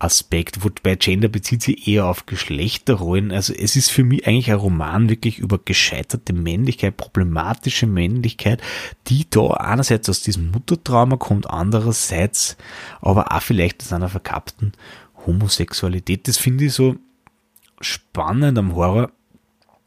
Aspekt, 0.00 0.64
wobei 0.64 0.96
Gender 0.96 1.28
bezieht 1.28 1.62
sich 1.62 1.86
eher 1.86 2.06
auf 2.06 2.26
Geschlechterrollen. 2.26 3.32
Also 3.32 3.52
es 3.52 3.76
ist 3.76 3.90
für 3.90 4.02
mich 4.02 4.26
eigentlich 4.26 4.50
ein 4.50 4.58
Roman 4.58 5.08
wirklich 5.08 5.38
über 5.38 5.58
gescheiterte 5.58 6.32
Männlichkeit, 6.32 6.96
problematische 6.96 7.86
Männlichkeit, 7.86 8.62
die 9.08 9.28
da 9.28 9.48
einerseits 9.48 10.08
aus 10.08 10.22
diesem 10.22 10.50
Muttertrauma 10.50 11.16
kommt, 11.16 11.48
andererseits 11.48 12.56
aber 13.00 13.30
auch 13.32 13.42
vielleicht 13.42 13.82
aus 13.82 13.92
einer 13.92 14.08
verkappten 14.08 14.72
Homosexualität. 15.26 16.26
Das 16.26 16.38
finde 16.38 16.64
ich 16.64 16.72
so 16.72 16.96
spannend 17.80 18.58
am 18.58 18.74
Horror. 18.74 19.10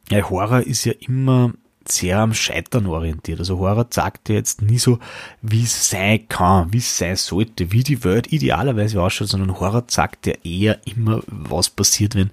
Ja, 0.10 0.30
Horror 0.30 0.62
ist 0.62 0.86
ja 0.86 0.94
immer 1.00 1.54
sehr 1.92 2.20
am 2.20 2.34
Scheitern 2.34 2.88
orientiert. 2.88 3.40
Also 3.40 3.60
Horror 3.60 3.88
sagt 3.90 4.30
ja 4.30 4.36
jetzt 4.36 4.62
nie 4.62 4.78
so, 4.78 5.00
wie 5.42 5.64
es 5.64 5.90
sein 5.90 6.28
kann, 6.28 6.72
wie 6.72 6.78
es 6.78 6.98
sein 6.98 7.16
sollte, 7.16 7.72
wie 7.72 7.84
die 7.84 8.04
Welt 8.04 8.32
idealerweise 8.32 9.02
ausschaut, 9.02 9.30
sondern 9.30 9.60
Horror 9.60 9.86
sagt 9.88 10.28
ja 10.28 10.34
eher 10.44 10.80
immer, 10.86 11.22
was 11.28 11.70
passiert, 11.70 12.16
wenn, 12.16 12.32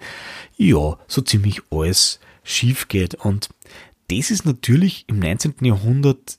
ja, 0.56 0.96
so 1.06 1.20
ziemlich 1.22 1.62
alles 1.70 2.20
schief 2.44 2.88
geht. 2.88 3.14
Und 3.14 3.48
das 4.10 4.30
ist 4.30 4.44
natürlich 4.44 5.04
im 5.08 5.18
19. 5.18 5.54
Jahrhundert 5.62 6.38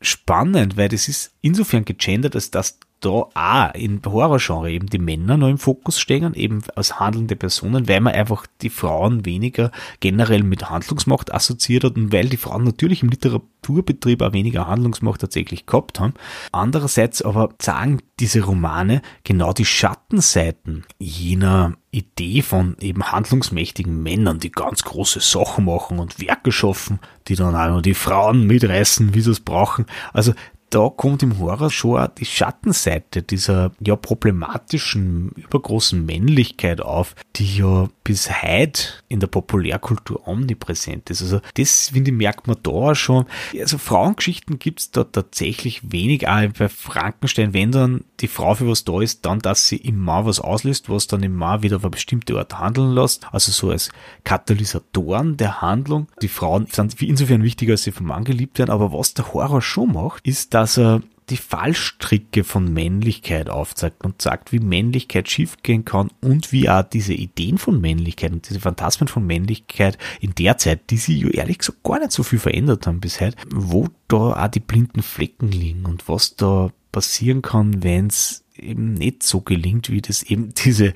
spannend, 0.00 0.76
weil 0.76 0.88
das 0.88 1.08
ist 1.08 1.32
insofern 1.42 1.84
gegendert, 1.84 2.34
als 2.34 2.50
dass 2.50 2.78
da 3.00 3.08
auch 3.34 3.74
im 3.74 4.00
Horrorgenre 4.04 4.70
eben 4.70 4.86
die 4.86 4.98
Männer 4.98 5.36
noch 5.36 5.48
im 5.48 5.58
Fokus 5.58 5.98
stehen, 5.98 6.34
eben 6.34 6.62
als 6.76 7.00
handelnde 7.00 7.36
Personen, 7.36 7.88
weil 7.88 8.00
man 8.00 8.14
einfach 8.14 8.46
die 8.60 8.70
Frauen 8.70 9.24
weniger 9.24 9.70
generell 10.00 10.42
mit 10.42 10.70
Handlungsmacht 10.70 11.32
assoziiert 11.32 11.84
hat 11.84 11.96
und 11.96 12.12
weil 12.12 12.28
die 12.28 12.36
Frauen 12.36 12.64
natürlich 12.64 13.02
im 13.02 13.08
Literaturbetrieb 13.08 14.22
auch 14.22 14.32
weniger 14.32 14.66
Handlungsmacht 14.66 15.20
tatsächlich 15.20 15.66
gehabt 15.66 15.98
haben. 15.98 16.14
Andererseits 16.52 17.22
aber 17.22 17.50
sagen 17.60 18.00
diese 18.20 18.42
Romane 18.42 19.00
genau 19.24 19.52
die 19.52 19.64
Schattenseiten 19.64 20.84
jener 20.98 21.74
Idee 21.90 22.42
von 22.42 22.76
eben 22.80 23.10
handlungsmächtigen 23.10 24.02
Männern, 24.02 24.38
die 24.38 24.52
ganz 24.52 24.84
große 24.84 25.20
Sachen 25.20 25.64
machen 25.64 25.98
und 25.98 26.20
Werke 26.20 26.52
schaffen, 26.52 27.00
die 27.28 27.34
dann 27.34 27.56
auch 27.56 27.68
noch 27.68 27.82
die 27.82 27.94
Frauen 27.94 28.46
mitreißen, 28.46 29.14
wie 29.14 29.20
sie 29.22 29.30
es 29.30 29.40
brauchen. 29.40 29.86
Also 30.12 30.34
da 30.70 30.88
kommt 30.88 31.22
im 31.24 31.38
Horror 31.38 31.70
schon 31.70 31.98
auch 31.98 32.06
die 32.06 32.24
Schattenseite 32.24 33.22
dieser 33.22 33.72
ja 33.84 33.96
problematischen, 33.96 35.30
übergroßen 35.30 36.06
Männlichkeit 36.06 36.80
auf, 36.80 37.16
die 37.36 37.58
ja 37.58 37.88
bis 38.04 38.30
heute 38.42 38.84
in 39.08 39.18
der 39.18 39.26
Populärkultur 39.26 40.26
omnipräsent 40.26 41.10
ist. 41.10 41.22
Also 41.22 41.40
das, 41.54 41.90
finde 41.92 42.12
ich, 42.12 42.16
merkt 42.16 42.46
man 42.46 42.56
da 42.62 42.94
schon. 42.94 43.26
Also 43.58 43.78
Frauengeschichten 43.78 44.60
gibt's 44.60 44.92
da 44.92 45.04
tatsächlich 45.04 45.90
wenig, 45.90 46.28
auch 46.28 46.40
bei 46.56 46.68
Frankenstein, 46.68 47.52
wenn 47.52 47.72
dann 47.72 48.04
die 48.20 48.28
Frau 48.28 48.54
für 48.54 48.68
was 48.68 48.84
da 48.84 49.00
ist, 49.00 49.26
dann, 49.26 49.40
dass 49.40 49.66
sie 49.66 49.76
im 49.76 49.98
Mann 49.98 50.26
was 50.26 50.40
auslöst, 50.40 50.88
was 50.88 51.08
dann 51.08 51.22
im 51.22 51.34
Mann 51.34 51.62
wieder 51.62 51.76
auf 51.76 51.84
eine 51.84 51.90
bestimmte 51.90 52.38
Art 52.38 52.58
handeln 52.58 52.92
lässt, 52.92 53.26
also 53.32 53.50
so 53.50 53.70
als 53.70 53.90
Katalysatoren 54.22 55.36
der 55.36 55.60
Handlung. 55.60 56.06
Die 56.22 56.28
Frauen 56.28 56.66
sind 56.66 57.00
insofern 57.02 57.42
wichtiger, 57.42 57.72
als 57.72 57.82
sie 57.82 57.92
vom 57.92 58.06
Mann 58.06 58.24
geliebt 58.24 58.58
werden, 58.58 58.70
aber 58.70 58.92
was 58.92 59.14
der 59.14 59.32
Horror 59.32 59.62
schon 59.62 59.92
macht, 59.92 60.26
ist, 60.26 60.54
dass 60.54 60.59
er 60.78 61.02
die 61.30 61.36
Fallstricke 61.36 62.42
von 62.42 62.72
Männlichkeit 62.72 63.48
aufzeigt 63.48 64.04
und 64.04 64.20
sagt, 64.20 64.52
wie 64.52 64.58
Männlichkeit 64.58 65.30
schiefgehen 65.30 65.84
kann 65.84 66.10
und 66.20 66.50
wie 66.50 66.68
auch 66.68 66.82
diese 66.82 67.14
Ideen 67.14 67.56
von 67.56 67.80
Männlichkeit 67.80 68.32
und 68.32 68.48
diese 68.48 68.60
Phantasmen 68.60 69.06
von 69.06 69.24
Männlichkeit 69.26 69.96
in 70.20 70.34
der 70.34 70.58
Zeit, 70.58 70.90
die 70.90 70.96
sich 70.96 71.22
ehrlich 71.34 71.58
gesagt 71.58 71.84
gar 71.84 72.00
nicht 72.00 72.12
so 72.12 72.24
viel 72.24 72.40
verändert 72.40 72.86
haben 72.86 73.00
bis 73.00 73.20
heute, 73.20 73.36
wo 73.48 73.88
da 74.08 74.44
auch 74.44 74.48
die 74.48 74.60
blinden 74.60 75.02
Flecken 75.02 75.52
liegen 75.52 75.86
und 75.86 76.08
was 76.08 76.34
da 76.34 76.70
passieren 76.90 77.42
kann, 77.42 77.84
wenn 77.84 78.08
es 78.08 78.44
eben 78.56 78.94
nicht 78.94 79.22
so 79.22 79.40
gelingt, 79.40 79.90
wie 79.90 80.02
das 80.02 80.22
eben 80.22 80.52
diese 80.64 80.94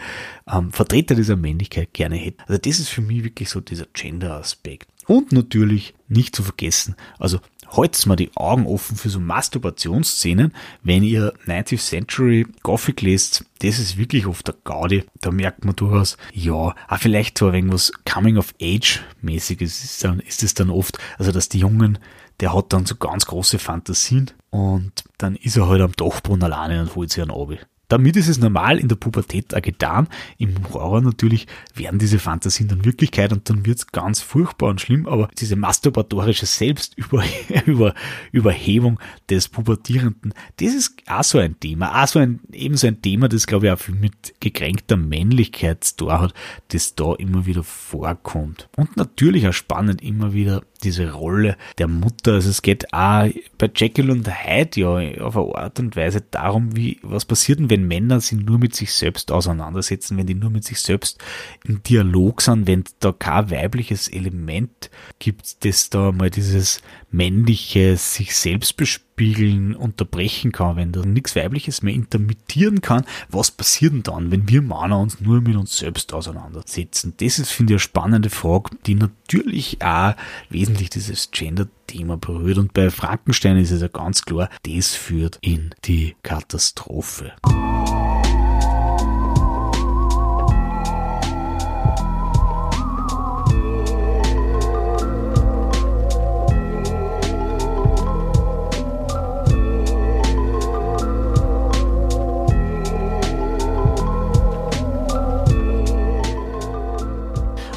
ähm, 0.50 0.72
Vertreter 0.72 1.14
dieser 1.14 1.36
Männlichkeit 1.36 1.92
gerne 1.92 2.16
hätten. 2.16 2.42
Also 2.46 2.58
das 2.58 2.80
ist 2.80 2.88
für 2.88 3.02
mich 3.02 3.24
wirklich 3.24 3.48
so 3.48 3.60
dieser 3.60 3.86
Gender-Aspekt. 3.92 4.88
Und 5.06 5.32
natürlich 5.32 5.94
nicht 6.08 6.34
zu 6.34 6.42
vergessen, 6.42 6.96
also 7.18 7.38
halt's 7.76 8.06
mal 8.06 8.16
die 8.16 8.30
Augen 8.36 8.66
offen 8.66 8.96
für 8.96 9.08
so 9.08 9.20
Masturbationsszenen, 9.20 10.52
wenn 10.82 11.02
ihr 11.02 11.32
19th 11.46 11.78
Century 11.78 12.46
Gothic 12.62 13.02
lest, 13.02 13.44
das 13.60 13.78
ist 13.78 13.96
wirklich 13.96 14.26
oft 14.26 14.46
der 14.46 14.56
Gaudi, 14.64 15.04
da 15.20 15.30
merkt 15.30 15.64
man 15.64 15.76
durchaus, 15.76 16.16
ja, 16.32 16.52
auch 16.52 16.98
vielleicht 16.98 17.38
so 17.38 17.46
ein 17.46 17.52
wenig 17.52 17.72
was 17.72 17.92
Coming 18.04 18.36
of 18.36 18.54
Age 18.60 19.00
mäßiges 19.22 19.84
ist 19.84 20.04
ist 20.26 20.42
es 20.42 20.54
dann 20.54 20.70
oft, 20.70 20.98
also 21.18 21.32
dass 21.32 21.48
die 21.48 21.58
Jungen, 21.58 21.98
der 22.40 22.54
hat 22.54 22.72
dann 22.72 22.86
so 22.86 22.96
ganz 22.96 23.26
große 23.26 23.58
Fantasien 23.58 24.30
und 24.50 25.04
dann 25.18 25.36
ist 25.36 25.56
er 25.56 25.68
halt 25.68 25.80
am 25.80 25.92
Dachboden 25.92 26.42
alleine 26.42 26.80
und 26.80 26.94
holt 26.94 27.10
sich 27.10 27.22
einen 27.22 27.30
Abi. 27.30 27.58
Damit 27.88 28.16
ist 28.16 28.28
es 28.28 28.38
normal 28.38 28.78
in 28.78 28.88
der 28.88 28.96
Pubertät 28.96 29.54
auch 29.54 29.62
getan. 29.62 30.08
Im 30.38 30.54
Horror 30.72 31.02
natürlich 31.02 31.46
werden 31.74 31.98
diese 31.98 32.18
Fantasien 32.18 32.68
dann 32.68 32.84
Wirklichkeit 32.84 33.32
und 33.32 33.48
dann 33.50 33.66
wird's 33.66 33.88
ganz 33.88 34.20
furchtbar 34.20 34.70
und 34.70 34.80
schlimm, 34.80 35.06
aber 35.06 35.28
diese 35.38 35.56
masturbatorische 35.56 36.46
Selbstüberhebung 36.46 39.00
des 39.30 39.48
Pubertierenden, 39.48 40.34
das 40.56 40.74
ist 40.74 40.94
auch 41.06 41.24
so 41.24 41.38
ein 41.38 41.58
Thema, 41.60 42.02
auch 42.02 42.08
so 42.08 42.18
ein, 42.18 42.40
ebenso 42.52 42.86
ein 42.86 43.02
Thema, 43.02 43.28
das 43.28 43.46
glaube 43.46 43.66
ich 43.66 43.72
auch 43.72 43.78
viel 43.78 43.94
mit 43.94 44.34
gekränkter 44.40 44.96
Männlichkeit 44.96 45.84
zu 45.84 45.96
tun 45.96 46.12
hat, 46.12 46.34
das 46.68 46.94
da 46.94 47.14
immer 47.14 47.46
wieder 47.46 47.62
vorkommt. 47.62 48.68
Und 48.76 48.96
natürlich 48.96 49.46
auch 49.46 49.52
spannend 49.52 50.02
immer 50.02 50.32
wieder 50.32 50.62
diese 50.84 51.12
Rolle 51.12 51.56
der 51.78 51.88
Mutter. 51.88 52.34
Also 52.34 52.50
es 52.50 52.62
geht 52.62 52.92
auch 52.92 53.28
bei 53.58 53.70
Jekyll 53.74 54.10
und 54.10 54.28
Hyde 54.28 54.80
ja 54.80 55.22
auf 55.22 55.36
eine 55.36 55.54
Art 55.54 55.80
und 55.80 55.96
Weise 55.96 56.22
darum, 56.30 56.76
wie, 56.76 56.98
was 57.02 57.24
passiert 57.24 57.58
denn, 57.58 57.70
wenn 57.70 57.88
Männer 57.88 58.20
sich 58.20 58.38
nur 58.38 58.58
mit 58.58 58.74
sich 58.74 58.92
selbst 58.92 59.32
auseinandersetzen, 59.32 60.16
wenn 60.16 60.26
die 60.26 60.34
nur 60.34 60.50
mit 60.50 60.64
sich 60.64 60.80
selbst 60.80 61.18
im 61.64 61.82
Dialog 61.82 62.42
sind, 62.42 62.66
wenn 62.66 62.84
da 63.00 63.12
kein 63.12 63.50
weibliches 63.50 64.08
Element 64.08 64.90
gibt, 65.18 65.64
das 65.64 65.90
da 65.90 66.12
mal 66.12 66.30
dieses 66.30 66.82
männliche 67.14 67.96
sich 67.96 68.36
selbst 68.36 68.76
bespiegeln 68.76 69.76
unterbrechen 69.76 70.50
kann, 70.52 70.76
wenn 70.76 70.92
da 70.92 71.00
nichts 71.02 71.36
weibliches 71.36 71.82
mehr 71.82 71.94
intermittieren 71.94 72.80
kann, 72.80 73.04
was 73.28 73.50
passiert 73.50 73.92
denn 73.92 74.02
dann, 74.02 74.30
wenn 74.30 74.48
wir 74.48 74.62
Männer 74.62 74.98
uns 74.98 75.20
nur 75.20 75.40
mit 75.40 75.56
uns 75.56 75.78
selbst 75.78 76.12
auseinandersetzen? 76.12 77.14
Das 77.18 77.38
ist, 77.38 77.50
finde 77.50 77.72
ich, 77.72 77.74
eine 77.74 77.80
spannende 77.80 78.30
Frage, 78.30 78.70
die 78.86 78.96
natürlich 78.96 79.78
auch 79.80 80.14
wesentlich 80.50 80.90
dieses 80.90 81.30
Gender-Thema 81.30 82.16
berührt 82.16 82.58
und 82.58 82.74
bei 82.74 82.90
Frankenstein 82.90 83.56
ist 83.58 83.70
es 83.70 83.82
ja 83.82 83.88
ganz 83.88 84.22
klar, 84.22 84.50
das 84.66 84.94
führt 84.94 85.38
in 85.40 85.74
die 85.84 86.16
Katastrophe. 86.22 87.32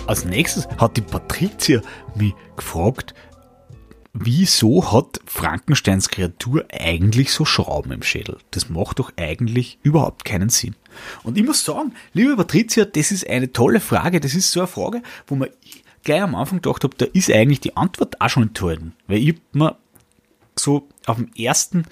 Als 0.08 0.24
nächstes 0.24 0.70
hat 0.78 0.96
die 0.96 1.02
Patricia 1.02 1.82
mich 2.16 2.34
gefragt, 2.56 3.14
wieso 4.14 4.94
hat 4.94 5.20
Frankensteins 5.26 6.08
Kreatur 6.08 6.66
eigentlich 6.72 7.34
so 7.34 7.44
Schrauben 7.44 7.92
im 7.92 8.04
Schädel? 8.04 8.38
Das 8.52 8.70
macht 8.70 9.00
doch 9.00 9.12
eigentlich 9.18 9.80
überhaupt 9.84 10.24
keinen 10.24 10.48
Sinn. 10.48 10.76
Und 11.24 11.38
ich 11.38 11.44
muss 11.44 11.66
sagen, 11.66 11.94
liebe 12.14 12.38
Patricia, 12.38 12.86
das 12.86 13.12
ist 13.12 13.28
eine 13.28 13.52
tolle 13.52 13.82
Frage. 13.82 14.22
Das 14.22 14.34
ist 14.34 14.50
so 14.50 14.62
eine 14.62 14.68
Frage, 14.68 15.04
wo 15.28 15.36
man 15.36 15.50
gleich 16.04 16.22
am 16.22 16.36
Anfang 16.36 16.62
gedacht 16.62 16.86
habe, 16.86 16.96
da 16.98 17.06
ist 17.12 17.30
eigentlich 17.30 17.60
die 17.60 17.76
Antwort 17.76 18.22
auch 18.22 18.30
schon 18.30 18.44
enthalten. 18.44 18.94
Weil 19.08 19.18
ich 19.18 19.36
mir 19.52 19.78
so 20.56 20.88
auf 21.06 21.18
dem 21.18 21.34
ersten 21.38 21.84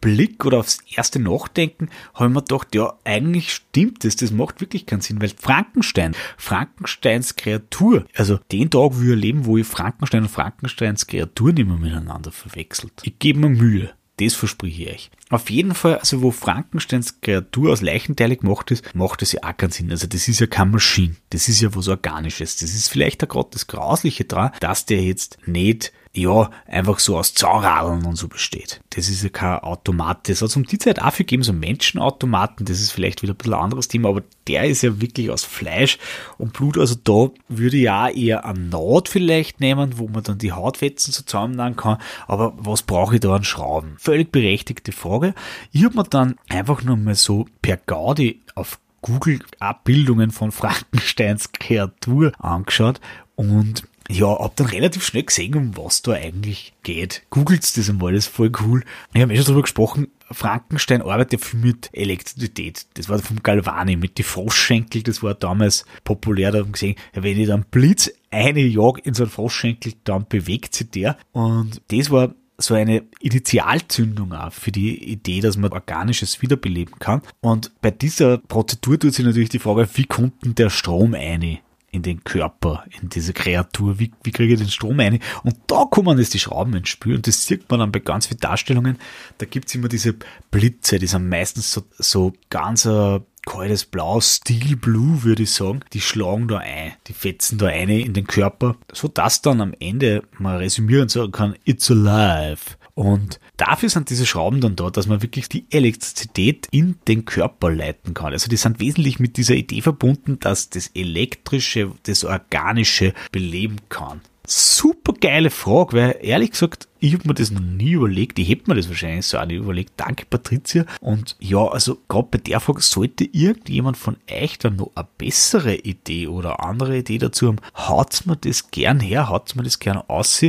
Blick 0.00 0.44
oder 0.44 0.58
aufs 0.58 0.78
erste 0.94 1.18
Nachdenken 1.18 1.90
habe 2.14 2.28
ich 2.28 2.34
mir 2.34 2.42
gedacht, 2.42 2.74
ja, 2.74 2.94
eigentlich 3.04 3.52
stimmt 3.52 4.04
es, 4.04 4.16
das 4.16 4.30
macht 4.30 4.60
wirklich 4.60 4.86
keinen 4.86 5.00
Sinn, 5.00 5.20
weil 5.20 5.30
Frankenstein, 5.36 6.14
Frankensteins 6.36 7.36
Kreatur, 7.36 8.06
also 8.14 8.38
den 8.52 8.70
Tag 8.70 8.98
will 8.98 9.06
ich 9.06 9.10
erleben, 9.10 9.44
wo 9.46 9.56
ich 9.56 9.66
Frankenstein 9.66 10.22
und 10.22 10.28
Frankensteins 10.30 11.06
Kreatur 11.06 11.52
nicht 11.52 11.66
mehr 11.66 11.76
miteinander 11.76 12.32
verwechselt. 12.32 12.92
Ich 13.02 13.18
gebe 13.18 13.40
mir 13.40 13.48
Mühe. 13.48 13.90
Das 14.18 14.34
verspreche 14.34 14.82
ich 14.82 14.88
euch. 14.90 15.10
Auf 15.30 15.48
jeden 15.48 15.74
Fall, 15.74 15.98
also 15.98 16.22
wo 16.22 16.32
Frankensteins 16.32 17.20
Kreatur 17.20 17.72
aus 17.72 17.82
Leichenteile 17.82 18.36
gemacht 18.36 18.70
ist, 18.70 18.94
macht 18.94 19.22
das 19.22 19.32
ja 19.32 19.40
auch 19.44 19.56
keinen 19.56 19.70
Sinn. 19.70 19.92
Also 19.92 20.08
das 20.08 20.26
ist 20.26 20.40
ja 20.40 20.48
keine 20.48 20.72
Maschine. 20.72 21.14
Das 21.30 21.48
ist 21.48 21.60
ja 21.60 21.72
was 21.74 21.86
Organisches. 21.86 22.56
Das 22.56 22.74
ist 22.74 22.88
vielleicht 22.88 23.22
auch 23.22 23.28
gerade 23.28 23.50
das 23.52 23.68
Grausliche 23.68 24.24
dran, 24.24 24.50
dass 24.58 24.86
der 24.86 25.02
jetzt 25.02 25.38
nicht 25.46 25.92
ja, 26.20 26.50
einfach 26.66 26.98
so 26.98 27.18
aus 27.18 27.34
Zaunradeln 27.34 28.04
und 28.04 28.16
so 28.16 28.28
besteht. 28.28 28.80
Das 28.90 29.08
ist 29.08 29.22
ja 29.22 29.28
kein 29.28 29.58
Automat. 29.60 30.28
Das 30.28 30.42
hat 30.42 30.48
es 30.48 30.56
um 30.56 30.64
die 30.64 30.78
Zeit 30.78 31.00
auch 31.00 31.12
viel 31.12 31.26
gegeben, 31.26 31.42
so 31.42 31.52
Menschenautomaten. 31.52 32.66
Das 32.66 32.80
ist 32.80 32.92
vielleicht 32.92 33.22
wieder 33.22 33.34
ein 33.34 33.36
bisschen 33.36 33.54
ein 33.54 33.60
anderes 33.60 33.88
Thema, 33.88 34.10
aber 34.10 34.22
der 34.46 34.64
ist 34.64 34.82
ja 34.82 35.00
wirklich 35.00 35.30
aus 35.30 35.44
Fleisch 35.44 35.98
und 36.36 36.52
Blut. 36.52 36.78
Also 36.78 36.96
da 37.02 37.30
würde 37.48 37.76
ich 37.76 37.84
ja 37.84 38.08
eher 38.08 38.44
eine 38.44 38.58
Naht 38.58 39.08
vielleicht 39.08 39.60
nehmen, 39.60 39.98
wo 39.98 40.08
man 40.08 40.22
dann 40.22 40.38
die 40.38 40.52
Hautfetzen 40.52 41.12
so 41.12 41.22
zusammennahen 41.22 41.76
kann. 41.76 41.98
Aber 42.26 42.54
was 42.58 42.82
brauche 42.82 43.14
ich 43.14 43.20
da 43.20 43.34
an 43.34 43.44
Schrauben? 43.44 43.96
Völlig 43.98 44.32
berechtigte 44.32 44.92
Frage. 44.92 45.34
Ich 45.72 45.84
habe 45.84 45.96
mir 45.96 46.04
dann 46.04 46.36
einfach 46.48 46.82
nur 46.82 46.96
mal 46.96 47.14
so 47.14 47.46
per 47.62 47.76
Gaudi 47.76 48.42
auf 48.54 48.78
Google 49.00 49.40
Abbildungen 49.60 50.30
von 50.30 50.50
Frankensteins 50.52 51.52
Kreatur 51.52 52.32
angeschaut 52.38 53.00
und 53.36 53.84
ja, 54.08 54.26
hab 54.26 54.56
dann 54.56 54.68
relativ 54.68 55.04
schnell 55.04 55.24
gesehen, 55.24 55.54
um 55.54 55.76
was 55.76 56.02
da 56.02 56.12
eigentlich 56.12 56.72
geht. 56.82 57.22
Googelt's 57.30 57.74
das 57.74 57.90
einmal, 57.90 58.12
das 58.12 58.26
ist 58.26 58.34
voll 58.34 58.50
cool. 58.62 58.82
Ich 59.12 59.20
habe 59.20 59.32
eh 59.32 59.36
schon 59.36 59.46
drüber 59.46 59.62
gesprochen, 59.62 60.08
Frankenstein 60.30 61.02
arbeitet 61.02 61.44
viel 61.44 61.60
mit 61.60 61.90
Elektrizität. 61.92 62.86
Das 62.94 63.08
war 63.08 63.18
vom 63.18 63.42
Galvani, 63.42 63.96
mit 63.96 64.18
die 64.18 64.22
Froschschenkel, 64.22 65.02
das 65.02 65.22
war 65.22 65.34
damals 65.34 65.84
populär, 66.04 66.52
da 66.52 66.58
haben 66.58 66.72
gesehen, 66.72 66.96
wenn 67.12 67.38
ich 67.38 67.48
dann 67.48 67.64
Blitz 67.70 68.10
eine 68.30 68.60
jag 68.60 68.98
in 69.04 69.14
so 69.14 69.24
einen 69.24 69.30
Froschschenkel, 69.30 69.94
dann 70.04 70.26
bewegt 70.28 70.74
sich 70.74 70.90
der. 70.90 71.16
Und 71.32 71.80
das 71.88 72.10
war 72.10 72.34
so 72.58 72.74
eine 72.74 73.04
Initialzündung 73.20 74.32
auch 74.32 74.52
für 74.52 74.72
die 74.72 75.12
Idee, 75.12 75.40
dass 75.40 75.56
man 75.56 75.72
Organisches 75.72 76.42
wiederbeleben 76.42 76.98
kann. 76.98 77.22
Und 77.40 77.70
bei 77.80 77.90
dieser 77.90 78.38
Prozedur 78.38 78.98
tut 78.98 79.14
sich 79.14 79.24
natürlich 79.24 79.48
die 79.48 79.60
Frage, 79.60 79.88
wie 79.94 80.04
kommt 80.04 80.44
denn 80.44 80.56
der 80.56 80.70
Strom 80.70 81.14
eine 81.14 81.60
in 81.90 82.02
den 82.02 82.22
Körper, 82.24 82.84
in 83.00 83.08
diese 83.08 83.32
Kreatur, 83.32 83.98
wie, 83.98 84.12
wie 84.22 84.30
kriege 84.30 84.54
ich 84.54 84.60
den 84.60 84.68
Strom 84.68 85.00
ein? 85.00 85.20
Und 85.42 85.56
da 85.66 85.86
kommen 85.90 86.18
jetzt 86.18 86.34
die 86.34 86.38
Schrauben 86.38 86.74
ins 86.74 86.90
Spiel 86.90 87.14
und 87.14 87.26
das 87.26 87.46
sieht 87.46 87.70
man 87.70 87.80
dann 87.80 87.92
bei 87.92 88.00
ganz 88.00 88.26
vielen 88.26 88.40
Darstellungen. 88.40 88.98
Da 89.38 89.46
gibt's 89.46 89.74
immer 89.74 89.88
diese 89.88 90.14
Blitze, 90.50 90.98
die 90.98 91.06
sind 91.06 91.28
meistens 91.28 91.72
so, 91.72 91.82
so 91.98 92.32
ganz 92.50 92.84
uh, 92.84 93.20
kaltes 93.46 93.86
Blau, 93.86 94.20
Steel 94.20 94.76
Blue 94.76 95.22
würde 95.22 95.44
ich 95.44 95.52
sagen, 95.52 95.80
die 95.94 96.02
schlagen 96.02 96.48
da 96.48 96.58
ein, 96.58 96.92
die 97.06 97.14
fetzen 97.14 97.56
da 97.56 97.66
eine 97.66 98.00
in 98.00 98.12
den 98.12 98.26
Körper, 98.26 98.76
so 98.92 99.08
dass 99.08 99.40
dann 99.40 99.62
am 99.62 99.74
Ende 99.80 100.22
man 100.38 100.56
resümieren 100.56 101.08
sagen 101.08 101.32
kann, 101.32 101.56
it's 101.64 101.90
alive. 101.90 102.76
Und 102.98 103.38
dafür 103.56 103.90
sind 103.90 104.10
diese 104.10 104.26
Schrauben 104.26 104.60
dann 104.60 104.74
da, 104.74 104.90
dass 104.90 105.06
man 105.06 105.22
wirklich 105.22 105.48
die 105.48 105.66
Elektrizität 105.70 106.66
in 106.72 106.96
den 107.06 107.26
Körper 107.26 107.70
leiten 107.70 108.12
kann. 108.12 108.32
Also 108.32 108.48
die 108.48 108.56
sind 108.56 108.80
wesentlich 108.80 109.20
mit 109.20 109.36
dieser 109.36 109.54
Idee 109.54 109.82
verbunden, 109.82 110.40
dass 110.40 110.68
das 110.68 110.88
Elektrische, 110.94 111.92
das 112.02 112.24
Organische 112.24 113.14
beleben 113.30 113.76
kann. 113.88 114.20
Super 114.44 115.12
geile 115.12 115.50
Frage, 115.50 115.96
weil 115.96 116.18
ehrlich 116.22 116.50
gesagt, 116.50 116.87
ich 117.00 117.14
habe 117.14 117.28
mir 117.28 117.34
das 117.34 117.50
noch 117.50 117.60
nie 117.60 117.92
überlegt. 117.92 118.38
Ich 118.38 118.48
hätte 118.48 118.68
mir 118.68 118.76
das 118.76 118.88
wahrscheinlich 118.88 119.26
so 119.26 119.38
auch 119.38 119.46
nicht 119.46 119.58
überlegt. 119.58 119.92
Danke, 119.96 120.26
Patricia. 120.26 120.84
Und 121.00 121.36
ja, 121.38 121.66
also 121.66 121.98
gerade 122.08 122.28
bei 122.30 122.38
der 122.38 122.60
Frage, 122.60 122.80
sollte 122.80 123.24
irgendjemand 123.24 123.96
von 123.96 124.16
euch 124.30 124.58
dann 124.58 124.76
noch 124.76 124.90
eine 124.94 125.06
bessere 125.18 125.76
Idee 125.76 126.26
oder 126.26 126.64
andere 126.64 126.98
Idee 126.98 127.18
dazu 127.18 127.48
haben, 127.48 127.60
haut's 127.76 128.26
mir 128.26 128.36
das 128.36 128.70
gern 128.70 129.00
her, 129.00 129.28
haut's 129.28 129.54
mir 129.54 129.62
das 129.62 129.78
gern 129.78 129.98
aus, 130.08 130.42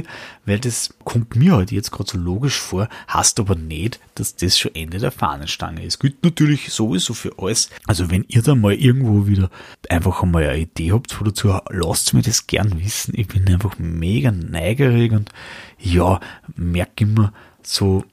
weil 0.45 0.59
das 0.59 0.93
kommt 1.03 1.35
mir 1.35 1.53
halt 1.53 1.71
jetzt 1.71 1.91
gerade 1.91 2.09
so 2.11 2.17
logisch 2.17 2.59
vor, 2.59 2.89
heißt 3.13 3.39
aber 3.39 3.55
nicht, 3.55 3.99
dass 4.15 4.35
das 4.35 4.57
schon 4.57 4.75
Ende 4.75 4.99
der 4.99 5.11
Fahnenstange 5.11 5.83
ist. 5.83 5.99
Gilt 5.99 6.23
natürlich 6.23 6.71
sowieso 6.71 7.13
für 7.13 7.33
alles. 7.37 7.69
Also 7.87 8.11
wenn 8.11 8.25
ihr 8.27 8.41
da 8.41 8.55
mal 8.55 8.73
irgendwo 8.73 9.27
wieder 9.27 9.49
einfach 9.89 10.23
einmal 10.23 10.43
eine 10.43 10.59
Idee 10.59 10.91
habt 10.91 11.15
dazu, 11.23 11.57
lasst 11.69 12.13
mir 12.13 12.21
das 12.21 12.47
gern 12.47 12.83
wissen. 12.83 13.13
Ich 13.15 13.27
bin 13.27 13.47
einfach 13.47 13.77
mega 13.77 14.31
neugierig 14.31 15.11
und 15.11 15.31
ja, 15.79 16.19
merke 16.55 17.03
immer 17.03 17.33
so, 17.63 18.03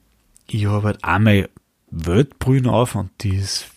ich 0.47 0.65
habe 0.65 0.87
halt 0.87 1.03
einmal 1.03 1.49
Weltbrühen 1.91 2.67
auf 2.67 2.95
und 2.95 3.11
die 3.21 3.35
ist, 3.35 3.67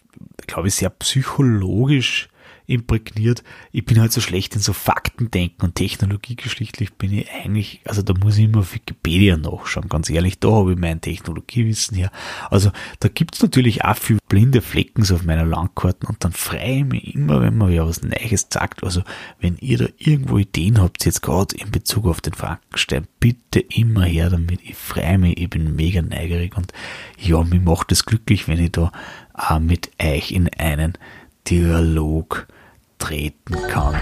glaube 0.47 0.69
ich, 0.69 0.75
sehr 0.75 0.91
psychologisch 0.91 2.30
imprägniert. 2.71 3.43
Ich 3.73 3.85
bin 3.85 4.01
halt 4.01 4.13
so 4.13 4.21
schlecht 4.21 4.55
in 4.55 4.61
so 4.61 4.73
Faktendenken 4.73 5.63
und 5.63 5.75
technologiegeschichtlich 5.75 6.95
bin 6.95 7.13
ich 7.13 7.31
eigentlich, 7.31 7.81
also 7.85 8.03
da 8.03 8.15
muss 8.15 8.39
ich 8.39 8.45
immer 8.45 8.61
auf 8.61 8.75
Wikipedia 8.75 9.37
nachschauen, 9.37 9.89
ganz 9.89 10.09
ehrlich, 10.09 10.39
da 10.39 10.51
habe 10.51 10.73
ich 10.73 10.79
mein 10.79 11.01
Technologiewissen 11.01 11.97
her. 11.97 12.11
Also 12.51 12.71
da 13.01 13.09
gibt's 13.09 13.43
natürlich 13.43 13.85
auch 13.85 13.97
viel 13.97 14.19
blinde 14.29 14.63
Flecken 14.63 15.03
auf 15.13 15.25
meiner 15.25 15.45
Landkarten 15.45 16.09
und 16.09 16.25
dann 16.25 16.33
freue 16.33 16.79
ich 16.79 16.85
mich 16.85 17.15
immer, 17.15 17.41
wenn 17.41 17.59
man 17.59 17.73
ja 17.73 17.87
was 17.87 18.03
Neues 18.03 18.47
sagt. 18.51 18.85
Also 18.85 19.03
wenn 19.41 19.57
ihr 19.59 19.79
da 19.79 19.87
irgendwo 19.99 20.39
Ideen 20.39 20.81
habt, 20.81 21.05
jetzt 21.05 21.23
gerade 21.23 21.57
in 21.57 21.71
Bezug 21.71 22.07
auf 22.07 22.21
den 22.21 22.35
Frankenstein, 22.35 23.07
bitte 23.19 23.61
immer 23.61 24.05
her 24.05 24.31
damit. 24.31 24.61
Ich 24.63 24.77
freue 24.77 25.19
mich, 25.19 25.39
ich 25.39 25.51
bin 25.51 25.75
mega 25.75 26.03
neugierig 26.03 26.57
und 26.57 26.73
ja, 27.19 27.43
mir 27.43 27.61
macht 27.61 27.91
es 27.91 28.07
glücklich, 28.07 28.47
wenn 28.47 28.63
ich 28.63 28.73
da 28.73 28.93
auch 29.35 29.59
mit 29.59 29.91
euch 30.01 30.31
in 30.31 30.49
einen 30.57 30.97
Dialog 31.49 32.47
treten 33.01 33.57
kann. 33.69 34.01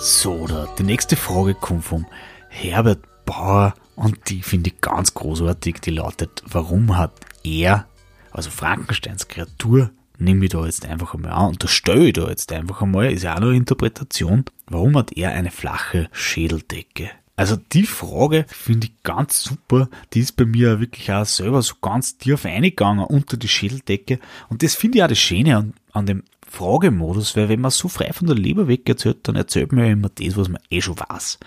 So, 0.00 0.46
die 0.78 0.82
nächste 0.82 1.16
Frage 1.16 1.54
kommt 1.54 1.84
vom 1.84 2.04
Herbert 2.48 3.00
Bauer 3.24 3.74
und 3.96 4.28
die 4.28 4.42
finde 4.42 4.70
ich 4.70 4.80
ganz 4.80 5.14
großartig. 5.14 5.80
Die 5.80 5.90
lautet, 5.90 6.42
warum 6.46 6.96
hat 6.96 7.12
er, 7.44 7.86
also 8.30 8.50
Frankensteins 8.50 9.28
Kreatur, 9.28 9.90
nehme 10.18 10.44
ich 10.44 10.50
da 10.50 10.64
jetzt 10.64 10.86
einfach 10.86 11.14
einmal 11.14 11.32
an, 11.32 11.48
unterstelle 11.50 12.06
ich 12.06 12.12
da 12.12 12.28
jetzt 12.28 12.52
einfach 12.52 12.82
einmal, 12.82 13.12
ist 13.12 13.22
ja 13.22 13.34
auch 13.34 13.38
eine 13.38 13.54
Interpretation, 13.54 14.44
warum 14.66 14.96
hat 14.96 15.12
er 15.12 15.32
eine 15.32 15.50
flache 15.50 16.08
Schädeldecke? 16.12 17.10
Also 17.36 17.56
die 17.56 17.86
Frage 17.86 18.46
finde 18.48 18.88
ich 18.88 19.02
ganz 19.04 19.44
super. 19.44 19.88
Die 20.12 20.18
ist 20.18 20.32
bei 20.32 20.44
mir 20.44 20.80
wirklich 20.80 21.12
auch 21.12 21.24
selber 21.24 21.62
so 21.62 21.76
ganz 21.80 22.18
tief 22.18 22.44
eingegangen 22.44 23.04
unter 23.04 23.36
die 23.36 23.46
Schädeldecke. 23.46 24.18
Und 24.48 24.64
das 24.64 24.74
finde 24.74 24.98
ich 24.98 25.04
auch 25.04 25.08
das 25.08 25.20
Schöne 25.20 25.56
an, 25.56 25.74
an 25.92 26.06
dem 26.06 26.24
Fragemodus, 26.48 27.36
weil 27.36 27.48
wenn 27.48 27.60
man 27.60 27.70
so 27.70 27.86
frei 27.86 28.12
von 28.12 28.26
der 28.26 28.34
Leber 28.34 28.66
weg 28.66 28.88
erzählt, 28.88 29.18
dann 29.22 29.36
erzählt 29.36 29.70
man 29.70 29.84
ja 29.84 29.92
immer 29.92 30.08
das, 30.08 30.36
was 30.36 30.48
man 30.48 30.60
eh 30.68 30.80
schon 30.80 30.98
weiß. 30.98 31.38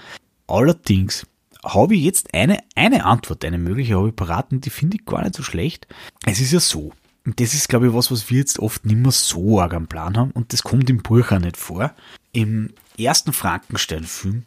Allerdings 0.47 1.28
habe 1.61 1.95
ich 1.95 2.03
jetzt 2.03 2.34
eine, 2.34 2.59
eine 2.76 3.03
Antwort, 3.03 3.43
eine 3.43 3.57
mögliche 3.57 3.95
habe 3.97 4.09
ich 4.09 4.15
parat 4.15 4.53
und 4.53 4.65
die 4.65 4.69
finde 4.69 4.95
ich 4.95 5.05
gar 5.05 5.22
nicht 5.24 5.36
so 5.36 5.43
schlecht. 5.43 5.88
Es 6.26 6.39
ist 6.39 6.53
ja 6.53 6.61
so, 6.61 6.93
und 7.26 7.39
das 7.39 7.53
ist, 7.53 7.69
glaube 7.69 7.88
ich, 7.88 7.93
was, 7.93 8.11
was 8.11 8.30
wir 8.30 8.39
jetzt 8.39 8.59
oft 8.59 8.86
nicht 8.86 8.97
mehr 8.97 9.11
so 9.11 9.59
arg 9.59 9.74
am 9.74 9.88
Plan 9.88 10.17
haben. 10.17 10.32
Und 10.32 10.53
das 10.53 10.63
kommt 10.63 10.89
im 10.89 11.03
Buch 11.03 11.32
auch 11.32 11.39
nicht 11.39 11.57
vor. 11.57 11.93
Im 12.32 12.74
ersten 12.97 13.32
Frankenstein-Film, 13.32 14.43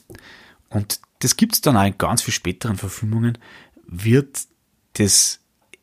und 0.71 1.01
das 1.21 1.37
gibt 1.37 1.55
es 1.55 1.61
dann 1.61 1.77
auch 1.77 1.85
in 1.85 1.99
ganz 1.99 2.23
viel 2.23 2.35
späteren 2.35 2.77
Verfilmungen, 2.77 3.39
wird 3.87 4.47
das 4.95 5.41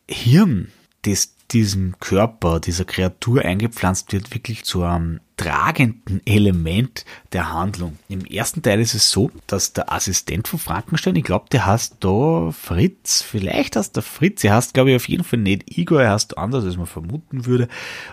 Hirn, 0.09 0.71
das 1.03 1.33
diesem 1.51 1.97
Körper, 1.99 2.59
dieser 2.59 2.85
Kreatur 2.85 3.41
eingepflanzt 3.41 4.11
wird, 4.13 4.33
wirklich 4.33 4.65
zu 4.65 4.83
einem 4.83 5.19
tragenden 5.41 6.21
Element 6.25 7.03
der 7.33 7.51
Handlung. 7.51 7.97
Im 8.09 8.25
ersten 8.25 8.61
Teil 8.61 8.79
ist 8.79 8.93
es 8.93 9.09
so, 9.09 9.31
dass 9.47 9.73
der 9.73 9.91
Assistent 9.91 10.47
von 10.47 10.59
Frankenstein, 10.59 11.15
ich 11.15 11.23
glaube, 11.23 11.45
der 11.51 11.65
heißt 11.65 11.97
da 11.99 12.51
Fritz, 12.51 13.23
vielleicht 13.23 13.75
heißt 13.75 13.95
der 13.95 14.03
Fritz, 14.03 14.43
er 14.43 14.55
heißt, 14.55 14.73
glaube 14.73 14.91
ich, 14.91 14.95
auf 14.95 15.09
jeden 15.09 15.23
Fall 15.23 15.39
nicht 15.39 15.77
Igor, 15.77 16.03
er 16.03 16.11
heißt 16.11 16.37
anders, 16.37 16.63
als 16.63 16.77
man 16.77 16.85
vermuten 16.85 17.45
würde. 17.45 17.67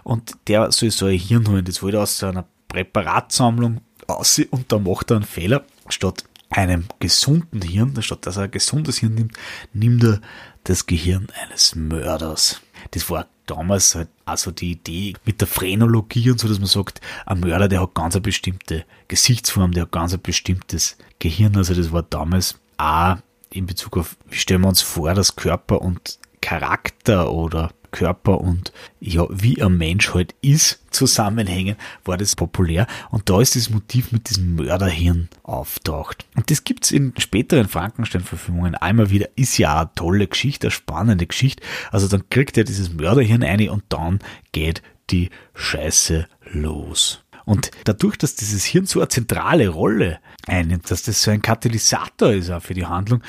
Und 0.04 0.36
der 0.46 0.72
soll 0.72 0.90
so 0.90 1.06
ein 1.06 1.18
Hirn 1.18 1.46
holen, 1.48 1.64
das 1.64 1.82
wollte 1.82 2.00
aus 2.00 2.18
so 2.18 2.26
einer 2.26 2.46
Präparatsammlung 2.68 3.82
aus 4.06 4.40
und 4.50 4.72
da 4.72 4.78
macht 4.78 5.10
er 5.10 5.16
einen 5.16 5.26
Fehler. 5.26 5.64
Statt 5.90 6.24
einem 6.48 6.86
gesunden 6.98 7.60
Hirn, 7.60 8.00
statt 8.00 8.26
dass 8.26 8.38
er 8.38 8.44
ein 8.44 8.50
gesundes 8.50 8.98
Hirn 8.98 9.14
nimmt, 9.14 9.32
nimmt 9.74 10.02
er 10.02 10.20
das 10.64 10.86
Gehirn 10.86 11.28
eines 11.44 11.74
Mörders. 11.74 12.62
Das 12.92 13.10
war 13.10 13.26
damals 13.50 13.94
halt 13.94 14.08
also 14.24 14.50
die 14.50 14.72
Idee 14.72 15.14
mit 15.24 15.40
der 15.40 15.48
Phrenologie 15.48 16.30
und 16.30 16.38
so, 16.38 16.48
dass 16.48 16.58
man 16.58 16.68
sagt, 16.68 17.00
ein 17.26 17.40
Mörder, 17.40 17.68
der 17.68 17.82
hat 17.82 17.94
ganz 17.94 18.14
eine 18.14 18.22
bestimmte 18.22 18.84
Gesichtsform, 19.08 19.72
der 19.72 19.84
hat 19.84 19.92
ganz 19.92 20.14
ein 20.14 20.22
bestimmtes 20.22 20.96
Gehirn. 21.18 21.56
Also 21.56 21.74
das 21.74 21.92
war 21.92 22.02
damals 22.02 22.58
auch 22.76 23.16
in 23.50 23.66
Bezug 23.66 23.96
auf, 23.96 24.16
wie 24.28 24.36
stellen 24.36 24.62
wir 24.62 24.68
uns 24.68 24.82
vor, 24.82 25.14
dass 25.14 25.36
Körper 25.36 25.80
und 25.80 26.18
Charakter 26.40 27.32
oder 27.32 27.72
Körper 27.90 28.40
und 28.40 28.72
ja, 29.00 29.26
wie 29.30 29.62
ein 29.62 29.76
Mensch 29.76 30.14
halt 30.14 30.34
ist, 30.42 30.80
zusammenhängen, 30.90 31.76
war 32.04 32.16
das 32.16 32.36
populär. 32.36 32.86
Und 33.10 33.28
da 33.28 33.40
ist 33.40 33.56
das 33.56 33.70
Motiv 33.70 34.12
mit 34.12 34.30
diesem 34.30 34.56
Mörderhirn 34.56 35.28
auftaucht. 35.42 36.26
Und 36.36 36.50
das 36.50 36.64
gibt's 36.64 36.90
in 36.90 37.12
späteren 37.18 37.68
Frankenstein-Verfilmungen 37.68 38.74
einmal 38.74 39.10
wieder. 39.10 39.28
Ist 39.36 39.58
ja 39.58 39.80
eine 39.80 39.90
tolle 39.94 40.26
Geschichte, 40.26 40.68
eine 40.68 40.72
spannende 40.72 41.26
Geschichte. 41.26 41.62
Also 41.90 42.08
dann 42.08 42.28
kriegt 42.30 42.56
er 42.56 42.64
dieses 42.64 42.92
Mörderhirn 42.92 43.42
ein 43.42 43.68
und 43.68 43.84
dann 43.88 44.20
geht 44.52 44.82
die 45.10 45.30
Scheiße 45.54 46.26
los. 46.52 47.24
Und 47.44 47.70
dadurch, 47.84 48.18
dass 48.18 48.34
dieses 48.34 48.64
Hirn 48.64 48.84
so 48.84 49.00
eine 49.00 49.08
zentrale 49.08 49.68
Rolle 49.68 50.18
einnimmt, 50.46 50.90
dass 50.90 51.02
das 51.02 51.22
so 51.22 51.30
ein 51.30 51.40
Katalysator 51.40 52.32
ist 52.32 52.50
auch 52.50 52.62
für 52.62 52.74
die 52.74 52.84
Handlung, 52.84 53.22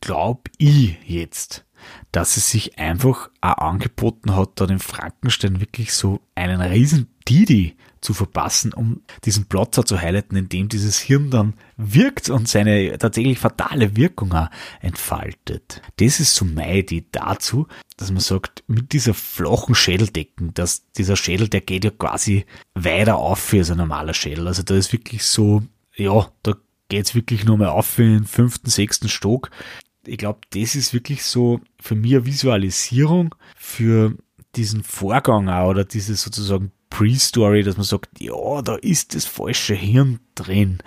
glaube 0.00 0.42
ich 0.58 0.96
jetzt, 1.06 1.64
dass 2.12 2.36
es 2.36 2.50
sich 2.50 2.78
einfach 2.78 3.30
auch 3.40 3.58
angeboten 3.58 4.36
hat, 4.36 4.52
da 4.56 4.66
den 4.66 4.78
Frankenstein 4.78 5.60
wirklich 5.60 5.92
so 5.92 6.20
einen 6.34 6.60
riesen 6.60 7.08
Didi 7.28 7.76
zu 8.04 8.12
verpassen, 8.12 8.72
um 8.74 9.00
diesen 9.24 9.46
Plot 9.46 9.74
zu 9.74 10.00
highlighten, 10.00 10.36
indem 10.36 10.68
dieses 10.68 10.98
Hirn 10.98 11.30
dann 11.30 11.54
wirkt 11.76 12.28
und 12.28 12.46
seine 12.46 12.96
tatsächlich 12.98 13.38
fatale 13.38 13.96
Wirkung 13.96 14.32
auch 14.34 14.50
entfaltet. 14.80 15.80
Das 15.96 16.20
ist 16.20 16.34
so 16.34 16.44
meine 16.44 16.78
Idee 16.78 17.06
dazu, 17.10 17.66
dass 17.96 18.10
man 18.10 18.20
sagt, 18.20 18.62
mit 18.66 18.92
dieser 18.92 19.14
flachen 19.14 19.74
Schädeldecken, 19.74 20.52
dass 20.52 20.90
dieser 20.92 21.16
Schädel, 21.16 21.48
der 21.48 21.62
geht 21.62 21.84
ja 21.84 21.90
quasi 21.90 22.44
weiter 22.74 23.16
auf 23.16 23.38
für 23.38 23.64
so 23.64 23.72
ein 23.72 23.78
normaler 23.78 24.14
Schädel. 24.14 24.46
Also 24.46 24.62
da 24.62 24.74
ist 24.74 24.92
wirklich 24.92 25.24
so, 25.24 25.62
ja, 25.96 26.28
da 26.42 26.54
geht's 26.88 27.14
wirklich 27.14 27.44
nur 27.44 27.56
mal 27.56 27.68
auf 27.68 27.86
für 27.86 28.02
den 28.02 28.24
fünften, 28.24 28.68
sechsten 28.68 29.08
Stock 29.08 29.50
ich 30.06 30.18
glaube, 30.18 30.40
das 30.50 30.74
ist 30.74 30.94
wirklich 30.94 31.24
so 31.24 31.60
für 31.80 31.94
mich 31.94 32.14
eine 32.14 32.26
Visualisierung 32.26 33.34
für 33.56 34.16
diesen 34.56 34.82
Vorgang 34.82 35.48
auch 35.48 35.70
oder 35.70 35.84
diese 35.84 36.14
sozusagen 36.14 36.72
Pre-Story, 36.90 37.64
dass 37.64 37.76
man 37.76 37.84
sagt, 37.84 38.20
ja, 38.20 38.62
da 38.62 38.76
ist 38.76 39.16
das 39.16 39.24
falsche 39.24 39.74
Hirn 39.74 40.20
drin. 40.34 40.78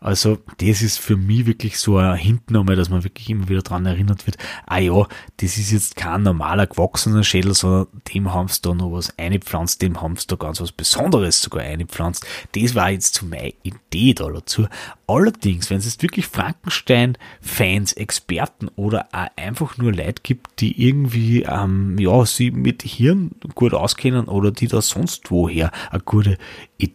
Also 0.00 0.38
das 0.58 0.82
ist 0.82 0.98
für 0.98 1.16
mich 1.16 1.46
wirklich 1.46 1.78
so 1.78 1.96
ein 1.96 2.16
Hintnahme, 2.16 2.76
dass 2.76 2.90
man 2.90 3.02
wirklich 3.02 3.30
immer 3.30 3.48
wieder 3.48 3.62
dran 3.62 3.86
erinnert 3.86 4.26
wird, 4.26 4.36
ah 4.66 4.78
ja, 4.78 5.06
das 5.38 5.56
ist 5.56 5.72
jetzt 5.72 5.96
kein 5.96 6.22
normaler 6.22 6.66
gewachsener 6.66 7.24
Schädel, 7.24 7.54
sondern 7.54 7.88
dem 8.14 8.32
haben 8.32 8.48
sie 8.48 8.62
da 8.62 8.74
noch 8.74 8.92
was 8.92 9.18
eingepflanzt, 9.18 9.82
dem 9.82 10.00
haben 10.00 10.16
sie 10.16 10.26
da 10.26 10.36
ganz 10.36 10.60
was 10.60 10.72
Besonderes 10.72 11.40
sogar 11.40 11.62
eingepflanzt. 11.62 12.26
Das 12.52 12.74
war 12.74 12.90
jetzt 12.90 13.14
zu 13.14 13.26
meiner 13.26 13.52
Idee 13.62 14.14
da 14.14 14.28
dazu. 14.30 14.68
Allerdings, 15.08 15.70
wenn 15.70 15.78
es 15.78 15.86
jetzt 15.86 16.02
wirklich 16.02 16.26
Frankenstein-Fans, 16.26 17.94
Experten 17.94 18.68
oder 18.76 19.08
auch 19.12 19.28
einfach 19.36 19.78
nur 19.78 19.92
Leute 19.92 20.22
gibt, 20.22 20.60
die 20.60 20.86
irgendwie, 20.86 21.42
ähm, 21.42 21.98
ja, 21.98 22.24
sie 22.26 22.50
mit 22.50 22.82
Hirn 22.82 23.32
gut 23.54 23.72
auskennen 23.72 24.26
oder 24.26 24.50
die 24.50 24.68
da 24.68 24.82
sonst 24.82 25.30
woher 25.30 25.70
eine 25.90 26.02
gute 26.02 26.38
Idee 26.78 26.94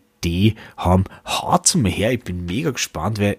haben, 0.77 1.05
haut's 1.25 1.75
mal 1.75 1.91
her. 1.91 2.11
Ich 2.11 2.23
bin 2.23 2.45
mega 2.45 2.71
gespannt, 2.71 3.19
weil 3.19 3.37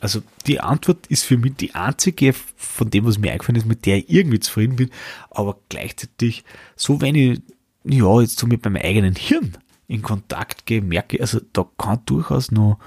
also 0.00 0.22
die 0.46 0.60
Antwort 0.60 1.06
ist 1.06 1.24
für 1.24 1.38
mich 1.38 1.54
die 1.56 1.74
einzige 1.74 2.34
von 2.56 2.90
dem, 2.90 3.06
was 3.06 3.16
mir 3.16 3.32
eingefallen 3.32 3.56
ist, 3.56 3.66
mit 3.66 3.86
der 3.86 3.98
ich 3.98 4.10
irgendwie 4.10 4.38
zufrieden 4.38 4.76
bin, 4.76 4.90
aber 5.30 5.56
gleichzeitig 5.70 6.44
so, 6.76 7.00
wenn 7.00 7.14
ich 7.14 7.40
ja 7.84 8.20
jetzt 8.20 8.38
so 8.38 8.46
mit 8.46 8.62
meinem 8.64 8.76
eigenen 8.76 9.14
Hirn 9.14 9.56
in 9.88 10.02
Kontakt 10.02 10.66
gehe, 10.66 10.82
merke 10.82 11.16
ich, 11.16 11.22
also 11.22 11.40
da 11.54 11.66
kann 11.78 12.00
durchaus 12.04 12.50
noch 12.50 12.78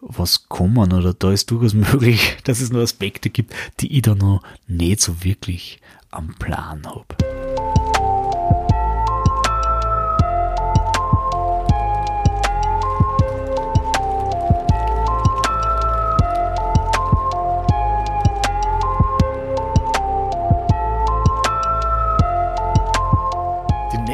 was 0.00 0.48
kommen 0.48 0.92
oder 0.92 1.14
da 1.14 1.30
ist 1.30 1.50
durchaus 1.50 1.74
möglich, 1.92 2.38
dass 2.42 2.60
es 2.60 2.72
noch 2.72 2.80
Aspekte 2.80 3.30
gibt, 3.30 3.54
die 3.78 3.96
ich 3.96 4.02
da 4.02 4.16
noch 4.16 4.42
nicht 4.66 5.00
so 5.00 5.22
wirklich 5.22 5.80
am 6.10 6.34
Plan 6.40 6.84
habe. 6.86 7.33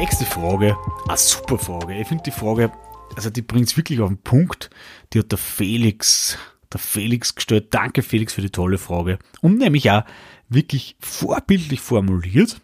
Nächste 0.01 0.25
Frage, 0.25 0.75
eine 1.07 1.15
super 1.15 1.59
Frage. 1.59 1.93
Ich 1.93 2.07
finde 2.07 2.23
die 2.23 2.31
Frage, 2.31 2.71
also 3.15 3.29
die 3.29 3.43
bringt 3.43 3.67
es 3.67 3.77
wirklich 3.77 3.99
auf 3.99 4.09
den 4.09 4.17
Punkt. 4.17 4.71
Die 5.13 5.19
hat 5.19 5.31
der 5.31 5.37
Felix, 5.37 6.39
der 6.73 6.79
Felix 6.79 7.35
gestellt. 7.35 7.67
Danke 7.69 8.01
Felix 8.01 8.33
für 8.33 8.41
die 8.41 8.49
tolle 8.49 8.79
Frage. 8.79 9.19
Und 9.41 9.59
nämlich 9.59 9.91
auch 9.91 10.03
wirklich 10.49 10.95
vorbildlich 10.99 11.81
formuliert, 11.81 12.61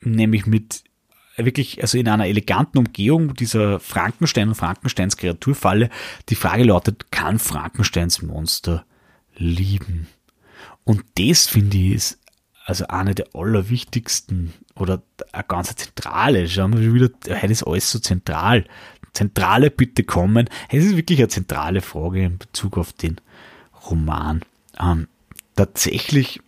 nämlich 0.00 0.46
mit 0.46 0.82
wirklich, 1.36 1.82
also 1.82 1.98
in 1.98 2.08
einer 2.08 2.26
eleganten 2.26 2.78
Umgehung 2.78 3.34
dieser 3.34 3.80
Frankenstein 3.80 4.48
und 4.48 4.54
Frankensteins 4.54 5.18
Kreaturfalle. 5.18 5.90
Die 6.30 6.36
Frage 6.36 6.64
lautet, 6.64 7.12
kann 7.12 7.38
Frankensteins 7.38 8.22
Monster 8.22 8.86
lieben? 9.36 10.06
Und 10.84 11.04
das 11.18 11.48
finde 11.48 11.76
ich 11.76 11.92
ist 11.92 12.18
also 12.64 12.86
eine 12.88 13.14
der 13.14 13.34
allerwichtigsten 13.34 14.54
oder 14.80 15.02
eine 15.32 15.44
ganz 15.46 15.74
zentrale, 15.74 16.48
schauen 16.48 16.78
wir 16.78 16.94
wieder, 16.94 17.10
heute 17.40 17.52
ist 17.52 17.62
alles 17.64 17.90
so 17.90 17.98
zentral. 17.98 18.64
Zentrale 19.12 19.70
bitte 19.70 20.04
kommen. 20.04 20.48
Es 20.68 20.84
ist 20.84 20.96
wirklich 20.96 21.18
eine 21.18 21.28
zentrale 21.28 21.80
Frage 21.80 22.24
in 22.24 22.38
Bezug 22.38 22.78
auf 22.78 22.92
den 22.92 23.16
Roman. 23.90 24.42
Ähm, 24.78 25.08
tatsächlich 25.56 26.40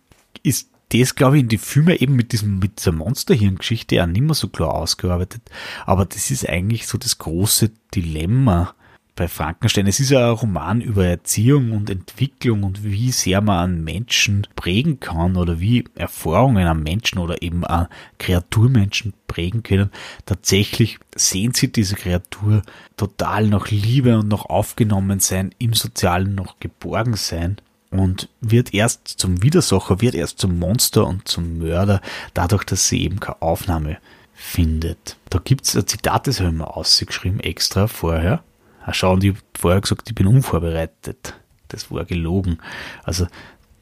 ist 0.43 0.69
das, 0.93 1.15
glaube 1.15 1.37
ich, 1.37 1.43
in 1.43 1.49
die 1.49 1.57
Filme 1.57 1.99
eben 1.99 2.15
mit 2.15 2.31
diesem, 2.31 2.59
mit 2.59 2.79
dieser 2.79 2.91
Monsterhirn-Geschichte 2.91 3.95
ja 3.95 4.07
nicht 4.07 4.21
mehr 4.21 4.35
so 4.35 4.49
klar 4.49 4.73
ausgearbeitet. 4.73 5.41
Aber 5.85 6.05
das 6.05 6.31
ist 6.31 6.47
eigentlich 6.47 6.87
so 6.87 6.97
das 6.97 7.17
große 7.17 7.71
Dilemma 7.95 8.75
bei 9.15 9.27
Frankenstein. 9.27 9.87
Es 9.87 9.99
ist 9.99 10.09
ja 10.09 10.29
ein 10.29 10.37
Roman 10.37 10.81
über 10.81 11.05
Erziehung 11.05 11.71
und 11.73 11.89
Entwicklung 11.89 12.63
und 12.63 12.83
wie 12.83 13.11
sehr 13.11 13.41
man 13.41 13.71
einen 13.71 13.83
Menschen 13.83 14.47
prägen 14.55 14.99
kann 14.99 15.35
oder 15.35 15.59
wie 15.59 15.83
Erfahrungen 15.95 16.67
am 16.67 16.83
Menschen 16.83 17.19
oder 17.19 17.41
eben 17.41 17.65
an 17.65 17.87
Kreaturmenschen 18.19 19.13
prägen 19.27 19.63
können. 19.63 19.91
Tatsächlich 20.25 20.99
sehen 21.15 21.53
sie 21.53 21.71
diese 21.71 21.95
Kreatur 21.95 22.61
total 22.97 23.47
nach 23.47 23.69
Liebe 23.69 24.17
und 24.17 24.27
noch 24.27 24.45
aufgenommen 24.45 25.19
sein, 25.19 25.53
im 25.59 25.73
Sozialen 25.73 26.35
noch 26.35 26.59
geborgen 26.59 27.15
sein 27.15 27.57
und 27.91 28.29
wird 28.39 28.73
erst 28.73 29.07
zum 29.07 29.43
Widersacher, 29.43 30.01
wird 30.01 30.15
erst 30.15 30.39
zum 30.39 30.57
Monster 30.57 31.05
und 31.05 31.27
zum 31.27 31.57
Mörder, 31.59 32.01
dadurch, 32.33 32.63
dass 32.63 32.87
sie 32.87 33.03
eben 33.03 33.19
keine 33.19 33.41
Aufnahme 33.41 33.97
findet. 34.33 35.17
Da 35.29 35.39
gibt's 35.39 35.75
ein 35.75 35.85
Zitat, 35.85 36.27
das 36.27 36.39
habe 36.39 36.49
ich 36.49 36.55
mir 36.55 36.75
ausgeschrieben, 36.75 37.41
extra 37.41 37.87
vorher. 37.87 38.43
Ach, 38.85 38.93
schau, 38.93 39.13
und 39.13 39.23
ich 39.23 39.31
habe 39.31 39.39
vorher 39.57 39.81
gesagt, 39.81 40.09
ich 40.09 40.15
bin 40.15 40.27
unvorbereitet. 40.27 41.35
Das 41.67 41.91
war 41.91 42.05
gelogen. 42.05 42.57
Also, 43.03 43.27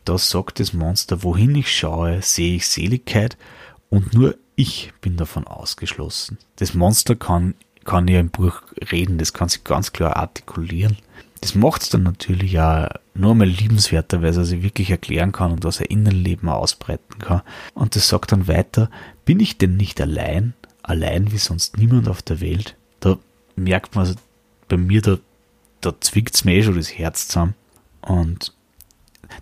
da 0.05 0.17
sagt 0.17 0.59
das 0.59 0.73
Monster, 0.73 1.23
wohin 1.23 1.55
ich 1.55 1.71
schaue, 1.71 2.21
sehe 2.21 2.55
ich 2.55 2.67
Seligkeit 2.67 3.37
und 3.89 4.13
nur 4.13 4.35
ich 4.55 4.91
bin 5.01 5.17
davon 5.17 5.47
ausgeschlossen. 5.47 6.37
Das 6.57 6.73
Monster 6.73 7.15
kann, 7.15 7.55
kann 7.85 8.07
ja 8.07 8.19
im 8.19 8.29
Buch 8.29 8.61
reden, 8.91 9.17
das 9.17 9.33
kann 9.33 9.49
sich 9.49 9.63
ganz 9.63 9.93
klar 9.93 10.17
artikulieren. 10.17 10.97
Das 11.41 11.55
macht 11.55 11.83
es 11.83 11.89
dann 11.89 12.03
natürlich 12.03 12.51
ja 12.51 12.89
nur 13.13 13.35
mal 13.35 13.47
liebenswerter, 13.47 14.21
weil 14.21 14.37
es 14.37 14.47
sich 14.47 14.61
wirklich 14.61 14.89
erklären 14.91 15.31
kann 15.31 15.51
und 15.51 15.63
was 15.63 15.79
er 15.79 15.89
Innenleben 15.89 16.49
ausbreiten 16.49 17.19
kann. 17.19 17.41
Und 17.73 17.95
das 17.95 18.09
sagt 18.09 18.31
dann 18.31 18.47
weiter, 18.47 18.89
bin 19.25 19.39
ich 19.39 19.57
denn 19.57 19.77
nicht 19.77 20.01
allein, 20.01 20.53
allein 20.83 21.31
wie 21.31 21.37
sonst 21.37 21.77
niemand 21.77 22.09
auf 22.09 22.21
der 22.21 22.41
Welt? 22.41 22.75
Da 22.99 23.17
merkt 23.55 23.95
man, 23.95 24.05
also 24.05 24.19
bei 24.69 24.77
mir, 24.77 25.01
da, 25.01 25.17
da 25.81 25.99
zwickt 25.99 26.35
es 26.35 26.45
mir 26.45 26.55
eh 26.55 26.63
schon 26.63 26.75
das 26.75 26.97
Herz 26.97 27.27
zusammen. 27.27 27.55
Und 28.01 28.53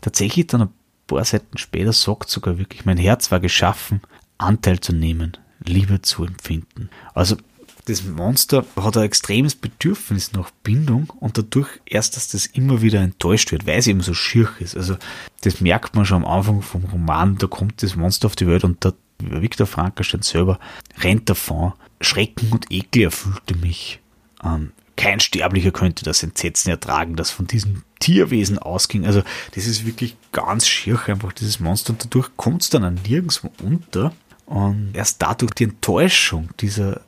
tatsächlich 0.01 0.47
dann 0.47 0.61
ein 0.63 0.73
paar 1.05 1.23
Seiten 1.23 1.57
später 1.57 1.93
sagt 1.93 2.29
sogar 2.29 2.57
wirklich, 2.57 2.85
mein 2.85 2.97
Herz 2.97 3.31
war 3.31 3.39
geschaffen, 3.39 4.01
Anteil 4.37 4.79
zu 4.79 4.93
nehmen, 4.93 5.37
Liebe 5.63 6.01
zu 6.01 6.25
empfinden. 6.25 6.89
Also 7.13 7.37
das 7.85 8.03
Monster 8.03 8.65
hat 8.75 8.97
ein 8.97 9.03
extremes 9.03 9.55
Bedürfnis 9.55 10.33
nach 10.33 10.51
Bindung 10.63 11.09
und 11.21 11.37
dadurch 11.37 11.69
erst, 11.85 12.17
dass 12.17 12.27
das 12.27 12.45
immer 12.45 12.81
wieder 12.81 12.99
enttäuscht 12.99 13.51
wird, 13.51 13.65
weil 13.65 13.79
es 13.79 13.87
eben 13.87 14.01
so 14.01 14.13
schier 14.13 14.49
ist. 14.59 14.75
Also 14.75 14.97
das 15.41 15.61
merkt 15.61 15.95
man 15.95 16.05
schon 16.05 16.23
am 16.23 16.29
Anfang 16.29 16.61
vom 16.61 16.83
Roman, 16.83 17.37
da 17.37 17.47
kommt 17.47 17.81
das 17.83 17.95
Monster 17.95 18.25
auf 18.25 18.35
die 18.35 18.47
Welt 18.47 18.65
und 18.65 18.83
der 18.83 18.93
Viktor 19.19 19.67
Frankenstein 19.67 20.21
selber 20.21 20.59
rennt 20.99 21.29
davon. 21.29 21.73
Schrecken 22.01 22.51
und 22.51 22.69
Ekel 22.69 23.03
erfüllte 23.03 23.55
mich. 23.55 24.01
Ähm, 24.43 24.71
kein 24.97 25.19
Sterblicher 25.19 25.71
könnte 25.71 26.03
das 26.03 26.23
Entsetzen 26.23 26.69
ertragen, 26.69 27.15
das 27.15 27.31
von 27.31 27.47
diesem 27.47 27.83
Tierwesen 27.99 28.59
ausging. 28.59 29.05
Also 29.05 29.23
das 29.55 29.65
ist 29.65 29.85
wirklich 29.85 30.17
ganz 30.31 30.67
schier 30.67 30.99
einfach 31.07 31.31
dieses 31.31 31.59
Monster 31.59 31.93
und 31.93 32.03
dadurch 32.03 32.29
kommt 32.35 32.63
es 32.63 32.69
dann 32.69 32.83
an 32.83 32.99
nirgendwo 33.07 33.49
unter. 33.63 34.11
Und 34.45 34.91
erst 34.93 35.21
dadurch 35.21 35.51
die 35.51 35.65
Enttäuschung 35.65 36.49
dieser 36.59 37.01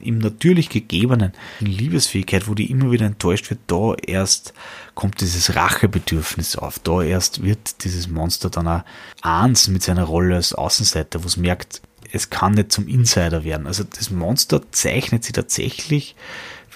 ihm 0.00 0.18
natürlich 0.18 0.68
gegebenen 0.68 1.32
Liebesfähigkeit, 1.60 2.46
wo 2.48 2.54
die 2.54 2.70
immer 2.70 2.90
wieder 2.92 3.06
enttäuscht 3.06 3.50
wird, 3.50 3.60
da 3.66 3.94
erst 3.94 4.54
kommt 4.94 5.20
dieses 5.20 5.56
Rachebedürfnis 5.56 6.56
auf. 6.56 6.78
Da 6.78 7.02
erst 7.02 7.42
wird 7.42 7.84
dieses 7.84 8.08
Monster 8.08 8.50
dann 8.50 8.68
auch 8.68 8.84
eins 9.22 9.68
mit 9.68 9.82
seiner 9.82 10.04
Rolle 10.04 10.36
als 10.36 10.52
Außenseiter, 10.52 11.22
wo 11.24 11.26
es 11.26 11.36
merkt, 11.36 11.82
es 12.12 12.30
kann 12.30 12.52
nicht 12.52 12.72
zum 12.72 12.88
Insider 12.88 13.44
werden. 13.44 13.66
Also 13.66 13.84
das 13.84 14.10
Monster 14.10 14.62
zeichnet 14.72 15.24
sie 15.24 15.32
tatsächlich 15.32 16.14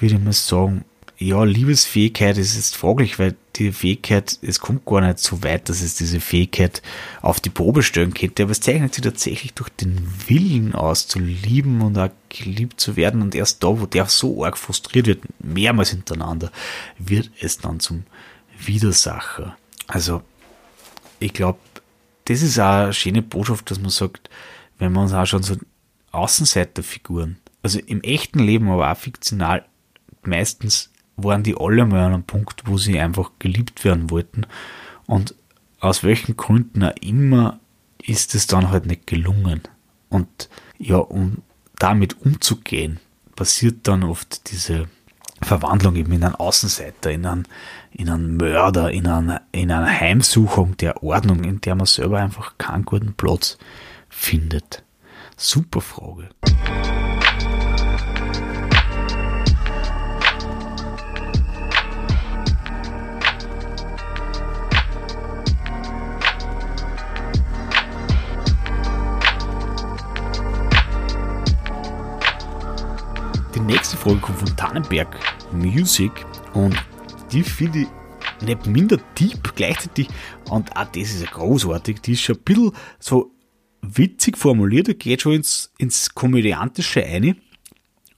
würde 0.03 0.16
ich 0.16 0.20
mal 0.20 0.32
sagen, 0.32 0.84
ja, 1.18 1.44
Liebesfähigkeit 1.44 2.36
ist 2.36 2.57
jetzt 2.57 2.76
fraglich, 2.76 3.18
weil 3.18 3.36
die 3.57 3.70
Fähigkeit, 3.70 4.38
es 4.42 4.59
kommt 4.61 4.84
gar 4.84 5.00
nicht 5.00 5.18
so 5.18 5.42
weit, 5.42 5.68
dass 5.68 5.82
es 5.82 5.94
diese 5.94 6.20
Fähigkeit 6.20 6.82
auf 7.20 7.40
die 7.40 7.50
Probe 7.50 7.82
stellen 7.82 8.12
könnte, 8.12 8.42
aber 8.42 8.53
es 8.53 8.61
zeichnet 8.61 8.94
sich 8.94 9.05
tatsächlich 9.05 9.55
durch 9.55 9.68
den 9.68 10.00
Willen 10.26 10.74
aus, 10.74 11.07
zu 11.07 11.20
lieben 11.20 11.80
und 11.80 11.96
auch 11.98 12.11
geliebt 12.28 12.80
zu 12.80 12.96
werden 12.96 13.22
und 13.22 13.34
erst 13.34 13.62
da, 13.62 13.80
wo 13.80 13.86
der 13.86 14.07
so 14.07 14.44
arg 14.44 14.59
frustriert 14.59 15.07
wird, 15.07 15.20
mehrmals 15.38 15.90
hintereinander, 15.90 16.50
wird 16.98 17.30
es 17.40 17.59
dann 17.59 17.78
zum 17.78 18.05
Widersacher. 18.59 19.57
Also, 19.86 20.22
ich 21.20 21.32
glaube, 21.32 21.59
das 22.24 22.42
ist 22.42 22.59
auch 22.59 22.84
eine 22.84 22.92
schöne 22.92 23.22
Botschaft, 23.22 23.70
dass 23.70 23.78
man 23.78 23.90
sagt, 23.90 24.28
wenn 24.78 24.92
man 24.92 25.05
uns 25.05 25.12
auch 25.12 25.26
schon 25.26 25.42
so 25.42 25.57
Außenseiterfiguren, 26.11 27.38
also 27.62 27.78
im 27.78 28.03
echten 28.03 28.40
Leben, 28.40 28.68
aber 28.70 28.90
auch 28.90 28.96
fiktional 28.96 29.64
meistens 30.27 30.91
waren 31.16 31.43
die 31.43 31.57
alle 31.59 31.85
mal 31.85 32.01
an 32.01 32.14
einem 32.14 32.25
Punkt, 32.25 32.62
wo 32.66 32.79
sie 32.79 32.99
einfach 32.99 33.33
geliebt 33.39 33.85
werden 33.85 34.11
wollten. 34.11 34.47
Und 35.07 35.35
aus 35.81 36.03
welchen 36.03 36.37
Gründen 36.37 36.85
auch 36.85 36.95
immer 37.01 37.59
ist 38.03 38.35
es 38.35 38.47
dann 38.47 38.70
halt 38.70 38.87
nicht 38.87 39.07
gelungen. 39.07 39.62
Und 40.09 40.49
ja, 40.79 40.97
um 40.97 41.39
damit 41.79 42.20
umzugehen, 42.20 43.01
passiert 43.37 43.89
dann 43.89 44.05
oft 44.05 44.51
diese 44.51 44.89
Verwandlung 45.43 45.97
eben 45.97 46.12
in 46.12 46.25
einen 46.25 46.35
Außenseiter, 46.35 47.11
in 47.11 47.27
einen, 47.27 47.49
in 47.91 48.09
einen 48.09 48.37
Mörder, 48.37 48.91
in 48.91 49.07
eine, 49.07 49.42
in 49.53 49.71
eine 49.71 49.88
Heimsuchung 50.01 50.76
der 50.76 51.03
Ordnung, 51.03 51.45
in 51.45 51.61
der 51.61 51.75
man 51.75 51.87
selber 51.87 52.18
einfach 52.18 52.59
keinen 52.59 52.84
guten 52.84 53.14
Platz 53.14 53.59
findet. 54.09 54.84
Super 55.37 55.80
Frage. 55.80 56.29
Frage 73.97 74.18
kommt 74.18 74.39
von 74.39 74.57
Tannenberg 74.57 75.18
Music 75.53 76.13
und 76.55 76.76
die 77.33 77.43
finde 77.43 77.80
ich 77.80 77.89
nicht 78.47 78.67
minder 78.67 78.99
deep 79.18 79.55
gleichzeitig 79.55 80.09
und 80.51 80.76
auch 80.76 80.84
das 80.87 81.11
ist 81.11 81.22
ja 81.22 81.30
großartig, 81.30 82.01
die 82.01 82.13
ist 82.13 82.22
schon 82.22 82.37
ein 82.37 82.43
bisschen 82.43 82.72
so 82.99 83.33
witzig 83.83 84.37
formuliert, 84.37 84.99
geht 84.99 85.22
schon 85.22 85.34
ins, 85.34 85.72
ins 85.79 86.14
Komödiantische 86.14 87.05
ein 87.05 87.37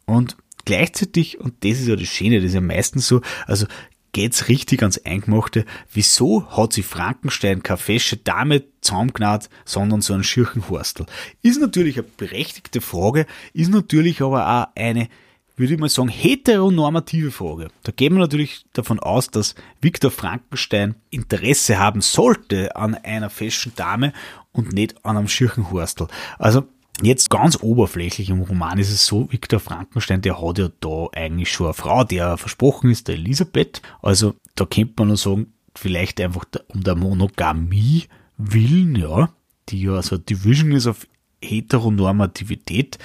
und 0.06 0.36
gleichzeitig, 0.64 1.40
und 1.40 1.62
das 1.64 1.80
ist 1.80 1.88
ja 1.88 1.96
das 1.96 2.08
Schöne, 2.08 2.36
das 2.36 2.48
ist 2.48 2.54
ja 2.54 2.60
meistens 2.60 3.06
so, 3.06 3.20
also 3.46 3.66
geht's 4.12 4.48
richtig 4.48 4.80
ans 4.82 5.04
Eingemachte. 5.04 5.64
Wieso 5.92 6.48
hat 6.56 6.72
sie 6.72 6.82
Frankenstein 6.82 7.62
keine 7.62 7.78
fesche 7.78 8.16
Dame 8.16 8.62
zusammengenäht, 8.80 9.50
sondern 9.64 10.00
so 10.00 10.14
einen 10.14 10.24
Schirchenhorstel? 10.24 11.06
Ist 11.42 11.60
natürlich 11.60 11.98
eine 11.98 12.06
berechtigte 12.16 12.80
Frage, 12.80 13.26
ist 13.52 13.70
natürlich 13.70 14.22
aber 14.22 14.48
auch 14.48 14.68
eine, 14.76 15.08
würde 15.56 15.74
ich 15.74 15.80
mal 15.80 15.88
sagen, 15.88 16.08
heteronormative 16.08 17.30
Frage. 17.30 17.68
Da 17.82 17.92
gehen 17.92 18.14
wir 18.14 18.20
natürlich 18.20 18.64
davon 18.72 18.98
aus, 18.98 19.28
dass 19.28 19.54
Viktor 19.80 20.10
Frankenstein 20.10 20.96
Interesse 21.10 21.78
haben 21.78 22.00
sollte 22.00 22.74
an 22.76 22.94
einer 22.94 23.30
feschen 23.30 23.72
Dame 23.76 24.12
und 24.52 24.72
nicht 24.72 25.04
an 25.04 25.16
einem 25.16 25.28
Schirchenhorstel. 25.28 26.08
Also 26.38 26.64
Jetzt 27.02 27.28
ganz 27.28 27.58
oberflächlich 27.60 28.30
im 28.30 28.42
Roman 28.42 28.78
ist 28.78 28.92
es 28.92 29.04
so, 29.04 29.30
Viktor 29.32 29.58
Frankenstein, 29.58 30.20
der 30.20 30.40
hat 30.40 30.58
ja 30.58 30.68
da 30.78 31.08
eigentlich 31.12 31.50
schon 31.50 31.66
eine 31.66 31.74
Frau, 31.74 32.04
der 32.04 32.36
versprochen 32.36 32.88
ist, 32.88 33.08
der 33.08 33.16
Elisabeth. 33.16 33.82
Also 34.00 34.36
da 34.54 34.64
könnte 34.64 34.94
man 34.98 35.08
nur 35.08 35.16
sagen, 35.16 35.52
vielleicht 35.74 36.20
einfach 36.20 36.44
um 36.68 36.84
der 36.84 36.94
Monogamie 36.94 38.04
willen, 38.36 38.94
ja, 38.94 39.30
die 39.70 39.82
ja 39.82 40.00
so 40.02 40.18
Division 40.18 40.70
ist 40.70 40.86
auf 40.86 41.08
Heteronormativität, 41.42 42.98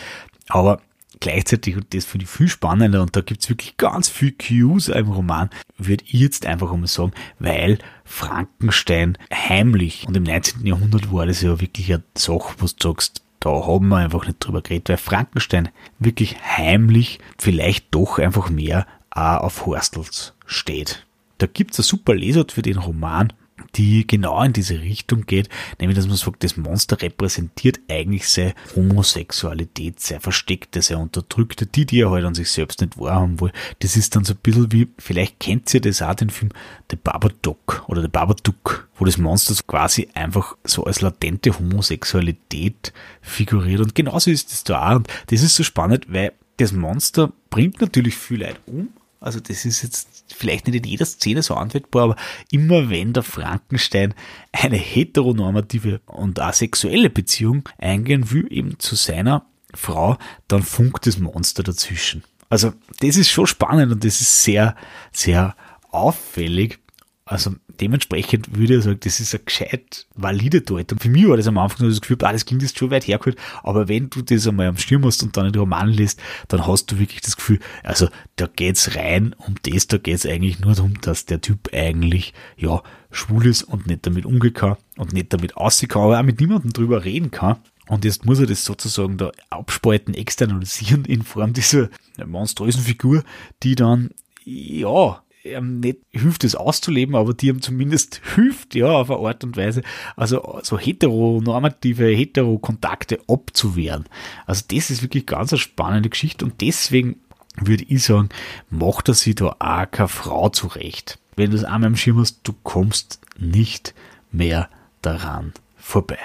aber 0.49 0.81
gleichzeitig, 1.19 1.75
und 1.75 1.93
das 1.93 2.05
finde 2.05 2.25
ich 2.25 2.29
viel 2.29 2.47
spannender, 2.47 3.01
und 3.01 3.15
da 3.15 3.21
gibt's 3.21 3.49
wirklich 3.49 3.77
ganz 3.77 4.09
viel 4.09 4.31
Cues 4.31 4.87
im 4.87 5.09
Roman, 5.09 5.49
würde 5.77 6.03
ich 6.05 6.19
jetzt 6.19 6.45
einfach 6.45 6.73
mal 6.75 6.87
sagen, 6.87 7.11
weil 7.39 7.79
Frankenstein 8.05 9.17
heimlich, 9.33 10.07
und 10.07 10.15
im 10.17 10.23
19. 10.23 10.65
Jahrhundert 10.65 11.11
war 11.11 11.25
das 11.25 11.41
ja 11.41 11.59
wirklich 11.59 11.93
eine 11.93 12.03
Sache, 12.15 12.55
was 12.59 12.75
du 12.75 12.89
sagst, 12.89 13.23
da 13.39 13.49
haben 13.49 13.87
wir 13.87 13.97
einfach 13.97 14.25
nicht 14.25 14.39
drüber 14.39 14.61
geredet, 14.61 14.89
weil 14.89 14.97
Frankenstein 14.97 15.69
wirklich 15.97 16.37
heimlich 16.43 17.19
vielleicht 17.37 17.87
doch 17.91 18.19
einfach 18.19 18.49
mehr 18.49 18.85
auch 19.11 19.41
auf 19.41 19.65
Horstels 19.65 20.33
steht. 20.45 21.05
Da 21.37 21.47
gibt's 21.47 21.79
ein 21.79 21.83
super 21.83 22.13
Lesart 22.13 22.51
für 22.51 22.61
den 22.61 22.77
Roman, 22.77 23.31
die 23.75 24.05
genau 24.07 24.41
in 24.43 24.53
diese 24.53 24.79
Richtung 24.79 25.25
geht, 25.25 25.49
nämlich 25.79 25.97
dass 25.97 26.07
man 26.07 26.17
sagt, 26.17 26.43
das 26.43 26.57
Monster 26.57 27.01
repräsentiert 27.01 27.79
eigentlich 27.89 28.27
seine 28.27 28.53
Homosexualität, 28.75 29.99
sehr 29.99 30.19
versteckte, 30.19 30.81
sehr 30.81 30.99
unterdrückte, 30.99 31.65
die, 31.65 31.85
die 31.85 32.01
er 32.01 32.11
halt 32.11 32.25
an 32.25 32.35
sich 32.35 32.49
selbst 32.49 32.81
nicht 32.81 32.97
wahrhaben 32.97 33.39
will. 33.39 33.51
Das 33.79 33.95
ist 33.95 34.15
dann 34.15 34.23
so 34.23 34.33
ein 34.33 34.39
bisschen 34.41 34.71
wie, 34.71 34.87
vielleicht 34.97 35.39
kennt 35.39 35.73
ihr 35.73 35.81
das 35.81 36.01
auch, 36.01 36.15
den 36.15 36.29
Film 36.29 36.51
The 36.89 36.97
Babadook 36.97 37.85
oder 37.87 38.01
The 38.01 38.07
Babadook, 38.07 38.89
wo 38.95 39.05
das 39.05 39.17
Monster 39.17 39.55
quasi 39.65 40.09
einfach 40.13 40.55
so 40.63 40.83
als 40.85 41.01
latente 41.01 41.57
Homosexualität 41.57 42.93
figuriert. 43.21 43.81
Und 43.81 43.95
genauso 43.95 44.31
ist 44.31 44.51
es 44.51 44.63
da 44.63 44.91
auch. 44.91 44.95
Und 44.97 45.07
das 45.27 45.41
ist 45.41 45.55
so 45.55 45.63
spannend, 45.63 46.05
weil 46.09 46.33
das 46.57 46.73
Monster 46.73 47.31
bringt 47.49 47.79
natürlich 47.81 48.17
viel 48.17 48.41
Leid 48.41 48.59
um, 48.65 48.89
also 49.21 49.39
das 49.39 49.65
ist 49.65 49.81
jetzt 49.81 50.18
vielleicht 50.33 50.67
nicht 50.67 50.85
in 50.85 50.89
jeder 50.89 51.05
Szene 51.05 51.43
so 51.43 51.55
anwendbar, 51.55 52.03
aber 52.03 52.15
immer 52.51 52.89
wenn 52.89 53.13
der 53.13 53.23
Frankenstein 53.23 54.13
eine 54.51 54.77
heteronormative 54.77 56.01
und 56.05 56.39
asexuelle 56.39 57.09
Beziehung 57.09 57.67
eingehen 57.77 58.31
will, 58.31 58.47
eben 58.49 58.79
zu 58.79 58.95
seiner 58.95 59.45
Frau, 59.73 60.17
dann 60.47 60.63
funkt 60.63 61.05
das 61.07 61.19
Monster 61.19 61.63
dazwischen. 61.63 62.23
Also 62.49 62.73
das 62.99 63.17
ist 63.17 63.29
schon 63.29 63.47
spannend 63.47 63.91
und 63.91 64.03
das 64.03 64.21
ist 64.21 64.43
sehr, 64.43 64.75
sehr 65.11 65.55
auffällig. 65.91 66.79
Also 67.25 67.55
dementsprechend 67.79 68.55
würde 68.57 68.77
ich 68.77 68.83
sagen, 68.83 68.99
das 69.01 69.19
ist 69.19 69.33
eine 69.33 69.43
gescheit 69.43 70.07
valide 70.15 70.61
Deutung. 70.61 70.99
Für 70.99 71.09
mich 71.09 71.27
war 71.27 71.37
das 71.37 71.47
am 71.47 71.57
Anfang 71.57 71.79
so 71.79 71.89
das 71.89 72.01
Gefühl, 72.01 72.17
ah, 72.21 72.31
das 72.31 72.45
klingt 72.45 72.61
jetzt 72.61 72.77
schon 72.77 72.91
weit 72.91 73.07
hergeholt, 73.07 73.37
aber 73.63 73.87
wenn 73.87 74.09
du 74.09 74.21
das 74.21 74.47
einmal 74.47 74.67
am 74.67 74.77
Schirm 74.77 75.05
hast 75.05 75.23
und 75.23 75.35
dann 75.35 75.47
in 75.47 75.53
den 75.53 75.59
Roman 75.59 75.89
liest, 75.89 76.19
dann 76.47 76.65
hast 76.67 76.91
du 76.91 76.99
wirklich 76.99 77.21
das 77.21 77.37
Gefühl, 77.37 77.59
also 77.83 78.09
da 78.35 78.47
geht's 78.47 78.95
rein 78.95 79.35
um 79.37 79.55
das, 79.63 79.87
da 79.87 79.97
geht's 79.97 80.25
eigentlich 80.25 80.59
nur 80.59 80.75
darum, 80.75 80.99
dass 81.01 81.25
der 81.25 81.41
Typ 81.41 81.69
eigentlich, 81.73 82.33
ja, 82.57 82.81
schwul 83.11 83.47
ist 83.47 83.63
und 83.63 83.87
nicht 83.87 84.05
damit 84.05 84.25
umgehen 84.25 84.53
kann 84.53 84.77
und 84.97 85.13
nicht 85.13 85.33
damit 85.33 85.57
aussehen 85.57 85.89
kann, 85.89 86.03
aber 86.03 86.19
auch 86.19 86.23
mit 86.23 86.39
niemandem 86.39 86.73
drüber 86.73 87.05
reden 87.05 87.31
kann. 87.31 87.57
Und 87.87 88.05
jetzt 88.05 88.23
muss 88.23 88.39
er 88.39 88.45
das 88.45 88.65
sozusagen 88.65 89.17
da 89.17 89.31
abspalten, 89.49 90.13
externalisieren 90.13 91.05
in 91.05 91.23
Form 91.23 91.53
dieser 91.53 91.89
monströsen 92.23 92.83
Figur, 92.83 93.23
die 93.63 93.73
dann, 93.73 94.11
ja, 94.45 95.23
ähm, 95.49 95.79
nicht 95.79 95.99
hilft, 96.11 96.43
es 96.43 96.55
auszuleben, 96.55 97.15
aber 97.15 97.33
die 97.33 97.47
ihm 97.47 97.61
zumindest 97.61 98.21
hilft, 98.35 98.75
ja, 98.75 98.87
auf 98.87 99.11
eine 99.11 99.19
Art 99.27 99.43
und 99.43 99.57
Weise, 99.57 99.81
also 100.15 100.59
so 100.63 100.77
heteronormative, 100.77 102.05
hetero-Kontakte 102.05 103.19
abzuwehren. 103.27 104.05
Also 104.45 104.63
das 104.67 104.89
ist 104.89 105.01
wirklich 105.01 105.25
ganz 105.25 105.53
eine 105.53 105.59
spannende 105.59 106.09
Geschichte 106.09 106.45
und 106.45 106.61
deswegen 106.61 107.17
würde 107.55 107.83
ich 107.83 108.03
sagen, 108.03 108.29
macht 108.69 109.09
er 109.09 109.13
sich 109.13 109.35
da 109.35 109.55
auch 109.59 109.91
keine 109.91 110.07
Frau 110.07 110.49
zurecht. 110.49 111.19
Wenn 111.35 111.51
du 111.51 111.57
es 111.57 111.63
einmal 111.63 111.89
im 111.89 111.95
Schirm 111.95 112.19
hast, 112.19 112.41
du 112.43 112.53
kommst 112.63 113.19
nicht 113.37 113.93
mehr 114.31 114.69
daran 115.01 115.53
vorbei. 115.77 116.19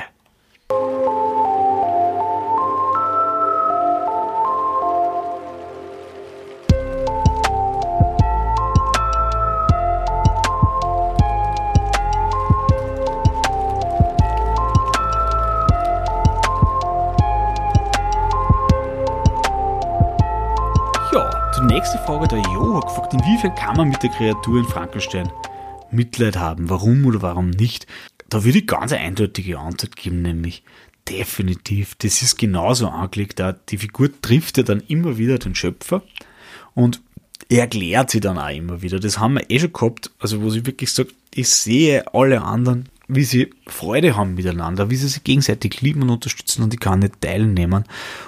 Nächste 21.74 21.98
Frage, 21.98 22.28
der 22.28 22.38
Jo 22.38 22.76
hat 22.76 22.86
gefragt, 22.86 23.14
inwiefern 23.14 23.52
kann 23.56 23.76
man 23.76 23.88
mit 23.88 24.00
der 24.00 24.10
Kreatur 24.10 24.60
in 24.60 24.64
Frankenstein 24.64 25.28
Mitleid 25.90 26.36
haben? 26.36 26.70
Warum 26.70 27.04
oder 27.04 27.20
warum 27.20 27.50
nicht? 27.50 27.88
Da 28.28 28.44
würde 28.44 28.58
ich 28.58 28.68
ganz 28.68 28.92
eine 28.92 29.02
eindeutige 29.02 29.58
Antwort 29.58 29.96
geben, 29.96 30.22
nämlich 30.22 30.62
definitiv. 31.08 31.96
Das 31.96 32.22
ist 32.22 32.38
genauso 32.38 32.86
angelegt. 32.86 33.42
Die 33.70 33.78
Figur 33.78 34.08
trifft 34.22 34.56
ja 34.56 34.62
dann 34.62 34.84
immer 34.86 35.18
wieder 35.18 35.36
den 35.38 35.56
Schöpfer 35.56 36.02
und 36.76 37.00
er 37.48 37.62
erklärt 37.62 38.08
sie 38.08 38.20
dann 38.20 38.38
auch 38.38 38.54
immer 38.54 38.80
wieder. 38.82 39.00
Das 39.00 39.18
haben 39.18 39.34
wir 39.34 39.50
eh 39.50 39.58
schon 39.58 39.72
gehabt, 39.72 40.12
also 40.20 40.42
wo 40.42 40.50
sie 40.50 40.66
wirklich 40.66 40.92
sagt, 40.92 41.12
ich 41.34 41.50
sehe 41.50 42.04
alle 42.14 42.42
anderen 42.42 42.88
wie 43.08 43.24
sie 43.24 43.50
Freude 43.66 44.16
haben 44.16 44.34
miteinander, 44.34 44.90
wie 44.90 44.96
sie 44.96 45.08
sich 45.08 45.24
gegenseitig 45.24 45.80
lieben 45.80 46.02
und 46.02 46.10
unterstützen 46.10 46.62
und 46.62 46.72
ich 46.72 46.80
kann 46.80 47.00
nicht 47.00 47.20
teilnehmen 47.20 47.84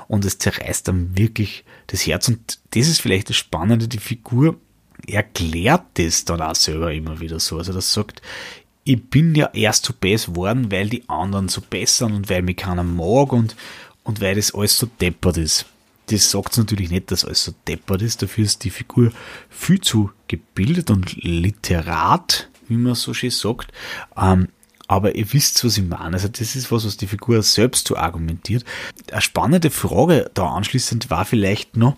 und 0.09 0.25
es 0.25 0.39
zerreißt 0.39 0.89
dann 0.89 1.17
wirklich 1.17 1.65
das 1.87 2.07
Herz 2.07 2.29
und 2.29 2.59
das 2.73 2.89
ist 2.89 3.01
vielleicht 3.01 3.31
das 3.31 3.37
Spannende, 3.37 3.89
die 3.89 3.99
Figur 3.99 4.57
erklärt 5.07 5.85
das 5.95 6.25
dann 6.25 6.43
auch 6.43 6.55
selber 6.55 6.93
immer 6.93 7.21
wieder 7.21 7.41
so, 7.41 7.59
also 7.59 7.73
das 7.73 7.93
sagt, 7.93 8.21
ich 8.87 9.03
bin 9.03 9.35
ja 9.35 9.51
erst 9.53 9.85
so 9.85 9.93
besser 9.99 10.37
worden, 10.37 10.71
weil 10.71 10.89
die 10.89 11.09
anderen 11.09 11.49
so 11.49 11.61
bessern 11.61 12.13
und 12.13 12.31
weil 12.31 12.43
mich 12.43 12.57
keiner 12.57 12.85
mag 12.85 13.33
und, 13.33 13.57
und 14.05 14.21
weil 14.21 14.37
das 14.37 14.55
alles 14.55 14.79
so 14.79 14.87
deppert 15.01 15.39
ist. 15.39 15.67
Das 16.07 16.31
sagt 16.31 16.57
natürlich 16.57 16.89
nicht, 16.91 17.11
dass 17.11 17.25
alles 17.25 17.43
so 17.43 17.53
deppert 17.67 18.01
ist, 18.03 18.23
dafür 18.23 18.45
ist 18.45 18.63
die 18.63 18.71
Figur 18.71 19.11
viel 19.51 19.81
zu 19.81 20.13
gebildet 20.29 20.91
und 20.91 21.21
literat, 21.21 22.49
wie 22.69 22.77
man 22.77 22.95
so 22.95 23.13
schön 23.13 23.31
sagt. 23.31 23.73
Ähm, 24.17 24.47
aber 24.89 25.17
ihr 25.17 25.33
wisst, 25.33 25.65
was 25.65 25.79
ich 25.79 25.85
meine. 25.85 26.15
Also 26.15 26.29
das 26.29 26.57
ist 26.57 26.71
was, 26.71 26.87
was 26.87 26.97
die 26.97 27.07
Figur 27.07 27.43
selbst 27.43 27.89
so 27.89 27.97
argumentiert. 27.97 28.65
Eine 29.11 29.21
spannende 29.21 29.71
Frage 29.71 30.31
da 30.35 30.47
anschließend 30.49 31.11
war 31.11 31.25
vielleicht 31.25 31.77
noch, 31.77 31.97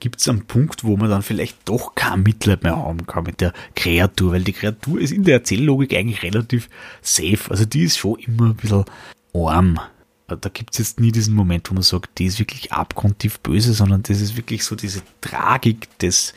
gibt 0.00 0.20
es 0.20 0.28
einen 0.28 0.46
Punkt, 0.46 0.82
wo 0.84 0.96
man 0.96 1.10
dann 1.10 1.22
vielleicht 1.22 1.56
doch 1.66 1.94
kein 1.94 2.22
Mitleid 2.22 2.62
mehr 2.62 2.76
haben 2.76 3.06
kann 3.06 3.24
mit 3.24 3.40
der 3.40 3.52
Kreatur, 3.76 4.32
weil 4.32 4.42
die 4.42 4.54
Kreatur 4.54 5.00
ist 5.00 5.12
in 5.12 5.24
der 5.24 5.34
Erzähllogik 5.34 5.94
eigentlich 5.94 6.22
relativ 6.22 6.68
safe. 7.02 7.50
Also 7.50 7.66
die 7.66 7.82
ist 7.82 7.98
schon 7.98 8.18
immer 8.18 8.46
ein 8.46 8.54
bisschen 8.54 8.84
arm. 9.34 9.78
Da 10.26 10.48
gibt 10.48 10.72
es 10.72 10.78
jetzt 10.78 11.00
nie 11.00 11.12
diesen 11.12 11.34
Moment, 11.34 11.68
wo 11.70 11.74
man 11.74 11.82
sagt, 11.82 12.18
die 12.18 12.26
ist 12.26 12.38
wirklich 12.38 12.72
abgrundtief 12.72 13.40
böse, 13.40 13.74
sondern 13.74 14.02
das 14.04 14.20
ist 14.20 14.36
wirklich 14.36 14.64
so 14.64 14.76
diese 14.76 15.02
Tragik 15.20 15.98
des, 15.98 16.34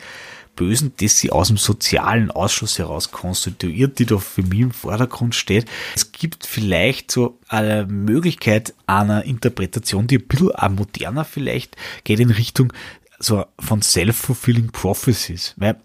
Bösen, 0.56 0.92
das 1.00 1.18
sie 1.18 1.30
aus 1.30 1.48
dem 1.48 1.56
sozialen 1.56 2.30
Ausschuss 2.30 2.78
heraus 2.78 3.10
konstituiert, 3.10 3.98
die 3.98 4.06
da 4.06 4.18
für 4.18 4.42
mich 4.42 4.60
im 4.60 4.70
Vordergrund 4.70 5.34
steht. 5.34 5.66
Es 5.94 6.12
gibt 6.12 6.46
vielleicht 6.46 7.10
so 7.10 7.38
eine 7.48 7.86
Möglichkeit 7.86 8.74
einer 8.86 9.24
Interpretation, 9.24 10.06
die 10.06 10.18
ein 10.18 10.26
bisschen 10.26 10.74
moderner 10.74 11.24
vielleicht 11.24 11.76
geht 12.04 12.20
in 12.20 12.30
Richtung 12.30 12.72
so 13.18 13.44
von 13.58 13.82
self-fulfilling 13.82 14.70
prophecies, 14.70 15.54
weil 15.56 15.76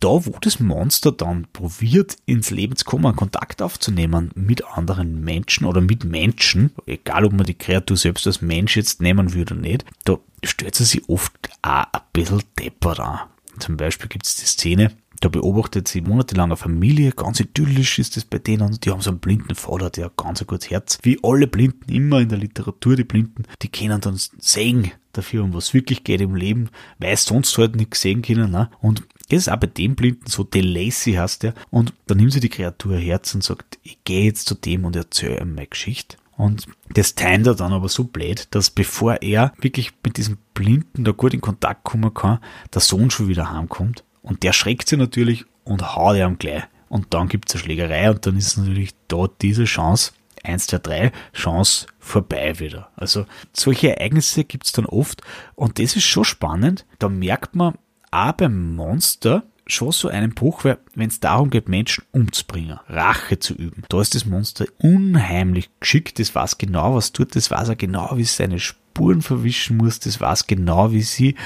da, 0.00 0.08
wo 0.08 0.36
das 0.40 0.60
Monster 0.60 1.12
dann 1.12 1.46
probiert, 1.52 2.16
ins 2.26 2.50
Leben 2.50 2.76
zu 2.76 2.84
kommen, 2.84 3.16
Kontakt 3.16 3.62
aufzunehmen 3.62 4.30
mit 4.34 4.64
anderen 4.64 5.20
Menschen 5.22 5.66
oder 5.66 5.80
mit 5.80 6.04
Menschen, 6.04 6.72
egal 6.86 7.24
ob 7.24 7.32
man 7.32 7.46
die 7.46 7.54
Kreatur 7.54 7.96
selbst 7.96 8.26
als 8.26 8.42
Mensch 8.42 8.76
jetzt 8.76 9.00
nehmen 9.00 9.34
würde 9.34 9.54
oder 9.54 9.62
nicht, 9.62 9.84
da 10.04 10.18
stellt 10.44 10.74
sie 10.74 10.84
sich 10.84 11.08
oft 11.08 11.32
auch 11.62 11.84
ein 11.92 12.00
bisschen 12.12 12.42
depper 12.58 12.98
an. 12.98 13.20
Zum 13.60 13.76
Beispiel 13.76 14.08
gibt 14.08 14.26
es 14.26 14.36
die 14.36 14.46
Szene, 14.46 14.92
da 15.20 15.28
beobachtet 15.28 15.86
sie 15.86 16.00
monatelang 16.00 16.50
eine 16.50 16.56
Familie, 16.56 17.12
ganz 17.12 17.40
idyllisch 17.40 17.98
ist 17.98 18.16
es 18.16 18.24
bei 18.24 18.38
denen, 18.38 18.62
und 18.62 18.84
die 18.84 18.90
haben 18.90 19.02
so 19.02 19.10
einen 19.10 19.18
blinden 19.18 19.54
Vater, 19.54 19.90
der 19.90 20.06
hat 20.06 20.16
ganz 20.16 20.40
ein 20.40 20.46
gutes 20.46 20.70
Herz. 20.70 20.98
Wie 21.02 21.18
alle 21.22 21.46
Blinden 21.46 21.92
immer 21.92 22.20
in 22.20 22.30
der 22.30 22.38
Literatur, 22.38 22.96
die 22.96 23.04
Blinden, 23.04 23.44
die 23.60 23.68
können 23.68 24.00
dann 24.00 24.18
sehen 24.38 24.92
dafür, 25.12 25.44
um 25.44 25.52
was 25.52 25.74
wirklich 25.74 26.04
geht 26.04 26.22
im 26.22 26.34
Leben, 26.34 26.70
weil 26.98 27.16
sonst 27.18 27.56
halt 27.58 27.76
nichts 27.76 28.00
sehen 28.00 28.22
können. 28.22 28.50
Ne? 28.50 28.70
Und 28.80 29.02
das 29.28 29.40
ist 29.40 29.48
auch 29.50 29.56
bei 29.58 29.66
dem 29.66 29.94
Blinden 29.94 30.26
so, 30.26 30.42
Delacy 30.42 31.12
heißt 31.12 31.42
der, 31.42 31.54
und 31.70 31.92
dann 32.06 32.16
nimmt 32.16 32.32
sie 32.32 32.40
die 32.40 32.48
Kreatur 32.48 32.96
Herz 32.96 33.34
und 33.34 33.44
sagt, 33.44 33.78
ich 33.82 34.02
gehe 34.04 34.24
jetzt 34.24 34.48
zu 34.48 34.54
dem 34.54 34.86
und 34.86 34.96
erzähle 34.96 35.40
ihm 35.40 35.54
meine 35.54 35.66
Geschichte. 35.66 36.16
Und 36.40 36.66
das 36.94 37.14
teilt 37.14 37.46
er 37.46 37.54
dann 37.54 37.74
aber 37.74 37.90
so 37.90 38.04
blöd, 38.04 38.48
dass 38.52 38.70
bevor 38.70 39.20
er 39.20 39.52
wirklich 39.60 39.92
mit 40.02 40.16
diesem 40.16 40.38
Blinden 40.54 41.04
da 41.04 41.12
gut 41.12 41.34
in 41.34 41.42
Kontakt 41.42 41.84
kommen 41.84 42.14
kann, 42.14 42.38
der 42.72 42.80
Sohn 42.80 43.10
schon 43.10 43.28
wieder 43.28 43.52
heimkommt 43.52 44.04
und 44.22 44.42
der 44.42 44.54
schreckt 44.54 44.88
sich 44.88 44.98
natürlich 44.98 45.44
und 45.64 45.94
haut 45.94 46.16
ihm 46.16 46.38
gleich. 46.38 46.62
Und 46.88 47.12
dann 47.12 47.28
gibt 47.28 47.50
es 47.50 47.56
eine 47.56 47.64
Schlägerei 47.64 48.10
und 48.10 48.24
dann 48.24 48.38
ist 48.38 48.56
natürlich 48.56 48.94
dort 49.06 49.42
diese 49.42 49.64
Chance, 49.64 50.12
1, 50.42 50.68
2, 50.68 50.78
3, 50.78 51.12
Chance 51.34 51.86
vorbei 51.98 52.58
wieder. 52.58 52.88
Also 52.96 53.26
solche 53.52 53.98
Ereignisse 53.98 54.44
gibt 54.44 54.64
es 54.64 54.72
dann 54.72 54.86
oft 54.86 55.20
und 55.56 55.78
das 55.78 55.94
ist 55.94 56.04
schon 56.04 56.24
spannend. 56.24 56.86
Da 56.98 57.10
merkt 57.10 57.54
man 57.54 57.74
auch 58.10 58.32
beim 58.32 58.74
Monster 58.76 59.42
schon 59.70 59.92
so 59.92 60.08
einen 60.08 60.34
Bruch, 60.34 60.64
weil 60.64 60.78
wenn 60.94 61.08
es 61.08 61.20
darum 61.20 61.50
geht, 61.50 61.68
Menschen 61.68 62.04
umzubringen, 62.12 62.78
Rache 62.88 63.38
zu 63.38 63.54
üben, 63.54 63.84
da 63.88 64.00
ist 64.00 64.14
das 64.14 64.26
Monster 64.26 64.66
unheimlich 64.78 65.70
geschickt, 65.80 66.18
das 66.18 66.34
weiß 66.34 66.58
genau, 66.58 66.94
was 66.94 67.12
tut, 67.12 67.34
das 67.36 67.50
weiß 67.50 67.68
er 67.70 67.76
genau, 67.76 68.16
wie 68.16 68.22
es 68.22 68.36
seine 68.36 68.58
Spuren 68.58 69.22
verwischen 69.22 69.76
muss, 69.76 70.00
das 70.00 70.20
weiß 70.20 70.46
genau, 70.46 70.92
wie 70.92 71.02
sie 71.02 71.36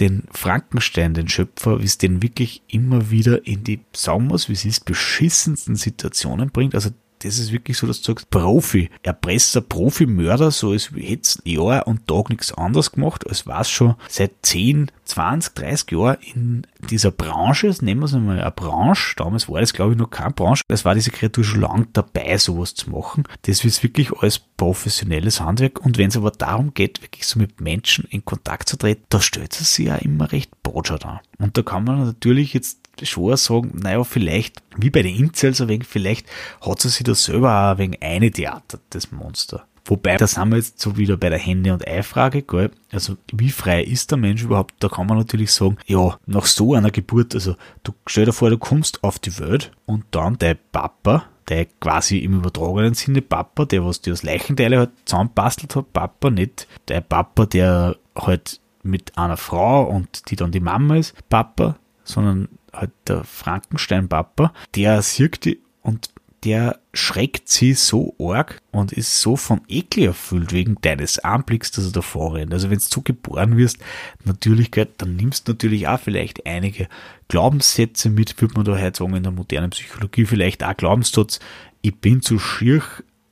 den 0.00 0.24
Frankenstein, 0.30 1.14
den 1.14 1.28
Schöpfer, 1.28 1.80
wie 1.80 1.84
es 1.84 1.98
den 1.98 2.22
wirklich 2.22 2.62
immer 2.66 3.10
wieder 3.10 3.46
in 3.46 3.62
die, 3.62 3.80
sagen 3.92 4.30
wir 4.30 4.38
wie 4.48 4.52
es 4.52 4.64
ist, 4.64 4.84
beschissensten 4.84 5.76
Situationen 5.76 6.50
bringt. 6.50 6.74
Also 6.74 6.90
das 7.22 7.38
ist 7.38 7.52
wirklich 7.52 7.76
so, 7.76 7.86
dass 7.86 8.00
du 8.00 8.12
sagst, 8.12 8.30
Profi, 8.30 8.90
Erpresser, 9.02 9.60
Profi-Mörder, 9.60 10.50
so 10.50 10.70
als 10.70 10.90
hätte 10.92 11.38
Jahr 11.44 11.86
und 11.86 12.06
Tag 12.06 12.30
nichts 12.30 12.52
anderes 12.52 12.92
gemacht, 12.92 13.26
als 13.28 13.46
war 13.46 13.60
es 13.60 13.70
schon 13.70 13.94
seit 14.08 14.32
10, 14.42 14.90
20, 15.04 15.54
30 15.54 15.90
Jahren 15.92 16.16
in 16.34 16.66
dieser 16.90 17.10
Branche, 17.10 17.68
das 17.68 17.82
nennen 17.82 18.00
wir 18.00 18.06
es 18.06 18.14
einmal 18.14 18.40
eine 18.40 18.50
Branche, 18.50 19.14
damals 19.16 19.48
war 19.48 19.60
das 19.60 19.72
glaube 19.72 19.92
ich 19.92 19.98
noch 19.98 20.10
keine 20.10 20.32
Branche, 20.32 20.62
das 20.68 20.84
war 20.84 20.94
diese 20.94 21.10
Kreatur 21.10 21.44
schon 21.44 21.60
lang 21.60 21.88
dabei, 21.92 22.36
sowas 22.38 22.74
zu 22.74 22.90
machen. 22.90 23.24
Das 23.42 23.64
ist 23.64 23.82
wirklich 23.82 24.12
alles 24.12 24.38
professionelles 24.38 25.40
Handwerk 25.40 25.84
und 25.84 25.98
wenn 25.98 26.08
es 26.08 26.16
aber 26.16 26.30
darum 26.30 26.74
geht, 26.74 27.02
wirklich 27.02 27.26
so 27.26 27.38
mit 27.38 27.60
Menschen 27.60 28.06
in 28.10 28.24
Kontakt 28.24 28.68
zu 28.68 28.76
treten, 28.76 29.04
da 29.08 29.20
stellt 29.20 29.58
es 29.60 29.74
sich 29.74 29.86
ja 29.86 29.96
immer 29.96 30.32
recht 30.32 30.50
botschert 30.62 31.06
an. 31.06 31.20
Und 31.38 31.56
da 31.56 31.62
kann 31.62 31.84
man 31.84 32.04
natürlich 32.04 32.54
jetzt 32.54 32.81
schon 33.02 33.36
sagen, 33.36 33.72
naja, 33.82 34.04
vielleicht, 34.04 34.62
wie 34.76 34.90
bei 34.90 35.02
den 35.02 35.16
Incels 35.16 35.60
ein 35.60 35.68
wenig, 35.68 35.86
vielleicht 35.86 36.26
hat 36.60 36.80
sie 36.80 36.88
sich 36.88 37.04
da 37.04 37.14
selber 37.14 37.48
auch 37.48 37.72
ein 37.72 37.78
wenig 37.78 38.02
eine 38.02 38.30
Theater, 38.30 38.78
das 38.90 39.12
Monster. 39.12 39.64
Wobei, 39.84 40.16
da 40.16 40.28
sind 40.28 40.50
wir 40.50 40.58
jetzt 40.58 40.80
so 40.80 40.96
wieder 40.96 41.16
bei 41.16 41.28
der 41.28 41.40
Hände- 41.40 41.72
und 41.72 41.86
Ei-Frage, 41.86 42.42
gell? 42.42 42.70
Also, 42.92 43.16
wie 43.32 43.50
frei 43.50 43.82
ist 43.82 44.12
der 44.12 44.18
Mensch 44.18 44.44
überhaupt? 44.44 44.74
Da 44.78 44.88
kann 44.88 45.08
man 45.08 45.18
natürlich 45.18 45.52
sagen, 45.52 45.76
ja, 45.86 46.18
nach 46.26 46.46
so 46.46 46.74
einer 46.74 46.92
Geburt, 46.92 47.34
also, 47.34 47.56
du 47.82 47.92
stell 48.06 48.26
dir 48.26 48.32
vor, 48.32 48.50
du 48.50 48.58
kommst 48.58 49.02
auf 49.02 49.18
die 49.18 49.36
Welt 49.40 49.72
und 49.84 50.04
dann 50.12 50.38
dein 50.38 50.56
Papa, 50.70 51.24
der 51.48 51.66
quasi 51.80 52.18
im 52.18 52.38
übertragenen 52.38 52.94
Sinne 52.94 53.22
Papa, 53.22 53.64
der 53.64 53.84
was 53.84 54.00
dir 54.00 54.12
aus 54.12 54.22
Leichenteile 54.22 54.78
halt 54.78 54.90
zusammenbastelt 55.04 55.74
hat, 55.74 55.92
Papa, 55.92 56.30
nicht 56.30 56.68
der 56.86 57.00
Papa, 57.00 57.46
der 57.46 57.96
halt 58.14 58.60
mit 58.84 59.18
einer 59.18 59.36
Frau 59.36 59.84
und 59.84 60.30
die 60.30 60.36
dann 60.36 60.52
die 60.52 60.60
Mama 60.60 60.96
ist, 60.96 61.14
Papa, 61.28 61.76
sondern 62.04 62.48
halt 62.72 62.92
der 63.06 63.24
Frankenstein-Papa, 63.24 64.52
der 64.74 65.02
sieht 65.02 65.44
die 65.44 65.60
und 65.82 66.10
der 66.44 66.80
schreckt 66.92 67.48
sie 67.48 67.72
so 67.74 68.16
arg 68.18 68.60
und 68.72 68.92
ist 68.92 69.20
so 69.20 69.36
von 69.36 69.60
Ekel 69.68 70.06
erfüllt 70.06 70.52
wegen 70.52 70.76
deines 70.80 71.20
Anblicks, 71.20 71.70
dass 71.70 71.84
er 71.86 71.92
davor 71.92 72.34
rennt. 72.34 72.52
Also 72.52 72.68
wenn 72.68 72.78
du 72.78 72.84
so 72.84 73.00
geboren 73.00 73.56
wirst, 73.56 73.78
natürlich, 74.24 74.70
dann 74.70 75.16
nimmst 75.16 75.46
du 75.46 75.52
natürlich 75.52 75.86
auch 75.86 76.00
vielleicht 76.00 76.44
einige 76.44 76.88
Glaubenssätze 77.28 78.10
mit, 78.10 78.40
würde 78.40 78.54
man 78.54 78.64
da 78.64 78.76
heute 78.76 78.98
sagen, 78.98 79.14
in 79.14 79.22
der 79.22 79.32
modernen 79.32 79.70
Psychologie 79.70 80.26
vielleicht 80.26 80.64
auch 80.64 80.76
Glaubenssatz, 80.76 81.38
ich 81.80 81.94
bin 81.96 82.22
zu 82.22 82.38
schier 82.38 82.82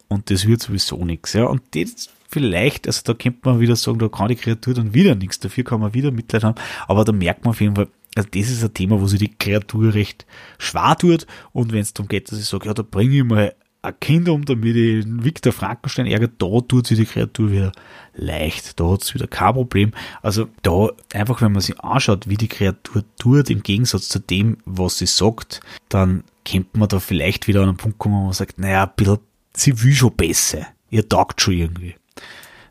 und 0.08 0.30
das 0.30 0.46
wird 0.46 0.62
sowieso 0.62 1.04
nichts. 1.04 1.32
Ja, 1.32 1.46
und 1.46 1.62
das 1.74 2.10
vielleicht, 2.28 2.86
also 2.86 3.02
da 3.04 3.14
könnte 3.14 3.40
man 3.42 3.58
wieder 3.58 3.74
sagen, 3.74 3.98
da 3.98 4.08
kann 4.08 4.28
die 4.28 4.36
Kreatur 4.36 4.74
dann 4.74 4.94
wieder 4.94 5.16
nichts, 5.16 5.40
dafür 5.40 5.64
kann 5.64 5.80
man 5.80 5.94
wieder 5.94 6.12
Mitleid 6.12 6.44
haben, 6.44 6.60
aber 6.86 7.04
da 7.04 7.10
merkt 7.10 7.44
man 7.44 7.50
auf 7.50 7.60
jeden 7.60 7.74
Fall, 7.74 7.88
also 8.16 8.28
das 8.32 8.50
ist 8.50 8.64
ein 8.64 8.74
Thema, 8.74 9.00
wo 9.00 9.06
sich 9.06 9.20
die 9.20 9.34
Kreatur 9.36 9.94
recht 9.94 10.26
schwer 10.58 10.96
tut. 10.98 11.26
Und 11.52 11.72
wenn 11.72 11.80
es 11.80 11.94
darum 11.94 12.08
geht, 12.08 12.30
dass 12.30 12.38
ich 12.38 12.46
sage, 12.46 12.66
ja, 12.66 12.74
da 12.74 12.82
bringe 12.82 13.16
ich 13.16 13.24
mal 13.24 13.54
ein 13.82 13.98
Kind 13.98 14.28
um, 14.28 14.44
damit 14.44 14.76
ich 14.76 15.04
Victor 15.06 15.52
Frankenstein 15.52 16.06
ärgere, 16.06 16.30
da 16.36 16.60
tut 16.60 16.86
sich 16.86 16.98
die 16.98 17.06
Kreatur 17.06 17.50
wieder 17.50 17.72
leicht. 18.14 18.78
Da 18.78 18.90
hat 18.90 19.02
es 19.02 19.14
wieder 19.14 19.26
kein 19.26 19.54
Problem. 19.54 19.92
Also 20.22 20.48
da 20.62 20.88
einfach, 21.14 21.40
wenn 21.40 21.52
man 21.52 21.62
sich 21.62 21.78
anschaut, 21.80 22.28
wie 22.28 22.36
die 22.36 22.48
Kreatur 22.48 23.04
tut, 23.18 23.48
im 23.48 23.62
Gegensatz 23.62 24.08
zu 24.08 24.18
dem, 24.18 24.58
was 24.66 24.98
sie 24.98 25.06
sagt, 25.06 25.60
dann 25.88 26.24
könnte 26.44 26.78
man 26.78 26.88
da 26.88 27.00
vielleicht 27.00 27.48
wieder 27.48 27.62
an 27.62 27.68
einen 27.68 27.78
Punkt 27.78 27.98
kommen, 27.98 28.16
wo 28.16 28.24
man 28.24 28.32
sagt, 28.32 28.58
naja, 28.58 28.84
ein 28.84 28.92
bisschen, 28.96 29.18
sie 29.54 29.82
will 29.82 29.94
schon 29.94 30.14
besser. 30.14 30.66
Ihr 30.90 31.08
taugt 31.08 31.40
schon 31.40 31.54
irgendwie. 31.54 31.94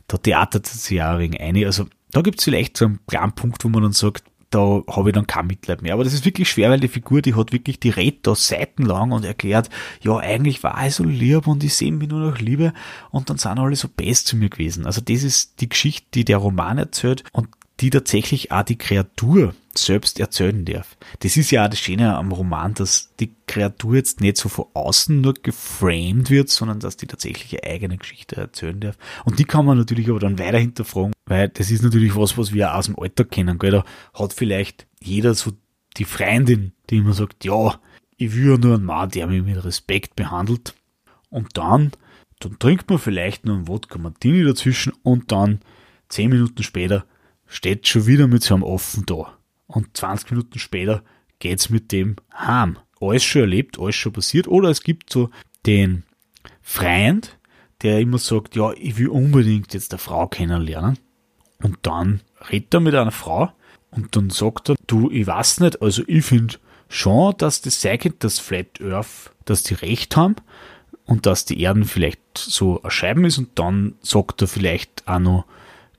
Da 0.07 0.18
theatert 0.18 0.68
sie 0.68 0.95
ja 0.95 1.18
wenig 1.18 1.40
ein. 1.40 1.64
Also 1.66 1.88
da 2.11 2.22
gibt 2.22 2.40
es 2.40 2.44
vielleicht 2.44 2.78
so 2.78 2.86
einen 2.86 2.99
kleinen 3.07 3.32
Punkt, 3.32 3.64
wo 3.64 3.70
man 3.70 3.84
dann 3.84 3.94
sagt, 3.94 4.28
da 4.50 4.82
habe 4.90 5.10
ich 5.10 5.14
dann 5.14 5.28
kein 5.28 5.48
Mitleid 5.48 5.82
mehr. 5.82 5.94
Aber 5.94 6.04
das 6.04 6.14
ist 6.14 6.26
wirklich 6.26 6.50
schwer, 6.50 6.70
weil 6.70 6.80
die 6.80 6.88
Figur, 6.88 7.22
die 7.22 7.36
hat 7.36 7.52
wirklich, 7.52 7.80
die 7.80 7.90
redet 7.90 8.26
da 8.26 8.36
seitenlang 8.36 9.12
und 9.12 9.24
erklärt, 9.24 9.70
ja, 10.02 10.18
eigentlich 10.18 10.64
war 10.64 10.86
ich 10.86 10.96
so 10.96 11.04
lieb 11.04 11.48
und 11.48 11.64
ich 11.64 11.76
sehe 11.76 11.92
mich 11.92 12.10
nur 12.10 12.20
noch 12.20 12.40
Liebe 12.40 12.74
und 13.12 13.30
dann 13.30 13.38
sind 13.38 13.60
alle 13.60 13.76
so 13.76 13.88
best 13.88 14.28
zu 14.28 14.36
mir 14.38 14.50
gewesen. 14.50 14.86
Also 14.86 15.02
das 15.02 15.24
ist 15.24 15.62
die 15.62 15.70
Geschichte, 15.70 16.08
die 16.14 16.26
der 16.26 16.38
Roman 16.38 16.80
erzählt 16.80 17.24
und 17.32 17.48
die 17.80 17.89
tatsächlich 17.89 18.51
auch 18.51 18.64
die 18.64 18.77
Kreatur 18.77 19.53
selbst 19.73 20.19
erzählen 20.19 20.65
darf. 20.65 20.97
Das 21.19 21.38
ist 21.38 21.51
ja 21.51 21.65
auch 21.65 21.69
das 21.69 21.80
Schöne 21.80 22.15
am 22.15 22.31
Roman, 22.31 22.73
dass 22.73 23.14
die 23.19 23.31
Kreatur 23.47 23.95
jetzt 23.95 24.19
nicht 24.19 24.38
so 24.38 24.49
von 24.49 24.65
außen 24.73 25.22
nur 25.22 25.34
geframed 25.35 26.30
wird, 26.30 26.49
sondern 26.49 26.80
dass 26.80 26.97
die 26.97 27.07
tatsächlich 27.07 27.61
eine 27.64 27.73
eigene 27.73 27.97
Geschichte 27.97 28.35
erzählen 28.35 28.80
darf. 28.80 28.97
Und 29.26 29.39
die 29.39 29.45
kann 29.45 29.65
man 29.65 29.77
natürlich 29.77 30.10
aber 30.10 30.19
dann 30.19 30.39
weiter 30.39 30.57
hinterfragen, 30.57 31.14
weil 31.26 31.49
das 31.49 31.72
ist 31.72 31.84
natürlich 31.84 32.15
was, 32.15 32.38
was 32.38 32.53
wir 32.53 32.76
aus 32.76 32.88
dem 32.88 32.99
Alltag 32.99 33.31
kennen. 33.31 33.57
Gell? 33.57 33.72
Da 33.72 33.85
hat 34.14 34.34
vielleicht 34.34 34.88
jeder 35.01 35.34
so 35.34 35.51
die 35.97 36.06
Freundin, 36.06 36.73
die 36.89 36.97
immer 36.97 37.14
sagt, 37.14 37.45
ja, 37.45 37.80
ich 38.18 38.35
will 38.35 38.51
ja 38.51 38.57
nur 38.57 38.76
einen 38.76 38.85
Mann, 38.85 39.10
der 39.10 39.27
mich 39.27 39.43
mit 39.43 39.64
Respekt 39.64 40.15
behandelt. 40.15 40.76
Und 41.30 41.57
dann, 41.57 41.91
dann 42.39 42.60
trinkt 42.60 42.89
man 42.89 42.99
vielleicht 42.99 43.45
noch 43.45 43.56
einen 43.56 43.68
Wodka 43.68 43.97
Martini 43.97 44.43
dazwischen 44.43 44.93
und 45.03 45.31
dann 45.31 45.61
zehn 46.10 46.30
Minuten 46.30 46.64
später 46.64 47.06
steht 47.50 47.88
schon 47.88 48.08
wieder 48.08 48.28
mit 48.28 48.44
so 48.44 48.54
einem 48.54 48.64
Offen 48.64 49.06
da. 49.06 49.38
Und 49.68 49.98
20 49.98 50.32
Minuten 50.32 50.60
später 50.60 51.04
geht's 51.40 51.70
mit 51.70 51.92
dem 51.92 52.16
heim. 52.34 52.78
Alles 53.02 53.24
schon 53.24 53.42
erlebt, 53.42 53.80
alles 53.80 53.96
schon 53.96 54.14
passiert. 54.14 54.48
Oder 54.48 54.70
es 54.70 54.84
gibt 54.84 55.12
so 55.12 55.30
den 55.66 56.04
Freund, 56.62 57.38
der 57.82 58.00
immer 58.00 58.18
sagt, 58.18 58.56
ja, 58.56 58.72
ich 58.74 58.98
will 58.98 59.10
unbedingt 59.10 59.74
jetzt 59.74 59.92
eine 59.92 60.00
Frau 60.00 60.28
kennenlernen. 60.28 60.98
Und 61.62 61.80
dann 61.82 62.22
redet 62.50 62.74
er 62.74 62.80
mit 62.80 62.96
einer 62.96 63.12
Frau 63.12 63.52
und 63.92 64.16
dann 64.16 64.30
sagt 64.30 64.70
er, 64.70 64.76
du, 64.88 65.10
ich 65.12 65.28
weiß 65.28 65.60
nicht, 65.62 65.82
also 65.82 66.04
ich 66.08 66.26
finde 66.26 66.56
schon, 66.88 67.36
dass 67.38 67.62
das 67.62 67.82
könnte, 67.82 68.12
dass 68.20 68.40
Flat 68.40 68.82
Earth, 68.82 69.32
dass 69.46 69.64
die 69.64 69.74
recht 69.74 70.16
haben 70.16 70.36
und 71.06 71.26
dass 71.26 71.46
die 71.46 71.60
Erden 71.60 71.86
vielleicht 71.86 72.22
so 72.38 72.82
ein 72.82 72.92
Scheiben 72.92 73.26
ist 73.26 73.38
und 73.38 73.58
dann 73.58 73.96
sagt 74.02 74.42
er 74.42 74.48
vielleicht 74.48 75.08
auch 75.08 75.20
noch, 75.20 75.46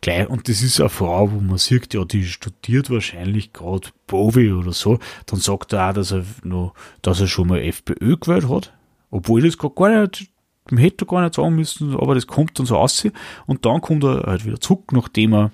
gleich, 0.01 0.29
und 0.29 0.49
das 0.49 0.63
ist 0.63 0.81
eine 0.81 0.89
Frau, 0.89 1.31
wo 1.33 1.41
man 1.41 1.59
sieht, 1.59 1.95
ja, 1.95 2.05
die 2.05 2.25
studiert 2.25 2.91
wahrscheinlich 2.91 3.53
gerade 3.53 3.89
Bovi 4.07 4.53
oder 4.53 4.73
so, 4.73 4.99
dann 5.27 5.41
sagt 5.41 5.73
er 5.73 5.91
auch, 5.91 5.93
dass 5.93 6.13
er 6.13 6.25
noch, 6.43 6.75
dass 7.03 7.21
er 7.21 7.27
schon 7.27 7.49
mal 7.49 7.61
FPÖ 7.61 8.17
gewählt 8.17 8.49
hat, 8.49 8.73
obwohl 9.11 9.43
das 9.43 9.59
gar 9.59 10.01
nicht, 10.01 10.31
hätte 10.75 11.05
er 11.05 11.09
gar 11.09 11.23
nicht 11.23 11.35
sagen 11.35 11.55
müssen, 11.55 11.95
aber 11.97 12.15
das 12.15 12.27
kommt 12.27 12.59
dann 12.59 12.67
so 12.67 12.77
aus. 12.77 13.07
Und 13.47 13.67
dann 13.67 13.81
kommt 13.81 14.05
er 14.05 14.25
halt 14.27 14.45
wieder 14.45 14.61
zurück, 14.61 14.93
nachdem 14.93 15.35
er 15.35 15.51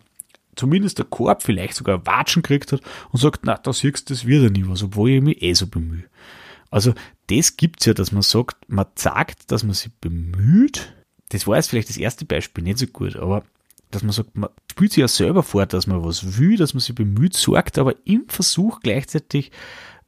zumindest 0.56 0.98
der 0.98 1.06
Korb 1.06 1.42
vielleicht 1.42 1.74
sogar 1.74 2.04
Watschen 2.06 2.42
gekriegt 2.42 2.72
hat 2.72 2.80
und 3.12 3.20
sagt, 3.20 3.44
na, 3.44 3.56
da 3.56 3.72
siehst 3.72 4.08
du, 4.08 4.14
das 4.14 4.26
wird 4.26 4.42
ja 4.42 4.50
nie 4.50 4.66
was, 4.66 4.82
obwohl 4.82 5.10
ich 5.10 5.22
mich 5.22 5.42
eh 5.42 5.52
so 5.52 5.66
bemühe. 5.66 6.04
Also, 6.70 6.94
das 7.28 7.56
gibt's 7.56 7.86
ja, 7.86 7.94
dass 7.94 8.12
man 8.12 8.22
sagt, 8.22 8.56
man 8.68 8.86
sagt, 8.96 9.50
dass 9.50 9.62
man 9.62 9.74
sich 9.74 9.92
bemüht. 10.00 10.94
Das 11.28 11.46
war 11.46 11.56
jetzt 11.56 11.70
vielleicht 11.70 11.88
das 11.88 11.96
erste 11.96 12.24
Beispiel 12.24 12.64
nicht 12.64 12.78
so 12.78 12.86
gut, 12.86 13.16
aber 13.16 13.44
dass 13.90 14.02
man 14.02 14.12
sagt, 14.12 14.36
man 14.36 14.50
spielt 14.70 14.92
sich 14.92 15.00
ja 15.00 15.08
selber 15.08 15.42
vor, 15.42 15.66
dass 15.66 15.86
man 15.86 16.04
was 16.04 16.38
will, 16.38 16.56
dass 16.56 16.74
man 16.74 16.80
sich 16.80 16.94
bemüht, 16.94 17.34
sorgt, 17.34 17.78
aber 17.78 17.94
im 18.04 18.24
Versuch 18.28 18.80
gleichzeitig 18.80 19.50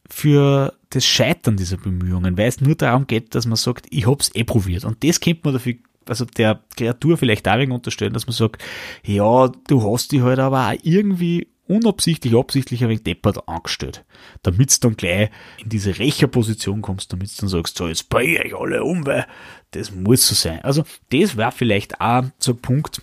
für 0.08 0.74
das 0.90 1.04
Scheitern 1.04 1.56
dieser 1.56 1.76
Bemühungen, 1.76 2.38
weil 2.38 2.48
es 2.48 2.60
nur 2.60 2.74
darum 2.74 3.06
geht, 3.06 3.34
dass 3.34 3.46
man 3.46 3.56
sagt, 3.56 3.86
ich 3.90 4.06
hab's 4.06 4.30
eh 4.34 4.44
probiert. 4.44 4.84
Und 4.84 5.04
das 5.04 5.20
kennt 5.20 5.44
man 5.44 5.54
dafür, 5.54 5.74
also 6.06 6.24
der 6.24 6.62
Kreatur 6.76 7.18
vielleicht 7.18 7.46
auch 7.46 7.58
wegen 7.58 7.72
unterstellen, 7.72 8.14
dass 8.14 8.26
man 8.26 8.34
sagt, 8.34 8.62
ja, 9.04 9.48
du 9.48 9.92
hast 9.92 10.12
dich 10.12 10.22
halt 10.22 10.38
aber 10.38 10.68
auch 10.68 10.78
irgendwie 10.82 11.48
unabsichtlich, 11.68 12.34
absichtlich 12.34 12.82
ein 12.82 12.88
wenig 12.88 13.04
deppert 13.04 13.46
angestellt. 13.46 14.04
Damit 14.42 14.72
du 14.72 14.88
dann 14.88 14.96
gleich 14.96 15.30
in 15.62 15.68
diese 15.68 15.98
Rächerposition 15.98 16.80
kommst, 16.80 17.12
damit 17.12 17.30
du 17.30 17.40
dann 17.42 17.48
sagst, 17.50 17.76
so, 17.76 17.86
jetzt 17.86 18.08
bring 18.08 18.38
ich 18.42 18.56
alle 18.56 18.82
um, 18.82 19.06
weil 19.06 19.26
das 19.72 19.92
muss 19.92 20.26
so 20.26 20.34
sein. 20.34 20.60
Also, 20.62 20.84
das 21.10 21.36
wäre 21.36 21.52
vielleicht 21.52 22.00
auch 22.00 22.24
so 22.38 22.52
ein 22.52 22.58
Punkt, 22.58 23.02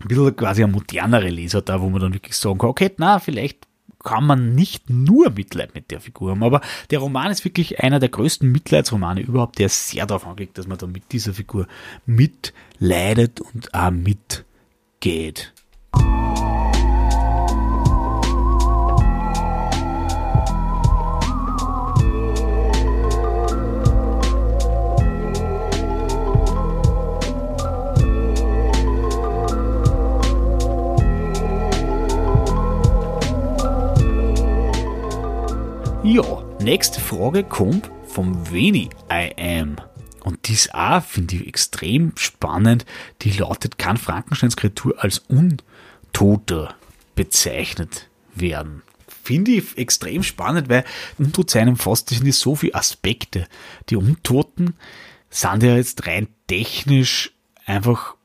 ein 0.00 0.08
bisschen 0.08 0.36
quasi 0.36 0.64
ein 0.64 0.70
modernere 0.70 1.28
Leser 1.28 1.62
da, 1.62 1.80
wo 1.80 1.90
man 1.90 2.00
dann 2.00 2.14
wirklich 2.14 2.36
sagen 2.36 2.58
kann, 2.58 2.70
okay, 2.70 2.90
na, 2.96 3.18
vielleicht 3.18 3.66
kann 4.02 4.24
man 4.24 4.54
nicht 4.54 4.88
nur 4.88 5.30
Mitleid 5.30 5.74
mit 5.74 5.90
der 5.90 6.00
Figur 6.00 6.30
haben, 6.30 6.42
aber 6.42 6.60
der 6.90 7.00
Roman 7.00 7.30
ist 7.30 7.44
wirklich 7.44 7.80
einer 7.80 8.00
der 8.00 8.08
größten 8.08 8.50
Mitleidsromane 8.50 9.20
überhaupt, 9.20 9.58
der 9.58 9.68
sehr 9.68 10.06
darauf 10.06 10.26
angelegt, 10.26 10.58
dass 10.58 10.66
man 10.66 10.78
dann 10.78 10.92
mit 10.92 11.12
dieser 11.12 11.34
Figur 11.34 11.66
mitleidet 12.06 13.40
und 13.40 13.74
auch 13.74 13.90
mitgeht. 13.90 15.52
Ja, 36.12 36.42
nächste 36.60 37.00
Frage 37.00 37.44
kommt 37.44 37.88
vom 38.08 38.50
Veni 38.50 38.90
I 39.08 39.32
Am. 39.38 39.76
Und 40.24 40.48
dies 40.48 40.68
auch 40.72 41.04
finde 41.04 41.36
ich 41.36 41.46
extrem 41.46 42.16
spannend. 42.16 42.84
Die 43.22 43.30
lautet, 43.30 43.78
kann 43.78 43.96
Frankensteins 43.96 44.56
Kreatur 44.56 44.96
als 44.98 45.20
Untoter 45.28 46.74
bezeichnet 47.14 48.10
werden? 48.34 48.82
Finde 49.06 49.52
ich 49.52 49.78
extrem 49.78 50.24
spannend, 50.24 50.68
weil 50.68 50.84
Untotsein 51.16 51.68
umfasst 51.68 52.12
finde 52.12 52.32
so 52.32 52.56
viele 52.56 52.74
Aspekte. 52.74 53.46
Die 53.88 53.94
Untoten 53.94 54.74
sind 55.28 55.62
ja 55.62 55.76
jetzt 55.76 56.08
rein 56.08 56.26
technisch 56.48 57.30
einfach, 57.66 58.16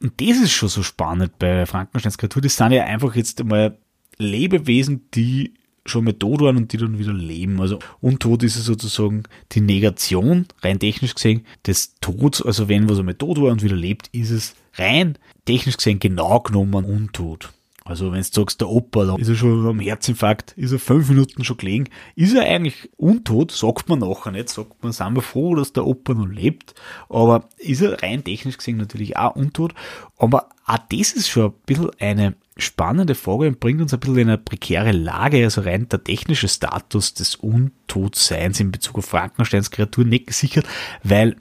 und 0.00 0.20
das 0.20 0.38
ist 0.38 0.52
schon 0.52 0.68
so 0.68 0.84
spannend 0.84 1.40
bei 1.40 1.66
Frankensteins 1.66 2.18
Kreatur, 2.18 2.40
das 2.40 2.54
sind 2.54 2.70
ja 2.70 2.84
einfach 2.84 3.16
jetzt 3.16 3.40
einmal 3.40 3.78
Lebewesen, 4.16 5.10
die 5.10 5.54
schon 5.84 6.04
mal 6.04 6.12
tot 6.12 6.40
waren 6.40 6.56
und 6.56 6.72
die 6.72 6.76
dann 6.76 6.98
wieder 6.98 7.12
leben. 7.12 7.60
Also 7.60 7.78
untot 8.00 8.42
ist 8.42 8.56
es 8.56 8.64
sozusagen 8.64 9.24
die 9.52 9.60
Negation, 9.60 10.46
rein 10.62 10.78
technisch 10.78 11.14
gesehen, 11.14 11.44
des 11.66 11.94
Todes. 12.00 12.42
Also 12.42 12.68
wenn 12.68 12.88
was 12.88 12.98
einmal 12.98 13.14
tot 13.14 13.40
war 13.40 13.50
und 13.50 13.62
wieder 13.62 13.76
lebt, 13.76 14.08
ist 14.08 14.30
es 14.30 14.54
rein 14.74 15.18
technisch 15.44 15.76
gesehen 15.76 15.98
genau 15.98 16.40
genommen 16.40 16.84
untot. 16.84 17.52
Also 17.84 18.12
wenn 18.12 18.20
du 18.20 18.28
sagst, 18.30 18.60
der 18.60 18.68
Opa, 18.68 19.04
da 19.04 19.16
ist 19.16 19.28
er 19.28 19.34
schon 19.34 19.66
am 19.66 19.80
Herzinfarkt, 19.80 20.52
ist 20.52 20.70
er 20.70 20.78
fünf 20.78 21.08
Minuten 21.08 21.42
schon 21.42 21.56
gelegen, 21.56 21.88
ist 22.14 22.32
er 22.32 22.44
eigentlich 22.44 22.90
untot, 22.96 23.50
sagt 23.50 23.88
man 23.88 23.98
nachher 23.98 24.30
nicht, 24.30 24.50
sagt 24.50 24.84
man, 24.84 24.92
sind 24.92 25.16
wir 25.16 25.22
froh, 25.22 25.56
dass 25.56 25.72
der 25.72 25.84
Opa 25.84 26.14
noch 26.14 26.28
lebt, 26.28 26.74
aber 27.08 27.48
ist 27.58 27.82
er 27.82 28.00
rein 28.00 28.22
technisch 28.22 28.58
gesehen 28.58 28.76
natürlich 28.76 29.16
auch 29.16 29.34
untot, 29.34 29.74
aber 30.16 30.50
auch 30.64 30.78
das 30.90 31.12
ist 31.12 31.28
schon 31.28 31.46
ein 31.46 31.54
bisschen 31.66 31.90
eine 31.98 32.34
spannende 32.56 33.14
Frage 33.14 33.48
und 33.48 33.60
bringt 33.60 33.80
uns 33.80 33.94
ein 33.94 34.00
bisschen 34.00 34.18
in 34.18 34.28
eine 34.28 34.38
prekäre 34.38 34.92
Lage, 34.92 35.42
also 35.44 35.62
rein 35.62 35.88
der 35.88 36.04
technische 36.04 36.48
Status 36.48 37.14
des 37.14 37.36
Untotseins 37.36 38.60
in 38.60 38.70
Bezug 38.70 38.98
auf 38.98 39.06
Frankensteins 39.06 39.70
Kreatur 39.70 40.04
nicht 40.04 40.26
gesichert, 40.26 40.66
weil 41.02 41.36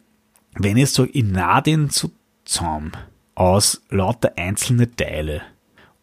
wenn 0.56 0.78
ich 0.78 0.92
sage, 0.92 1.10
ich 1.14 1.24
nah 1.24 1.62
den 1.62 1.90
zusammen 1.90 2.92
aus 3.36 3.82
lauter 3.90 4.34
einzelne 4.38 4.94
Teile 4.96 5.42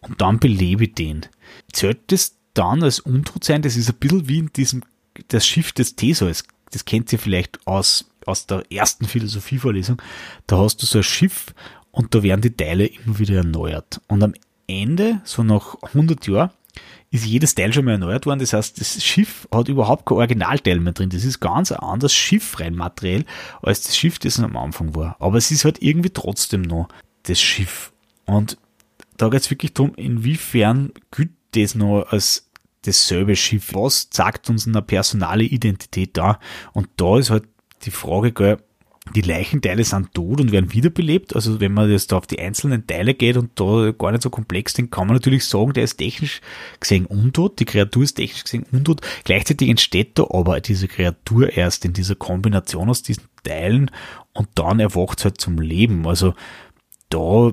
und 0.01 0.21
dann 0.21 0.39
belebe 0.39 0.85
ich 0.85 0.95
den, 0.95 1.27
zählt 1.73 2.01
das 2.13 2.37
dann 2.55 2.83
als 2.83 3.01
Untotsein? 3.01 3.63
Das 3.63 3.77
ist 3.77 3.89
ein 3.89 3.97
bisschen 3.97 4.29
wie 4.29 4.39
in 4.39 4.53
diesem, 4.55 4.83
das 5.29 5.47
Schiff 5.47 5.73
des 5.73 5.97
Theseus. 5.97 6.45
Das 6.71 6.85
kennt 6.85 7.13
ihr 7.13 7.19
vielleicht 7.19 7.67
aus, 7.67 8.11
aus 8.27 8.47
der 8.47 8.71
ersten 8.71 9.07
Philosophievorlesung. 9.07 10.01
Da 10.47 10.59
hast 10.59 10.83
du 10.83 10.87
so 10.87 10.99
ein 10.99 11.05
Schiff 11.05 11.55
und 11.91 12.15
da 12.15 12.23
werden 12.23 12.43
die 12.43 12.55
Teile 12.55 12.87
immer 12.87 13.19
wieder 13.19 13.37
erneuert. 13.37 14.01
Und 14.09 14.23
am 14.23 14.35
Ende, 14.69 15.21
so 15.25 15.43
nach 15.43 15.77
100 15.83 16.27
Jahren, 16.27 16.51
ist 17.11 17.25
jedes 17.25 17.55
Teil 17.55 17.73
schon 17.73 17.87
mal 17.87 17.93
erneuert 17.93 18.27
worden. 18.27 18.41
Das 18.41 18.53
heißt, 18.53 18.81
das 18.81 19.03
Schiff 19.03 19.49
hat 19.53 19.69
überhaupt 19.69 20.07
kein 20.07 20.19
Originalteil 20.19 20.79
mehr 20.79 20.93
drin. 20.93 21.11
Das 21.11 21.25
ist 21.25 21.41
ganz 21.41 21.73
ein 21.73 21.79
anderes 21.79 22.13
Schiff 22.13 22.57
materiell, 22.71 23.25
als 23.63 23.83
das 23.83 23.97
Schiff, 23.97 24.19
das 24.19 24.39
am 24.39 24.57
Anfang 24.57 24.95
war. 24.95 25.17
Aber 25.19 25.39
es 25.39 25.51
ist 25.51 25.65
halt 25.65 25.83
irgendwie 25.83 26.11
trotzdem 26.11 26.63
noch 26.63 26.89
das 27.23 27.41
Schiff. 27.41 27.93
Und 28.27 28.59
da 29.17 29.29
geht 29.29 29.41
es 29.41 29.51
wirklich 29.51 29.73
darum, 29.73 29.95
inwiefern 29.97 30.93
gilt 31.11 31.31
das 31.53 31.75
noch 31.75 32.05
als 32.11 32.49
dasselbe 32.83 33.37
Schiff? 33.37 33.75
Was 33.75 34.11
zeigt 34.11 34.49
uns 34.51 34.67
eine 34.67 34.83
personale 34.83 35.45
Identität 35.45 36.17
da? 36.17 36.39
Und 36.73 36.89
da 36.97 37.19
ist 37.19 37.31
halt 37.31 37.45
die 37.83 37.91
Frage, 37.91 38.33
gell, 38.33 38.59
die 39.15 39.21
Leichenteile 39.21 39.85
sind 39.85 40.15
tot 40.15 40.41
und 40.41 40.53
werden 40.53 40.73
wiederbelebt. 40.73 41.35
Also 41.35 41.61
wenn 41.61 41.73
man 41.73 41.91
jetzt 41.91 42.13
da 42.13 42.17
auf 42.17 42.27
die 42.27 42.39
einzelnen 42.39 42.87
Teile 42.87 43.15
geht 43.15 43.37
und 43.37 43.59
da 43.59 43.93
gar 43.93 44.13
nicht 44.13 44.23
so 44.23 44.31
komplex 44.31 44.73
denkt, 44.73 44.93
kann 44.93 45.07
man 45.07 45.17
natürlich 45.17 45.45
sagen, 45.45 45.73
der 45.73 45.85
ist 45.85 45.97
technisch 45.97 46.41
gesehen 46.81 47.07
untot, 47.07 47.59
die 47.61 47.65
Kreatur 47.65 48.03
ist 48.03 48.15
technisch 48.15 48.45
gesehen 48.45 48.67
untot. 48.73 49.01
Gleichzeitig 49.25 49.69
entsteht 49.69 50.19
da 50.19 50.27
aber 50.31 50.61
diese 50.61 50.89
Kreatur 50.89 51.57
erst 51.57 51.85
in 51.85 51.93
dieser 51.93 52.15
Kombination 52.15 52.89
aus 52.89 53.03
diesen 53.03 53.25
Teilen 53.43 53.91
und 54.33 54.49
dann 54.55 54.81
erwacht 54.81 55.19
es 55.19 55.25
halt 55.25 55.41
zum 55.41 55.59
Leben. 55.59 56.07
Also 56.07 56.35
da 57.09 57.53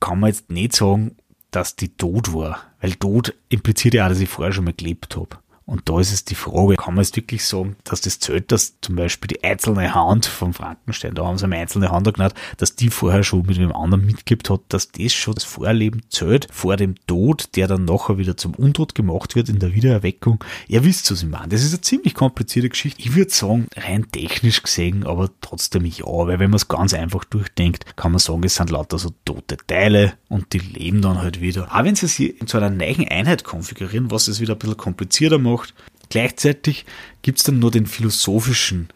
kann 0.00 0.20
man 0.20 0.28
jetzt 0.28 0.50
nicht 0.50 0.74
sagen, 0.74 1.16
dass 1.50 1.76
die 1.76 1.88
tot 1.88 2.32
war, 2.32 2.58
weil 2.80 2.94
tot 2.94 3.34
impliziert 3.48 3.94
ja 3.94 4.04
auch, 4.04 4.08
dass 4.08 4.20
ich 4.20 4.28
vorher 4.28 4.52
schon 4.52 4.64
mal 4.64 4.74
gelebt 4.74 5.16
habe. 5.16 5.39
Und 5.70 5.88
da 5.88 6.00
ist 6.00 6.12
es 6.12 6.24
die 6.24 6.34
Frage, 6.34 6.74
kann 6.74 6.94
man 6.94 7.04
jetzt 7.04 7.14
wirklich 7.14 7.44
sagen, 7.44 7.76
dass 7.84 8.00
das 8.00 8.18
zählt, 8.18 8.50
dass 8.50 8.80
zum 8.80 8.96
Beispiel 8.96 9.28
die 9.28 9.44
einzelne 9.44 9.94
Hand 9.94 10.26
vom 10.26 10.52
Frankenstein, 10.52 11.14
da 11.14 11.24
haben 11.24 11.38
sie 11.38 11.44
eine 11.44 11.58
einzelne 11.58 11.92
Hand 11.92 12.12
genannt, 12.12 12.34
dass 12.56 12.74
die 12.74 12.90
vorher 12.90 13.22
schon 13.22 13.46
mit 13.46 13.56
dem 13.56 13.72
anderen 13.72 14.04
mitgibt 14.04 14.50
hat, 14.50 14.62
dass 14.68 14.90
das 14.90 15.12
schon 15.12 15.34
das 15.34 15.44
Vorleben 15.44 16.02
zählt, 16.08 16.48
vor 16.50 16.76
dem 16.76 16.96
Tod, 17.06 17.50
der 17.54 17.68
dann 17.68 17.84
nachher 17.84 18.18
wieder 18.18 18.36
zum 18.36 18.56
Untod 18.56 18.96
gemacht 18.96 19.36
wird 19.36 19.48
in 19.48 19.60
der 19.60 19.72
Wiedererweckung. 19.72 20.42
Ihr 20.66 20.82
wisst, 20.82 21.08
was 21.12 21.22
ich 21.22 21.28
meine. 21.28 21.46
Das 21.46 21.62
ist 21.62 21.72
eine 21.72 21.82
ziemlich 21.82 22.14
komplizierte 22.14 22.68
Geschichte. 22.68 23.00
Ich 23.00 23.14
würde 23.14 23.30
sagen, 23.30 23.68
rein 23.76 24.10
technisch 24.10 24.64
gesehen, 24.64 25.06
aber 25.06 25.30
trotzdem 25.40 25.84
ja, 25.84 26.04
weil 26.04 26.40
wenn 26.40 26.50
man 26.50 26.56
es 26.56 26.66
ganz 26.66 26.94
einfach 26.94 27.24
durchdenkt, 27.24 27.94
kann 27.94 28.10
man 28.10 28.18
sagen, 28.18 28.42
es 28.42 28.56
sind 28.56 28.70
lauter 28.70 28.98
so 28.98 29.10
tote 29.24 29.56
Teile 29.68 30.14
und 30.28 30.52
die 30.52 30.58
leben 30.58 31.00
dann 31.00 31.22
halt 31.22 31.40
wieder. 31.40 31.68
Auch 31.72 31.84
wenn 31.84 31.94
sie 31.94 32.08
sich 32.08 32.34
zu 32.46 32.56
einer 32.56 32.70
neuen 32.70 33.06
Einheit 33.06 33.44
konfigurieren, 33.44 34.10
was 34.10 34.26
es 34.26 34.40
wieder 34.40 34.54
ein 34.54 34.58
bisschen 34.58 34.76
komplizierter 34.76 35.38
macht, 35.38 35.59
gemacht. 35.68 35.74
Gleichzeitig 36.08 36.86
gibt 37.22 37.38
es 37.38 37.44
dann 37.44 37.58
nur 37.58 37.70
den 37.70 37.86
philosophischen 37.86 38.88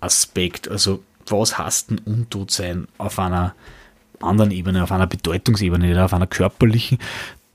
Aspekt, 0.00 0.68
also 0.68 1.02
was 1.28 1.58
heißt 1.58 1.90
denn 1.90 1.98
Untot 1.98 2.50
sein 2.50 2.88
auf 2.98 3.18
einer 3.18 3.54
anderen 4.20 4.50
Ebene, 4.50 4.82
auf 4.82 4.92
einer 4.92 5.06
Bedeutungsebene 5.06 5.90
oder 5.90 6.04
auf 6.06 6.14
einer 6.14 6.26
körperlichen. 6.26 6.98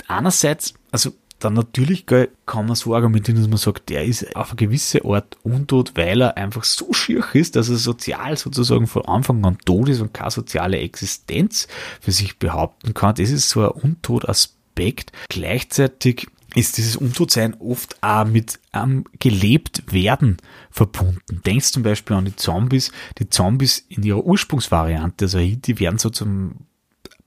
Einerseits, 0.08 0.74
also 0.92 1.14
dann 1.40 1.54
natürlich 1.54 2.06
kann 2.06 2.68
man 2.68 2.76
so 2.76 2.94
argumentieren, 2.94 3.40
dass 3.40 3.50
man 3.50 3.58
sagt, 3.58 3.90
der 3.90 4.06
ist 4.06 4.36
auf 4.36 4.52
eine 4.52 4.58
gewisse 4.58 5.04
Art 5.04 5.38
untot, 5.44 5.94
weil 5.96 6.22
er 6.22 6.38
einfach 6.38 6.64
so 6.64 6.94
schier 6.94 7.24
ist, 7.34 7.56
dass 7.56 7.70
er 7.70 7.78
sozial 7.78 8.38
sozusagen 8.38 8.86
von 8.86 9.06
Anfang 9.06 9.44
an 9.44 9.58
tot 9.66 9.90
ist 9.90 10.02
und 10.02 10.14
keine 10.14 10.32
soziale 10.32 10.78
Existenz 10.78 11.68
für 12.00 12.12
sich 12.12 12.38
behaupten 12.38 12.94
kann. 12.94 13.16
Das 13.16 13.32
ist 13.32 13.50
so 13.50 13.62
ein 13.62 13.70
Untot-Aspekt. 13.70 15.12
Gleichzeitig 15.30 16.28
ist 16.56 16.78
dieses 16.78 16.96
Untotsein 16.96 17.56
oft 17.60 18.02
auch 18.02 18.26
mit 18.26 18.60
am 18.72 19.06
gelebt 19.20 19.92
werden 19.92 20.38
verbunden. 20.70 21.42
Denkst 21.46 21.72
zum 21.72 21.84
Beispiel 21.84 22.16
an 22.16 22.26
die 22.26 22.36
Zombies. 22.36 22.92
Die 23.20 23.30
Zombies 23.30 23.86
in 23.90 24.04
ihrer 24.04 24.24
Ursprungsvariante, 24.24 25.26
also 25.26 25.40
die 25.40 25.80
werden 25.80 25.98
so 25.98 26.10
zum 26.10 26.56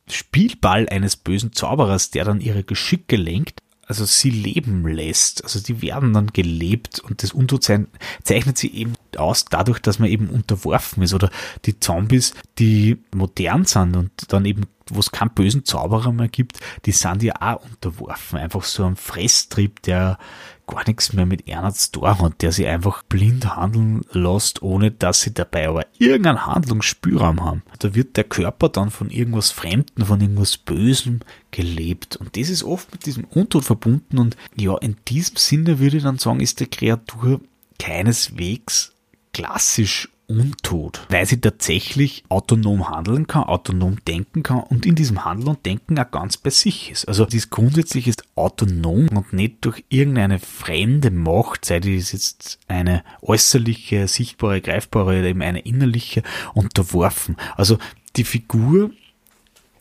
Spielball 0.09 0.89
eines 0.89 1.17
bösen 1.17 1.53
Zauberers, 1.53 2.11
der 2.11 2.25
dann 2.25 2.41
ihre 2.41 2.63
Geschicke 2.63 3.17
lenkt, 3.17 3.61
also 3.87 4.05
sie 4.05 4.31
leben 4.31 4.87
lässt. 4.87 5.45
Also 5.45 5.61
die 5.61 5.83
werden 5.83 6.13
dann 6.13 6.29
gelebt 6.29 7.01
und 7.01 7.23
das 7.23 7.33
Untotsein 7.33 7.89
zeichnet 8.23 8.59
sie 8.59 8.73
eben 8.75 8.95
aus 9.17 9.45
dadurch, 9.47 9.79
dass 9.79 9.99
man 9.99 10.09
eben 10.09 10.29
unterworfen 10.29 11.03
ist 11.03 11.15
oder 11.15 11.31
die 11.65 11.81
Zombies, 11.81 12.35
die 12.59 12.99
modern 13.15 13.65
sind 13.65 13.97
und 13.97 14.11
dann 14.29 14.45
eben 14.45 14.63
wo 14.91 15.01
es 15.01 15.11
keinen 15.11 15.31
bösen 15.31 15.65
Zauberer 15.65 16.13
mehr 16.13 16.29
gibt, 16.29 16.61
die 16.85 16.93
sind 16.93 17.23
ja 17.23 17.35
auch 17.41 17.65
unterworfen. 17.65 18.39
Einfach 18.39 18.65
so 18.65 18.85
ein 18.85 18.97
Fresstrieb, 18.97 19.83
der 19.83 20.19
gar 20.67 20.87
nichts 20.87 21.13
mehr 21.13 21.27
mit 21.27 21.51
einer 21.51 21.73
zu 21.75 22.07
hat, 22.07 22.43
der 22.43 22.53
sie 22.53 22.67
einfach 22.67 23.03
blind 23.03 23.57
handeln 23.57 24.03
lässt, 24.13 24.63
ohne 24.63 24.91
dass 24.91 25.21
sie 25.21 25.35
dabei 25.35 25.69
aber 25.69 25.87
irgendeinen 25.99 26.47
Handlungsspielraum 26.47 27.45
haben. 27.45 27.63
Da 27.79 27.95
wird 27.95 28.17
der 28.17 28.25
Körper 28.25 28.69
dann 28.69 28.91
von 28.91 29.11
irgendwas 29.11 29.51
Fremden, 29.51 30.05
von 30.05 30.21
irgendwas 30.21 30.57
Bösem 30.57 31.21
gelebt. 31.51 32.17
Und 32.17 32.37
das 32.37 32.49
ist 32.49 32.65
oft 32.65 32.91
mit 32.93 33.07
diesem 33.07 33.25
Untod 33.25 33.65
verbunden. 33.65 34.19
Und 34.19 34.37
ja, 34.57 34.77
in 34.79 34.97
diesem 35.09 35.37
Sinne 35.37 35.79
würde 35.79 35.99
ich 35.99 36.03
dann 36.03 36.19
sagen, 36.19 36.41
ist 36.41 36.61
der 36.61 36.69
Kreatur 36.69 37.41
keineswegs 37.79 38.93
klassisch 39.33 40.09
untot, 40.27 41.07
weil 41.11 41.27
sie 41.27 41.41
tatsächlich 41.41 42.25
autonom 42.29 42.89
handeln 42.89 43.27
kann, 43.27 43.45
autonom 43.45 43.97
denken 44.07 44.43
kann 44.43 44.61
und 44.61 44.87
in 44.87 44.95
diesem 44.95 45.25
Handeln 45.25 45.49
und 45.49 45.67
Denken 45.67 45.99
auch 45.99 46.11
ganz 46.11 46.37
bei 46.37 46.51
sich 46.51 46.91
ist. 46.91 47.07
Also 47.09 47.25
dies 47.27 47.51
grundsätzlich 47.51 48.09
ist 48.09 48.25
autonom 48.35 49.09
und 49.09 49.33
nicht 49.33 49.65
durch 49.65 49.85
irgendeine 49.89 50.39
fremde 50.39 51.11
Macht, 51.11 51.65
sei 51.65 51.81
dies 51.81 52.13
jetzt 52.13 52.59
eine 52.69 53.05
äußerliche, 53.23 54.09
sichtbare, 54.09 54.61
greifbare 54.61 55.19
oder 55.19 55.29
eben 55.29 55.43
eine 55.43 55.61
innerliche, 55.61 56.23
unterworfen. 56.55 57.37
Also 57.57 57.79
die 58.17 58.25
Figur 58.25 58.91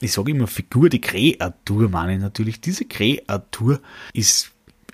ich 0.04 0.12
sage 0.12 0.32
immer 0.32 0.48
Figur, 0.48 0.90
die 0.90 1.00
Kreatur 1.00 1.88
meine 1.88 2.16
ich 2.16 2.20
natürlich. 2.20 2.60
Diese 2.60 2.84
Kreatur 2.84 3.80
ist 4.14 4.52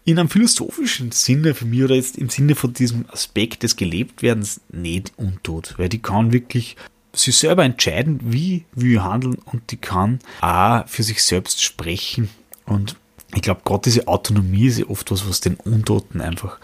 in 0.10 0.20
einem 0.20 0.30
philosophischen 0.30 1.12
Sinne 1.12 1.54
für 1.54 1.66
mich 1.66 1.84
oder 1.84 1.96
jetzt 1.96 2.18
im 2.18 2.30
Sinne 2.30 2.56
von 2.56 2.74
diesem 2.74 3.06
Aspekt 3.10 3.64
des 3.64 3.76
Gelebtwerdens 3.76 4.62
nicht 4.72 5.14
untot, 5.18 5.76
weil 5.78 5.90
die 5.90 6.02
kann 6.02 6.34
wirklich 6.34 6.76
sich 7.14 7.38
selber 7.38 7.64
entscheiden, 7.64 8.20
wie 8.24 8.66
wir 8.74 9.04
handeln 9.04 9.38
und 9.46 9.72
die 9.72 9.78
kann 9.78 10.20
auch 10.42 10.88
für 10.88 11.04
sich 11.04 11.24
selbst 11.24 11.64
sprechen 11.64 12.30
und 12.66 12.96
ich 13.36 13.42
glaube, 13.42 13.62
gerade 13.64 13.82
diese 13.86 14.08
Autonomie 14.08 14.68
ist 14.68 14.80
ja 14.80 14.88
oft 14.88 15.12
was, 15.12 15.28
was 15.28 15.40
den 15.40 15.56
Untoten 15.56 16.20
einfach 16.20 16.60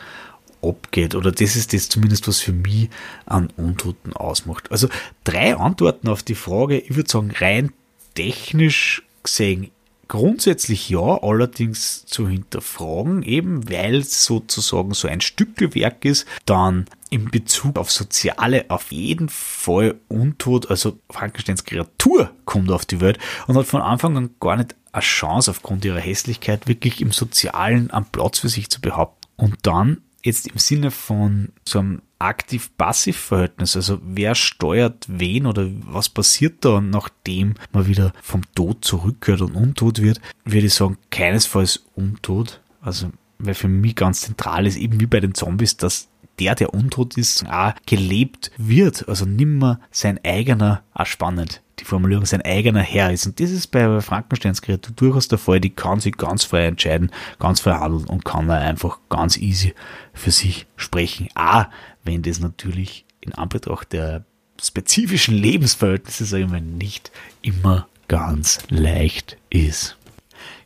abgeht. 0.64 1.14
Oder 1.14 1.32
das 1.32 1.56
ist 1.56 1.74
das 1.74 1.90
zumindest, 1.90 2.28
was 2.28 2.40
für 2.40 2.54
mich 2.54 2.90
an 3.26 3.50
Untoten 3.56 4.14
ausmacht. 4.14 4.72
Also 4.72 4.90
drei 5.24 5.56
Antworten 5.56 6.08
auf 6.08 6.24
die 6.24 6.36
Frage. 6.36 6.80
Ich 6.80 6.96
würde 6.96 7.10
sagen, 7.10 7.32
rein 7.38 7.72
technisch 8.16 9.04
gesehen 9.22 9.70
Grundsätzlich 10.08 10.90
ja, 10.90 11.22
allerdings 11.24 12.06
zu 12.06 12.28
hinterfragen, 12.28 13.24
eben 13.24 13.70
weil 13.70 13.96
es 13.96 14.26
sozusagen 14.26 14.94
so 14.94 15.08
ein 15.08 15.22
Stückelwerk 15.22 16.06
ist, 16.06 16.26
dann 16.46 16.86
in 17.10 17.32
Bezug 17.32 17.78
auf 17.78 17.92
Soziale 17.92 18.66
auf 18.70 18.92
jeden 18.92 19.30
Fall 19.30 19.96
untot, 20.08 20.70
also 20.70 21.00
Frankensteins 21.10 21.64
Kreatur 21.64 22.32
kommt 22.46 22.72
auf 22.72 22.86
die 22.86 23.02
Welt 23.02 23.20
und 23.48 23.56
hat 23.56 23.66
von 23.66 23.82
Anfang 23.82 24.18
an 24.18 24.30
gar 24.40 24.58
nicht 24.58 24.76
eine 24.92 25.02
Chance 25.02 25.52
aufgrund 25.52 25.86
ihrer 25.86 26.00
Hässlichkeit 26.00 26.68
wirklich 26.68 27.02
im 27.02 27.12
Sozialen 27.12 27.92
einen 27.92 28.06
Platz 28.06 28.40
für 28.40 28.50
sich 28.50 28.70
zu 28.70 28.82
behaupten. 28.82 29.28
Und 29.38 29.58
dann 29.64 30.02
jetzt 30.24 30.48
im 30.48 30.58
Sinne 30.58 30.92
von 30.92 31.50
so 31.66 31.80
einem 31.80 32.02
aktiv-passiv-Verhältnis, 32.26 33.76
also 33.76 34.00
wer 34.04 34.36
steuert 34.36 35.06
wen 35.08 35.46
oder 35.46 35.68
was 35.86 36.10
passiert 36.10 36.66
da, 36.66 36.82
nachdem 36.82 37.56
man 37.72 37.88
wieder 37.88 38.14
vom 38.22 38.42
Tod 38.56 38.84
zurückkehrt 38.84 39.42
und 39.42 39.56
untot 39.56 40.02
wird, 40.02 40.20
würde 40.44 40.68
ich 40.68 40.74
sagen, 40.74 40.98
keinesfalls 41.12 41.86
untot. 41.96 42.62
Also, 42.82 43.12
weil 43.38 43.54
für 43.54 43.68
mich 43.68 43.96
ganz 43.96 44.22
zentral 44.22 44.66
ist, 44.66 44.78
eben 44.78 45.00
wie 45.00 45.08
bei 45.08 45.20
den 45.20 45.34
Zombies, 45.34 45.78
dass 45.78 46.10
der, 46.40 46.56
der 46.56 46.74
untot 46.74 47.18
ist, 47.18 47.48
auch 47.48 47.74
gelebt 47.86 48.52
wird, 48.58 49.08
also 49.08 49.26
nimmer 49.26 49.80
sein 49.92 50.20
eigener, 50.24 50.84
auch 50.94 51.06
spannend, 51.06 51.62
die 51.80 51.86
Formulierung 51.86 52.26
sein 52.26 52.42
eigener 52.42 52.82
Herr 52.82 53.12
ist. 53.12 53.26
Und 53.26 53.40
das 53.40 53.52
ist 53.52 53.68
bei 53.68 54.02
Frankensteins 54.02 54.62
Kreatur 54.62 54.94
durchaus 54.96 55.28
der 55.28 55.38
Fall, 55.38 55.60
die 55.60 55.70
kann 55.70 56.00
sich 56.00 56.18
ganz 56.18 56.44
frei 56.44 56.66
entscheiden, 56.66 57.12
ganz 57.40 57.62
frei 57.62 57.76
handeln 57.76 58.06
und 58.06 58.26
kann 58.26 58.50
einfach 58.50 59.00
ganz 59.10 59.38
easy 59.38 59.74
für 60.14 60.32
sich 60.32 60.68
sprechen. 60.76 61.30
Auch 61.36 61.66
wenn 62.06 62.22
das 62.22 62.40
natürlich 62.40 63.06
in 63.20 63.34
Anbetracht 63.34 63.92
der 63.92 64.24
spezifischen 64.62 65.36
Lebensverhältnisse, 65.36 66.26
sage 66.26 66.44
ich 66.44 66.50
mal, 66.50 66.62
nicht 66.62 67.12
immer 67.42 67.88
ganz 68.08 68.60
leicht 68.70 69.38
ist. 69.50 69.98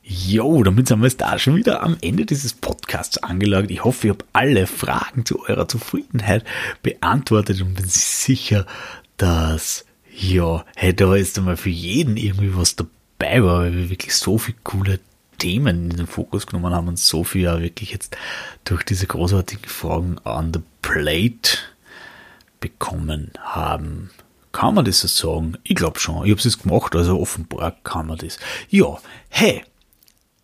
Jo, 0.03 0.63
damit 0.63 0.87
sind 0.87 0.99
wir 0.99 1.07
jetzt 1.07 1.21
da 1.21 1.37
schon 1.37 1.55
wieder 1.55 1.83
am 1.83 1.95
Ende 2.01 2.25
dieses 2.25 2.53
Podcasts 2.53 3.19
angelangt. 3.19 3.69
Ich 3.69 3.83
hoffe, 3.83 4.07
ich 4.07 4.13
habe 4.13 4.25
alle 4.33 4.65
Fragen 4.65 5.23
zu 5.23 5.47
eurer 5.47 5.67
Zufriedenheit 5.67 6.43
beantwortet 6.81 7.61
und 7.61 7.75
bin 7.75 7.87
sicher, 7.87 8.65
dass, 9.17 9.85
ja, 10.11 10.65
hey, 10.75 10.95
da 10.95 11.15
ist 11.15 11.37
einmal 11.37 11.57
für 11.57 11.69
jeden 11.69 12.17
irgendwie 12.17 12.55
was 12.55 12.75
dabei 12.75 13.43
war, 13.43 13.59
weil 13.59 13.75
wir 13.75 13.89
wirklich 13.91 14.15
so 14.15 14.39
viele 14.39 14.57
coole 14.63 14.99
Themen 15.39 15.89
in 15.89 15.97
den 15.97 16.07
Fokus 16.07 16.45
genommen 16.45 16.73
haben 16.73 16.87
und 16.87 16.99
so 16.99 17.23
viel 17.23 17.41
ja 17.43 17.59
wirklich 17.59 17.91
jetzt 17.91 18.15
durch 18.65 18.83
diese 18.83 19.07
großartigen 19.07 19.67
Fragen 19.67 20.19
an 20.19 20.53
the 20.53 20.61
plate 20.81 21.57
bekommen 22.59 23.31
haben. 23.39 24.11
Kann 24.51 24.75
man 24.75 24.85
das 24.85 24.99
so 24.99 25.07
sagen? 25.07 25.57
Ich 25.63 25.75
glaube 25.75 25.99
schon. 25.99 26.25
Ich 26.25 26.31
habe 26.31 26.41
es 26.41 26.59
gemacht, 26.59 26.95
also 26.95 27.19
offenbar 27.19 27.75
kann 27.83 28.07
man 28.07 28.17
das. 28.17 28.39
Ja, 28.69 28.97
hey, 29.29 29.63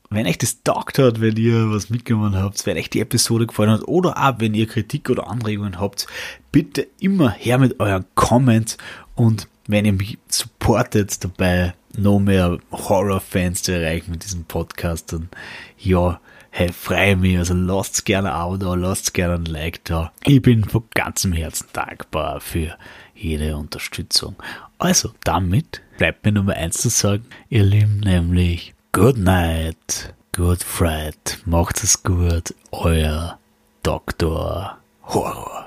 wenn 0.09 0.27
euch 0.27 0.37
das 0.37 0.63
taugt 0.63 0.99
hat, 0.99 1.21
wenn 1.21 1.35
ihr 1.35 1.71
was 1.71 1.89
mitgenommen 1.89 2.35
habt, 2.35 2.65
wenn 2.65 2.77
euch 2.77 2.89
die 2.89 3.01
Episode 3.01 3.47
gefallen 3.47 3.71
hat 3.71 3.87
oder 3.87 4.17
auch 4.17 4.39
wenn 4.39 4.53
ihr 4.53 4.67
Kritik 4.67 5.09
oder 5.09 5.27
Anregungen 5.27 5.79
habt, 5.79 6.07
bitte 6.51 6.87
immer 6.99 7.29
her 7.31 7.57
mit 7.57 7.79
euren 7.79 8.05
Comments 8.15 8.77
und 9.15 9.47
wenn 9.67 9.85
ihr 9.85 9.93
mich 9.93 10.17
supportet 10.29 11.23
dabei, 11.23 11.73
noch 11.97 12.19
mehr 12.19 12.57
Horror-Fans 12.71 13.63
zu 13.63 13.73
erreichen 13.73 14.11
mit 14.11 14.23
diesem 14.23 14.45
Podcast, 14.45 15.13
dann 15.13 15.29
ja, 15.77 16.19
hey, 16.51 16.71
freue 16.71 17.15
mich. 17.17 17.37
Also 17.37 17.53
lasst 17.53 18.05
gerne 18.05 18.33
ein 18.33 18.39
Abo 18.39 18.57
da, 18.57 18.75
lasst 18.75 19.13
gerne 19.13 19.35
ein 19.35 19.45
Like 19.45 19.83
da. 19.83 20.11
Ich 20.23 20.41
bin 20.41 20.63
von 20.63 20.83
ganzem 20.93 21.33
Herzen 21.33 21.67
dankbar 21.73 22.39
für 22.39 22.77
jede 23.13 23.57
Unterstützung. 23.57 24.35
Also 24.77 25.11
damit 25.23 25.81
bleibt 25.97 26.25
mir 26.25 26.31
Nummer 26.31 26.53
eins 26.53 26.77
zu 26.77 26.89
sagen, 26.89 27.25
ihr 27.49 27.63
Lieben, 27.63 27.99
nämlich 27.99 28.73
Good 28.91 29.17
Night, 29.17 30.13
Good 30.33 30.63
Fright, 30.63 31.39
macht 31.45 31.83
es 31.83 32.03
gut, 32.03 32.53
euer 32.71 33.37
Dr. 33.83 34.77
Horror. 35.03 35.64